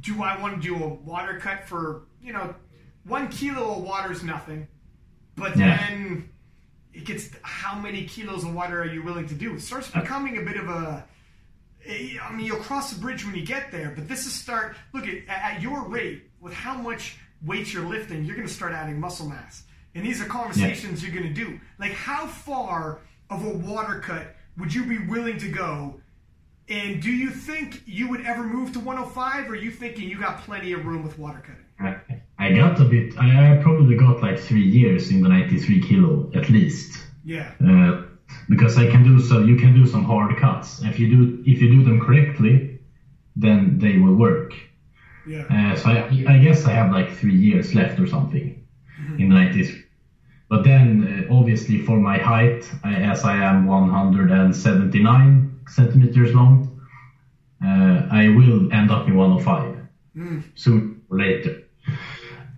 do 0.00 0.22
I 0.22 0.40
want 0.40 0.62
to 0.62 0.66
do 0.66 0.82
a 0.82 0.88
water 0.88 1.38
cut 1.38 1.64
for 1.68 2.06
you 2.22 2.32
know 2.32 2.54
one 3.04 3.28
kilo 3.28 3.76
of 3.76 3.82
water 3.82 4.12
is 4.12 4.22
nothing, 4.22 4.66
but 5.36 5.56
Yeah. 5.58 5.76
then 5.76 6.30
it 6.96 7.04
gets 7.04 7.28
how 7.42 7.78
many 7.78 8.06
kilos 8.06 8.44
of 8.44 8.54
water 8.54 8.80
are 8.80 8.86
you 8.86 9.02
willing 9.02 9.28
to 9.28 9.34
do? 9.34 9.54
It 9.54 9.60
starts 9.60 9.90
uh. 9.94 10.00
becoming 10.00 10.38
a 10.38 10.42
bit 10.42 10.56
of 10.56 10.68
a 10.68 11.04
eh, 11.86 12.16
I 12.22 12.32
mean, 12.32 12.46
you'll 12.46 12.58
cross 12.60 12.92
the 12.92 13.00
bridge 13.00 13.24
when 13.24 13.34
you 13.34 13.44
get 13.44 13.70
there, 13.70 13.92
but 13.94 14.08
this 14.08 14.26
is 14.26 14.32
start. 14.32 14.76
Look 14.94 15.06
at 15.06 15.28
at 15.28 15.60
your 15.60 15.82
rate 15.86 16.22
with 16.40 16.54
how 16.54 16.74
much 16.74 17.18
weight 17.44 17.72
you're 17.72 17.86
lifting, 17.86 18.24
you're 18.24 18.34
going 18.34 18.48
to 18.48 18.52
start 18.52 18.72
adding 18.72 18.98
muscle 18.98 19.28
mass, 19.28 19.64
and 19.94 20.04
these 20.04 20.22
are 20.22 20.24
conversations 20.24 21.02
you're 21.02 21.14
going 21.14 21.34
to 21.34 21.34
do. 21.34 21.60
Like, 21.78 21.92
how 21.92 22.26
far 22.26 23.00
of 23.28 23.44
a 23.44 23.50
water 23.50 24.00
cut 24.00 24.34
would 24.56 24.72
you 24.72 24.86
be 24.86 24.98
willing 25.06 25.38
to 25.38 25.48
go? 25.48 26.00
And 26.68 27.00
do 27.00 27.10
you 27.10 27.30
think 27.30 27.82
you 27.84 28.08
would 28.08 28.24
ever 28.24 28.42
move 28.42 28.72
to 28.72 28.80
105, 28.80 29.48
or 29.48 29.52
are 29.52 29.54
you 29.54 29.70
thinking 29.70 30.08
you 30.08 30.18
got 30.18 30.40
plenty 30.40 30.72
of 30.72 30.86
room 30.86 31.04
with 31.04 31.18
water 31.18 31.40
cutting? 31.40 31.65
I, 31.78 31.96
I 32.38 32.52
got 32.52 32.80
a 32.80 32.84
bit. 32.84 33.18
I, 33.18 33.52
I 33.52 33.62
probably 33.62 33.96
got 33.96 34.22
like 34.22 34.38
three 34.38 34.64
years 34.66 35.10
in 35.10 35.20
the 35.20 35.28
93 35.28 35.80
kilo 35.80 36.30
at 36.34 36.48
least. 36.48 37.06
Yeah, 37.24 37.52
Uh, 37.60 38.02
because 38.48 38.78
I 38.78 38.86
can 38.90 39.02
do 39.02 39.18
so, 39.18 39.40
you 39.40 39.56
can 39.56 39.74
do 39.74 39.86
some 39.86 40.04
hard 40.04 40.36
cuts. 40.36 40.82
If 40.82 40.98
you 40.98 41.08
do, 41.08 41.42
if 41.44 41.60
you 41.60 41.68
do 41.68 41.82
them 41.82 42.00
correctly, 42.00 42.78
then 43.34 43.78
they 43.78 43.96
will 43.96 44.14
work. 44.14 44.54
yeah, 45.26 45.42
Uh, 45.50 45.76
so 45.76 45.90
I, 45.90 46.34
I 46.34 46.38
guess 46.38 46.64
I 46.66 46.72
have 46.72 46.90
like 46.92 47.10
three 47.10 47.34
years 47.34 47.74
left 47.74 47.98
or 47.98 48.06
something 48.06 48.62
in 49.18 49.28
the 49.28 49.34
90s. 49.34 49.82
But 50.48 50.62
then, 50.62 51.02
uh, 51.02 51.34
obviously, 51.34 51.78
for 51.78 51.98
my 51.98 52.18
height, 52.18 52.72
I, 52.84 52.94
as 52.94 53.24
I 53.24 53.36
am 53.38 53.64
179 53.64 55.60
centimeters 55.66 56.32
long, 56.34 56.80
uh, 57.60 58.06
I 58.10 58.28
will 58.28 58.72
end 58.72 58.90
up 58.90 59.08
in 59.08 59.14
105 59.16 59.76
sooner 60.54 60.94
or 61.08 61.18
later. 61.18 61.62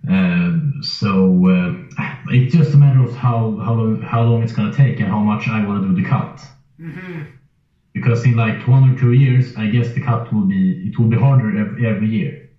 Um, 0.07 0.79
so 0.81 1.45
uh, 1.47 1.75
it's 2.29 2.53
just 2.53 2.73
a 2.73 2.77
matter 2.77 3.01
of 3.03 3.13
how 3.15 3.57
how 3.57 3.73
long, 3.73 4.01
how 4.01 4.23
long 4.23 4.41
it's 4.43 4.53
gonna 4.53 4.73
take 4.73 4.99
and 4.99 5.09
how 5.09 5.19
much 5.19 5.47
I 5.47 5.65
want 5.65 5.83
to 5.83 5.89
do 5.89 6.01
the 6.01 6.07
cut. 6.07 6.45
Because 7.93 8.25
in 8.25 8.35
like 8.35 8.67
one 8.67 8.89
or 8.89 8.97
two 8.97 9.11
years, 9.11 9.55
I 9.57 9.67
guess 9.67 9.93
the 9.93 10.01
cut 10.01 10.31
will 10.33 10.45
be 10.45 10.87
it 10.87 10.97
will 10.97 11.07
be 11.07 11.17
harder 11.17 11.57
every, 11.57 11.85
every 11.85 12.07
year, 12.07 12.49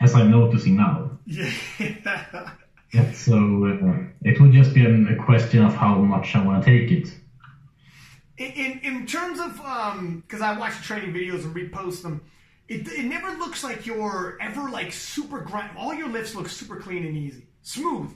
as 0.00 0.14
I'm 0.14 0.30
noticing 0.30 0.76
now. 0.76 1.18
yeah. 1.26 1.50
Yeah, 2.92 3.12
so 3.12 3.66
uh, 3.66 4.02
it 4.22 4.40
will 4.40 4.50
just 4.50 4.74
be 4.74 4.84
a 4.84 5.14
question 5.14 5.62
of 5.62 5.74
how 5.74 5.98
much 5.98 6.34
I 6.34 6.44
want 6.44 6.64
to 6.64 6.70
take 6.70 6.90
it. 6.90 7.14
In, 8.36 8.50
in, 8.52 8.78
in 8.80 9.06
terms 9.06 9.38
of, 9.38 9.60
um, 9.60 10.24
because 10.26 10.40
I 10.40 10.58
watch 10.58 10.74
training 10.82 11.12
videos 11.12 11.44
and 11.44 11.54
repost 11.54 12.02
them, 12.02 12.22
it, 12.70 12.86
it 12.88 13.04
never 13.04 13.30
looks 13.32 13.62
like 13.64 13.84
you're 13.84 14.38
ever 14.40 14.70
like 14.70 14.92
super 14.92 15.40
grind. 15.40 15.76
All 15.76 15.92
your 15.92 16.08
lifts 16.08 16.34
look 16.34 16.48
super 16.48 16.76
clean 16.76 17.04
and 17.04 17.16
easy, 17.16 17.46
smooth. 17.62 18.10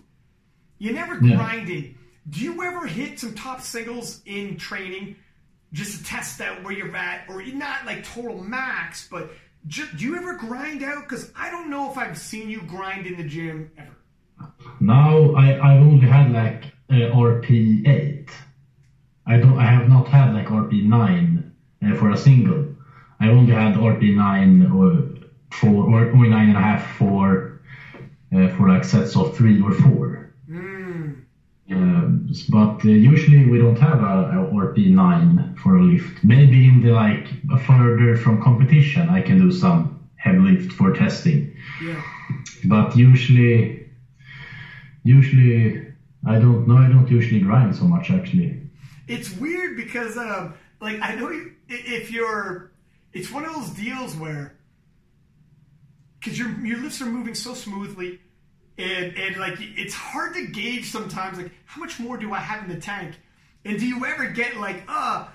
You're 0.78 0.94
never 0.94 1.18
Yeah. 1.22 1.36
grinding. 1.36 1.96
Do 2.30 2.40
you 2.40 2.62
ever 2.62 2.86
hit 2.86 3.20
some 3.20 3.34
top 3.34 3.60
singles 3.60 4.22
in 4.24 4.56
training 4.56 5.16
just 5.72 5.98
to 5.98 6.04
test 6.04 6.40
out 6.40 6.62
where 6.62 6.72
you're 6.72 6.94
at, 6.96 7.28
or 7.28 7.42
not 7.42 7.84
like 7.84 8.04
total 8.04 8.42
max, 8.42 9.08
but 9.10 9.32
do 9.66 9.82
you 9.98 10.16
ever 10.16 10.34
grind 10.36 10.82
out? 10.82 11.02
Because 11.02 11.30
I 11.36 11.50
don't 11.50 11.68
know 11.68 11.90
if 11.90 11.98
I've 11.98 12.16
seen 12.16 12.48
you 12.48 12.62
grind 12.62 13.06
in 13.06 13.16
the 13.16 13.24
gym 13.24 13.70
ever. 13.76 13.96
Now 14.80 15.34
I 15.34 15.58
I've 15.58 15.80
only 15.82 16.06
had 16.06 16.32
like 16.32 16.64
uh, 16.90 17.14
RP 17.16 17.86
eight. 17.88 18.28
I 19.26 19.36
don't 19.38 19.58
I 19.58 19.66
have 19.66 19.88
not 19.88 20.06
had 20.08 20.32
like 20.34 20.46
RP 20.46 20.84
nine 20.84 21.52
uh, 21.84 21.94
for 21.96 22.10
a 22.10 22.16
single. 22.16 22.73
I 23.20 23.28
only 23.28 23.52
had 23.52 23.74
RP 23.74 24.14
nine 24.14 24.66
or 24.70 25.04
four 25.50 25.84
or, 25.90 26.10
or 26.10 26.26
nine 26.26 26.48
and 26.48 26.56
a 26.56 26.60
half 26.60 26.96
for 26.96 27.60
uh, 28.34 28.48
for 28.56 28.68
like 28.68 28.84
sets 28.84 29.16
of 29.16 29.36
three 29.36 29.60
or 29.60 29.72
four. 29.72 30.32
Um, 31.70 32.30
but 32.50 32.84
uh, 32.84 32.88
usually 32.88 33.46
we 33.46 33.56
don't 33.58 33.78
have 33.78 34.00
a, 34.02 34.14
a 34.38 34.50
RP 34.52 34.90
nine 34.90 35.56
for 35.62 35.76
a 35.76 35.82
lift. 35.82 36.22
Maybe 36.22 36.66
in 36.68 36.80
the 36.82 36.90
like 36.90 37.26
further 37.66 38.16
from 38.16 38.42
competition, 38.42 39.08
I 39.08 39.22
can 39.22 39.38
do 39.38 39.50
some 39.50 40.06
heavy 40.16 40.38
lift 40.38 40.72
for 40.72 40.92
testing 40.92 41.54
Yeah. 41.82 42.02
but 42.64 42.96
usually 42.96 43.88
usually 45.02 45.86
i 46.26 46.38
don't 46.38 46.66
know 46.66 46.78
i 46.78 46.88
don't 46.88 47.10
usually 47.10 47.40
grind 47.40 47.76
so 47.76 47.84
much 47.84 48.10
actually 48.10 48.60
It's 49.06 49.30
weird 49.36 49.76
because, 49.76 50.16
um, 50.16 50.54
like, 50.80 50.98
I 51.02 51.14
know 51.16 51.28
if 51.68 52.10
you're, 52.10 52.70
it's 53.14 53.30
one 53.30 53.44
of 53.44 53.54
those 53.54 53.70
deals 53.70 54.14
where, 54.16 54.56
because 56.20 56.38
your 56.38 56.50
your 56.64 56.78
lifts 56.78 57.00
are 57.00 57.06
moving 57.06 57.34
so 57.34 57.54
smoothly, 57.54 58.18
and 58.78 59.16
and 59.16 59.36
like 59.36 59.54
it's 59.58 59.94
hard 59.94 60.34
to 60.34 60.46
gauge 60.46 60.90
sometimes. 60.90 61.38
Like, 61.38 61.52
how 61.64 61.80
much 61.80 61.98
more 62.00 62.16
do 62.16 62.32
I 62.32 62.38
have 62.40 62.64
in 62.68 62.74
the 62.74 62.80
tank? 62.80 63.14
And 63.64 63.78
do 63.78 63.86
you 63.86 64.04
ever 64.04 64.26
get 64.26 64.56
like, 64.58 64.82
uh, 64.88 65.26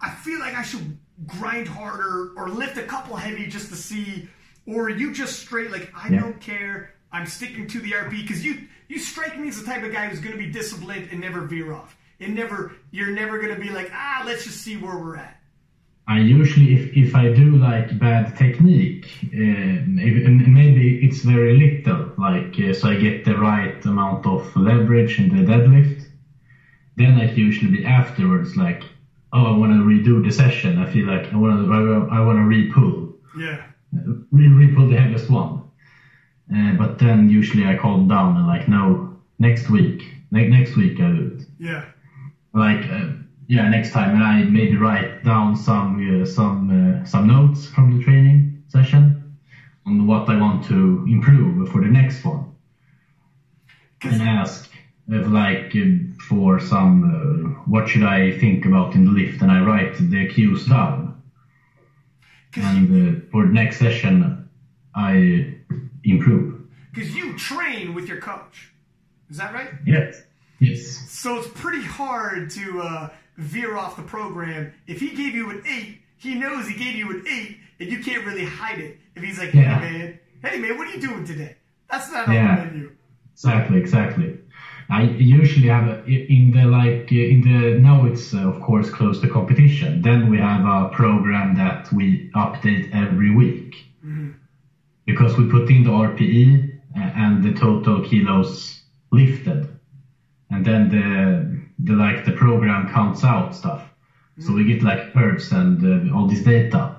I 0.00 0.10
feel 0.10 0.40
like 0.40 0.54
I 0.54 0.62
should 0.62 0.98
grind 1.26 1.68
harder 1.68 2.32
or 2.36 2.48
lift 2.48 2.76
a 2.78 2.82
couple 2.82 3.14
heavy 3.16 3.46
just 3.46 3.68
to 3.70 3.76
see, 3.76 4.28
or 4.66 4.86
are 4.86 4.90
you 4.90 5.12
just 5.12 5.38
straight 5.38 5.70
like 5.70 5.92
I 5.94 6.08
Yeah. 6.08 6.20
don't 6.20 6.40
care. 6.40 6.94
I'm 7.12 7.26
sticking 7.26 7.66
to 7.68 7.78
the 7.80 7.92
RP 7.92 8.22
because 8.22 8.44
you 8.44 8.66
you 8.88 8.98
strike 8.98 9.38
me 9.38 9.48
as 9.48 9.58
the 9.60 9.66
type 9.66 9.82
of 9.84 9.92
guy 9.92 10.08
who's 10.08 10.20
going 10.20 10.32
to 10.36 10.38
be 10.38 10.50
disciplined 10.50 11.08
and 11.10 11.20
never 11.20 11.42
veer 11.42 11.72
off. 11.72 11.96
And 12.20 12.34
never 12.34 12.72
you're 12.90 13.10
never 13.10 13.38
going 13.40 13.54
to 13.54 13.60
be 13.60 13.70
like 13.70 13.90
ah 13.92 14.22
let's 14.26 14.44
just 14.44 14.60
see 14.62 14.76
where 14.76 14.96
we're 14.98 15.16
at. 15.16 15.35
I 16.08 16.18
usually, 16.18 16.72
if, 16.72 16.96
if 16.96 17.16
I 17.16 17.28
do 17.28 17.56
like 17.56 17.98
bad 17.98 18.36
technique, 18.36 19.28
and 19.32 19.96
maybe 19.96 21.02
it's 21.04 21.20
very 21.22 21.52
little, 21.52 22.12
like 22.16 22.58
uh, 22.60 22.72
so 22.72 22.88
I 22.88 22.94
get 22.94 23.24
the 23.24 23.36
right 23.36 23.84
amount 23.84 24.24
of 24.24 24.54
leverage 24.54 25.18
in 25.18 25.28
the 25.28 25.38
deadlift, 25.42 26.06
then 26.96 27.16
I 27.16 27.24
usually 27.32 27.70
be 27.70 27.84
afterwards 27.84 28.56
like, 28.56 28.88
oh, 29.32 29.44
I 29.44 29.50
want 29.50 29.72
to 29.72 29.78
redo 29.78 30.22
the 30.22 30.30
session. 30.30 30.78
I 30.78 30.86
feel 30.86 31.06
like 31.06 31.32
I 31.32 31.36
want 31.36 31.58
to, 31.66 32.08
I 32.10 32.20
want 32.20 32.38
to 32.38 32.44
re-pull, 32.44 33.12
Yeah. 33.36 33.64
re 34.30 34.46
re-pull 34.48 34.86
the 34.86 34.96
heaviest 34.96 35.28
one. 35.28 35.62
Uh, 36.54 36.72
but 36.72 36.98
then 36.98 37.28
usually 37.28 37.66
I 37.66 37.74
calm 37.74 38.06
down 38.06 38.36
and 38.36 38.46
like, 38.46 38.68
no, 38.68 39.16
next 39.38 39.68
week, 39.68 40.14
ne- 40.30 40.48
next 40.48 40.76
week 40.76 41.00
I 41.00 41.08
do 41.10 41.22
it 41.34 41.46
Yeah. 41.58 41.84
like 42.52 42.88
uh, 42.88 43.08
yeah 43.48 43.68
next 43.68 43.92
time 43.92 44.20
i 44.22 44.42
maybe 44.44 44.76
write 44.76 45.24
down 45.24 45.56
some 45.56 46.22
uh, 46.22 46.24
some 46.24 46.70
uh, 46.70 47.04
some 47.04 47.26
notes 47.26 47.66
from 47.66 47.96
the 47.96 48.04
training 48.04 48.62
session 48.68 49.16
on 49.86 50.06
what 50.06 50.28
i 50.28 50.36
want 50.36 50.64
to 50.64 51.04
improve 51.08 51.68
for 51.70 51.80
the 51.80 51.88
next 51.88 52.24
one. 52.24 52.52
And 54.02 54.22
ask 54.22 54.70
if 55.08 55.26
like 55.28 55.74
uh, 55.74 56.22
for 56.28 56.60
some 56.60 56.94
uh, 57.04 57.48
what 57.70 57.88
should 57.88 58.02
i 58.02 58.36
think 58.38 58.66
about 58.66 58.94
in 58.94 59.04
the 59.04 59.10
lift? 59.10 59.40
And 59.42 59.50
i 59.50 59.60
write 59.64 59.94
the 59.98 60.28
cues 60.28 60.66
down. 60.66 61.22
And 62.54 62.88
uh, 62.90 63.20
for 63.30 63.46
the 63.46 63.52
next 63.52 63.78
session 63.78 64.48
i 64.94 65.54
improve. 66.04 66.62
Because 66.92 67.14
you 67.14 67.36
train 67.38 67.94
with 67.94 68.08
your 68.08 68.20
coach. 68.20 68.72
Is 69.30 69.36
that 69.38 69.52
right? 69.54 69.70
yes. 69.86 70.22
Yes. 70.58 71.10
So 71.10 71.36
it's 71.38 71.48
pretty 71.48 71.82
hard 71.82 72.50
to 72.50 72.80
uh, 72.80 73.08
veer 73.36 73.76
off 73.76 73.96
the 73.96 74.02
program. 74.02 74.72
If 74.86 75.00
he 75.00 75.10
gave 75.10 75.34
you 75.34 75.50
an 75.50 75.62
eight, 75.66 75.98
he 76.16 76.34
knows 76.34 76.66
he 76.66 76.74
gave 76.74 76.94
you 76.96 77.10
an 77.10 77.24
eight, 77.28 77.58
and 77.80 77.90
you 77.90 77.98
can't 77.98 78.24
really 78.24 78.44
hide 78.44 78.78
it. 78.78 78.98
If 79.14 79.22
he's 79.22 79.38
like, 79.38 79.50
"Hey 79.50 79.62
Yeah. 79.62 79.78
man, 79.80 80.18
hey 80.42 80.58
man, 80.58 80.76
what 80.78 80.88
are 80.88 80.92
you 80.92 81.00
doing 81.00 81.24
today?" 81.24 81.56
That's 81.90 82.10
not 82.10 82.28
on 82.28 82.34
Yeah. 82.34 82.56
the 82.56 82.64
menu. 82.64 82.90
Exactly, 83.32 83.78
exactly. 83.78 84.38
I 84.88 85.02
usually 85.02 85.68
have 85.68 85.88
a, 85.88 86.04
in 86.06 86.52
the 86.52 86.64
like 86.64 87.10
in 87.12 87.40
the 87.42 87.78
now 87.78 88.06
it's 88.06 88.32
uh, 88.32 88.48
of 88.48 88.60
course 88.62 88.88
close 88.90 89.20
to 89.20 89.28
competition. 89.28 90.00
Then 90.00 90.30
we 90.30 90.38
have 90.38 90.64
a 90.64 90.88
program 90.90 91.56
that 91.56 91.92
we 91.92 92.30
update 92.34 92.90
every 92.92 93.30
week 93.34 93.84
because 95.04 95.36
we 95.36 95.48
put 95.48 95.70
in 95.70 95.84
the 95.84 95.90
RPE 95.90 96.70
uh, 96.96 97.00
and 97.00 97.42
the 97.42 97.52
total 97.52 98.02
kilos 98.04 98.82
lifted, 99.10 99.68
and 100.50 100.64
then 100.64 100.88
the 100.88 101.55
the 101.78 101.94
like 101.94 102.24
the 102.24 102.32
program 102.32 102.86
counts 102.86 103.24
out 103.24 103.54
stuff. 103.54 103.92
So 104.38 104.52
we 104.52 104.64
get 104.64 104.82
like 104.82 105.12
curves 105.14 105.50
and 105.50 105.82
uh, 105.82 106.14
all 106.14 106.26
this 106.26 106.42
data. 106.42 106.94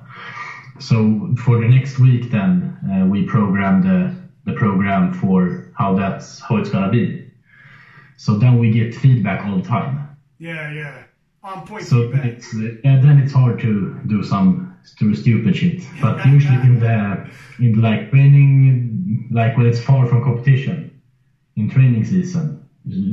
So 0.79 1.35
for 1.35 1.57
the 1.57 1.67
next 1.67 1.99
week, 1.99 2.31
then 2.31 2.73
uh, 2.89 3.05
we 3.05 3.21
program 3.21 3.81
the 3.81 4.11
the 4.45 4.53
program 4.53 5.11
for 5.11 5.69
how 5.73 5.93
that's 5.93 6.39
how 6.39 6.55
it's 6.57 6.69
gonna 6.69 6.89
be. 6.89 7.29
So 8.15 8.37
then 8.37 8.57
we 8.57 8.71
get 8.71 8.95
feedback 8.95 9.45
all 9.45 9.55
the 9.55 9.61
time. 9.61 9.99
Yeah, 10.39 10.67
yeah. 10.69 11.03
On 11.43 11.65
point 11.65 11.83
So 11.83 12.09
feedback. 12.09 12.25
it's 12.25 12.53
yeah, 12.83 12.99
then 12.99 13.19
it's 13.19 13.33
hard 13.33 13.59
to 13.59 13.93
do 14.07 14.23
some 14.23 14.73
stu- 14.83 15.13
stupid 15.13 15.55
shit. 15.55 15.87
But 16.01 16.25
usually 16.33 16.55
in 16.61 16.79
the 16.79 17.29
in 17.59 17.73
the, 17.73 17.81
like 17.81 18.09
training, 18.09 19.27
like 19.29 19.55
when 19.57 19.67
it's 19.67 19.79
far 19.79 20.07
from 20.07 20.23
competition, 20.23 20.91
in 21.55 21.67
training 21.69 22.03
season, 22.03 22.63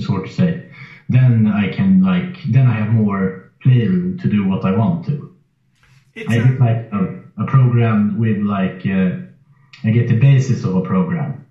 hard 0.07 0.25
to 0.27 0.33
say. 0.33 0.71
Then 1.09 1.47
I 1.47 1.73
can 1.73 2.03
like 2.03 2.43
then 2.45 2.67
I 2.67 2.75
have 2.75 2.89
more 2.89 3.53
playroom 3.63 4.19
to 4.19 4.29
do 4.29 4.47
what 4.47 4.65
I 4.65 4.73
want 4.77 5.07
to. 5.07 5.35
It's 6.15 6.31
I 6.31 6.39
get 6.39 6.61
like 6.61 6.93
a, 6.93 7.23
a 7.43 7.47
program 7.47 8.19
with 8.19 8.39
like 8.39 8.87
uh, 8.87 9.19
I 9.85 9.91
get 9.91 10.09
the 10.09 10.19
basis 10.19 10.65
of 10.65 10.77
a 10.77 10.83
program, 10.83 11.47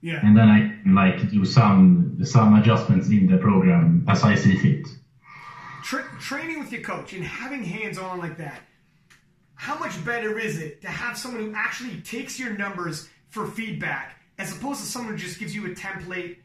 yeah. 0.00 0.20
and 0.24 0.36
then 0.36 0.48
I 0.48 0.78
like 0.88 1.30
do 1.30 1.44
some 1.44 2.18
some 2.24 2.54
adjustments 2.54 3.08
in 3.08 3.26
the 3.26 3.38
program 3.38 4.04
as 4.08 4.22
I 4.22 4.34
see 4.34 4.56
fit. 4.56 4.86
Tra- 5.82 6.08
training 6.20 6.58
with 6.60 6.72
your 6.72 6.82
coach 6.82 7.12
and 7.12 7.24
having 7.24 7.62
hands 7.62 7.98
on 7.98 8.18
like 8.18 8.38
that, 8.38 8.60
how 9.54 9.78
much 9.78 10.04
better 10.04 10.38
is 10.38 10.58
it 10.58 10.80
to 10.82 10.88
have 10.88 11.18
someone 11.18 11.42
who 11.42 11.52
actually 11.54 12.00
takes 12.00 12.38
your 12.38 12.50
numbers 12.56 13.08
for 13.30 13.46
feedback 13.46 14.20
as 14.38 14.56
opposed 14.56 14.80
to 14.80 14.86
someone 14.86 15.12
who 15.12 15.18
just 15.18 15.38
gives 15.38 15.54
you 15.54 15.66
a 15.66 15.70
template, 15.74 16.36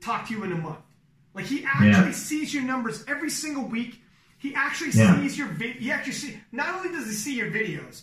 talk 0.00 0.28
to 0.28 0.34
you 0.34 0.44
in 0.44 0.52
a 0.52 0.56
month? 0.56 0.78
Like 1.34 1.46
he 1.46 1.64
actually 1.64 1.88
Yeah. 1.90 2.10
sees 2.12 2.52
your 2.54 2.62
numbers 2.64 3.04
every 3.06 3.30
single 3.30 3.64
week. 3.64 4.02
He 4.38 4.54
actually 4.54 4.90
Yeah. 4.90 5.20
sees 5.20 5.38
your 5.38 5.48
vid. 5.48 5.76
He 5.76 5.90
actually 5.92 6.12
see. 6.14 6.38
Not 6.52 6.74
only 6.74 6.88
does 6.90 7.06
he 7.06 7.12
see 7.14 7.34
your 7.36 7.50
videos, 7.50 8.02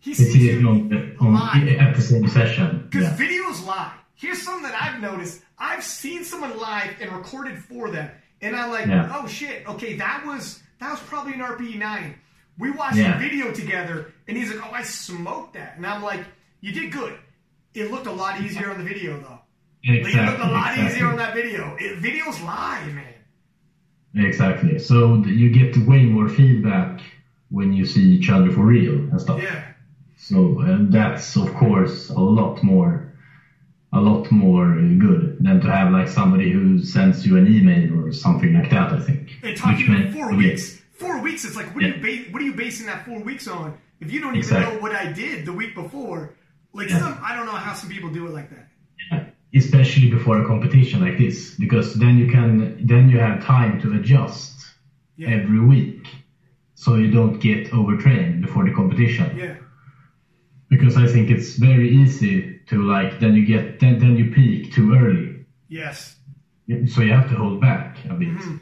he 0.00 0.14
sees 0.14 0.34
you 0.36 0.66
on, 0.68 1.16
on, 1.20 1.34
live. 1.34 1.68
at 1.80 1.94
the 1.96 2.02
same 2.02 2.26
session. 2.28 2.88
Because 2.90 3.08
Yeah. 3.18 3.26
videos 3.26 3.64
lie. 3.66 3.92
Here's 4.14 4.40
something 4.40 4.62
that 4.62 4.80
I've 4.80 5.00
noticed. 5.00 5.42
I've 5.58 5.82
seen 5.84 6.24
someone 6.24 6.56
live 6.58 6.94
and 7.00 7.12
recorded 7.12 7.58
for 7.58 7.90
them, 7.90 8.10
and 8.40 8.54
I'm 8.56 8.70
like, 8.70 8.88
oh 8.88 9.26
shit, 9.26 9.68
okay, 9.68 9.96
that 9.96 10.24
was 10.26 10.60
that 10.80 10.90
was 10.90 11.00
probably 11.00 11.34
an 11.34 11.40
RPE 11.40 11.76
nine. 11.78 12.14
We 12.58 12.70
watched 12.70 12.98
a 12.98 13.18
video 13.18 13.52
together, 13.52 14.12
and 14.28 14.36
he's 14.36 14.52
like, 14.52 14.64
oh, 14.66 14.72
I 14.74 14.82
smoked 14.82 15.54
that, 15.54 15.76
and 15.76 15.86
I'm 15.86 16.02
like, 16.02 16.24
you 16.60 16.72
did 16.72 16.90
good. 16.92 17.18
It 17.74 17.90
looked 17.90 18.06
a 18.06 18.12
lot 18.12 18.40
easier 18.40 18.70
on 18.70 18.78
the 18.78 18.84
video 18.84 19.18
though. 19.20 19.40
It 19.84 20.04
looked 20.04 20.14
a 20.40 20.50
lot 20.50 20.72
exactly. 20.72 20.84
easier 20.86 21.06
on 21.08 21.16
that 21.16 21.34
video. 21.34 21.76
It, 21.78 22.00
videos 22.00 22.44
lie, 22.44 22.84
man. 22.94 23.04
Exactly. 24.14 24.78
So 24.78 25.24
you 25.24 25.50
get 25.50 25.76
way 25.86 26.04
more 26.04 26.28
feedback 26.28 27.00
when 27.50 27.72
you 27.72 27.84
see 27.86 28.02
each 28.12 28.30
other 28.30 28.50
for 28.52 28.60
real 28.60 28.94
and 28.94 29.20
stuff. 29.20 29.42
Yeah. 29.42 29.64
So 30.16 30.60
and 30.60 30.92
that's 30.92 31.36
of 31.36 31.52
course 31.54 32.10
a 32.10 32.20
lot 32.20 32.62
more, 32.62 33.12
a 33.92 34.00
lot 34.00 34.30
more 34.30 34.74
good 34.76 35.38
than 35.40 35.60
to 35.62 35.70
have 35.70 35.90
like 35.92 36.08
somebody 36.08 36.50
who 36.52 36.78
sends 36.84 37.26
you 37.26 37.36
an 37.38 37.46
email 37.52 38.04
or 38.04 38.12
something 38.12 38.52
like 38.54 38.70
that. 38.70 38.92
I 38.92 39.00
think. 39.00 39.30
And 39.42 39.56
talking 39.56 39.78
Which 39.78 39.88
about 39.88 40.04
may- 40.04 40.12
four 40.12 40.30
yeah. 40.32 40.38
weeks. 40.38 40.78
Four 40.92 41.20
weeks. 41.20 41.44
It's 41.44 41.56
like, 41.56 41.74
what 41.74 41.82
are 41.82 41.88
you 41.88 41.94
ba- 42.00 42.30
what 42.32 42.40
are 42.40 42.44
you 42.44 42.54
basing 42.54 42.86
that 42.86 43.04
four 43.04 43.18
weeks 43.20 43.48
on? 43.48 43.76
If 44.00 44.12
you 44.12 44.20
don't 44.20 44.30
even 44.36 44.38
Exactly. 44.40 44.74
know 44.76 44.80
what 44.80 44.92
I 44.94 45.10
did 45.12 45.46
the 45.46 45.52
week 45.52 45.74
before, 45.74 46.34
like 46.72 46.90
Yeah. 46.90 46.98
some, 47.00 47.18
I 47.22 47.34
don't 47.34 47.46
know 47.46 47.52
how 47.52 47.72
some 47.74 47.88
people 47.90 48.10
do 48.10 48.26
it 48.26 48.30
like 48.32 48.50
that. 48.50 48.68
Especially 49.54 50.08
before 50.08 50.38
a 50.38 50.46
competition 50.46 51.00
like 51.00 51.16
this 51.18 51.54
because 51.56 51.94
then 51.94 52.16
you 52.16 52.26
can 52.26 52.84
then 52.86 53.08
you 53.08 53.18
have 53.18 53.42
time 53.44 53.78
to 53.78 53.92
adjust 53.92 54.74
Yeah. 55.16 55.28
every 55.38 55.60
week 55.60 56.02
so 56.74 56.94
you 56.96 57.08
don't 57.10 57.38
get 57.40 57.72
overtrained 57.72 58.40
before 58.40 58.64
the 58.64 58.72
competition 58.80 59.26
Yeah. 59.36 59.56
because 60.68 60.96
i 60.96 61.06
think 61.06 61.30
it's 61.30 61.56
very 61.56 61.88
easy 62.02 62.58
to 62.66 62.82
like 62.82 63.18
then 63.20 63.34
you 63.34 63.44
get 63.44 63.78
then, 63.80 63.98
then 63.98 64.16
you 64.16 64.30
peak 64.30 64.72
too 64.72 64.92
early 64.92 65.44
Yes. 65.68 66.16
so 66.86 67.00
you 67.00 67.12
have 67.12 67.28
to 67.28 67.36
hold 67.36 67.60
back 67.60 68.04
a 68.04 68.14
bit 68.14 68.30
Mm-hmm. 68.30 68.56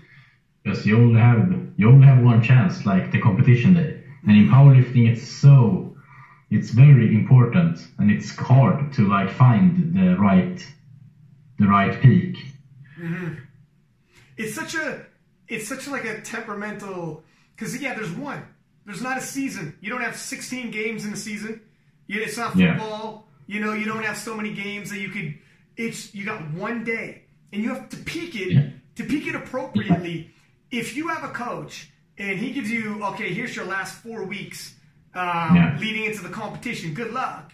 because 0.63 0.85
you 0.87 0.97
only 0.97 1.21
have 1.21 1.43
you 1.77 1.89
only 1.89 2.07
have 2.07 2.21
one 2.23 2.41
chance 2.43 2.85
like 2.85 3.11
the 3.13 3.19
competition 3.19 3.75
day 3.75 3.91
and 4.27 4.37
in 4.37 4.47
powerlifting 4.49 5.05
it's 5.11 5.23
so 5.45 5.55
it's 6.51 6.71
very 6.71 7.15
important 7.15 7.89
and 7.99 8.11
it's 8.11 8.29
hard 8.37 8.93
to 8.97 9.07
like 9.07 9.31
find 9.31 9.95
the 9.95 10.17
right 10.17 10.59
the 11.61 11.67
right 11.69 12.01
peak 12.01 12.37
Mhm. 12.99 13.39
It's 14.37 14.55
such 14.55 14.75
a 14.75 15.07
it's 15.49 15.67
such 15.69 15.87
like 15.89 16.05
a 16.05 16.21
temperamental 16.23 17.23
because 17.55 17.81
yeah, 17.81 17.95
there's 17.95 18.11
one. 18.11 18.43
There's 18.87 19.03
not 19.03 19.19
a 19.19 19.21
season. 19.21 19.75
You 19.81 19.91
don't 19.91 20.01
have 20.03 20.17
16 20.17 20.71
games 20.71 21.05
in 21.05 21.13
a 21.13 21.17
season. 21.17 21.61
You, 22.07 22.21
it's 22.23 22.37
not 22.37 22.57
Yeah. 22.57 22.79
football. 22.79 23.29
You 23.47 23.61
know, 23.61 23.73
you 23.73 23.85
don't 23.85 24.05
have 24.05 24.17
so 24.17 24.37
many 24.37 24.53
games 24.55 24.91
that 24.91 24.99
you 25.01 25.09
could. 25.11 25.35
It's 25.77 26.15
you 26.15 26.25
got 26.25 26.51
one 26.53 26.85
day, 26.85 27.23
and 27.53 27.63
you 27.63 27.69
have 27.75 27.89
to 27.91 27.97
peak 27.99 28.35
it 28.37 28.53
Yeah. 28.53 28.69
to 28.97 29.05
peak 29.05 29.27
it 29.27 29.35
appropriately. 29.35 30.31
If 30.71 30.97
you 30.97 31.09
have 31.09 31.25
a 31.25 31.29
coach 31.31 31.91
and 32.19 32.39
he 32.39 32.53
gives 32.53 32.71
you 32.71 33.03
okay, 33.05 33.33
here's 33.35 33.55
your 33.57 33.65
last 33.67 34.03
four 34.03 34.25
weeks 34.25 34.75
um, 35.15 35.57
Yeah. 35.57 35.77
leading 35.81 36.05
into 36.05 36.23
the 36.23 36.29
competition. 36.29 36.95
Good 36.95 37.13
luck. 37.13 37.53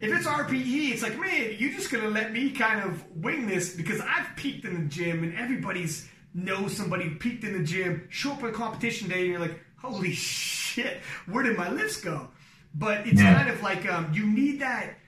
If 0.00 0.12
it's 0.16 0.26
RPE, 0.26 0.92
it's 0.92 1.02
like, 1.02 1.18
man, 1.18 1.56
you're 1.58 1.72
just 1.72 1.90
gonna 1.90 2.08
let 2.08 2.32
me 2.32 2.50
kind 2.50 2.80
of 2.84 3.04
wing 3.16 3.46
this 3.48 3.74
because 3.74 4.00
I've 4.00 4.28
peaked 4.36 4.64
in 4.64 4.82
the 4.84 4.88
gym 4.88 5.24
and 5.24 5.36
everybody's 5.36 6.08
knows 6.34 6.76
somebody 6.76 7.04
who 7.04 7.16
peaked 7.16 7.42
in 7.44 7.52
the 7.54 7.64
gym. 7.64 8.06
Show 8.08 8.32
up 8.32 8.42
on 8.44 8.52
competition 8.52 9.08
day 9.08 9.20
and 9.22 9.26
you're 9.26 9.40
like, 9.40 9.58
holy 9.76 10.12
shit, 10.14 10.98
where 11.26 11.42
did 11.42 11.56
my 11.56 11.68
lifts 11.70 12.00
go? 12.00 12.28
But 12.74 13.06
it's 13.08 13.20
Yeah. 13.20 13.34
kind 13.34 13.48
of 13.50 13.60
like 13.62 13.90
um, 13.90 14.12
you 14.12 14.24
need 14.26 14.60
that 14.60 14.98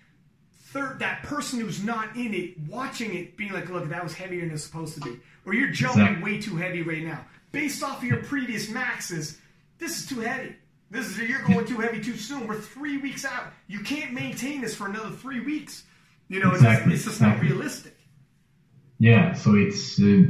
third 0.72 0.98
that 1.00 1.22
person 1.22 1.60
who's 1.60 1.82
not 1.84 2.16
in 2.16 2.34
it 2.34 2.58
watching 2.68 3.14
it 3.14 3.36
being 3.36 3.52
like, 3.52 3.68
look, 3.68 3.88
that 3.90 4.02
was 4.02 4.14
heavier 4.14 4.40
than 4.40 4.50
it's 4.52 4.64
supposed 4.64 4.94
to 4.94 5.00
be, 5.00 5.20
or 5.46 5.54
you're 5.54 5.70
jumping 5.70 6.02
Exactly. 6.02 6.32
way 6.34 6.40
too 6.40 6.56
heavy 6.56 6.82
right 6.82 7.04
now, 7.04 7.24
based 7.52 7.82
off 7.82 7.98
of 7.98 8.04
your 8.04 8.22
previous 8.24 8.68
maxes. 8.68 9.38
This 9.78 9.98
is 10.00 10.06
too 10.08 10.20
heavy. 10.20 10.56
This 10.90 11.06
is 11.06 11.18
you're 11.18 11.42
going 11.42 11.66
too 11.66 11.76
heavy 11.76 12.00
too 12.00 12.16
soon. 12.16 12.48
We're 12.48 12.60
three 12.60 12.98
weeks 12.98 13.24
out. 13.24 13.52
You 13.68 13.80
can't 13.80 14.12
maintain 14.12 14.60
this 14.60 14.74
for 14.74 14.86
another 14.86 15.10
three 15.10 15.40
weeks. 15.40 15.84
You 16.28 16.40
know, 16.40 16.52
Exactly, 16.52 16.94
it's, 16.94 17.04
just, 17.04 17.20
it's 17.20 17.20
just 17.20 17.20
not 17.20 17.40
realistic. 17.40 17.96
Yeah, 18.98 19.32
so 19.32 19.54
it's 19.54 20.00
uh, 20.00 20.24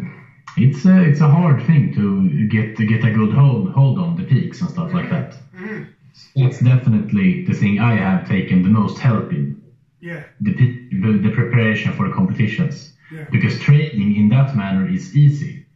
it's 0.57 0.85
a 0.85 1.03
it's 1.03 1.21
a 1.21 1.29
hard 1.29 1.63
thing 1.67 1.95
to 1.95 2.47
get 2.49 2.77
to 2.77 2.87
get 2.87 3.05
a 3.05 3.11
good 3.11 3.33
hold 3.35 3.73
hold 3.73 3.99
on 3.99 4.17
the 4.17 4.25
peaks 4.25 4.61
and 4.61 4.71
stuff 4.71 4.93
like 4.93 5.07
mm-hmm. 5.07 5.15
that. 5.15 5.35
Mm-hmm. 5.57 6.43
That's 6.43 6.61
definitely 6.61 7.45
the 7.47 7.55
thing 7.55 7.79
I 7.81 7.97
have 7.97 8.29
taken 8.29 8.63
the 8.63 8.69
most 8.69 8.99
help 8.99 9.33
in 9.33 9.61
Yeah, 10.01 10.25
the 10.41 10.53
the, 10.55 11.19
the 11.25 11.31
preparation 11.31 11.93
for 11.93 12.09
the 12.09 12.15
competitions 12.15 12.93
Yeah. 13.13 13.27
because 13.31 13.59
training 13.61 14.17
in 14.17 14.29
that 14.29 14.55
manner 14.55 14.89
is 14.89 15.17
easy. 15.17 15.67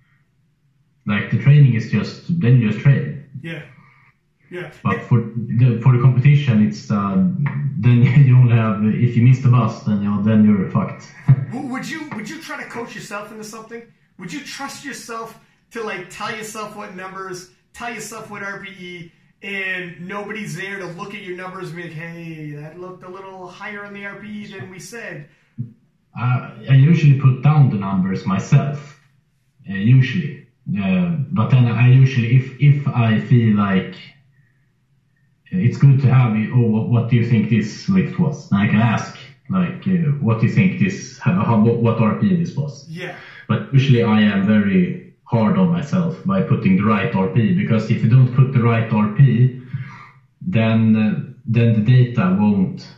Like 1.07 1.31
the 1.31 1.39
training 1.39 1.75
is 1.75 1.91
just 1.91 2.41
then 2.41 2.61
you 2.61 2.71
just 2.71 2.81
train. 2.81 3.25
yeah, 3.43 3.63
yeah. 4.55 4.71
But 4.85 5.03
for 5.03 5.19
the 5.61 5.81
for 5.83 5.97
the 5.97 6.01
competition, 6.01 6.67
it's 6.67 6.91
uh, 6.91 7.17
then 7.79 8.03
you 8.27 8.37
only 8.37 8.57
have 8.57 8.85
if 8.85 9.17
you 9.17 9.23
miss 9.23 9.41
the 9.41 9.49
bus, 9.49 9.83
then 9.83 10.03
you 10.03 10.11
know, 10.11 10.23
then 10.23 10.45
you're 10.45 10.71
fucked. 10.71 11.05
Would 11.53 11.89
you 11.89 12.09
would 12.11 12.29
you 12.29 12.41
try 12.41 12.63
to 12.63 12.69
coach 12.69 12.95
yourself 12.95 13.31
into 13.33 13.45
something? 13.45 13.83
Would 14.19 14.33
you 14.33 14.41
trust 14.41 14.85
yourself 14.85 15.39
to 15.73 15.83
like 15.83 16.09
tell 16.11 16.35
yourself 16.35 16.77
what 16.77 16.95
numbers, 16.95 17.51
tell 17.73 17.93
yourself 17.93 18.31
what 18.31 18.43
RPE, 18.43 19.11
and 19.43 20.09
nobody's 20.09 20.57
there 20.57 20.79
to 20.79 20.87
look 20.87 21.15
at 21.15 21.23
your 21.23 21.37
numbers 21.37 21.69
and 21.69 21.77
be 21.77 21.83
like, 21.85 21.93
hey, 21.93 22.51
that 22.53 22.79
looked 22.81 23.03
a 23.05 23.09
little 23.09 23.47
higher 23.47 23.85
on 23.85 23.93
the 23.93 24.03
RPE 24.03 24.59
than 24.59 24.71
we 24.71 24.79
said. 24.79 25.29
Uh, 26.19 26.51
I 26.71 26.75
usually 26.75 27.21
put 27.21 27.43
down 27.43 27.71
the 27.71 27.77
numbers 27.77 28.25
myself, 28.25 29.01
uh, 29.69 29.75
usually. 29.75 30.47
Uh, 30.81 31.17
but 31.31 31.51
then 31.51 31.67
I 31.67 31.89
usually, 31.93 32.37
if 32.37 32.47
if 32.61 32.89
I 32.89 33.21
feel 33.21 33.57
like 33.57 33.95
it's 35.57 35.77
good 35.77 36.01
to 36.01 36.09
have, 36.09 36.35
oh, 36.53 36.67
what, 36.67 36.89
what 36.89 37.09
do 37.09 37.17
you 37.17 37.25
think 37.25 37.49
this 37.49 37.89
lift 37.89 38.19
was? 38.19 38.51
And 38.51 38.61
I 38.61 38.67
can 38.67 38.81
ask, 38.81 39.19
like, 39.49 39.87
uh, 39.87 40.13
what 40.21 40.41
do 40.41 40.47
you 40.47 40.53
think 40.53 40.79
this, 40.79 41.19
how, 41.19 41.57
what, 41.57 41.81
what 41.81 41.99
RP 41.99 42.37
this 42.39 42.57
was? 42.57 42.87
Yeah, 42.89 43.17
But 43.47 43.73
usually 43.73 44.03
I 44.03 44.21
am 44.21 44.45
very 44.45 45.13
hard 45.25 45.57
on 45.57 45.71
myself 45.71 46.23
by 46.25 46.41
putting 46.43 46.77
the 46.77 46.85
right 46.85 47.11
RP 47.13 47.57
because 47.57 47.91
if 47.91 48.03
you 48.03 48.09
don't 48.09 48.33
put 48.33 48.53
the 48.53 48.61
right 48.61 48.89
RP, 48.89 49.61
then 50.41 50.95
uh, 50.95 51.21
then 51.47 51.73
the 51.73 51.81
data 51.81 52.35
won't 52.39 52.97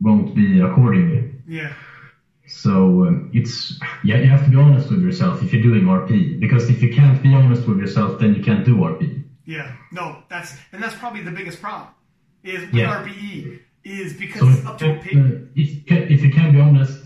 won't 0.00 0.34
be 0.34 0.58
accordingly. 0.58 1.30
yeah, 1.46 1.72
So 2.46 3.06
um, 3.06 3.30
it's 3.32 3.78
yeah, 4.02 4.16
you 4.16 4.28
have 4.28 4.44
to 4.44 4.50
be 4.50 4.56
honest 4.56 4.90
with 4.90 5.00
yourself 5.00 5.42
if 5.42 5.52
you're 5.52 5.62
doing 5.62 5.84
RP 5.84 6.38
because 6.38 6.68
if 6.68 6.82
you 6.82 6.90
can't 6.90 7.22
be 7.22 7.32
honest 7.34 7.66
with 7.66 7.78
yourself, 7.78 8.18
then 8.18 8.34
you 8.34 8.40
can't 8.40 8.64
do 8.64 8.76
RP. 8.76 9.21
Yeah. 9.56 9.68
No, 9.98 10.04
that's 10.32 10.50
and 10.72 10.78
that's 10.82 10.96
probably 11.02 11.22
the 11.30 11.36
biggest 11.40 11.58
problem 11.66 11.88
is 12.52 12.60
with 12.62 12.74
Yeah. 12.80 13.02
RPE 13.02 13.60
is 13.84 14.10
because 14.24 14.40
So 14.42 14.48
it's 14.54 14.66
up 14.70 14.76
to 14.78 14.86
uh, 14.90 14.94
the 14.94 15.00
pig. 15.06 15.18
if 15.62 15.68
you 15.74 15.80
can, 15.90 16.02
if 16.14 16.20
you 16.24 16.30
can 16.38 16.48
be 16.56 16.60
honest, 16.68 16.96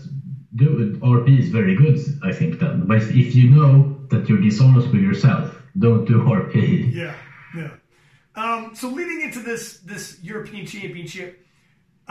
do 0.63 0.69
it. 0.83 0.91
RP 1.15 1.27
is 1.43 1.49
very 1.59 1.75
good, 1.83 1.97
I 2.29 2.31
think. 2.39 2.51
Then, 2.61 2.75
but 2.91 3.01
if 3.23 3.29
you 3.39 3.45
know 3.57 3.71
that 4.11 4.21
you're 4.27 4.41
dishonest 4.49 4.87
with 4.93 5.03
yourself, 5.09 5.45
don't 5.83 6.05
do 6.11 6.15
RP. 6.39 6.55
Yeah, 7.01 7.13
yeah. 7.59 7.71
Um, 8.41 8.61
so 8.79 8.85
leading 8.97 9.19
into 9.27 9.39
this 9.49 9.63
this 9.91 10.03
European 10.31 10.65
Championship, 10.73 11.29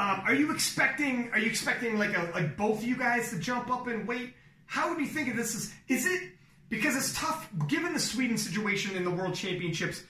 um, 0.03 0.17
are 0.27 0.35
you 0.41 0.47
expecting 0.57 1.15
are 1.33 1.39
you 1.45 1.49
expecting 1.55 1.93
like 2.03 2.15
a, 2.21 2.23
like 2.35 2.57
both 2.57 2.77
of 2.81 2.85
you 2.91 2.97
guys 3.07 3.31
to 3.31 3.37
jump 3.39 3.67
up 3.77 3.85
in 3.89 4.07
weight? 4.11 4.31
How 4.67 4.85
would 4.91 5.01
you 5.05 5.11
think 5.17 5.27
of 5.31 5.37
this? 5.41 5.55
Is 5.59 5.65
is 5.97 6.07
it 6.15 6.23
because 6.69 6.95
it's 7.01 7.13
tough 7.25 7.49
given 7.75 7.91
the 7.95 8.01
Sweden 8.01 8.37
situation 8.47 8.97
in 8.99 9.05
the 9.09 9.15
World 9.19 9.35
Championships? 9.35 10.03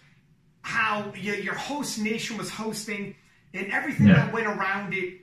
How 0.67 1.13
your, 1.15 1.37
your 1.37 1.55
host 1.55 1.97
nation 2.01 2.37
was 2.37 2.51
hosting 2.51 3.15
and 3.55 3.71
everything 3.71 4.09
Yeah. 4.09 4.15
that 4.15 4.33
went 4.33 4.49
around 4.49 4.95
it. 4.95 5.21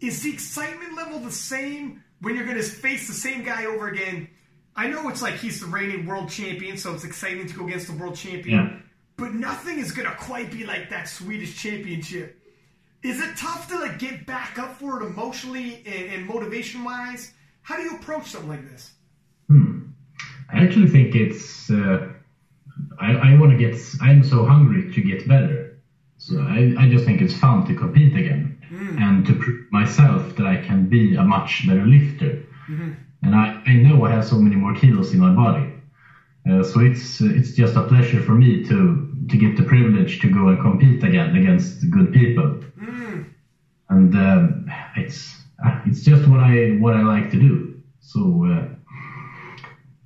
Is 0.00 0.22
the 0.22 0.32
excitement 0.32 0.94
level 0.94 1.18
the 1.18 1.32
same 1.32 2.04
when 2.20 2.36
you're 2.36 2.44
going 2.44 2.58
to 2.58 2.62
face 2.62 3.08
the 3.08 3.12
same 3.12 3.42
guy 3.42 3.64
over 3.66 3.88
again? 3.88 4.28
I 4.76 4.86
know 4.86 5.08
it's 5.08 5.20
like 5.20 5.34
he's 5.34 5.58
the 5.60 5.66
reigning 5.66 6.06
world 6.06 6.30
champion, 6.30 6.76
so 6.76 6.94
it's 6.94 7.02
exciting 7.02 7.48
to 7.48 7.54
go 7.56 7.66
against 7.66 7.88
the 7.88 7.94
world 7.94 8.14
champion. 8.14 8.58
Yeah. 8.66 8.78
But 9.16 9.34
nothing 9.34 9.80
is 9.80 9.90
gonna 9.90 10.14
quite 10.14 10.52
be 10.52 10.64
like 10.64 10.90
that 10.90 11.08
Swedish 11.08 11.60
championship. 11.60 12.40
Is 13.02 13.20
it 13.20 13.36
tough 13.36 13.66
to 13.70 13.80
like 13.80 13.98
get 13.98 14.26
back 14.26 14.60
up 14.60 14.76
for 14.78 15.02
it 15.02 15.06
emotionally 15.06 15.82
and, 15.84 16.12
and 16.12 16.26
motivation 16.26 16.84
wise? 16.84 17.32
How 17.62 17.74
do 17.76 17.82
you 17.82 17.96
approach 17.96 18.26
something 18.30 18.48
like 18.50 18.70
this? 18.70 18.92
I 19.50 20.60
actually 20.62 20.86
think 20.88 21.16
it's. 21.16 21.68
Uh, 21.68 22.12
I, 22.98 23.14
I 23.32 23.38
want 23.38 23.52
to 23.52 23.56
get. 23.58 23.76
I'm 24.00 24.22
so 24.22 24.44
hungry 24.44 24.90
to 24.92 25.00
get 25.00 25.26
better. 25.28 25.76
So 26.16 26.40
I, 26.42 26.74
I 26.76 26.88
just 26.88 27.04
think 27.04 27.20
it's 27.20 27.34
fun 27.34 27.64
to 27.66 27.74
compete 27.74 28.16
again 28.16 28.58
and 28.98 29.24
to 29.26 29.34
prove 29.34 29.70
myself 29.70 30.34
that 30.36 30.46
I 30.46 30.56
can 30.56 30.88
be 30.88 31.14
a 31.14 31.22
much 31.22 31.66
better 31.66 31.86
lifter. 31.86 32.42
And 33.22 33.34
I, 33.34 33.60
I 33.66 33.74
know 33.74 34.04
I 34.04 34.10
have 34.10 34.24
so 34.24 34.38
many 34.40 34.56
more 34.56 34.74
kilos 34.74 35.12
in 35.12 35.20
my 35.20 35.32
body. 35.32 35.72
Uh, 36.48 36.62
so 36.62 36.80
it's 36.80 37.20
it's 37.20 37.54
just 37.54 37.76
a 37.76 37.82
pleasure 37.82 38.20
for 38.22 38.34
me 38.34 38.64
to 38.64 38.78
to 39.28 39.36
get 39.36 39.56
the 39.56 39.62
privilege 39.62 40.20
to 40.20 40.28
go 40.30 40.48
and 40.48 40.60
compete 40.60 41.02
again 41.04 41.36
against 41.36 41.88
good 41.90 42.12
people. 42.12 42.60
And 43.88 44.14
um, 44.16 44.70
it's 44.96 45.44
it's 45.86 46.02
just 46.02 46.26
what 46.28 46.40
I 46.40 46.76
what 46.78 46.94
I 46.94 47.02
like 47.02 47.30
to 47.30 47.38
do. 47.38 47.80
So. 48.00 48.44
Uh, 48.44 48.77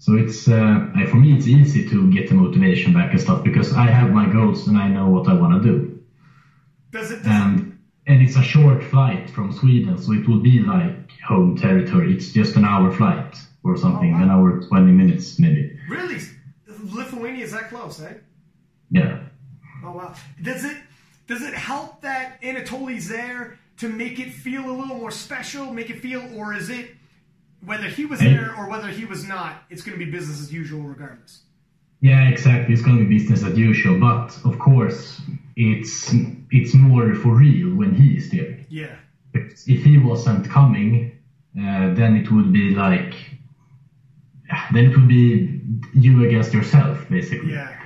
so 0.03 0.11
it's 0.22 0.48
uh, 0.48 0.88
for 1.11 1.18
me 1.24 1.28
it's 1.36 1.46
easy 1.46 1.82
to 1.92 1.98
get 2.16 2.24
the 2.30 2.34
motivation 2.44 2.92
back 2.98 3.11
and 3.12 3.20
stuff 3.26 3.40
because 3.48 3.68
I 3.84 3.86
have 3.98 4.09
my 4.20 4.26
goals 4.36 4.61
and 4.68 4.76
I 4.84 4.88
know 4.96 5.07
what 5.14 5.24
I 5.32 5.34
want 5.42 5.53
to 5.57 5.61
do. 5.70 5.74
Does 6.96 7.09
it? 7.14 7.18
Does 7.22 7.26
And 7.40 7.78
and 8.11 8.18
it's 8.24 8.36
a 8.36 8.42
short 8.55 8.80
flight 8.92 9.30
from 9.34 9.53
Sweden, 9.61 9.96
so 10.03 10.09
it 10.18 10.24
will 10.28 10.42
be 10.53 10.57
like 10.74 10.96
home 11.30 11.50
territory. 11.57 12.09
It's 12.16 12.30
just 12.40 12.57
an 12.57 12.64
hour 12.64 12.88
flight 13.00 13.32
or 13.66 13.76
something, 13.84 14.11
Oh, 14.12 14.16
wow. 14.18 14.22
an 14.24 14.30
hour 14.34 14.48
twenty 14.68 14.92
minutes 15.03 15.38
maybe. 15.38 15.62
really? 15.88 16.18
Lithuania 17.00 17.44
is 17.44 17.53
that 17.53 17.66
close, 17.72 17.96
eh? 18.03 18.14
Yeah. 18.90 19.20
Oh 19.84 19.92
wow. 19.98 20.14
Does 20.42 20.64
it? 20.70 20.76
Does 21.30 21.42
it 21.42 21.55
help 21.55 22.00
that 22.09 22.26
Anatoly's 22.42 23.09
there 23.09 23.42
to 23.80 23.86
make 23.88 24.16
it 24.24 24.30
feel 24.46 24.64
a 24.72 24.74
little 24.80 24.96
more 25.03 25.12
special? 25.26 25.64
Make 25.72 25.90
it 25.94 26.00
feel, 26.07 26.22
or 26.38 26.46
is 26.61 26.68
it 26.78 26.86
whether 27.65 27.85
he 27.85 28.05
was 28.05 28.21
there 28.21 28.55
or 28.57 28.69
whether 28.69 28.89
he 28.89 29.05
was 29.05 29.25
not? 29.25 29.63
It's 29.71 29.83
going 29.83 29.99
to 29.99 30.05
be 30.05 30.11
business 30.11 30.41
as 30.41 30.53
usual, 30.53 30.83
regardless. 30.83 31.43
Yeah, 32.01 32.29
exactly. 32.29 32.75
It's 32.75 32.83
going 32.83 32.99
to 32.99 33.05
be 33.05 33.19
business 33.19 33.45
as 33.45 33.57
usual, 33.57 34.01
but 34.01 34.37
of 34.45 34.59
course, 34.59 35.21
it's 35.57 36.13
it's 36.51 36.75
more 36.75 37.15
for 37.15 37.37
real 37.37 37.75
when 37.77 37.95
he 37.95 38.17
is 38.17 38.31
there. 38.31 38.59
Yeah. 38.69 38.97
if 39.35 39.85
he 39.85 39.99
wasn't 39.99 40.49
coming, 40.51 41.13
uh, 41.57 41.95
then 41.95 42.17
it 42.17 42.30
would 42.33 42.53
be 42.53 42.75
like, 42.75 43.14
then 44.72 44.87
it 44.87 44.97
would 44.97 45.09
be 45.09 45.61
you 45.95 46.25
against 46.26 46.53
yourself, 46.53 47.09
basically. 47.09 47.53
Yeah. 47.53 47.79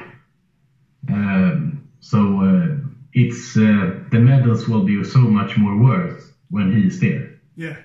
Um, 1.09 1.89
so 2.01 2.19
uh, 2.41 2.77
it's 3.13 3.57
uh, 3.57 4.01
the 4.11 4.19
medals 4.19 4.67
will 4.69 4.85
be 4.85 5.05
so 5.05 5.19
much 5.19 5.57
more 5.59 5.77
worth 5.77 6.33
when 6.51 6.73
he's 6.73 7.01
there. 7.01 7.39
Yeah. 7.57 7.77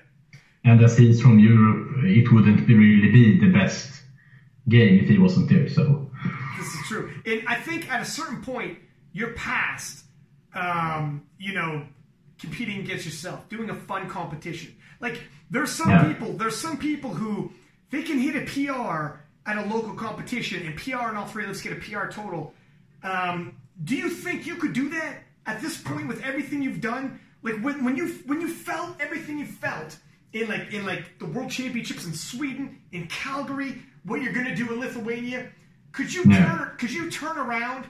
And 0.64 0.82
as 0.82 0.96
he's 0.96 1.20
from 1.20 1.38
Europe, 1.38 2.04
it 2.04 2.30
wouldn't 2.32 2.66
be 2.66 2.74
really 2.74 3.10
be 3.10 3.38
the 3.40 3.50
best 3.52 4.02
game 4.68 5.00
if 5.00 5.08
he 5.08 5.18
wasn't 5.18 5.48
there. 5.48 5.68
So 5.68 6.10
This 6.58 6.66
is 6.74 6.80
true. 6.86 7.10
And 7.26 7.42
I 7.48 7.56
think 7.56 7.90
at 7.90 8.00
a 8.00 8.04
certain 8.04 8.40
point, 8.42 8.78
you're 9.12 9.32
past, 9.32 10.04
um, 10.54 11.22
you 11.38 11.52
know, 11.52 11.84
competing 12.38 12.78
against 12.80 13.04
yourself, 13.04 13.48
doing 13.48 13.70
a 13.70 13.74
fun 13.74 14.08
competition. 14.08 14.74
Like, 15.00 15.20
there's 15.50 15.70
some 15.70 15.90
Yeah. 15.90 16.04
people, 16.04 16.32
there's 16.34 16.56
some 16.56 16.76
people 16.76 17.12
who 17.14 17.52
they 17.90 18.02
can 18.02 18.18
hit 18.18 18.36
a 18.36 18.42
PR 18.46 19.18
at 19.44 19.58
a 19.58 19.62
local 19.68 19.94
competition, 19.94 20.64
and 20.66 20.76
PR 20.76 21.08
and 21.08 21.18
all 21.18 21.26
three 21.26 21.44
of 21.44 21.50
us 21.50 21.60
get 21.60 21.72
a 21.72 21.76
PR 21.76 22.06
total. 22.08 22.54
Um, 23.02 23.54
do 23.82 23.96
you 23.96 24.08
think 24.08 24.46
you 24.46 24.54
could 24.54 24.72
do 24.72 24.88
that 24.90 25.24
at 25.46 25.60
this 25.60 25.76
point 25.76 26.06
with 26.06 26.22
everything 26.24 26.62
you've 26.62 26.80
done? 26.80 27.18
Like 27.42 27.58
when, 27.60 27.84
when 27.84 27.96
you 27.96 28.06
when 28.26 28.40
you 28.40 28.48
felt 28.48 28.96
everything 29.00 29.38
you 29.38 29.46
felt 29.46 29.96
in 30.32 30.48
like 30.48 30.72
in 30.72 30.86
like 30.86 31.18
the 31.18 31.26
World 31.26 31.50
Championships 31.50 32.04
in 32.06 32.12
Sweden, 32.14 32.78
in 32.92 33.06
Calgary, 33.08 33.82
what 34.04 34.22
you're 34.22 34.32
gonna 34.32 34.54
do 34.56 34.72
in 34.72 34.80
Lithuania, 34.80 35.48
could 35.92 36.12
you 36.12 36.24
Yeah. 36.26 36.46
turn 36.46 36.70
could 36.78 36.90
you 36.92 37.10
turn 37.10 37.36
around 37.38 37.86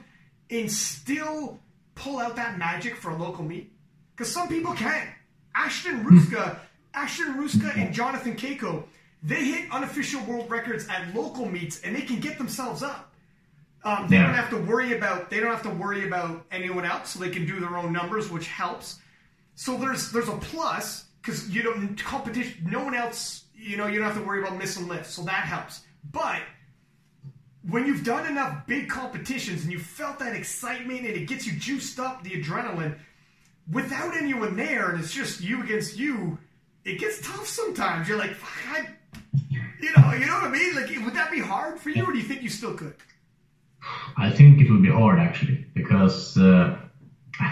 and 0.49 0.71
still 0.71 1.59
pull 1.95 2.19
out 2.19 2.35
that 2.35 2.57
magic 2.57 2.95
for 2.97 3.11
a 3.11 3.15
local 3.17 3.43
meet? 3.43 3.71
Because 4.15 4.31
some 4.31 4.47
people 4.47 4.73
can. 4.73 5.07
Ashton 5.55 6.03
Rouska, 6.03 6.57
Ashton 6.93 7.35
Rouska, 7.35 7.75
and 7.77 7.93
Jonathan 7.93 8.35
Keiko, 8.35 8.83
they 9.21 9.45
hit 9.45 9.71
unofficial 9.71 10.21
world 10.23 10.49
records 10.49 10.87
at 10.89 11.13
local 11.15 11.45
meets, 11.45 11.79
and 11.81 11.95
they 11.95 12.01
can 12.01 12.19
get 12.19 12.37
themselves 12.37 12.81
up. 12.83 13.13
Um, 13.85 14.07
they 14.07 14.15
Yeah. 14.17 14.23
don't 14.27 14.35
have 14.35 14.49
to 14.49 14.57
worry 14.57 14.93
about 14.97 15.29
they 15.29 15.39
don't 15.39 15.51
have 15.51 15.63
to 15.63 15.69
worry 15.69 16.05
about 16.07 16.45
anyone 16.51 16.85
else, 16.85 17.11
so 17.11 17.19
they 17.19 17.29
can 17.29 17.45
do 17.45 17.59
their 17.59 17.77
own 17.77 17.93
numbers, 17.93 18.29
which 18.29 18.47
helps. 18.47 18.99
So 19.55 19.77
there's 19.77 20.11
there's 20.11 20.27
a 20.29 20.37
plus 20.37 21.05
because 21.23 21.49
you 21.49 21.63
don't 21.63 21.95
competition. 21.95 22.67
No 22.69 22.83
one 22.83 22.93
else, 22.93 23.45
you 23.55 23.77
know, 23.77 23.87
you 23.87 23.99
don't 23.99 24.07
have 24.07 24.17
to 24.17 24.27
worry 24.27 24.41
about 24.41 24.57
missing 24.57 24.87
lifts, 24.87 25.13
so 25.13 25.23
that 25.23 25.45
helps. 25.45 25.81
But 26.11 26.41
when 27.69 27.85
you've 27.85 28.03
done 28.03 28.27
enough 28.29 28.67
big 28.67 28.89
competitions 28.89 29.63
and 29.63 29.71
you 29.71 29.79
felt 29.79 30.19
that 30.19 30.35
excitement 30.35 30.99
and 30.99 31.15
it 31.15 31.27
gets 31.27 31.47
you 31.47 31.53
juiced 31.53 31.99
up, 31.99 32.23
the 32.23 32.31
adrenaline, 32.31 32.97
without 33.71 34.15
anyone 34.17 34.57
there, 34.57 34.89
and 34.89 34.99
it's 34.99 35.13
just 35.13 35.41
you 35.41 35.63
against 35.63 35.97
you, 35.97 36.37
it 36.83 36.99
gets 36.99 37.25
tough 37.25 37.47
sometimes. 37.47 38.09
You're 38.09 38.17
like, 38.17 38.35
I, 38.69 38.89
you 39.49 39.91
know, 39.97 40.11
you 40.13 40.25
know 40.25 40.33
what 40.33 40.43
I 40.43 40.49
mean? 40.49 40.75
Like, 40.75 40.89
would 41.05 41.13
that 41.13 41.31
be 41.31 41.39
hard 41.39 41.79
for 41.79 41.89
you, 41.89 42.03
or 42.03 42.11
do 42.11 42.17
you 42.17 42.25
think 42.25 42.41
you 42.41 42.49
still 42.49 42.73
could? 42.73 42.95
I 44.17 44.29
think 44.29 44.59
it 44.59 44.69
would 44.69 44.81
be 44.81 44.89
hard 44.89 45.19
actually 45.19 45.65
because 45.73 46.37
uh, 46.37 46.77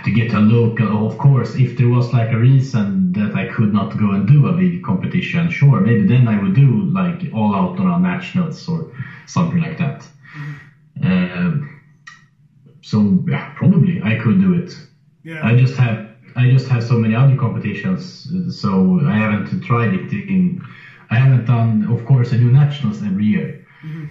to 0.03 0.11
get 0.11 0.33
a 0.33 0.39
local, 0.39 1.05
of 1.05 1.17
course, 1.17 1.55
if 1.55 1.75
there 1.75 1.87
was 1.87 2.13
like 2.13 2.31
a 2.31 2.37
reason 2.37 3.11
that 3.13 3.35
I 3.35 3.45
could 3.45 3.73
not 3.73 3.97
go 3.97 4.11
and 4.11 4.27
do 4.27 4.45
a 4.45 4.53
big 4.53 4.83
competition, 4.83 5.49
sure, 5.49 5.79
maybe 5.79 6.03
then 6.03 6.27
I 6.27 6.37
would 6.37 6.53
do 6.53 6.83
like 6.85 7.27
all 7.33 7.53
out 7.55 7.79
on 7.79 7.87
a 7.87 7.97
nationals 7.97 8.67
or 8.67 8.91
something 9.25 9.59
like 9.59 9.77
that. 9.77 10.07
Mm-hmm. 10.35 11.63
Uh, 11.63 11.67
so 12.81 13.23
yeah, 13.27 13.51
probably 13.55 14.01
I 14.01 14.15
could 14.15 14.39
do 14.39 14.53
it. 14.53 14.79
Yeah. 15.23 15.45
I 15.45 15.55
just 15.55 15.75
have 15.77 16.07
I 16.35 16.49
just 16.49 16.67
have 16.67 16.83
so 16.83 16.97
many 16.97 17.15
other 17.15 17.35
competitions, 17.35 18.31
so 18.55 19.01
I 19.01 19.13
haven't 19.13 19.61
tried 19.61 19.93
it 19.93 20.13
in. 20.13 20.61
I 21.09 21.15
haven't 21.15 21.45
done, 21.45 21.83
of 21.83 22.05
course, 22.05 22.31
I 22.31 22.37
do 22.37 22.49
nationals 22.49 23.03
every 23.03 23.25
year. 23.25 23.65
Mm-hmm. 23.83 24.05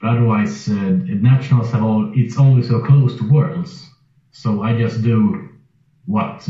But 0.00 0.10
otherwise, 0.10 0.68
uh, 0.68 0.96
nationals 1.20 1.70
have 1.72 1.82
all. 1.82 2.12
It's 2.14 2.38
always 2.38 2.68
so 2.68 2.80
close 2.80 3.16
to 3.16 3.28
worlds, 3.28 3.89
so 4.40 4.62
I 4.62 4.76
just 4.76 5.02
do 5.02 5.50
what 6.06 6.48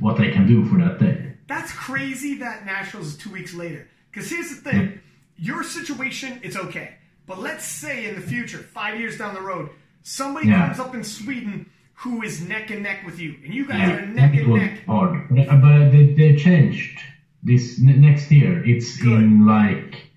what 0.00 0.20
I 0.20 0.32
can 0.32 0.46
do 0.48 0.64
for 0.64 0.78
that 0.78 0.98
day. 0.98 1.34
That's 1.46 1.72
crazy. 1.72 2.38
That 2.38 2.66
nationals 2.66 3.06
is 3.08 3.16
two 3.16 3.30
weeks 3.30 3.54
later. 3.54 3.86
Because 4.10 4.28
here's 4.28 4.50
the 4.50 4.56
thing: 4.56 4.82
yeah. 4.82 4.98
your 5.36 5.62
situation, 5.62 6.40
it's 6.42 6.56
okay. 6.56 6.96
But 7.26 7.38
let's 7.38 7.64
say 7.64 8.06
in 8.08 8.16
the 8.16 8.20
future, 8.20 8.58
five 8.58 8.98
years 8.98 9.16
down 9.16 9.34
the 9.34 9.40
road, 9.40 9.70
somebody 10.02 10.48
yeah. 10.48 10.66
comes 10.66 10.80
up 10.80 10.92
in 10.96 11.04
Sweden 11.04 11.70
who 11.94 12.22
is 12.22 12.40
neck 12.40 12.70
and 12.70 12.82
neck 12.82 13.06
with 13.06 13.20
you, 13.20 13.36
and 13.44 13.54
you 13.54 13.66
guys 13.68 13.88
yeah, 13.88 13.96
are 13.96 14.06
neck 14.06 14.34
and 14.34 14.54
neck. 14.54 14.84
Hard. 14.86 15.28
But 15.30 15.90
they, 15.90 16.14
they 16.14 16.34
changed 16.34 16.98
this 17.44 17.78
next 17.78 18.28
year. 18.32 18.64
It's 18.66 18.96
Good. 18.96 19.22
in 19.22 19.46
like 19.46 20.10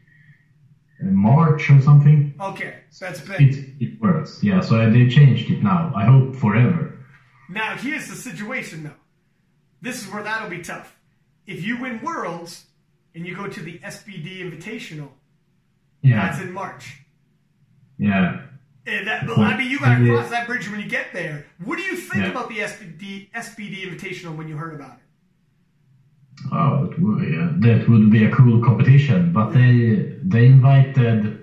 uh, 0.99 1.11
March 1.11 1.69
or 1.69 1.79
something. 1.81 2.33
Okay, 2.39 2.75
so 2.89 3.05
that's 3.05 3.21
been. 3.21 3.49
It, 3.49 3.83
it 3.83 4.01
works, 4.01 4.41
yeah. 4.41 4.61
So 4.61 4.89
they 4.89 5.07
changed 5.09 5.51
it 5.51 5.61
now. 5.61 5.93
I 5.95 6.05
hope 6.05 6.35
forever. 6.35 6.92
Now 7.53 7.77
here's 7.77 8.07
the 8.07 8.15
situation, 8.15 8.83
though. 8.83 8.99
This 9.81 10.01
is 10.01 10.11
where 10.11 10.23
that'll 10.23 10.49
be 10.49 10.61
tough. 10.61 10.97
If 11.45 11.63
you 11.63 11.79
win 11.79 12.01
Worlds 12.01 12.65
and 13.13 13.27
you 13.27 13.35
go 13.35 13.47
to 13.47 13.59
the 13.59 13.77
SBD 13.79 14.39
Invitational, 14.39 15.09
yeah. 16.01 16.15
that's 16.15 16.41
in 16.41 16.51
March. 16.51 17.01
Yeah. 17.99 18.41
And 18.85 19.07
that, 19.07 19.29
I 19.29 19.57
mean, 19.57 19.69
you 19.69 19.79
got 19.79 19.97
to 19.97 20.05
cross 20.05 20.29
that 20.31 20.47
bridge 20.47 20.69
when 20.69 20.79
you 20.79 20.89
get 20.89 21.13
there. 21.13 21.45
What 21.63 21.77
do 21.77 21.83
you 21.83 21.95
think 21.95 22.25
yeah. 22.25 22.31
about 22.31 22.49
the 22.49 22.57
SBD 22.57 23.31
SBD 23.31 23.85
Invitational 23.87 24.35
when 24.35 24.47
you 24.47 24.57
heard 24.57 24.73
about 24.73 24.97
it? 24.97 26.49
Oh, 26.51 26.93
would, 26.97 27.23
yeah, 27.23 27.49
that 27.59 27.87
would 27.87 28.11
be 28.11 28.25
a 28.25 28.31
cool 28.31 28.61
competition. 28.61 29.31
But 29.31 29.51
they 29.51 30.17
they 30.21 30.47
invited 30.47 31.42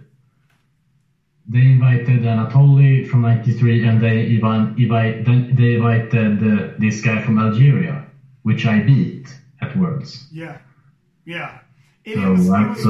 they 1.50 1.62
invited 1.62 2.22
Anatoly 2.22 3.08
from 3.08 3.22
'93, 3.22 3.84
and 3.84 4.00
they 4.00 4.22
even 4.22 4.74
they 4.76 5.74
invited 5.74 6.42
uh, 6.42 6.74
this 6.78 7.00
guy 7.02 7.20
from 7.22 7.40
Algeria, 7.40 8.06
which 8.42 8.66
I 8.66 8.80
beat 8.80 9.26
at 9.60 9.76
Worlds. 9.76 10.28
Yeah, 10.32 10.58
yeah. 11.24 11.58
It 12.04 12.14
so 12.14 12.32
was, 12.32 12.48
that's 12.48 12.84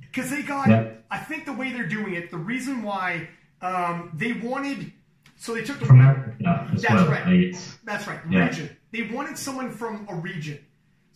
because 0.00 0.32
uh, 0.32 0.36
they 0.36 0.42
got. 0.42 0.68
Yeah. 0.68 0.88
I 1.10 1.18
think 1.18 1.44
the 1.44 1.52
way 1.52 1.72
they're 1.72 1.86
doing 1.86 2.14
it, 2.14 2.30
the 2.30 2.38
reason 2.38 2.82
why 2.82 3.28
um, 3.60 4.12
they 4.14 4.32
wanted, 4.32 4.92
so 5.36 5.54
they 5.54 5.62
took 5.62 5.78
the 5.78 5.86
from 5.86 6.00
Africa. 6.00 6.70
That's 6.72 6.88
well, 6.90 7.08
right. 7.08 7.54
That's 7.84 8.06
right. 8.06 8.20
Yeah. 8.30 8.46
Region. 8.46 8.76
They 8.92 9.02
wanted 9.02 9.36
someone 9.36 9.70
from 9.70 10.06
a 10.08 10.14
region. 10.14 10.58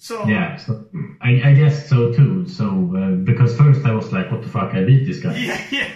So 0.03 0.27
yeah, 0.27 0.57
so 0.57 0.85
I, 1.21 1.41
I 1.45 1.55
guess 1.55 1.89
so 1.89 2.13
too. 2.13 2.49
So 2.49 2.65
uh, 2.97 3.11
because 3.23 3.57
first 3.57 3.87
I 3.87 3.93
was 3.93 4.13
like, 4.13 4.33
what 4.33 4.43
the 4.43 4.49
fuck, 4.49 4.75
I 4.75 4.83
beat 4.83 5.07
this 5.07 5.21
guy. 5.21 5.37
Yeah, 5.37 5.65
yeah. 5.71 5.89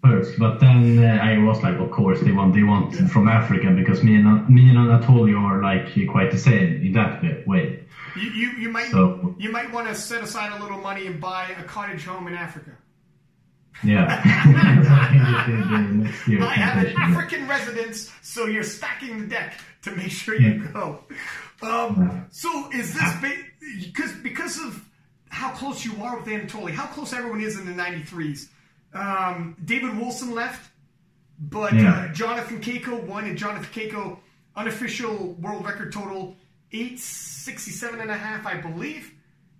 first, 0.02 0.38
but 0.38 0.58
then 0.58 1.04
uh, 1.04 1.22
I 1.22 1.36
was 1.36 1.62
like, 1.62 1.76
of 1.76 1.90
course 1.90 2.22
they 2.22 2.32
want 2.32 2.54
they 2.54 2.62
want 2.62 2.94
yeah. 2.94 3.06
from 3.06 3.28
Africa 3.28 3.72
because 3.72 4.02
me 4.02 4.14
and 4.14 4.48
me 4.48 4.70
and 4.70 4.78
Anatoly 4.78 5.38
are 5.38 5.62
like 5.62 5.92
quite 6.10 6.30
the 6.30 6.38
same 6.38 6.82
in 6.82 6.94
that 6.94 7.22
way. 7.46 7.84
You 8.16 8.30
you, 8.30 8.50
you 8.52 8.70
might 8.70 8.90
so, 8.90 9.34
you 9.38 9.52
might 9.52 9.70
want 9.70 9.88
to 9.88 9.94
set 9.94 10.22
aside 10.22 10.58
a 10.58 10.62
little 10.62 10.78
money 10.78 11.06
and 11.06 11.20
buy 11.20 11.54
a 11.58 11.64
cottage 11.64 12.06
home 12.06 12.26
in 12.26 12.32
Africa. 12.32 12.70
Yeah. 13.84 14.06
I 16.40 16.54
have 16.54 16.86
an 16.86 16.96
African 16.96 17.46
residence, 17.46 18.10
so 18.22 18.46
you're 18.46 18.62
stacking 18.62 19.20
the 19.20 19.26
deck 19.26 19.60
to 19.82 19.92
make 19.92 20.10
sure 20.10 20.40
you 20.40 20.64
go. 20.72 21.04
Um, 21.62 22.26
so 22.30 22.70
is 22.72 22.94
this 22.94 23.14
because 23.84 24.12
ba- 24.12 24.18
because 24.22 24.58
of 24.58 24.84
how 25.30 25.50
close 25.50 25.84
you 25.84 26.02
are 26.02 26.18
with 26.18 26.26
Anatoly, 26.26 26.72
how 26.72 26.86
close 26.86 27.12
everyone 27.12 27.40
is 27.40 27.58
in 27.58 27.66
the 27.66 27.72
'93s? 27.72 28.48
Um, 28.94 29.56
David 29.64 29.98
Wilson 29.98 30.34
left, 30.34 30.70
but 31.38 31.74
yeah. 31.74 32.06
uh, 32.10 32.12
Jonathan 32.12 32.60
Keiko 32.60 33.04
won, 33.06 33.24
and 33.24 33.36
Jonathan 33.36 33.68
Keiko 33.72 34.18
unofficial 34.56 35.34
world 35.34 35.64
record 35.64 35.92
total 35.92 36.36
867 36.72 38.00
and 38.00 38.10
a 38.10 38.14
half, 38.14 38.46
I 38.46 38.60
believe, 38.60 39.12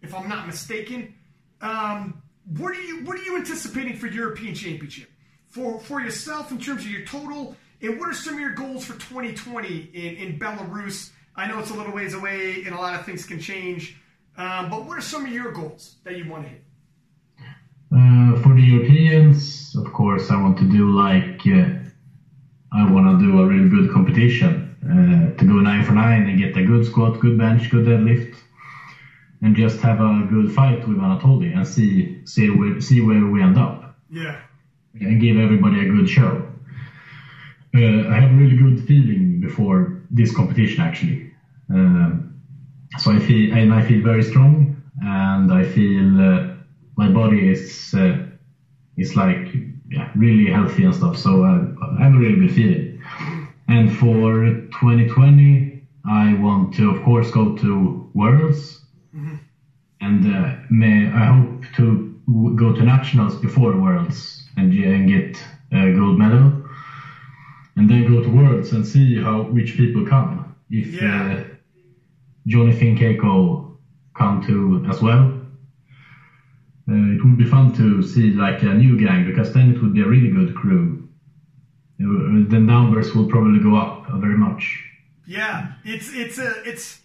if 0.02 0.14
I'm 0.14 0.28
not 0.28 0.46
mistaken. 0.46 1.14
Um, 1.60 2.22
what 2.56 2.76
are 2.76 2.82
you 2.82 3.04
what 3.04 3.18
are 3.18 3.22
you 3.22 3.36
anticipating 3.36 3.96
for 3.96 4.06
European 4.06 4.54
Championship 4.54 5.08
for 5.48 5.80
for 5.80 6.00
yourself 6.00 6.50
in 6.50 6.58
terms 6.58 6.82
of 6.82 6.90
your 6.90 7.04
total? 7.04 7.56
And 7.80 7.98
what 7.98 8.08
are 8.08 8.14
some 8.14 8.34
of 8.34 8.40
your 8.40 8.54
goals 8.54 8.84
for 8.84 8.94
2020 8.94 9.90
in, 9.94 10.16
in 10.16 10.38
Belarus? 10.38 11.10
I 11.38 11.46
know 11.46 11.58
it's 11.60 11.70
a 11.70 11.74
little 11.74 11.94
ways 11.94 12.14
away, 12.14 12.64
and 12.66 12.74
a 12.74 12.78
lot 12.78 12.98
of 12.98 13.06
things 13.06 13.24
can 13.24 13.40
change. 13.40 13.96
Um, 14.36 14.68
but 14.68 14.84
what 14.84 14.98
are 14.98 15.00
some 15.00 15.24
of 15.24 15.32
your 15.32 15.52
goals 15.52 15.96
that 16.04 16.16
you 16.18 16.28
want 16.28 16.42
to 16.44 16.48
hit? 16.50 16.62
Uh, 17.90 18.42
for 18.42 18.54
the 18.54 18.60
Europeans, 18.60 19.74
of 19.76 19.90
course, 19.92 20.30
I 20.30 20.36
want 20.42 20.58
to 20.58 20.64
do 20.64 20.90
like 20.90 21.40
uh, 21.46 21.68
I 22.80 22.90
want 22.92 23.06
to 23.18 23.24
do 23.24 23.40
a 23.40 23.46
really 23.46 23.70
good 23.70 23.90
competition 23.90 24.52
uh, 24.84 25.38
to 25.38 25.44
go 25.46 25.54
nine 25.54 25.84
for 25.84 25.92
nine 25.92 26.28
and 26.28 26.38
get 26.38 26.56
a 26.56 26.64
good 26.64 26.84
squat, 26.84 27.18
good 27.20 27.38
bench, 27.38 27.70
good 27.70 27.86
deadlift 27.86 28.34
and 29.42 29.54
just 29.54 29.80
have 29.80 30.00
a 30.00 30.26
good 30.30 30.52
fight 30.52 30.86
with 30.86 30.98
Anatoly 30.98 31.54
and 31.56 31.66
see 31.66 32.24
see 32.26 32.50
where 32.50 32.80
see 32.80 33.00
where 33.00 33.24
we 33.26 33.42
end 33.42 33.58
up. 33.58 33.96
Yeah. 34.10 34.40
And 35.00 35.20
give 35.20 35.38
everybody 35.38 35.80
a 35.80 35.92
good 35.92 36.08
show. 36.08 36.50
Uh, 37.74 38.08
I 38.08 38.18
have 38.20 38.32
a 38.32 38.34
really 38.34 38.56
good 38.56 38.86
feeling 38.86 39.40
before 39.40 40.02
this 40.10 40.34
competition 40.34 40.82
actually. 40.82 41.27
Uh, 41.72 42.10
so 42.98 43.12
I 43.12 43.18
feel 43.18 43.54
and 43.54 43.72
I 43.72 43.82
feel 43.82 44.02
very 44.02 44.22
strong 44.22 44.82
and 45.02 45.52
I 45.52 45.62
feel 45.62 46.20
uh, 46.20 46.54
my 46.96 47.08
body 47.08 47.48
is 47.48 47.94
uh, 47.94 48.26
is 48.96 49.14
like 49.16 49.54
yeah, 49.90 50.10
really 50.14 50.50
healthy 50.50 50.84
and 50.84 50.94
stuff. 50.94 51.16
So 51.16 51.44
I 51.44 52.02
have 52.02 52.14
a 52.14 52.18
really 52.18 52.38
good 52.38 52.52
feeling. 52.52 53.00
And 53.68 53.92
for 53.92 54.46
2020, 54.80 55.82
I 56.04 56.34
want 56.34 56.74
to 56.74 56.90
of 56.90 57.02
course 57.02 57.30
go 57.30 57.54
to 57.56 58.10
Worlds 58.14 58.78
Mm-hmm. 59.14 59.34
And 60.00 60.26
uh, 60.26 60.56
may, 60.70 61.10
I 61.10 61.24
hope 61.26 61.64
to 61.74 62.20
go 62.54 62.74
to 62.74 62.84
nationals 62.84 63.36
before 63.36 63.76
Worlds 63.76 64.48
and, 64.56 64.72
and 64.72 65.08
get 65.08 65.42
a 65.72 65.92
gold 65.92 66.18
medal, 66.18 66.64
and 67.76 67.90
then 67.90 68.06
go 68.06 68.22
to 68.22 68.28
Worlds 68.28 68.72
and 68.72 68.86
see 68.86 69.18
how 69.20 69.42
which 69.42 69.76
people 69.76 70.06
come. 70.06 70.54
If 70.70 71.00
yeah. 71.00 71.32
uh, 71.32 71.44
Johnny 72.48 72.72
Finn 72.72 72.96
come 74.16 74.42
to 74.46 74.84
as 74.90 75.00
well. 75.00 75.34
Uh, 76.90 77.14
it 77.14 77.22
would 77.22 77.36
be 77.36 77.44
fun 77.44 77.74
to 77.74 78.02
see 78.02 78.30
like 78.32 78.62
a 78.62 78.72
new 78.72 78.98
gang 78.98 79.26
because 79.26 79.52
then 79.52 79.74
it 79.74 79.82
would 79.82 79.92
be 79.92 80.00
a 80.00 80.06
really 80.06 80.30
good 80.30 80.54
crew. 80.54 81.06
Uh, 82.00 82.48
the 82.48 82.58
numbers 82.58 83.14
will 83.14 83.28
probably 83.28 83.60
go 83.60 83.76
up 83.76 84.06
very 84.20 84.38
much. 84.38 84.84
Yeah, 85.26 85.72
it's 85.84 86.10
it's 86.14 86.38
a 86.38 86.62
it's 86.64 87.00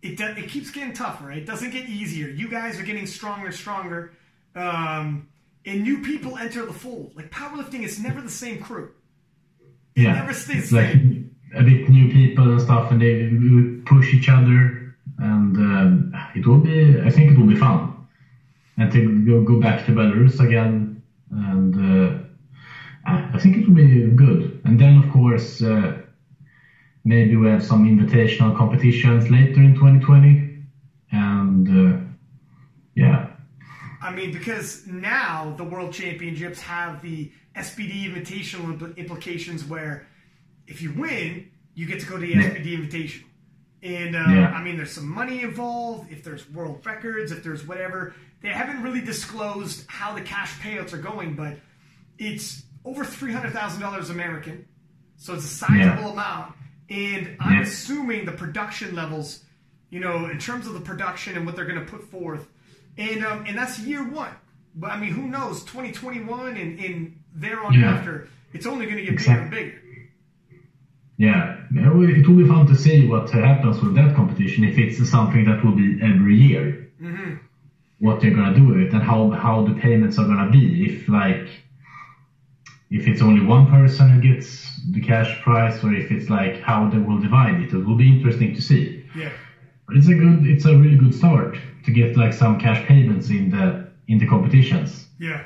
it 0.00 0.18
it 0.18 0.48
keeps 0.48 0.70
getting 0.70 0.94
tougher. 0.94 1.30
It 1.30 1.44
doesn't 1.44 1.70
get 1.70 1.88
easier. 1.88 2.28
You 2.28 2.48
guys 2.48 2.80
are 2.80 2.82
getting 2.82 3.06
stronger, 3.06 3.52
stronger, 3.52 4.12
um, 4.54 5.28
and 5.66 5.82
new 5.82 6.00
people 6.00 6.38
enter 6.38 6.64
the 6.64 6.72
fold. 6.72 7.14
Like 7.14 7.30
powerlifting 7.30 7.82
is 7.82 8.00
never 8.00 8.22
the 8.22 8.30
same 8.30 8.62
crew. 8.62 8.92
It 9.94 10.02
yeah, 10.02 10.14
never 10.14 10.32
stays 10.32 10.70
the 10.70 10.76
same. 10.76 11.34
Like 11.52 11.60
a 11.60 11.64
bit 11.64 11.88
new 11.90 12.10
people 12.10 12.50
and 12.50 12.60
stuff, 12.60 12.90
and 12.90 13.00
they 13.00 13.30
push 13.84 14.14
each 14.14 14.28
other, 14.28 14.75
and 15.18 15.56
um, 15.56 16.14
it 16.34 16.46
will 16.46 16.58
be. 16.60 17.00
I 17.00 17.10
think 17.10 17.32
it 17.32 17.38
will 17.38 17.46
be 17.46 17.56
fun, 17.56 17.94
and 18.76 18.90
to 18.92 19.24
go 19.24 19.42
go 19.42 19.60
back 19.60 19.86
to 19.86 19.92
Belarus 19.92 20.40
again, 20.40 21.02
and 21.30 21.74
uh, 21.76 22.18
I 23.06 23.38
think 23.38 23.56
it 23.56 23.66
will 23.68 23.74
be 23.74 24.08
good. 24.08 24.60
And 24.64 24.78
then, 24.78 24.98
of 25.02 25.10
course. 25.10 25.62
Uh, 25.62 26.02
maybe 27.06 27.36
we 27.36 27.46
have 27.46 27.64
some 27.64 27.84
invitational 27.86 28.56
competitions 28.56 29.30
later 29.30 29.62
in 29.62 29.74
2020 29.76 30.58
and 31.12 31.68
uh, 31.68 31.98
yeah. 32.96 33.28
I 34.02 34.12
mean, 34.12 34.32
because 34.32 34.86
now 34.88 35.54
the 35.56 35.62
World 35.62 35.92
Championships 35.92 36.60
have 36.62 37.00
the 37.02 37.30
SBD 37.54 38.12
Invitational 38.12 38.76
impl- 38.76 38.96
implications 38.96 39.64
where 39.64 40.06
if 40.66 40.82
you 40.82 40.92
win, 40.94 41.48
you 41.74 41.86
get 41.86 42.00
to 42.00 42.06
go 42.06 42.16
to 42.16 42.20
the 42.22 42.32
Yeah. 42.32 42.50
SBD 42.50 42.76
Invitational. 42.76 43.24
And 43.86 44.16
uh, 44.16 44.24
Yeah. 44.28 44.50
I 44.50 44.62
mean, 44.62 44.76
there's 44.76 44.92
some 44.92 45.08
money 45.08 45.42
involved. 45.42 46.10
If 46.10 46.24
there's 46.24 46.48
world 46.50 46.84
records, 46.84 47.30
if 47.30 47.44
there's 47.44 47.66
whatever, 47.66 48.14
they 48.42 48.48
haven't 48.48 48.82
really 48.82 49.00
disclosed 49.00 49.84
how 49.88 50.14
the 50.14 50.20
cash 50.22 50.58
payouts 50.60 50.92
are 50.92 50.98
going, 50.98 51.34
but 51.36 51.58
it's 52.18 52.62
over 52.84 53.04
three 53.04 53.32
hundred 53.32 53.52
thousand 53.52 53.80
dollars 53.80 54.10
American, 54.10 54.66
so 55.16 55.34
it's 55.34 55.44
a 55.44 55.48
sizable 55.48 56.10
amount. 56.12 56.54
And 56.90 57.36
I'm 57.40 57.54
Yeah. 57.56 57.62
assuming 57.62 58.24
the 58.26 58.32
production 58.32 58.94
levels, 58.94 59.44
you 59.90 60.00
know, 60.00 60.26
in 60.26 60.38
terms 60.38 60.66
of 60.66 60.74
the 60.74 60.80
production 60.80 61.36
and 61.36 61.44
what 61.46 61.56
they're 61.56 61.64
going 61.66 61.84
to 61.84 61.90
put 61.90 62.04
forth, 62.10 62.46
and 62.96 63.24
um, 63.24 63.44
and 63.46 63.56
that's 63.58 63.78
year 63.80 64.02
one. 64.08 64.32
But 64.74 64.90
I 64.92 65.00
mean, 65.00 65.10
who 65.10 65.26
knows? 65.28 65.64
2021 65.64 66.56
and, 66.56 66.78
and 66.78 67.18
there 67.34 67.60
on 67.62 67.72
Yeah. 67.74 67.94
after, 67.94 68.28
it's 68.52 68.66
only 68.66 68.84
going 68.86 68.98
to 68.98 69.04
get 69.04 69.16
bigger 69.18 69.40
and 69.40 69.50
bigger. 69.50 69.82
Yeah, 71.18 71.56
it 71.74 71.94
will 71.94 72.08
it 72.08 72.26
be 72.26 72.46
fun 72.46 72.66
to 72.66 72.74
see 72.74 73.06
what 73.06 73.30
happens 73.30 73.80
with 73.80 73.94
that 73.94 74.14
competition. 74.14 74.64
If 74.64 74.76
it's 74.76 74.98
something 75.08 75.44
that 75.44 75.64
will 75.64 75.72
be 75.72 75.98
every 76.02 76.34
year, 76.36 76.90
mm-hmm. 77.00 77.36
what 77.98 78.20
they're 78.20 78.34
gonna 78.34 78.54
do 78.54 78.64
with 78.64 78.76
it, 78.76 78.92
and 78.92 79.02
how 79.02 79.30
how 79.30 79.62
the 79.62 79.72
payments 79.72 80.18
are 80.18 80.26
gonna 80.26 80.50
be. 80.50 80.84
If 80.84 81.08
like, 81.08 81.62
if 82.90 83.06
it's 83.08 83.22
only 83.22 83.40
one 83.40 83.66
person 83.66 84.08
who 84.10 84.20
gets 84.20 84.82
the 84.90 85.00
cash 85.00 85.40
prize, 85.42 85.82
or 85.82 85.92
if 85.92 86.10
it's 86.10 86.28
like 86.28 86.60
how 86.60 86.86
they 86.88 86.98
will 86.98 87.18
divide 87.18 87.60
it, 87.60 87.72
it 87.72 87.84
will 87.84 87.96
be 87.96 88.08
interesting 88.08 88.52
to 88.54 88.60
see. 88.60 89.02
Yeah. 89.14 89.32
But 89.86 89.96
it's 89.96 90.08
a 90.08 90.14
good, 90.14 90.44
it's 90.44 90.64
a 90.66 90.76
really 90.76 90.96
good 90.96 91.14
start 91.14 91.56
to 91.84 91.90
get 91.90 92.16
like 92.16 92.32
some 92.32 92.58
cash 92.58 92.84
payments 92.86 93.30
in 93.30 93.48
the 93.48 93.86
in 94.08 94.18
the 94.18 94.26
competitions. 94.26 95.08
Yeah. 95.18 95.40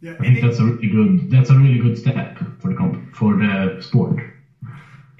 Yeah. 0.00 0.14
I 0.20 0.22
think 0.22 0.34
they- 0.36 0.40
that's 0.40 0.58
a 0.60 0.64
really 0.66 0.88
good, 0.88 1.30
that's 1.30 1.50
a 1.50 1.56
really 1.58 1.78
good 1.78 1.98
step 1.98 2.38
for 2.60 2.68
the 2.68 2.74
comp- 2.74 3.14
for 3.14 3.34
the 3.34 3.80
sport. 3.80 4.22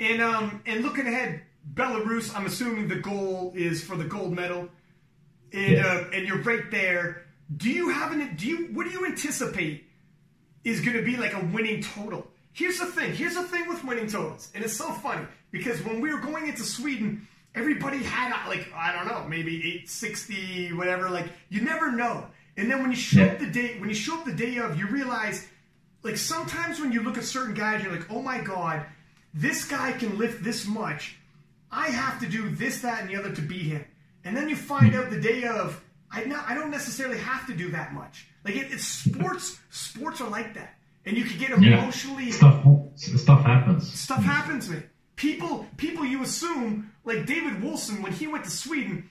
And 0.00 0.20
um 0.22 0.62
and 0.66 0.82
looking 0.82 1.06
ahead, 1.06 1.42
Belarus. 1.74 2.34
I'm 2.34 2.46
assuming 2.46 2.88
the 2.88 2.96
goal 2.96 3.52
is 3.54 3.84
for 3.84 3.96
the 3.96 4.04
gold 4.04 4.32
medal, 4.32 4.68
and 5.52 5.72
Yes. 5.72 5.86
uh, 5.86 6.10
and 6.12 6.26
you're 6.26 6.42
right 6.42 6.70
there. 6.70 7.26
Do 7.56 7.70
you 7.70 7.90
have 7.90 8.12
an? 8.12 8.34
Do 8.36 8.46
you 8.46 8.66
what 8.72 8.84
do 8.86 8.90
you 8.90 9.06
anticipate 9.06 9.84
is 10.64 10.80
going 10.80 10.96
to 10.96 11.02
be 11.02 11.16
like 11.16 11.34
a 11.34 11.44
winning 11.46 11.82
total? 11.82 12.26
Here's 12.52 12.78
the 12.78 12.86
thing. 12.86 13.12
Here's 13.14 13.34
the 13.34 13.44
thing 13.44 13.68
with 13.68 13.84
winning 13.84 14.06
totals, 14.08 14.50
and 14.54 14.64
it's 14.64 14.76
so 14.76 14.90
funny 14.92 15.26
because 15.50 15.82
when 15.84 16.00
we 16.00 16.12
were 16.12 16.20
going 16.20 16.48
into 16.48 16.62
Sweden, 16.62 17.26
everybody 17.54 17.98
had 17.98 18.32
uh, 18.32 18.48
like 18.48 18.72
I 18.74 18.92
don't 18.92 19.06
know, 19.06 19.24
maybe 19.28 19.56
860, 19.56 20.72
whatever. 20.74 21.10
Like 21.10 21.26
you 21.48 21.60
never 21.62 21.92
know. 21.92 22.26
And 22.56 22.70
then 22.70 22.82
when 22.82 22.90
you 22.90 22.96
show 22.96 23.24
Yeah. 23.24 23.32
up 23.32 23.38
the 23.38 23.46
day, 23.46 23.78
when 23.78 23.88
you 23.88 23.94
show 23.94 24.18
up 24.18 24.24
the 24.24 24.32
day 24.32 24.56
of, 24.58 24.78
you 24.78 24.86
realize 24.88 25.46
like 26.02 26.16
sometimes 26.16 26.80
when 26.80 26.92
you 26.92 27.02
look 27.02 27.16
at 27.18 27.24
certain 27.24 27.54
guys, 27.54 27.82
you're 27.82 27.92
like, 27.92 28.10
oh 28.10 28.20
my 28.22 28.40
god, 28.40 28.84
this 29.34 29.64
guy 29.64 29.92
can 29.92 30.18
lift 30.18 30.42
this 30.42 30.66
much. 30.66 31.16
I 31.70 31.86
have 31.88 32.18
to 32.20 32.26
do 32.26 32.48
this, 32.50 32.80
that, 32.80 33.00
and 33.02 33.08
the 33.10 33.16
other 33.16 33.32
to 33.34 33.42
beat 33.42 33.66
him. 33.66 33.84
And 34.24 34.36
then 34.36 34.48
you 34.48 34.56
find 34.56 34.94
out 34.94 35.10
the 35.10 35.20
day 35.20 35.44
of, 35.44 35.82
I 36.10 36.24
not, 36.24 36.44
I 36.48 36.54
don't 36.54 36.70
necessarily 36.70 37.18
have 37.18 37.46
to 37.46 37.54
do 37.54 37.70
that 37.70 37.94
much. 37.94 38.26
Like 38.44 38.56
it, 38.56 38.72
it's 38.72 38.84
sports. 38.86 39.58
sports 39.70 40.20
are 40.20 40.28
like 40.28 40.54
that, 40.54 40.74
and 41.06 41.16
you 41.16 41.24
can 41.24 41.38
get 41.38 41.50
Yeah, 41.50 41.78
emotionally 41.82 42.32
stuff 42.32 42.64
stuff 42.96 43.44
happens. 43.44 43.92
stuff 43.92 44.22
happens, 44.24 44.68
man. 44.68 44.82
People, 45.16 45.66
people, 45.76 46.04
you 46.04 46.22
assume 46.22 46.90
like 47.04 47.26
David 47.26 47.62
Wilson 47.62 48.02
when 48.02 48.12
he 48.12 48.26
went 48.26 48.44
to 48.44 48.50
Sweden. 48.50 49.08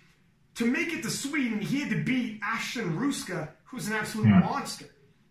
To 0.56 0.66
make 0.66 0.91
it 0.91 1.04
to 1.04 1.10
Sweden, 1.10 1.60
he 1.62 1.80
had 1.80 1.90
to 1.91 2.04
beat 2.04 2.40
Ashton 2.44 2.98
Rouska, 3.00 3.50
who's 3.66 3.88
an 3.88 3.94
absolute 3.94 4.28
Yeah. 4.28 4.40
monster. 4.40 4.86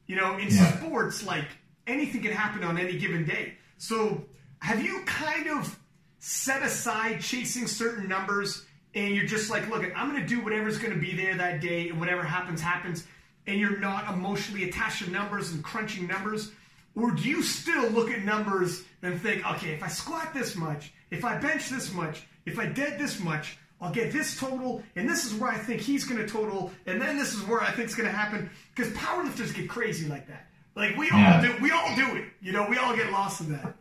You 0.06 0.16
know, 0.16 0.38
in 0.38 0.48
Yeah. 0.48 0.78
sports, 0.78 1.22
like 1.26 1.44
anything 1.86 2.22
can 2.22 2.32
happen 2.32 2.64
on 2.64 2.78
any 2.78 2.96
given 2.98 3.26
day. 3.26 3.54
So, 3.76 4.24
have 4.60 4.82
you 4.82 5.02
kind 5.04 5.48
of 5.48 5.78
set 6.18 6.62
aside 6.62 7.20
chasing 7.20 7.66
certain 7.66 8.08
numbers, 8.08 8.64
and 8.94 9.14
you're 9.14 9.26
just 9.26 9.50
like, 9.50 9.68
look, 9.68 9.84
I'm 9.96 10.10
going 10.10 10.20
to 10.20 10.26
do 10.26 10.42
whatever's 10.42 10.78
going 10.78 10.94
to 10.94 11.00
be 11.00 11.14
there 11.14 11.36
that 11.36 11.60
day, 11.60 11.88
and 11.90 12.00
whatever 12.00 12.22
happens, 12.22 12.60
happens, 12.60 13.06
and 13.46 13.58
you're 13.58 13.78
not 13.78 14.12
emotionally 14.12 14.68
attached 14.68 15.04
to 15.04 15.10
numbers 15.10 15.52
and 15.52 15.62
crunching 15.62 16.06
numbers? 16.06 16.52
Or 16.94 17.12
do 17.12 17.28
you 17.28 17.42
still 17.42 17.88
look 17.90 18.10
at 18.10 18.24
numbers 18.24 18.82
and 19.02 19.20
think, 19.20 19.48
okay, 19.52 19.70
if 19.70 19.82
I 19.82 19.88
squat 19.88 20.34
this 20.34 20.56
much, 20.56 20.92
if 21.10 21.24
I 21.24 21.38
bench 21.38 21.68
this 21.68 21.92
much, 21.92 22.22
if 22.44 22.58
I 22.58 22.66
dead 22.66 22.98
this 22.98 23.20
much, 23.20 23.56
I'll 23.80 23.92
get 23.92 24.12
this 24.12 24.38
total, 24.38 24.82
and 24.96 25.08
this 25.08 25.24
is 25.24 25.34
where 25.34 25.50
I 25.50 25.56
think 25.56 25.80
he's 25.80 26.04
going 26.04 26.20
to 26.20 26.26
total, 26.26 26.72
and 26.86 27.00
then 27.00 27.16
this 27.16 27.32
is 27.34 27.42
where 27.44 27.60
I 27.60 27.70
think 27.70 27.86
it's 27.86 27.94
going 27.94 28.08
to 28.08 28.16
happen. 28.16 28.50
Because 28.74 28.92
powerlifters 28.94 29.54
get 29.54 29.68
crazy 29.68 30.08
like 30.08 30.26
that. 30.26 30.46
Like 30.74 30.96
we 30.96 31.10
all 31.10 31.40
do, 31.40 31.54
we 31.60 31.70
all 31.70 31.94
do 31.94 32.16
it. 32.16 32.24
You 32.40 32.52
know, 32.52 32.66
we 32.68 32.76
all 32.76 32.96
get 32.96 33.12
lost 33.12 33.40
in 33.40 33.52
that. 33.52 33.76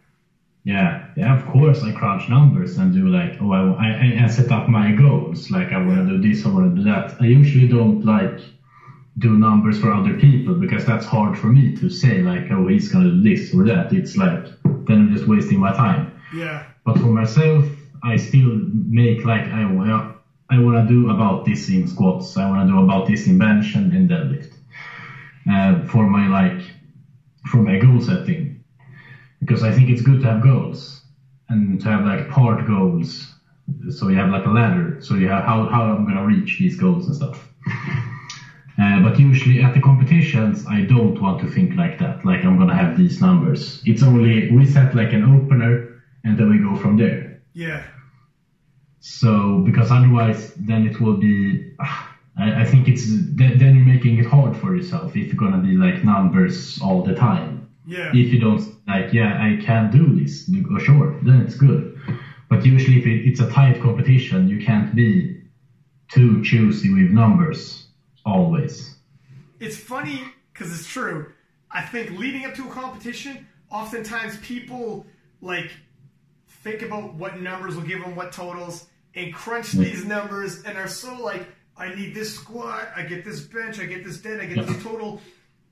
Yeah, 0.67 1.07
yeah. 1.15 1.33
Of 1.33 1.45
course, 1.45 1.81
I 1.81 1.91
crunch 1.93 2.27
numbers 2.27 2.77
and 2.77 2.91
do 2.91 3.07
like, 3.07 3.37
oh, 3.39 3.51
I, 3.51 3.87
I, 3.87 4.23
I 4.23 4.27
set 4.27 4.51
up 4.51 4.67
my 4.67 4.91
goals. 4.91 5.49
Like 5.49 5.71
I 5.71 5.77
want 5.77 6.05
to 6.05 6.17
do 6.17 6.21
this, 6.21 6.45
I 6.45 6.49
want 6.49 6.69
to 6.75 6.75
do 6.75 6.83
that. 6.83 7.15
I 7.21 7.25
usually 7.25 7.67
don't 7.67 8.03
like 8.03 8.39
do 9.17 9.35
numbers 9.37 9.79
for 9.79 9.91
other 9.91 10.13
people 10.15 10.55
because 10.55 10.85
that's 10.85 11.05
hard 11.05 11.37
for 11.37 11.49
me 11.49 11.73
to 11.75 11.89
say. 11.89 12.21
Like, 12.21 12.51
oh, 12.51 12.67
he's 12.67 12.89
gonna 12.89 13.11
do 13.11 13.21
this 13.21 13.53
or 13.53 13.63
that. 13.65 13.93
It's 13.93 14.17
like 14.17 14.45
then 14.87 14.99
I'm 15.01 15.09
just 15.09 15.27
wasting 15.27 15.59
my 15.59 15.71
time. 15.73 16.11
Yeah, 16.33 16.63
But 16.83 16.99
for 16.99 17.11
myself, 17.11 17.65
I 18.03 18.17
still 18.17 18.55
make 18.73 19.23
like 19.23 19.49
I 19.49 19.65
want. 19.65 20.13
I 20.49 20.57
want 20.59 20.77
to 20.87 20.93
do 20.93 21.09
about 21.09 21.45
this 21.45 21.69
in 21.69 21.87
squats. 21.87 22.37
I 22.37 22.45
want 22.45 22.61
to 22.61 22.67
do 22.67 22.77
about 22.79 23.05
this 23.07 23.27
in 23.27 23.37
bench 23.37 23.75
and 23.75 23.93
in 23.93 24.07
deadlift. 24.07 24.57
Uh, 25.49 25.81
for 25.85 26.07
my 26.07 26.27
like, 26.27 26.61
for 27.45 27.61
my 27.61 27.77
goal 27.77 27.99
setting, 28.01 28.46
because 29.39 29.63
I 29.63 29.71
think 29.71 29.89
it's 29.89 30.01
good 30.01 30.21
to 30.21 30.27
have 30.31 30.41
goals 30.41 31.01
and 31.49 31.79
to 31.81 31.89
have 31.89 32.05
like 32.05 32.29
part 32.29 32.65
goals. 32.65 33.33
So 33.89 34.09
you 34.09 34.17
have 34.17 34.29
like 34.29 34.45
a 34.45 34.49
ladder. 34.49 35.01
So 35.01 35.15
you 35.15 35.27
have 35.27 35.43
how 35.43 35.67
how 35.67 35.83
I'm 35.93 36.05
gonna 36.05 36.25
reach 36.25 36.57
these 36.59 36.75
goals 36.75 37.07
and 37.07 37.15
stuff. 37.15 37.49
Uh, 38.77 39.01
but 39.01 39.17
usually 39.17 39.59
at 39.59 39.73
the 39.73 39.79
competitions, 39.79 40.65
I 40.67 40.81
don't 40.81 41.19
want 41.19 41.39
to 41.39 41.47
think 41.47 41.73
like 41.75 41.97
that. 41.97 42.23
Like 42.23 42.43
I'm 42.45 42.57
gonna 42.57 42.75
have 42.75 42.95
these 42.95 43.19
numbers. 43.19 43.81
It's 43.85 44.03
only 44.03 44.51
we 44.51 44.65
set 44.65 44.93
like 44.93 45.13
an 45.13 45.23
opener, 45.23 45.89
and 46.23 46.37
then 46.37 46.49
we 46.49 46.59
go 46.59 46.75
from 46.75 46.95
there. 46.97 47.39
yeah, 47.53 47.83
So 48.99 49.59
because 49.59 49.91
otherwise, 49.91 50.53
then 50.55 50.85
it 50.85 50.99
will 50.99 51.17
be. 51.17 51.73
I, 52.39 52.61
I 52.61 52.65
think 52.65 52.87
it's 52.87 53.05
then 53.33 53.57
then 53.57 53.73
you're 53.75 53.83
making 53.85 54.17
it 54.19 54.25
hard 54.25 54.55
for 54.55 54.75
yourself 54.75 55.15
if 55.15 55.27
you're 55.27 55.35
gonna 55.35 55.57
be 55.61 55.75
like 55.75 56.03
numbers 56.03 56.79
all 56.81 57.01
the 57.03 57.15
time. 57.15 57.66
Yeah, 57.87 58.09
If 58.13 58.33
you 58.33 58.39
don't 58.39 58.61
like, 58.87 59.13
yeah, 59.13 59.37
I 59.41 59.63
can 59.63 59.89
do 59.89 60.19
this. 60.19 60.49
Sure, 60.83 61.17
then 61.23 61.41
it's 61.41 61.55
good. 61.55 61.97
But 62.49 62.65
usually, 62.65 62.99
if 62.99 63.05
it, 63.05 63.27
it's 63.29 63.39
a 63.39 63.49
tight 63.49 63.81
competition, 63.81 64.47
you 64.49 64.63
can't 64.63 64.93
be 64.93 65.41
too 66.09 66.43
choosy 66.43 66.93
with 66.93 67.11
numbers 67.11 67.87
always. 68.25 68.97
it's 69.59 69.77
funny 69.77 70.21
because 70.53 70.77
it's 70.77 70.87
true. 70.87 71.31
I 71.71 71.81
think 71.81 72.11
leading 72.19 72.45
up 72.45 72.53
to 72.55 72.67
a 72.67 72.71
competition, 72.71 73.47
oftentimes 73.71 74.37
people 74.37 75.05
like 75.41 75.71
think 76.63 76.81
about 76.81 77.13
what 77.15 77.39
numbers 77.39 77.75
will 77.75 77.83
give 77.83 78.01
them 78.01 78.15
what 78.15 78.31
totals 78.31 78.87
and 79.15 79.33
crunch 79.33 79.71
these 79.71 80.05
numbers 80.05 80.63
and 80.63 80.77
are 80.77 80.87
so 80.87 81.13
like, 81.21 81.47
I 81.77 81.93
need 81.93 82.13
this 82.13 82.35
squat, 82.35 82.89
I 82.95 83.03
get 83.03 83.23
this 83.23 83.41
bench, 83.41 83.79
I 83.79 83.85
get 83.85 84.03
this 84.03 84.17
dead, 84.17 84.39
I 84.41 84.45
get 84.45 84.65
this 84.65 84.83
total. 84.83 85.21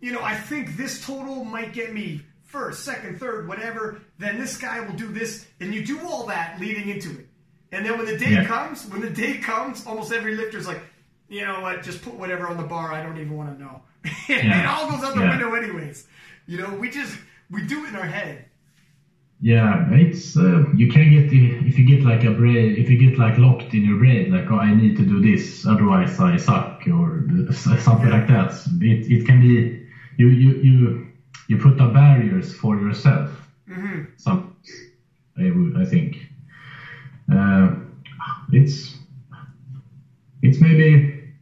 You 0.06 0.12
know, 0.12 0.22
I 0.22 0.36
think 0.36 0.78
this 0.78 1.04
total 1.04 1.44
might 1.44 1.74
get 1.74 1.92
me 1.92 2.22
first, 2.44 2.84
second, 2.86 3.20
third, 3.20 3.48
whatever. 3.48 4.02
Then 4.20 4.38
this 4.40 4.56
guy 4.56 4.80
will 4.82 4.94
do 4.94 5.08
this, 5.08 5.48
and 5.60 5.74
you 5.74 5.84
do 5.84 6.00
all 6.06 6.28
that 6.28 6.60
leading 6.60 6.90
into 6.90 7.10
it. 7.10 7.28
And 7.72 7.84
then 7.84 7.98
when 7.98 8.06
the 8.06 8.16
day 8.16 8.34
Yeah. 8.34 8.46
comes, 8.46 8.86
when 8.86 9.02
the 9.02 9.10
day 9.10 9.40
comes, 9.40 9.84
almost 9.88 10.14
every 10.14 10.36
lifter's 10.36 10.68
like, 10.68 10.80
you 11.28 11.42
know 11.44 11.60
what, 11.62 11.82
just 11.82 12.04
put 12.04 12.14
whatever 12.14 12.48
on 12.48 12.58
the 12.58 12.68
bar. 12.76 12.94
I 12.94 13.02
don't 13.02 13.18
even 13.18 13.36
want 13.36 13.58
to 13.58 13.64
know. 13.64 13.82
it 14.30 14.66
all 14.68 14.92
goes 14.92 15.04
out 15.04 15.16
the 15.16 15.22
Yeah. 15.22 15.32
window 15.32 15.56
anyways. 15.56 16.06
You 16.46 16.60
know, 16.60 16.70
we 16.76 16.92
just 16.92 17.18
we 17.50 17.64
do 17.64 17.84
it 17.86 17.90
in 17.90 17.96
our 17.96 18.06
head. 18.06 18.46
Yeah, 19.42 19.88
it's 19.92 20.38
uh, 20.38 20.66
you 20.76 20.88
can 20.92 21.10
get 21.10 21.32
the 21.32 21.68
if 21.68 21.80
you 21.80 21.86
get 21.86 22.04
like 22.06 22.24
a 22.24 22.32
brain 22.32 22.76
if 22.78 22.92
you 22.92 22.98
get 23.00 23.18
like 23.18 23.40
locked 23.40 23.74
in 23.74 23.84
your 23.84 23.98
brain 23.98 24.32
like 24.32 24.50
oh 24.52 24.60
I 24.60 24.74
need 24.74 24.96
to 24.98 25.04
do 25.06 25.20
this 25.20 25.66
otherwise 25.66 26.20
I 26.20 26.38
suck 26.38 26.88
or 26.88 27.28
something 27.52 28.12
like 28.12 28.28
that. 28.28 28.52
It 28.82 29.12
it 29.12 29.26
can 29.26 29.42
be 29.42 29.85
you 30.18 30.28
you 30.30 30.52
you 30.62 31.08
you 31.48 31.58
put 31.58 31.80
up 31.80 31.94
barriers 31.94 32.54
for 32.54 32.78
yourself. 32.78 33.30
Some 34.18 34.56
I 35.38 35.52
would 35.52 35.78
I 35.78 35.86
think 35.86 36.18
uh, 37.32 37.76
it's 38.52 38.98
it's 40.42 40.60
maybe 40.60 41.34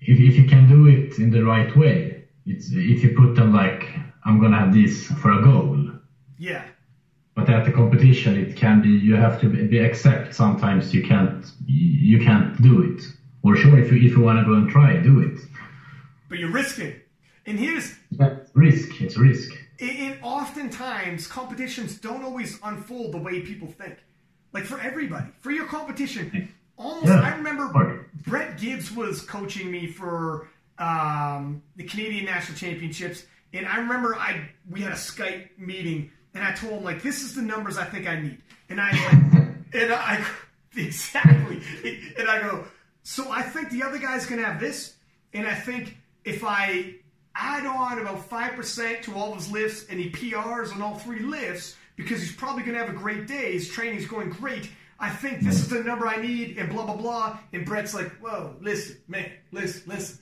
if 0.00 0.18
if 0.18 0.36
you 0.36 0.44
can 0.44 0.68
do 0.68 0.86
it 0.86 1.18
in 1.18 1.30
the 1.30 1.42
right 1.44 1.74
way. 1.76 2.24
It's 2.46 2.70
if 2.70 3.02
you 3.02 3.14
put 3.16 3.34
them 3.34 3.52
like 3.52 3.88
I'm 4.24 4.38
gonna 4.38 4.58
have 4.58 4.72
this 4.72 5.10
for 5.20 5.32
a 5.32 5.42
goal 5.42 5.90
Yeah, 6.38 6.62
but 7.34 7.48
at 7.50 7.64
the 7.64 7.72
competition 7.72 8.36
it 8.36 8.54
can 8.56 8.80
be 8.80 8.90
you 8.90 9.16
have 9.16 9.40
to 9.40 9.48
be, 9.48 9.66
be 9.66 9.78
accept 9.78 10.34
sometimes 10.34 10.94
you 10.94 11.02
can't 11.02 11.44
you 11.66 12.20
can't 12.20 12.60
do 12.62 12.82
it 12.82 13.02
or 13.46 13.54
sure, 13.54 13.78
if 13.78 13.92
you 13.92 13.98
if 13.98 14.16
you 14.16 14.20
want 14.20 14.40
to 14.40 14.44
go 14.44 14.54
and 14.54 14.68
try, 14.68 14.96
do 14.96 15.20
it. 15.20 15.38
But 16.28 16.38
you're 16.38 16.50
risking. 16.50 16.94
And 17.46 17.58
here's 17.58 17.94
yeah, 18.10 18.36
risk. 18.54 19.00
It's 19.00 19.16
risk. 19.16 19.52
And 19.80 20.18
oftentimes 20.22 21.26
competitions 21.26 21.98
don't 21.98 22.24
always 22.24 22.58
unfold 22.62 23.12
the 23.12 23.18
way 23.18 23.40
people 23.40 23.68
think. 23.68 23.96
Like 24.52 24.64
for 24.64 24.80
everybody, 24.80 25.26
for 25.40 25.50
your 25.50 25.66
competition, 25.66 26.52
almost. 26.76 27.06
Yeah. 27.06 27.20
I 27.20 27.36
remember 27.36 28.06
Brett 28.26 28.58
Gibbs 28.58 28.90
was 28.90 29.20
coaching 29.20 29.70
me 29.70 29.86
for 29.86 30.48
um, 30.78 31.62
the 31.76 31.84
Canadian 31.84 32.24
National 32.24 32.56
Championships, 32.56 33.24
and 33.52 33.66
I 33.66 33.78
remember 33.78 34.14
I 34.14 34.48
we 34.70 34.80
had 34.80 34.92
a 34.92 34.96
Skype 34.96 35.58
meeting, 35.58 36.10
and 36.34 36.42
I 36.42 36.52
told 36.52 36.74
him 36.74 36.84
like, 36.84 37.02
"This 37.02 37.22
is 37.22 37.34
the 37.34 37.42
numbers 37.42 37.76
I 37.76 37.84
think 37.84 38.06
I 38.06 38.18
need," 38.18 38.38
and 38.68 38.80
I 38.80 38.90
like, 38.92 39.46
and 39.74 39.92
I 39.92 40.24
exactly, 40.76 41.60
and 42.18 42.28
I 42.28 42.40
go, 42.40 42.64
"So 43.02 43.30
I 43.30 43.42
think 43.42 43.70
the 43.70 43.82
other 43.82 43.98
guy's 43.98 44.26
gonna 44.26 44.44
have 44.44 44.58
this, 44.58 44.94
and 45.34 45.46
I 45.46 45.54
think 45.54 45.98
if 46.24 46.44
I 46.44 46.94
add 47.38 47.66
on 47.66 47.98
about 47.98 48.24
five 48.28 48.54
percent 48.54 49.02
to 49.04 49.14
all 49.14 49.34
his 49.34 49.50
lifts, 49.50 49.86
and 49.88 50.00
he 50.00 50.10
PRs 50.10 50.74
on 50.74 50.82
all 50.82 50.96
three 50.96 51.20
lifts." 51.20 51.76
Because 51.96 52.20
he's 52.20 52.34
probably 52.34 52.62
going 52.62 52.74
to 52.74 52.80
have 52.84 52.90
a 52.90 52.98
great 52.98 53.26
day. 53.26 53.52
His 53.52 53.70
training's 53.70 54.06
going 54.06 54.28
great. 54.28 54.70
I 54.98 55.10
think 55.10 55.40
this 55.40 55.56
is 55.56 55.68
the 55.68 55.82
number 55.82 56.06
I 56.06 56.16
need, 56.16 56.58
and 56.58 56.70
blah 56.70 56.84
blah 56.84 56.96
blah. 56.96 57.38
And 57.52 57.64
Brett's 57.64 57.94
like, 57.94 58.10
"Whoa, 58.18 58.56
listen, 58.60 58.96
man, 59.08 59.30
listen, 59.52 59.82
listen. 59.86 60.18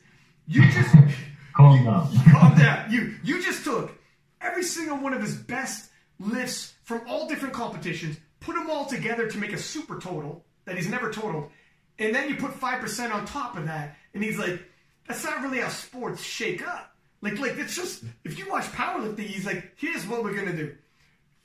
You 0.46 0.70
just 0.70 0.94
calm 1.54 1.84
down. 1.84 2.10
calm 2.30 2.58
down. 2.58 2.90
You 2.90 3.14
you 3.22 3.42
just 3.42 3.64
took 3.64 3.96
every 4.40 4.62
single 4.62 4.98
one 4.98 5.14
of 5.14 5.20
his 5.22 5.36
best 5.36 5.90
lifts 6.18 6.74
from 6.82 7.02
all 7.08 7.28
different 7.28 7.54
competitions, 7.54 8.18
put 8.40 8.54
them 8.54 8.68
all 8.70 8.86
together 8.86 9.28
to 9.28 9.38
make 9.38 9.52
a 9.52 9.58
super 9.58 9.98
total 9.98 10.44
that 10.64 10.76
he's 10.76 10.88
never 10.88 11.12
totaled, 11.12 11.50
and 11.98 12.14
then 12.14 12.28
you 12.28 12.36
put 12.36 12.52
five 12.54 12.80
percent 12.80 13.12
on 13.12 13.26
top 13.26 13.56
of 13.56 13.66
that, 13.66 13.96
and 14.12 14.22
he's 14.22 14.38
like, 14.38 14.60
that's 15.06 15.24
not 15.24 15.42
really 15.42 15.60
how 15.60 15.68
sports 15.68 16.22
shake 16.22 16.66
up. 16.66 16.93
Like 17.24 17.38
like 17.38 17.56
it's 17.56 17.74
just 17.74 18.04
if 18.22 18.38
you 18.38 18.50
watch 18.50 18.64
powerlifting, 18.66 19.20
he's 19.20 19.46
like, 19.46 19.72
here's 19.76 20.06
what 20.06 20.22
we're 20.22 20.34
gonna 20.34 20.54
do. 20.54 20.76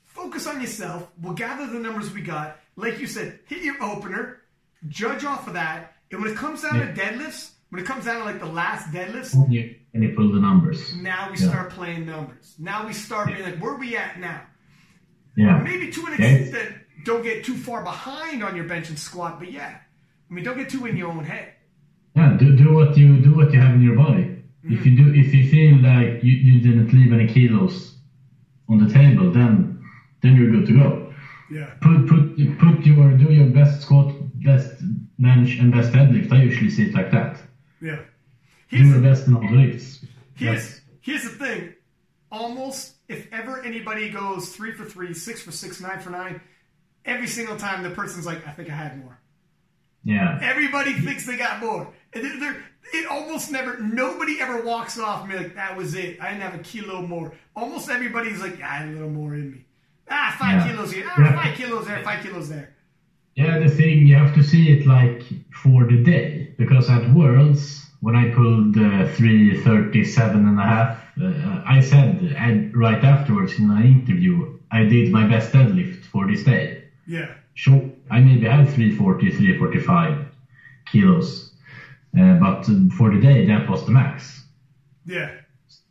Focus 0.04 0.46
on 0.46 0.60
yourself. 0.60 1.08
We'll 1.22 1.32
gather 1.32 1.66
the 1.66 1.78
numbers 1.78 2.12
we 2.12 2.20
got. 2.20 2.58
Like 2.76 3.00
you 3.00 3.06
said, 3.06 3.38
hit 3.46 3.62
your 3.62 3.82
opener, 3.82 4.42
judge 4.88 5.24
off 5.24 5.46
of 5.46 5.54
that, 5.54 5.94
and 6.10 6.20
when 6.20 6.32
it 6.32 6.36
comes 6.36 6.60
down 6.60 6.76
yeah. 6.76 6.92
to 6.92 7.00
deadlifts, 7.00 7.52
when 7.70 7.80
it 7.80 7.86
comes 7.86 8.04
down 8.04 8.18
to 8.18 8.24
like 8.24 8.40
the 8.40 8.46
last 8.46 8.92
deadlifts, 8.92 9.34
yeah. 9.48 9.72
and 9.94 10.02
you 10.02 10.12
pull 10.14 10.30
the 10.30 10.38
numbers. 10.38 10.94
Now 10.96 11.30
we 11.30 11.38
yeah. 11.38 11.48
start 11.48 11.70
playing 11.70 12.04
numbers. 12.04 12.56
Now 12.58 12.86
we 12.86 12.92
start 12.92 13.28
being 13.28 13.42
like, 13.42 13.58
where 13.58 13.72
are 13.72 13.78
we 13.78 13.96
at 13.96 14.20
now? 14.20 14.42
Yeah. 15.34 15.62
Maybe 15.62 15.90
to 15.90 16.06
an 16.06 16.12
extent, 16.12 16.74
don't 17.06 17.22
get 17.22 17.42
too 17.42 17.56
far 17.56 17.82
behind 17.82 18.44
on 18.44 18.54
your 18.54 18.66
bench 18.66 18.90
and 18.90 18.98
squat, 18.98 19.38
but 19.38 19.50
yeah, 19.50 19.78
I 20.30 20.34
mean, 20.34 20.44
don't 20.44 20.58
get 20.58 20.68
too 20.68 20.84
in 20.84 20.98
your 20.98 21.08
own 21.08 21.24
head. 21.24 21.54
Yeah, 22.14 22.36
do, 22.38 22.54
do 22.54 22.74
what 22.74 22.98
you 22.98 23.22
do 23.22 23.34
what 23.34 23.50
you 23.54 23.60
have 23.60 23.76
in 23.76 23.80
your 23.80 23.96
body. 23.96 24.39
If 24.70 24.86
you 24.86 24.96
do, 24.96 25.12
if 25.14 25.34
you 25.34 25.50
feel 25.50 25.76
like 25.82 26.22
you, 26.22 26.32
you 26.32 26.60
didn't 26.60 26.92
leave 26.92 27.12
any 27.12 27.26
kilos 27.26 27.96
on 28.68 28.78
the 28.78 28.92
table, 28.92 29.30
then 29.32 29.84
then 30.22 30.36
you're 30.36 30.50
good 30.50 30.66
to 30.66 30.72
go. 30.72 31.12
Yeah. 31.50 31.74
Put 31.80 32.06
put 32.08 32.58
put 32.58 32.86
your 32.86 33.12
do 33.16 33.32
your 33.32 33.48
best 33.48 33.82
squat, 33.82 34.14
best 34.44 34.74
bench, 35.18 35.58
and 35.58 35.72
best 35.72 35.92
deadlift. 35.92 36.32
I 36.32 36.42
usually 36.42 36.70
see 36.70 36.88
it 36.88 36.94
like 36.94 37.10
that. 37.10 37.40
Yeah. 37.80 37.98
Here's 38.68 38.82
do 38.82 38.88
your 38.90 39.00
best 39.00 39.26
in 39.26 39.34
all 39.34 39.42
the 39.42 39.56
lifts. 39.56 40.04
Here's 40.36 40.64
yes. 40.64 40.80
here's 41.00 41.24
the 41.24 41.30
thing. 41.30 41.74
Almost 42.30 42.94
if 43.08 43.26
ever 43.32 43.60
anybody 43.62 44.08
goes 44.08 44.54
three 44.54 44.72
for 44.72 44.84
three, 44.84 45.12
six 45.14 45.42
for 45.42 45.50
six, 45.50 45.80
nine 45.80 45.98
for 45.98 46.10
nine, 46.10 46.40
every 47.04 47.26
single 47.26 47.56
time 47.56 47.82
the 47.82 47.90
person's 47.90 48.24
like, 48.24 48.46
I 48.46 48.52
think 48.52 48.70
I 48.70 48.74
had 48.74 48.98
more. 48.98 49.18
Yeah. 50.04 50.38
Everybody 50.42 50.94
thinks 50.94 51.26
they 51.26 51.36
got 51.36 51.60
more. 51.60 51.92
And 52.12 52.42
they're, 52.42 52.64
it 52.92 53.06
almost 53.06 53.50
never, 53.50 53.78
nobody 53.78 54.40
ever 54.40 54.62
walks 54.62 54.98
off 54.98 55.22
and 55.22 55.30
be 55.30 55.38
like, 55.38 55.54
that 55.54 55.76
was 55.76 55.94
it. 55.94 56.20
I 56.20 56.30
didn't 56.30 56.42
have 56.42 56.54
a 56.54 56.62
kilo 56.62 57.02
more. 57.02 57.32
Almost 57.54 57.88
everybody's 57.88 58.40
like, 58.40 58.60
I 58.62 58.78
had 58.78 58.88
a 58.88 58.92
little 58.92 59.10
more 59.10 59.34
in 59.34 59.52
me. 59.52 59.64
Ah, 60.10 60.34
five 60.38 60.66
yeah. 60.66 60.72
kilos 60.72 60.92
here. 60.92 61.06
Ah, 61.08 61.20
yeah. 61.20 61.42
five 61.42 61.56
kilos 61.56 61.86
there, 61.86 62.02
five 62.02 62.22
kilos 62.22 62.48
there. 62.48 62.74
Yeah, 63.36 63.58
the 63.58 63.70
thing, 63.70 64.06
you 64.06 64.16
have 64.16 64.34
to 64.34 64.42
see 64.42 64.72
it 64.72 64.86
like 64.86 65.22
for 65.52 65.86
the 65.86 66.02
day. 66.02 66.52
Because 66.58 66.90
at 66.90 67.08
Worlds, 67.14 67.86
when 68.00 68.16
I 68.16 68.30
pulled 68.30 68.76
uh, 68.76 69.06
337 69.14 70.48
and 70.48 70.58
a 70.58 70.62
half, 70.62 70.98
uh, 71.22 71.62
I 71.66 71.80
said 71.80 72.34
I, 72.38 72.70
right 72.74 73.02
afterwards 73.02 73.58
in 73.58 73.70
an 73.70 73.82
interview, 73.84 74.58
I 74.72 74.84
did 74.84 75.12
my 75.12 75.26
best 75.26 75.52
deadlift 75.52 76.04
for 76.04 76.26
this 76.26 76.44
day. 76.44 76.84
Yeah. 77.06 77.34
Sure, 77.54 77.82
I 78.10 78.20
maybe 78.20 78.46
had 78.46 78.68
340, 78.68 79.30
345 79.30 80.26
kilos. 80.90 81.49
Uh, 82.18 82.34
but 82.34 82.64
for 82.96 83.14
the 83.14 83.20
day, 83.20 83.46
that 83.46 83.68
was 83.68 83.84
the 83.84 83.92
max. 83.92 84.44
Yeah. 85.06 85.30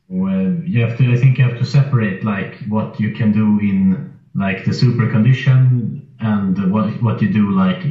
Well, 0.09 0.53
you 0.65 0.81
have 0.81 0.97
to. 0.97 1.13
I 1.13 1.17
think 1.17 1.37
you 1.37 1.43
have 1.45 1.59
to 1.59 1.65
separate 1.65 2.23
like 2.23 2.55
what 2.67 2.99
you 2.99 3.13
can 3.13 3.31
do 3.31 3.59
in 3.59 4.17
like 4.33 4.65
the 4.65 4.73
super 4.73 5.09
condition 5.09 6.07
and 6.19 6.71
what 6.71 7.01
what 7.01 7.21
you 7.21 7.31
do 7.31 7.51
like 7.51 7.83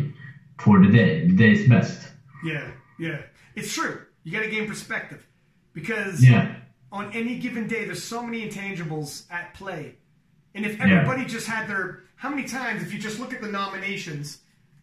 for 0.59 0.81
the 0.85 0.91
day. 0.91 1.27
The 1.29 1.37
day's 1.37 1.69
best. 1.69 2.09
Yeah, 2.45 2.71
yeah, 2.99 3.23
it's 3.55 3.73
true. 3.73 4.03
You 4.25 4.33
got 4.33 4.41
to 4.41 4.51
gain 4.51 4.67
perspective 4.67 5.25
because 5.73 6.25
yeah. 6.25 6.57
on 6.91 7.13
any 7.13 7.39
given 7.39 7.69
day, 7.69 7.85
there's 7.85 8.03
so 8.03 8.23
many 8.23 8.49
intangibles 8.49 9.31
at 9.31 9.55
play, 9.55 9.95
and 10.55 10.67
if 10.67 10.81
everybody 10.81 11.23
yeah. 11.23 11.29
just 11.29 11.47
had 11.47 11.69
their 11.69 12.03
how 12.17 12.29
many 12.29 12.49
times 12.49 12.83
if 12.83 12.93
you 12.93 12.99
just 12.99 13.21
look 13.21 13.33
at 13.33 13.41
the 13.41 13.49
nominations, 13.49 14.39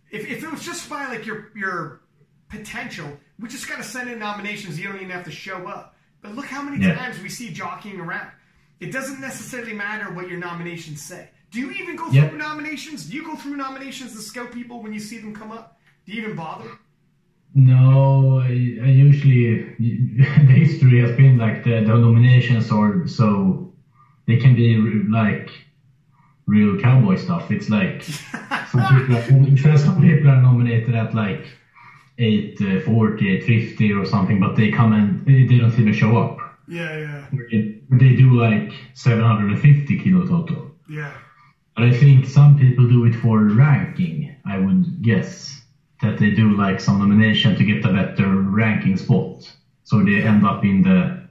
if 0.09 0.25
if 0.29 0.41
it 0.43 0.49
was 0.49 0.63
just 0.63 0.89
by 0.89 1.07
like 1.07 1.25
your 1.25 1.51
your 1.55 2.01
potential, 2.49 3.17
we 3.39 3.49
just 3.49 3.67
got 3.67 3.77
to 3.77 3.83
send 3.83 4.09
in 4.09 4.19
nominations. 4.19 4.79
You 4.79 4.87
don't 4.87 4.97
even 4.97 5.09
have 5.09 5.25
to 5.25 5.31
show 5.31 5.67
up. 5.67 5.95
But 6.21 6.35
look 6.35 6.45
how 6.45 6.61
many 6.61 6.83
yeah. 6.83 6.95
times 6.95 7.21
we 7.21 7.29
see 7.29 7.51
jockeying 7.51 7.99
around. 7.99 8.31
It 8.79 8.91
doesn't 8.91 9.21
necessarily 9.21 9.73
matter 9.73 10.11
what 10.13 10.27
your 10.27 10.39
nominations 10.39 11.01
say. 11.01 11.29
Do 11.51 11.59
you 11.59 11.71
even 11.71 11.95
go 11.95 12.09
through 12.09 12.37
nominations? 12.37 13.05
Do 13.05 13.15
you 13.15 13.23
go 13.23 13.35
through 13.35 13.55
nominations 13.55 14.13
to 14.13 14.19
scout 14.19 14.51
people 14.51 14.81
when 14.81 14.93
you 14.93 14.99
see 14.99 15.19
them 15.19 15.33
come 15.33 15.51
up? 15.51 15.79
Do 16.05 16.11
you 16.11 16.21
even 16.23 16.35
bother? 16.35 16.69
No, 17.53 18.41
I, 18.41 18.47
I 18.47 18.89
usually 18.89 19.63
the 19.79 20.53
history 20.53 20.99
has 20.99 21.15
been 21.15 21.37
like 21.37 21.63
the, 21.63 21.81
the 21.81 21.95
nominations 21.95 22.69
are 22.69 23.07
so 23.07 23.73
they 24.27 24.37
can 24.37 24.55
be 24.55 24.77
like 25.09 25.49
real 26.47 26.77
cowboy 26.79 27.15
stuff. 27.15 27.49
It's 27.51 27.69
like 27.69 28.03
some 28.03 29.07
people, 29.07 29.77
some 29.77 30.01
people 30.01 30.29
are 30.29 30.41
nominated 30.41 30.95
at 30.95 31.15
like 31.15 31.45
840, 32.17 33.27
eh, 33.27 33.33
850 33.43 33.91
or 33.93 34.05
something, 34.05 34.39
but 34.39 34.55
they 34.55 34.71
come 34.71 34.93
and 34.93 35.25
they 35.25 35.57
don't 35.57 35.77
even 35.77 35.93
show 35.93 36.17
up. 36.17 36.37
Yeah, 36.67 36.97
yeah. 36.97 37.65
They 37.89 38.15
do 38.15 38.33
like 38.33 38.71
750 38.93 39.99
kilo 39.99 40.25
total. 40.25 40.71
Yeah. 40.89 41.13
But 41.75 41.85
I 41.85 41.93
think 41.93 42.25
some 42.25 42.57
people 42.57 42.87
do 42.87 43.05
it 43.05 43.15
for 43.15 43.43
ranking, 43.43 44.35
I 44.45 44.57
would 44.57 45.01
guess. 45.01 45.61
That 46.01 46.17
they 46.17 46.31
do 46.31 46.55
like 46.55 46.79
some 46.79 46.99
nomination 46.99 47.55
to 47.55 47.63
get 47.63 47.85
a 47.85 47.91
better 47.91 48.27
ranking 48.27 48.97
spot. 48.97 49.49
So 49.83 50.03
they 50.03 50.21
end 50.21 50.45
up 50.45 50.63
in 50.63 50.81
the 50.81 51.25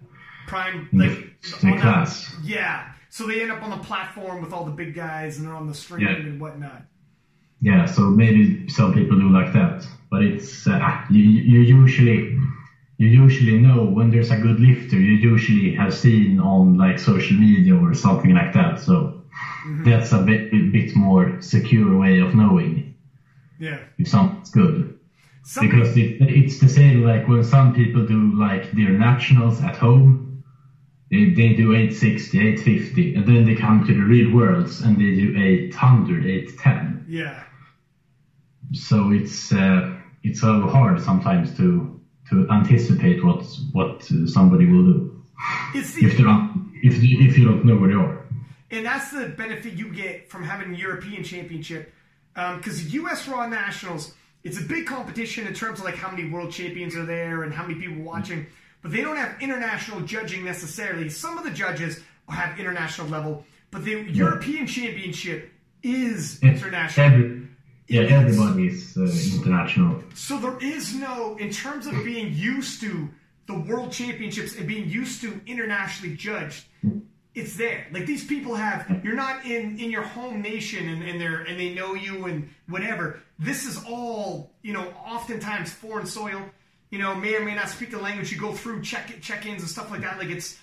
prime 0.47 0.89
in 0.91 0.99
like, 0.99 1.41
the, 1.43 1.67
the 1.67 1.79
class. 1.79 2.35
The, 2.37 2.49
yeah. 2.49 2.93
So 3.11 3.27
they 3.27 3.43
end 3.43 3.53
up 3.53 3.63
on 3.63 3.71
the 3.71 3.85
platform 3.85 4.41
with 4.41 4.53
all 4.53 4.65
the 4.65 4.73
big 4.73 4.95
guys 4.95 5.37
and 5.37 5.47
they're 5.47 5.55
on 5.55 5.67
the 5.67 5.75
stream 5.75 6.07
yeah. 6.07 6.15
and 6.15 6.41
whatnot. 6.41 6.83
Yeah, 7.61 7.85
so 7.85 8.11
maybe 8.11 8.69
some 8.69 8.93
people 8.93 9.19
do 9.19 9.31
like 9.31 9.53
that 9.53 9.87
but 10.15 10.23
it's 10.23 10.69
uh, 10.69 10.79
you, 11.11 11.23
you 11.23 11.59
usually 11.59 12.39
you 12.99 13.09
usually 13.09 13.59
know 13.59 13.83
when 13.83 14.11
there's 14.11 14.31
a 14.31 14.37
good 14.37 14.61
lifter. 14.61 14.97
You 14.97 15.15
usually 15.33 15.75
have 15.75 15.93
seen 15.93 16.39
on 16.39 16.77
like 16.77 17.01
social 17.01 17.37
media 17.37 17.75
or 17.75 17.93
something 17.95 18.33
like 18.33 18.53
that. 18.53 18.79
So 18.79 18.95
mm-hmm. 19.67 19.83
that's 19.83 20.13
a 20.13 20.21
bit 20.23 20.53
a 20.53 20.71
bit 20.71 20.95
more 20.95 21.43
secure 21.43 21.97
way 21.97 22.21
of 22.21 22.33
knowing. 22.33 22.95
Yeah. 23.59 23.81
If 23.99 24.07
something's 24.07 24.51
good. 24.51 24.97
Some 25.43 25.69
because 25.69 25.97
it, 25.97 26.19
it's 26.21 26.61
the 26.61 26.69
same 26.69 27.03
like 27.03 27.27
when 27.27 27.43
some 27.43 27.75
people 27.75 28.07
do 28.07 28.21
like 28.39 28.71
their 28.71 28.93
nationals 28.93 29.61
at 29.63 29.77
home. 29.77 30.45
They, 31.11 31.35
they 31.35 31.55
do 31.55 31.75
860, 31.75 32.39
850, 32.39 33.15
and 33.17 33.27
then 33.27 33.45
they 33.45 33.55
come 33.55 33.87
to 33.87 33.93
the 33.93 34.01
real 34.01 34.35
worlds 34.35 34.81
and 34.81 34.97
they 34.97 35.15
do 35.15 35.37
800, 35.37 36.25
810. 36.25 37.05
Yeah. 37.09 37.45
So 38.73 39.13
it's 39.13 39.53
uh, 39.53 39.95
it's 40.25 40.41
so 40.41 40.63
hard 40.67 41.01
sometimes 41.01 41.57
to 41.59 42.01
to 42.31 42.49
anticipate 42.51 43.25
what 43.25 43.45
what 43.73 44.03
somebody 44.27 44.67
will 44.67 44.83
do 44.83 45.15
the, 45.75 46.07
if 46.07 46.17
they're 46.17 46.27
not, 46.27 46.53
if 46.83 47.03
if 47.03 47.39
you 47.39 47.45
don't 47.45 47.65
know 47.65 47.77
where 47.77 47.91
they 47.91 47.95
are. 47.95 48.25
And 48.71 48.87
that's 48.87 49.11
the 49.11 49.29
benefit 49.29 49.75
you 49.75 49.93
get 49.93 50.31
from 50.31 50.43
having 50.43 50.75
a 50.75 50.79
European 50.79 51.23
Championship, 51.23 51.93
because 52.35 52.81
um, 52.83 52.89
U.S. 52.89 53.29
Raw 53.29 53.47
Nationals, 53.47 54.15
it's 54.43 54.59
a 54.59 54.63
big 54.63 54.87
competition 54.87 55.47
in 55.47 55.55
terms 55.55 55.79
of 55.79 55.85
like 55.85 55.97
how 55.97 56.11
many 56.11 56.29
world 56.29 56.51
champions 56.51 56.97
are 56.97 57.05
there 57.05 57.43
and 57.45 57.53
how 57.53 57.67
many 57.67 57.79
people 57.79 58.03
watching, 58.03 58.47
but 58.83 58.91
they 58.91 59.03
don't 59.03 59.17
have 59.17 59.41
international 59.41 60.01
judging 60.01 60.45
necessarily. 60.45 61.09
Some 61.09 61.39
of 61.39 61.45
the 61.45 61.51
judges 61.51 62.01
have 62.29 62.59
international 62.59 63.09
level, 63.09 63.45
but 63.71 63.85
the 63.85 63.93
yeah. 63.93 64.11
European 64.11 64.67
Championship 64.67 65.53
is 65.83 66.43
international. 66.43 67.07
Every, 67.07 67.49
yeah, 67.87 68.03
everybody 68.03 68.69
is 68.69 68.97
uh, 68.97 69.03
international. 69.37 70.03
So 70.15 70.39
there 70.39 70.59
is 70.63 70.95
no, 70.95 71.37
in 71.37 71.51
terms 71.51 71.87
of 71.87 71.93
being 72.05 72.33
used 72.33 72.81
to 72.81 73.09
the 73.47 73.59
world 73.59 73.93
championships 73.93 74.57
and 74.57 74.67
being 74.67 74.89
used 74.89 75.21
to 75.21 75.41
internationally 75.47 76.17
judged, 76.17 76.65
it's 77.35 77.57
there. 77.57 77.87
Like 77.93 78.07
these 78.07 78.25
people 78.25 78.55
have, 78.55 79.01
you're 79.05 79.17
not 79.17 79.45
in 79.45 79.79
in 79.79 79.91
your 79.91 80.03
home 80.03 80.41
nation 80.41 80.89
and, 80.89 81.03
and 81.03 81.21
they're 81.21 81.41
and 81.41 81.59
they 81.59 81.75
know 81.75 81.95
you 81.95 82.27
and 82.27 82.49
whatever. 82.69 83.21
This 83.39 83.67
is 83.67 83.85
all, 83.85 84.53
you 84.63 84.73
know, 84.73 84.89
oftentimes 85.05 85.73
foreign 85.73 86.07
soil. 86.07 86.43
You 86.91 87.01
know, 87.01 87.15
may 87.15 87.35
or 87.35 87.45
may 87.45 87.57
not 87.57 87.69
speak 87.69 87.91
the 87.91 87.99
language. 87.99 88.31
You 88.31 88.39
go 88.39 88.53
through 88.53 88.83
check 88.83 89.21
check-ins 89.21 89.63
and 89.63 89.71
stuff 89.71 89.91
like 89.91 90.03
that. 90.03 90.19
Like 90.19 90.29
it's 90.29 90.59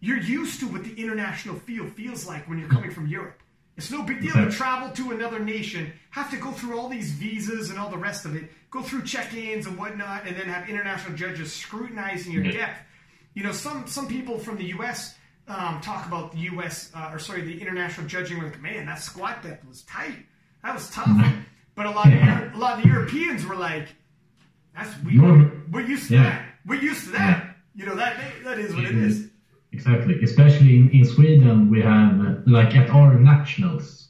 you're 0.00 0.18
used 0.18 0.60
to 0.60 0.66
what 0.66 0.84
the 0.84 0.94
international 1.00 1.54
feel 1.54 1.86
feels 1.86 2.26
like 2.26 2.48
when 2.48 2.58
you're 2.58 2.68
coming 2.68 2.90
from 2.90 3.06
Europe. 3.06 3.40
It's 3.78 3.90
no 3.92 4.02
big 4.02 4.20
deal 4.20 4.34
to 4.34 4.50
travel 4.50 4.90
to 4.90 5.12
another 5.12 5.38
nation, 5.38 5.92
have 6.10 6.30
to 6.32 6.36
go 6.36 6.50
through 6.50 6.78
all 6.78 6.88
these 6.88 7.12
visas 7.12 7.70
and 7.70 7.78
all 7.78 7.88
the 7.88 7.96
rest 7.96 8.24
of 8.24 8.34
it, 8.34 8.50
go 8.72 8.82
through 8.82 9.04
check-ins 9.04 9.66
and 9.66 9.78
whatnot, 9.78 10.26
and 10.26 10.36
then 10.36 10.46
have 10.48 10.68
international 10.68 11.16
judges 11.16 11.52
scrutinizing 11.52 12.32
your 12.32 12.42
depth. 12.42 12.80
You 13.34 13.44
know, 13.44 13.52
some 13.52 13.86
some 13.86 14.08
people 14.08 14.36
from 14.38 14.56
the 14.56 14.64
U.S. 14.76 15.14
Um, 15.46 15.80
talk 15.80 16.06
about 16.06 16.32
the 16.32 16.38
U.S. 16.52 16.90
Uh, 16.92 17.10
or 17.12 17.20
sorry, 17.20 17.42
the 17.42 17.60
international 17.60 18.06
judging. 18.08 18.42
Like, 18.42 18.60
man, 18.60 18.86
that 18.86 19.00
squat 19.00 19.42
depth 19.44 19.64
was 19.66 19.82
tight. 19.82 20.26
That 20.64 20.74
was 20.74 20.90
tough. 20.90 21.08
But 21.76 21.86
a 21.86 21.90
lot 21.90 22.08
of 22.12 22.12
a 22.54 22.58
lot 22.58 22.78
of 22.78 22.82
the 22.82 22.88
Europeans 22.88 23.46
were 23.46 23.54
like, 23.54 23.86
"That's 24.76 24.90
we 25.04 25.20
we're 25.20 25.82
used 25.86 26.08
to 26.08 26.14
Yeah. 26.14 26.22
that. 26.24 26.44
We're 26.66 26.80
used 26.80 27.04
to 27.04 27.10
that. 27.12 27.56
You 27.76 27.86
know 27.86 27.94
that 27.94 28.16
that 28.42 28.58
is 28.58 28.74
what 28.74 28.84
it 28.86 28.96
is." 28.96 29.27
Exactly. 29.72 30.22
Especially 30.22 30.76
in, 30.76 30.90
in 30.90 31.04
Sweden, 31.04 31.68
we 31.70 31.80
have, 31.80 32.20
uh, 32.20 32.34
like 32.46 32.74
at 32.74 32.90
our 32.90 33.18
nationals, 33.18 34.08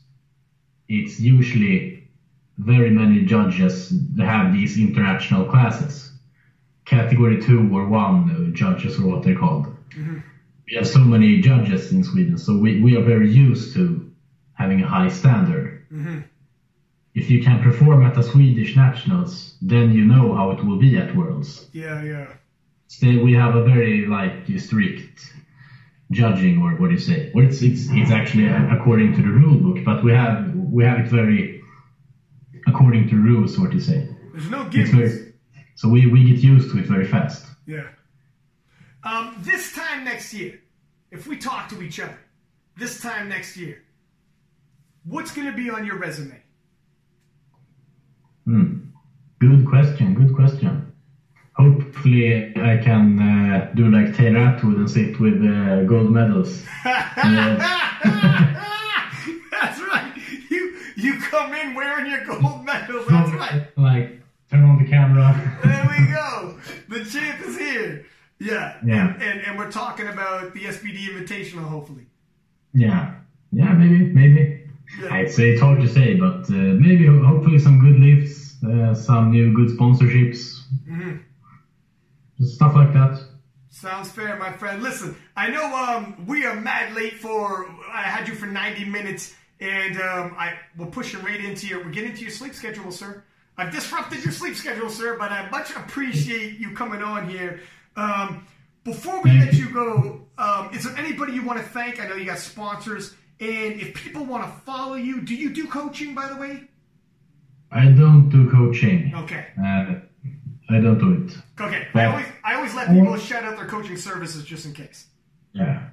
it's 0.88 1.20
usually 1.20 2.08
very 2.58 2.90
many 2.90 3.24
judges 3.24 3.90
that 4.14 4.24
have 4.24 4.52
these 4.52 4.78
international 4.78 5.44
classes. 5.44 6.12
Category 6.84 7.40
2 7.40 7.74
or 7.74 7.86
1 7.86 8.30
uh, 8.30 8.56
judges, 8.56 8.98
or 8.98 9.06
what 9.06 9.22
they're 9.22 9.38
called. 9.38 9.66
We 10.66 10.76
have 10.76 10.86
so 10.86 11.00
many 11.00 11.40
judges 11.40 11.92
in 11.92 12.02
Sweden, 12.02 12.38
so 12.38 12.56
we, 12.56 12.80
we 12.80 12.96
are 12.96 13.02
very 13.02 13.30
used 13.30 13.74
to 13.74 14.10
having 14.54 14.82
a 14.82 14.86
high 14.86 15.08
standard. 15.08 15.86
If 17.14 17.30
you 17.30 17.42
can 17.42 17.62
perform 17.62 18.04
at 18.04 18.14
the 18.14 18.22
Swedish 18.22 18.76
nationals, 18.76 19.56
then 19.60 19.92
you 19.92 20.04
know 20.04 20.34
how 20.34 20.50
it 20.50 20.64
will 20.64 20.78
be 20.78 20.96
at 20.96 21.14
Worlds. 21.16 21.68
Yeah, 21.72 22.02
yeah. 22.02 22.26
Still, 22.86 23.22
we 23.22 23.32
have 23.34 23.54
a 23.54 23.64
very 23.64 24.06
like 24.06 24.46
strict 24.58 25.32
judging, 26.10 26.62
or 26.62 26.70
what 26.72 26.88
do 26.88 26.94
you 26.94 27.00
say? 27.00 27.30
Well, 27.34 27.46
it's 27.46 27.62
it's 27.62 27.86
it's 27.90 28.10
actually 28.10 28.46
according 28.48 29.14
to 29.16 29.22
the 29.22 29.28
rule 29.28 29.58
book, 29.58 29.84
but 29.84 30.02
we 30.02 30.12
have 30.12 30.54
we 30.54 30.84
have 30.84 31.00
it 31.00 31.08
very 31.08 31.58
according 32.66 33.08
to 33.08 33.16
rules, 33.16 33.58
what 33.58 33.70
do 33.70 33.76
you 33.76 33.82
say? 33.82 34.08
There's 34.32 34.50
no 34.50 34.68
gimmicks. 34.68 34.90
very, 34.90 35.32
so 35.74 35.88
we 35.88 36.06
we 36.06 36.24
get 36.24 36.38
used 36.38 36.70
to 36.70 36.78
it 36.78 36.86
very 36.86 37.06
fast. 37.06 37.44
Yeah. 37.66 37.88
Um, 39.04 39.36
this 39.40 39.74
time 39.74 40.04
next 40.04 40.34
year, 40.34 40.60
if 41.10 41.26
we 41.26 41.36
talk 41.36 41.68
to 41.70 41.82
each 41.82 42.00
other, 42.00 42.18
this 42.76 43.00
time 43.00 43.28
next 43.28 43.56
year, 43.56 43.82
what's 45.04 45.32
going 45.32 45.46
to 45.46 45.56
be 45.56 45.70
on 45.70 45.86
your 45.86 45.98
resume? 45.98 46.42
Hmm. 48.44 48.74
Good 49.40 49.66
question. 49.66 50.14
Good 50.14 50.34
question. 50.34 50.87
Hopefully, 51.58 52.52
I 52.56 52.76
can 52.78 53.18
uh, 53.18 53.70
do 53.74 53.90
like 53.90 54.14
Taylor 54.16 54.38
Atwood 54.38 54.76
and 54.76 54.88
sit 54.90 55.18
with 55.18 55.42
uh, 55.42 55.82
gold 55.84 56.12
medals. 56.12 56.62
That's 56.84 57.16
right. 59.80 60.12
You 60.50 60.76
you 60.96 61.18
come 61.20 61.52
in 61.54 61.74
wearing 61.74 62.10
your 62.10 62.24
gold 62.24 62.64
medals. 62.64 63.06
That's 63.08 63.30
right. 63.32 63.66
Like 63.76 64.20
turn 64.50 64.64
on 64.64 64.78
the 64.82 64.88
camera. 64.88 65.34
There 65.64 65.88
we 65.90 66.06
go. 66.14 66.58
The 66.88 67.04
champ 67.04 67.40
is 67.46 67.58
here. 67.58 68.06
Yeah. 68.38 68.76
Yeah. 68.84 69.14
And, 69.14 69.22
and 69.22 69.40
and 69.40 69.58
we're 69.58 69.70
talking 69.70 70.06
about 70.06 70.54
the 70.54 70.60
SBD 70.60 71.08
Invitational, 71.08 71.64
hopefully. 71.68 72.06
Yeah. 72.72 73.14
Yeah. 73.52 73.72
Maybe. 73.72 74.04
Maybe. 74.12 74.64
Yeah. 75.02 75.12
I'd 75.14 75.30
say 75.30 75.50
it's 75.50 75.60
hard 75.60 75.80
to 75.80 75.88
say, 75.88 76.14
but 76.14 76.48
uh, 76.48 76.52
maybe 76.78 77.06
hopefully 77.06 77.58
some 77.58 77.78
good 77.80 77.98
lifts, 78.00 78.54
uh, 78.64 78.94
some 78.94 79.30
new 79.32 79.52
good 79.52 79.68
sponsorships, 79.76 80.54
Just 80.86 81.18
stuff 82.40 82.74
like 82.74 82.92
that. 82.92 83.20
Sounds 83.70 84.10
fair, 84.10 84.36
my 84.36 84.52
friend. 84.52 84.82
Listen, 84.82 85.16
I 85.36 85.50
know 85.50 85.64
um, 85.64 86.24
we 86.26 86.46
are 86.46 86.54
mad 86.58 86.94
late 86.94 87.14
for. 87.14 87.68
I 87.92 88.02
had 88.02 88.26
you 88.26 88.34
for 88.34 88.46
90 88.46 88.86
minutes, 88.86 89.34
and 89.60 90.00
um, 90.00 90.34
I 90.38 90.54
we're 90.76 90.86
pushing 90.86 91.22
right 91.22 91.42
into 91.42 91.66
your. 91.66 91.84
We're 91.84 91.90
getting 91.90 92.10
into 92.10 92.22
your 92.22 92.30
sleep 92.30 92.54
schedule, 92.54 92.90
sir. 92.90 93.22
I've 93.56 93.72
disrupted 93.72 94.24
your 94.24 94.32
sleep 94.32 94.54
schedule, 94.54 94.88
sir, 94.88 95.16
but 95.18 95.32
I 95.32 95.50
much 95.50 95.70
appreciate 95.72 96.58
you 96.58 96.74
coming 96.74 97.02
on 97.02 97.28
here. 97.28 97.60
Um, 97.96 98.46
before 98.84 99.20
we 99.22 99.32
let 99.32 99.52
you 99.54 99.68
go, 99.70 100.22
um, 100.38 100.70
is 100.72 100.84
there 100.84 100.96
anybody 100.96 101.32
you 101.32 101.44
want 101.44 101.58
to 101.58 101.64
thank? 101.64 102.00
I 102.00 102.06
know 102.08 102.14
you 102.14 102.24
got 102.24 102.38
sponsors, 102.38 103.14
and 103.40 103.80
if 103.80 103.94
people 103.94 104.24
want 104.24 104.44
to 104.44 104.60
follow 104.62 104.94
you, 104.94 105.20
do 105.20 105.34
you 105.34 105.50
do 105.50 105.66
coaching, 105.66 106.14
by 106.14 106.28
the 106.28 106.36
way? 106.36 106.68
I 107.70 107.86
don't 107.86 108.30
do 108.30 108.50
coaching. 108.50 109.12
Okay. 109.14 109.46
Uh, 109.62 109.96
I 110.70 110.80
don't 110.80 110.98
do 110.98 111.24
it. 111.24 111.38
Okay. 111.60 111.88
I 111.94 112.04
always 112.04 112.26
I 112.44 112.54
always 112.54 112.74
let 112.74 112.88
people 112.88 113.16
shout 113.16 113.44
out 113.44 113.56
their 113.56 113.66
coaching 113.66 113.96
services 113.96 114.44
just 114.44 114.66
in 114.66 114.74
case. 114.74 115.06
Yeah. 115.52 115.88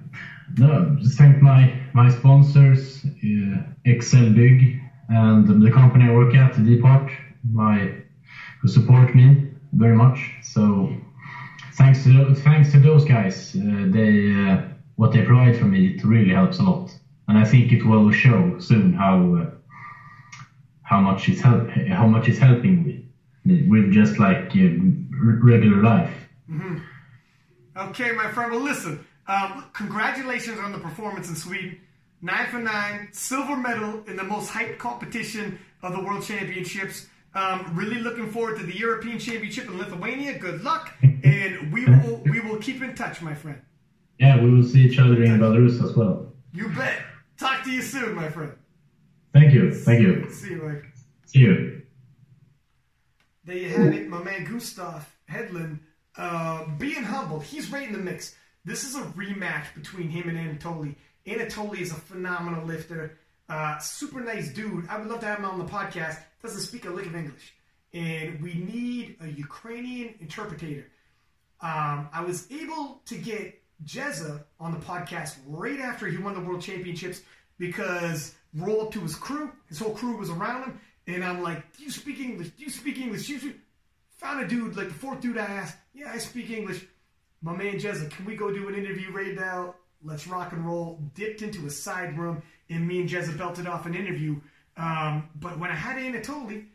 No, 0.58 0.96
just 1.00 1.18
thank 1.18 1.40
my 1.42 1.72
my 1.94 2.10
sponsors, 2.10 3.04
uh, 3.04 3.62
Excel 3.84 4.30
Big, 4.30 4.80
and 5.08 5.62
the 5.62 5.70
company 5.70 6.04
I 6.04 6.12
work 6.12 6.34
at, 6.34 6.62
Depart, 6.64 7.10
my 7.52 7.92
who 8.60 8.68
support 8.68 9.14
me 9.14 9.48
very 9.72 9.96
much. 9.96 10.18
So 10.42 10.94
thanks 11.74 12.04
to 12.04 12.34
thanks 12.34 12.70
to 12.72 12.78
those 12.78 13.04
guys, 13.04 13.56
uh, 13.56 13.86
they 13.88 14.34
uh, 14.34 14.62
what 14.96 15.12
they 15.12 15.22
provide 15.22 15.56
for 15.58 15.64
me 15.64 15.88
it 15.88 16.04
really 16.04 16.34
helps 16.34 16.58
a 16.58 16.62
lot, 16.62 16.94
and 17.28 17.38
I 17.38 17.44
think 17.44 17.72
it 17.72 17.84
will 17.84 18.10
show 18.12 18.58
soon 18.58 18.92
how 18.92 19.36
uh, 19.36 19.50
how 20.82 21.00
much 21.00 21.28
it's 21.28 21.40
help 21.40 21.70
how 21.88 22.06
much 22.06 22.28
it's 22.28 22.38
helping 22.38 22.84
me 22.84 23.05
with 23.46 23.92
just 23.92 24.18
like 24.18 24.52
regular 24.54 25.82
life. 25.82 26.12
Okay, 27.76 28.12
my 28.12 28.30
friend. 28.32 28.52
Well, 28.52 28.60
listen. 28.60 29.04
Um, 29.28 29.64
congratulations 29.72 30.58
on 30.58 30.72
the 30.72 30.78
performance 30.78 31.28
in 31.28 31.34
Sweden. 31.34 31.80
Nine 32.22 32.46
for 32.46 32.58
nine, 32.58 33.08
silver 33.12 33.56
medal 33.56 34.02
in 34.06 34.16
the 34.16 34.24
most 34.24 34.50
hyped 34.50 34.78
competition 34.78 35.58
of 35.82 35.92
the 35.92 36.00
World 36.00 36.24
Championships. 36.24 37.06
Um, 37.34 37.72
really 37.74 38.00
looking 38.00 38.30
forward 38.30 38.58
to 38.58 38.64
the 38.64 38.74
European 38.76 39.18
Championship 39.18 39.66
in 39.66 39.76
Lithuania. 39.76 40.38
Good 40.38 40.62
luck, 40.64 40.92
and 41.02 41.72
we 41.72 41.84
will 41.84 42.22
we 42.24 42.40
will 42.40 42.56
keep 42.56 42.82
in 42.82 42.94
touch, 42.94 43.20
my 43.20 43.34
friend. 43.34 43.60
Yeah, 44.18 44.40
we 44.42 44.50
will 44.50 44.62
see 44.62 44.84
each 44.84 44.98
other 44.98 45.22
in 45.22 45.38
Belarus 45.38 45.84
as 45.84 45.94
well. 45.94 46.32
You 46.54 46.68
bet. 46.70 47.02
Talk 47.36 47.64
to 47.64 47.70
you 47.70 47.82
soon, 47.82 48.14
my 48.14 48.30
friend. 48.30 48.52
Thank 49.34 49.52
you. 49.52 49.74
Thank 49.74 50.00
you. 50.00 50.30
See 50.30 50.50
you, 50.50 50.62
Mike. 50.62 50.86
See 51.26 51.40
you. 51.40 51.75
There 53.46 53.56
you 53.56 53.68
have 53.68 53.94
it, 53.94 54.08
my 54.08 54.20
man 54.24 54.44
Gustav 54.44 55.08
Hedlund. 55.30 55.78
Uh, 56.16 56.64
being 56.78 57.04
humble, 57.04 57.38
he's 57.38 57.70
right 57.70 57.86
in 57.86 57.92
the 57.92 57.98
mix. 57.98 58.34
This 58.64 58.82
is 58.82 58.96
a 58.96 59.02
rematch 59.02 59.72
between 59.72 60.08
him 60.08 60.28
and 60.28 60.36
Anatoly. 60.36 60.96
Anatoly 61.28 61.78
is 61.78 61.92
a 61.92 61.94
phenomenal 61.94 62.64
lifter, 62.64 63.20
uh, 63.48 63.78
super 63.78 64.20
nice 64.20 64.52
dude. 64.52 64.88
I 64.88 64.98
would 64.98 65.06
love 65.06 65.20
to 65.20 65.26
have 65.26 65.38
him 65.38 65.44
on 65.44 65.60
the 65.60 65.64
podcast. 65.64 66.18
Doesn't 66.42 66.60
speak 66.60 66.86
a 66.86 66.90
lick 66.90 67.06
of 67.06 67.14
English, 67.14 67.54
and 67.94 68.42
we 68.42 68.54
need 68.54 69.16
a 69.20 69.28
Ukrainian 69.28 70.14
interpreter. 70.18 70.88
Um, 71.60 72.08
I 72.12 72.24
was 72.26 72.50
able 72.50 73.00
to 73.04 73.16
get 73.16 73.62
Jezza 73.84 74.42
on 74.58 74.72
the 74.72 74.80
podcast 74.80 75.36
right 75.46 75.78
after 75.78 76.08
he 76.08 76.18
won 76.18 76.34
the 76.34 76.40
world 76.40 76.62
championships 76.62 77.20
because 77.58 78.34
roll 78.54 78.80
up 78.82 78.92
to 78.92 79.00
his 79.00 79.14
crew, 79.14 79.52
his 79.68 79.78
whole 79.78 79.94
crew 79.94 80.16
was 80.16 80.30
around 80.30 80.64
him, 80.64 80.80
and 81.06 81.24
I'm 81.24 81.42
like, 81.42 81.76
"Do 81.76 81.84
you 81.84 81.90
speak 81.90 82.20
English? 82.20 82.50
You 82.56 82.70
speak 82.70 82.98
English?" 82.98 83.28
You 83.28 83.38
speak-" 83.38 83.60
Found 84.18 84.44
a 84.44 84.48
dude, 84.48 84.76
like 84.76 84.88
the 84.88 84.94
fourth 84.94 85.20
dude 85.20 85.38
I 85.38 85.44
asked, 85.44 85.76
"Yeah, 85.94 86.10
I 86.12 86.18
speak 86.18 86.50
English." 86.50 86.84
My 87.42 87.54
man 87.54 87.78
Jezza, 87.78 88.10
can 88.10 88.24
we 88.24 88.34
go 88.34 88.52
do 88.52 88.68
an 88.68 88.74
interview 88.74 89.12
right 89.12 89.34
now? 89.34 89.74
Let's 90.02 90.26
rock 90.26 90.52
and 90.52 90.66
roll. 90.66 91.00
Dipped 91.14 91.42
into 91.42 91.66
a 91.66 91.70
side 91.70 92.18
room, 92.18 92.42
and 92.70 92.86
me 92.86 93.00
and 93.00 93.08
Jezza 93.08 93.36
belted 93.36 93.66
off 93.66 93.86
an 93.86 93.94
interview. 93.94 94.40
Um, 94.76 95.28
but 95.36 95.58
when 95.58 95.70
I 95.70 95.74
had 95.74 95.96
Anatoly, 95.96 96.66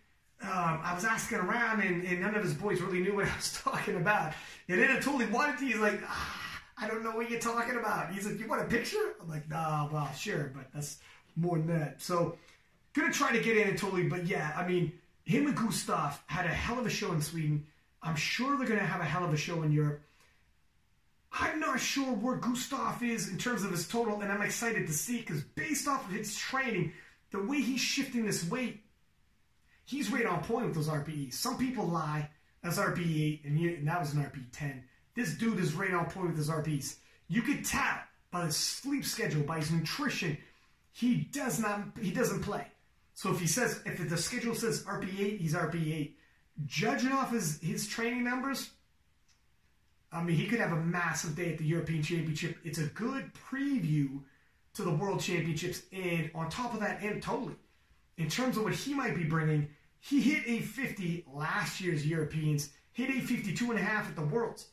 um, 0.43 0.79
I 0.83 0.93
was 0.95 1.05
asking 1.05 1.39
around, 1.39 1.81
and, 1.81 2.03
and 2.03 2.21
none 2.21 2.35
of 2.35 2.43
his 2.43 2.53
boys 2.53 2.81
really 2.81 2.99
knew 2.99 3.15
what 3.15 3.25
I 3.25 3.35
was 3.35 3.53
talking 3.63 3.95
about. 3.95 4.33
And 4.67 4.79
Anatoly 4.81 5.29
wanted 5.29 5.59
to. 5.59 5.65
He's 5.65 5.77
like, 5.77 6.01
ah, 6.07 6.61
I 6.77 6.87
don't 6.87 7.03
know 7.03 7.11
what 7.11 7.29
you're 7.29 7.39
talking 7.39 7.75
about. 7.75 8.11
He's 8.11 8.25
like, 8.25 8.39
you 8.39 8.47
want 8.47 8.61
a 8.61 8.65
picture? 8.65 9.15
I'm 9.21 9.29
like, 9.29 9.47
nah, 9.49 9.87
well, 9.91 10.11
sure, 10.13 10.51
but 10.55 10.65
that's 10.73 10.97
more 11.35 11.57
than 11.57 11.67
that. 11.67 12.01
So, 12.01 12.37
gonna 12.93 13.11
try 13.11 13.31
to 13.31 13.41
get 13.41 13.57
Anatoly, 13.57 14.09
but 14.09 14.27
yeah, 14.27 14.53
I 14.55 14.67
mean, 14.67 14.93
him 15.23 15.47
and 15.47 15.55
Gustav 15.55 16.21
had 16.27 16.45
a 16.45 16.49
hell 16.49 16.79
of 16.79 16.85
a 16.85 16.89
show 16.89 17.11
in 17.11 17.21
Sweden. 17.21 17.65
I'm 18.01 18.15
sure 18.15 18.57
they're 18.57 18.67
gonna 18.67 18.81
have 18.81 19.01
a 19.01 19.05
hell 19.05 19.23
of 19.23 19.33
a 19.33 19.37
show 19.37 19.63
in 19.63 19.71
Europe. 19.71 20.01
I'm 21.33 21.59
not 21.59 21.79
sure 21.79 22.13
where 22.13 22.35
Gustav 22.35 23.01
is 23.03 23.29
in 23.29 23.37
terms 23.37 23.63
of 23.63 23.71
his 23.71 23.87
total, 23.87 24.21
and 24.21 24.31
I'm 24.31 24.41
excited 24.41 24.87
to 24.87 24.93
see 24.93 25.19
because 25.19 25.41
based 25.41 25.87
off 25.87 26.05
of 26.05 26.11
his 26.11 26.35
training, 26.35 26.91
the 27.31 27.41
way 27.41 27.61
he's 27.61 27.79
shifting 27.79 28.25
this 28.25 28.47
weight, 28.49 28.83
he's 29.85 30.11
right 30.11 30.25
on 30.25 30.43
point 30.43 30.65
with 30.65 30.75
those 30.75 30.89
RPEs. 30.89 31.33
Some 31.33 31.57
people 31.57 31.85
lie 31.85 32.29
as 32.63 32.77
RPE 32.77 33.33
8, 33.33 33.41
and, 33.45 33.57
he, 33.57 33.73
and 33.75 33.87
that 33.87 33.99
was 33.99 34.13
an 34.13 34.23
RPE 34.23 34.51
10. 34.51 34.83
This 35.15 35.35
dude 35.35 35.59
is 35.59 35.73
right 35.73 35.93
on 35.93 36.05
point 36.05 36.27
with 36.27 36.37
his 36.37 36.49
RPEs. 36.49 36.95
You 37.27 37.41
could 37.41 37.63
tell 37.63 37.99
by 38.31 38.45
his 38.45 38.57
sleep 38.57 39.05
schedule, 39.05 39.43
by 39.43 39.59
his 39.59 39.71
nutrition, 39.71 40.37
he 40.91 41.15
does 41.15 41.59
not 41.59 41.81
he 42.01 42.11
doesn't 42.11 42.41
play. 42.41 42.67
So 43.13 43.31
if 43.31 43.39
he 43.39 43.47
says 43.47 43.81
if 43.85 44.09
the 44.09 44.17
schedule 44.17 44.55
says 44.55 44.83
RP 44.83 45.19
eight, 45.19 45.41
he's 45.41 45.53
RP 45.53 45.93
eight. 45.93 46.17
Judging 46.65 47.11
off 47.11 47.31
his 47.31 47.59
his 47.61 47.87
training 47.87 48.23
numbers, 48.23 48.71
I 50.11 50.23
mean 50.23 50.35
he 50.35 50.47
could 50.47 50.59
have 50.59 50.71
a 50.71 50.81
massive 50.81 51.35
day 51.35 51.51
at 51.51 51.57
the 51.57 51.65
European 51.65 52.03
Championship. 52.03 52.57
It's 52.63 52.79
a 52.79 52.85
good 52.87 53.31
preview 53.33 54.21
to 54.73 54.83
the 54.83 54.91
World 54.91 55.19
Championships, 55.19 55.83
and 55.91 56.31
on 56.33 56.49
top 56.49 56.73
of 56.73 56.79
that, 56.79 57.01
and 57.01 57.21
totally 57.21 57.55
in 58.17 58.29
terms 58.29 58.57
of 58.57 58.63
what 58.63 58.73
he 58.73 58.93
might 58.93 59.15
be 59.15 59.23
bringing, 59.23 59.67
he 59.99 60.21
hit 60.21 60.43
a 60.47 60.59
50 60.61 61.25
last 61.33 61.81
year's 61.81 62.05
Europeans, 62.05 62.69
hit 62.93 63.09
a 63.09 63.19
52 63.21 63.71
and 63.71 63.79
a 63.79 63.83
half 63.83 64.07
at 64.07 64.15
the 64.15 64.21
Worlds. 64.21 64.67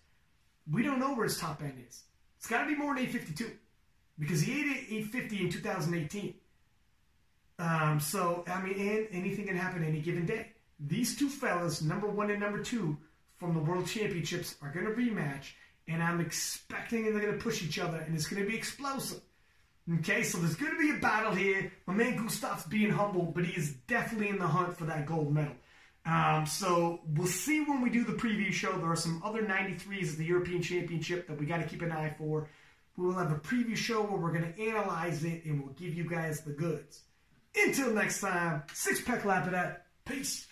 We 0.71 0.83
don't 0.83 1.01
know 1.01 1.15
where 1.15 1.25
his 1.25 1.39
top 1.39 1.63
end 1.63 1.83
is. 1.87 2.03
It's 2.37 2.47
got 2.47 2.63
to 2.63 2.69
be 2.69 2.77
more 2.77 2.95
than 2.95 3.05
852 3.05 3.53
because 4.19 4.41
he 4.41 4.61
ate 4.61 4.67
850 4.91 5.41
in 5.45 5.51
2018. 5.51 6.35
Um, 7.59 7.99
so, 7.99 8.45
I 8.47 8.63
mean, 8.63 9.09
anything 9.11 9.47
can 9.47 9.57
happen 9.57 9.83
any 9.85 10.01
given 10.01 10.27
day. 10.27 10.53
These 10.79 11.17
two 11.17 11.29
fellas, 11.29 11.83
number 11.83 12.07
one 12.07 12.31
and 12.31 12.41
number 12.41 12.63
two 12.63 12.97
from 13.39 13.55
the 13.55 13.61
World 13.61 13.87
Championships, 13.87 14.57
are 14.63 14.71
going 14.71 14.87
to 14.87 14.93
rematch, 14.93 15.53
and 15.89 16.03
I'm 16.03 16.21
expecting 16.21 17.05
they're 17.05 17.21
going 17.21 17.37
to 17.37 17.43
push 17.43 17.63
each 17.63 17.79
other, 17.79 17.99
and 17.99 18.15
it's 18.15 18.29
going 18.29 18.43
to 18.43 18.49
be 18.49 18.57
explosive. 18.57 19.21
Okay, 20.01 20.23
so 20.23 20.39
there's 20.39 20.55
going 20.55 20.73
to 20.73 20.79
be 20.79 20.91
a 20.91 21.01
battle 21.01 21.35
here. 21.35 21.73
My 21.87 21.95
man 21.95 22.17
Gustav's 22.17 22.65
being 22.67 22.91
humble, 22.91 23.33
but 23.35 23.45
he 23.45 23.59
is 23.59 23.73
definitely 23.87 24.29
in 24.29 24.39
the 24.39 24.47
hunt 24.47 24.77
for 24.77 24.85
that 24.85 25.07
gold 25.07 25.33
medal. 25.33 25.55
Um, 26.05 26.47
so 26.47 27.01
we'll 27.15 27.27
see 27.27 27.61
when 27.61 27.81
we 27.81 27.91
do 27.91 28.05
the 28.05 28.13
preview 28.13 28.53
show. 28.53 28.73
There 28.79 28.91
are 28.91 28.97
some 28.97 29.23
other 29.25 29.43
93s 29.43 30.13
at 30.13 30.19
the 30.19 30.25
European 30.25 30.63
Championship 30.63 31.27
that 31.27 31.39
we 31.39 31.47
got 31.47 31.59
to 31.59 31.67
keep 31.67 31.83
an 31.83 31.93
eye 31.93 32.15
for. 32.19 32.49
We 32.97 33.07
will 33.07 33.15
have 33.15 33.33
a 33.33 33.37
preview 33.37 33.77
show 33.77 34.03
where 34.03 34.19
we're 34.19 34.33
going 34.33 34.53
to 34.53 34.63
analyze 34.63 35.25
it 35.25 35.45
and 35.45 35.63
we'll 35.63 35.75
give 35.75 35.95
you 35.95 36.09
guys 36.09 36.41
the 36.41 36.53
goods. 36.53 37.03
Until 37.55 37.93
next 37.93 38.21
time, 38.21 38.63
six 38.73 39.01
pack 39.03 39.23
lapidat. 39.23 39.79
Peace. 40.05 40.47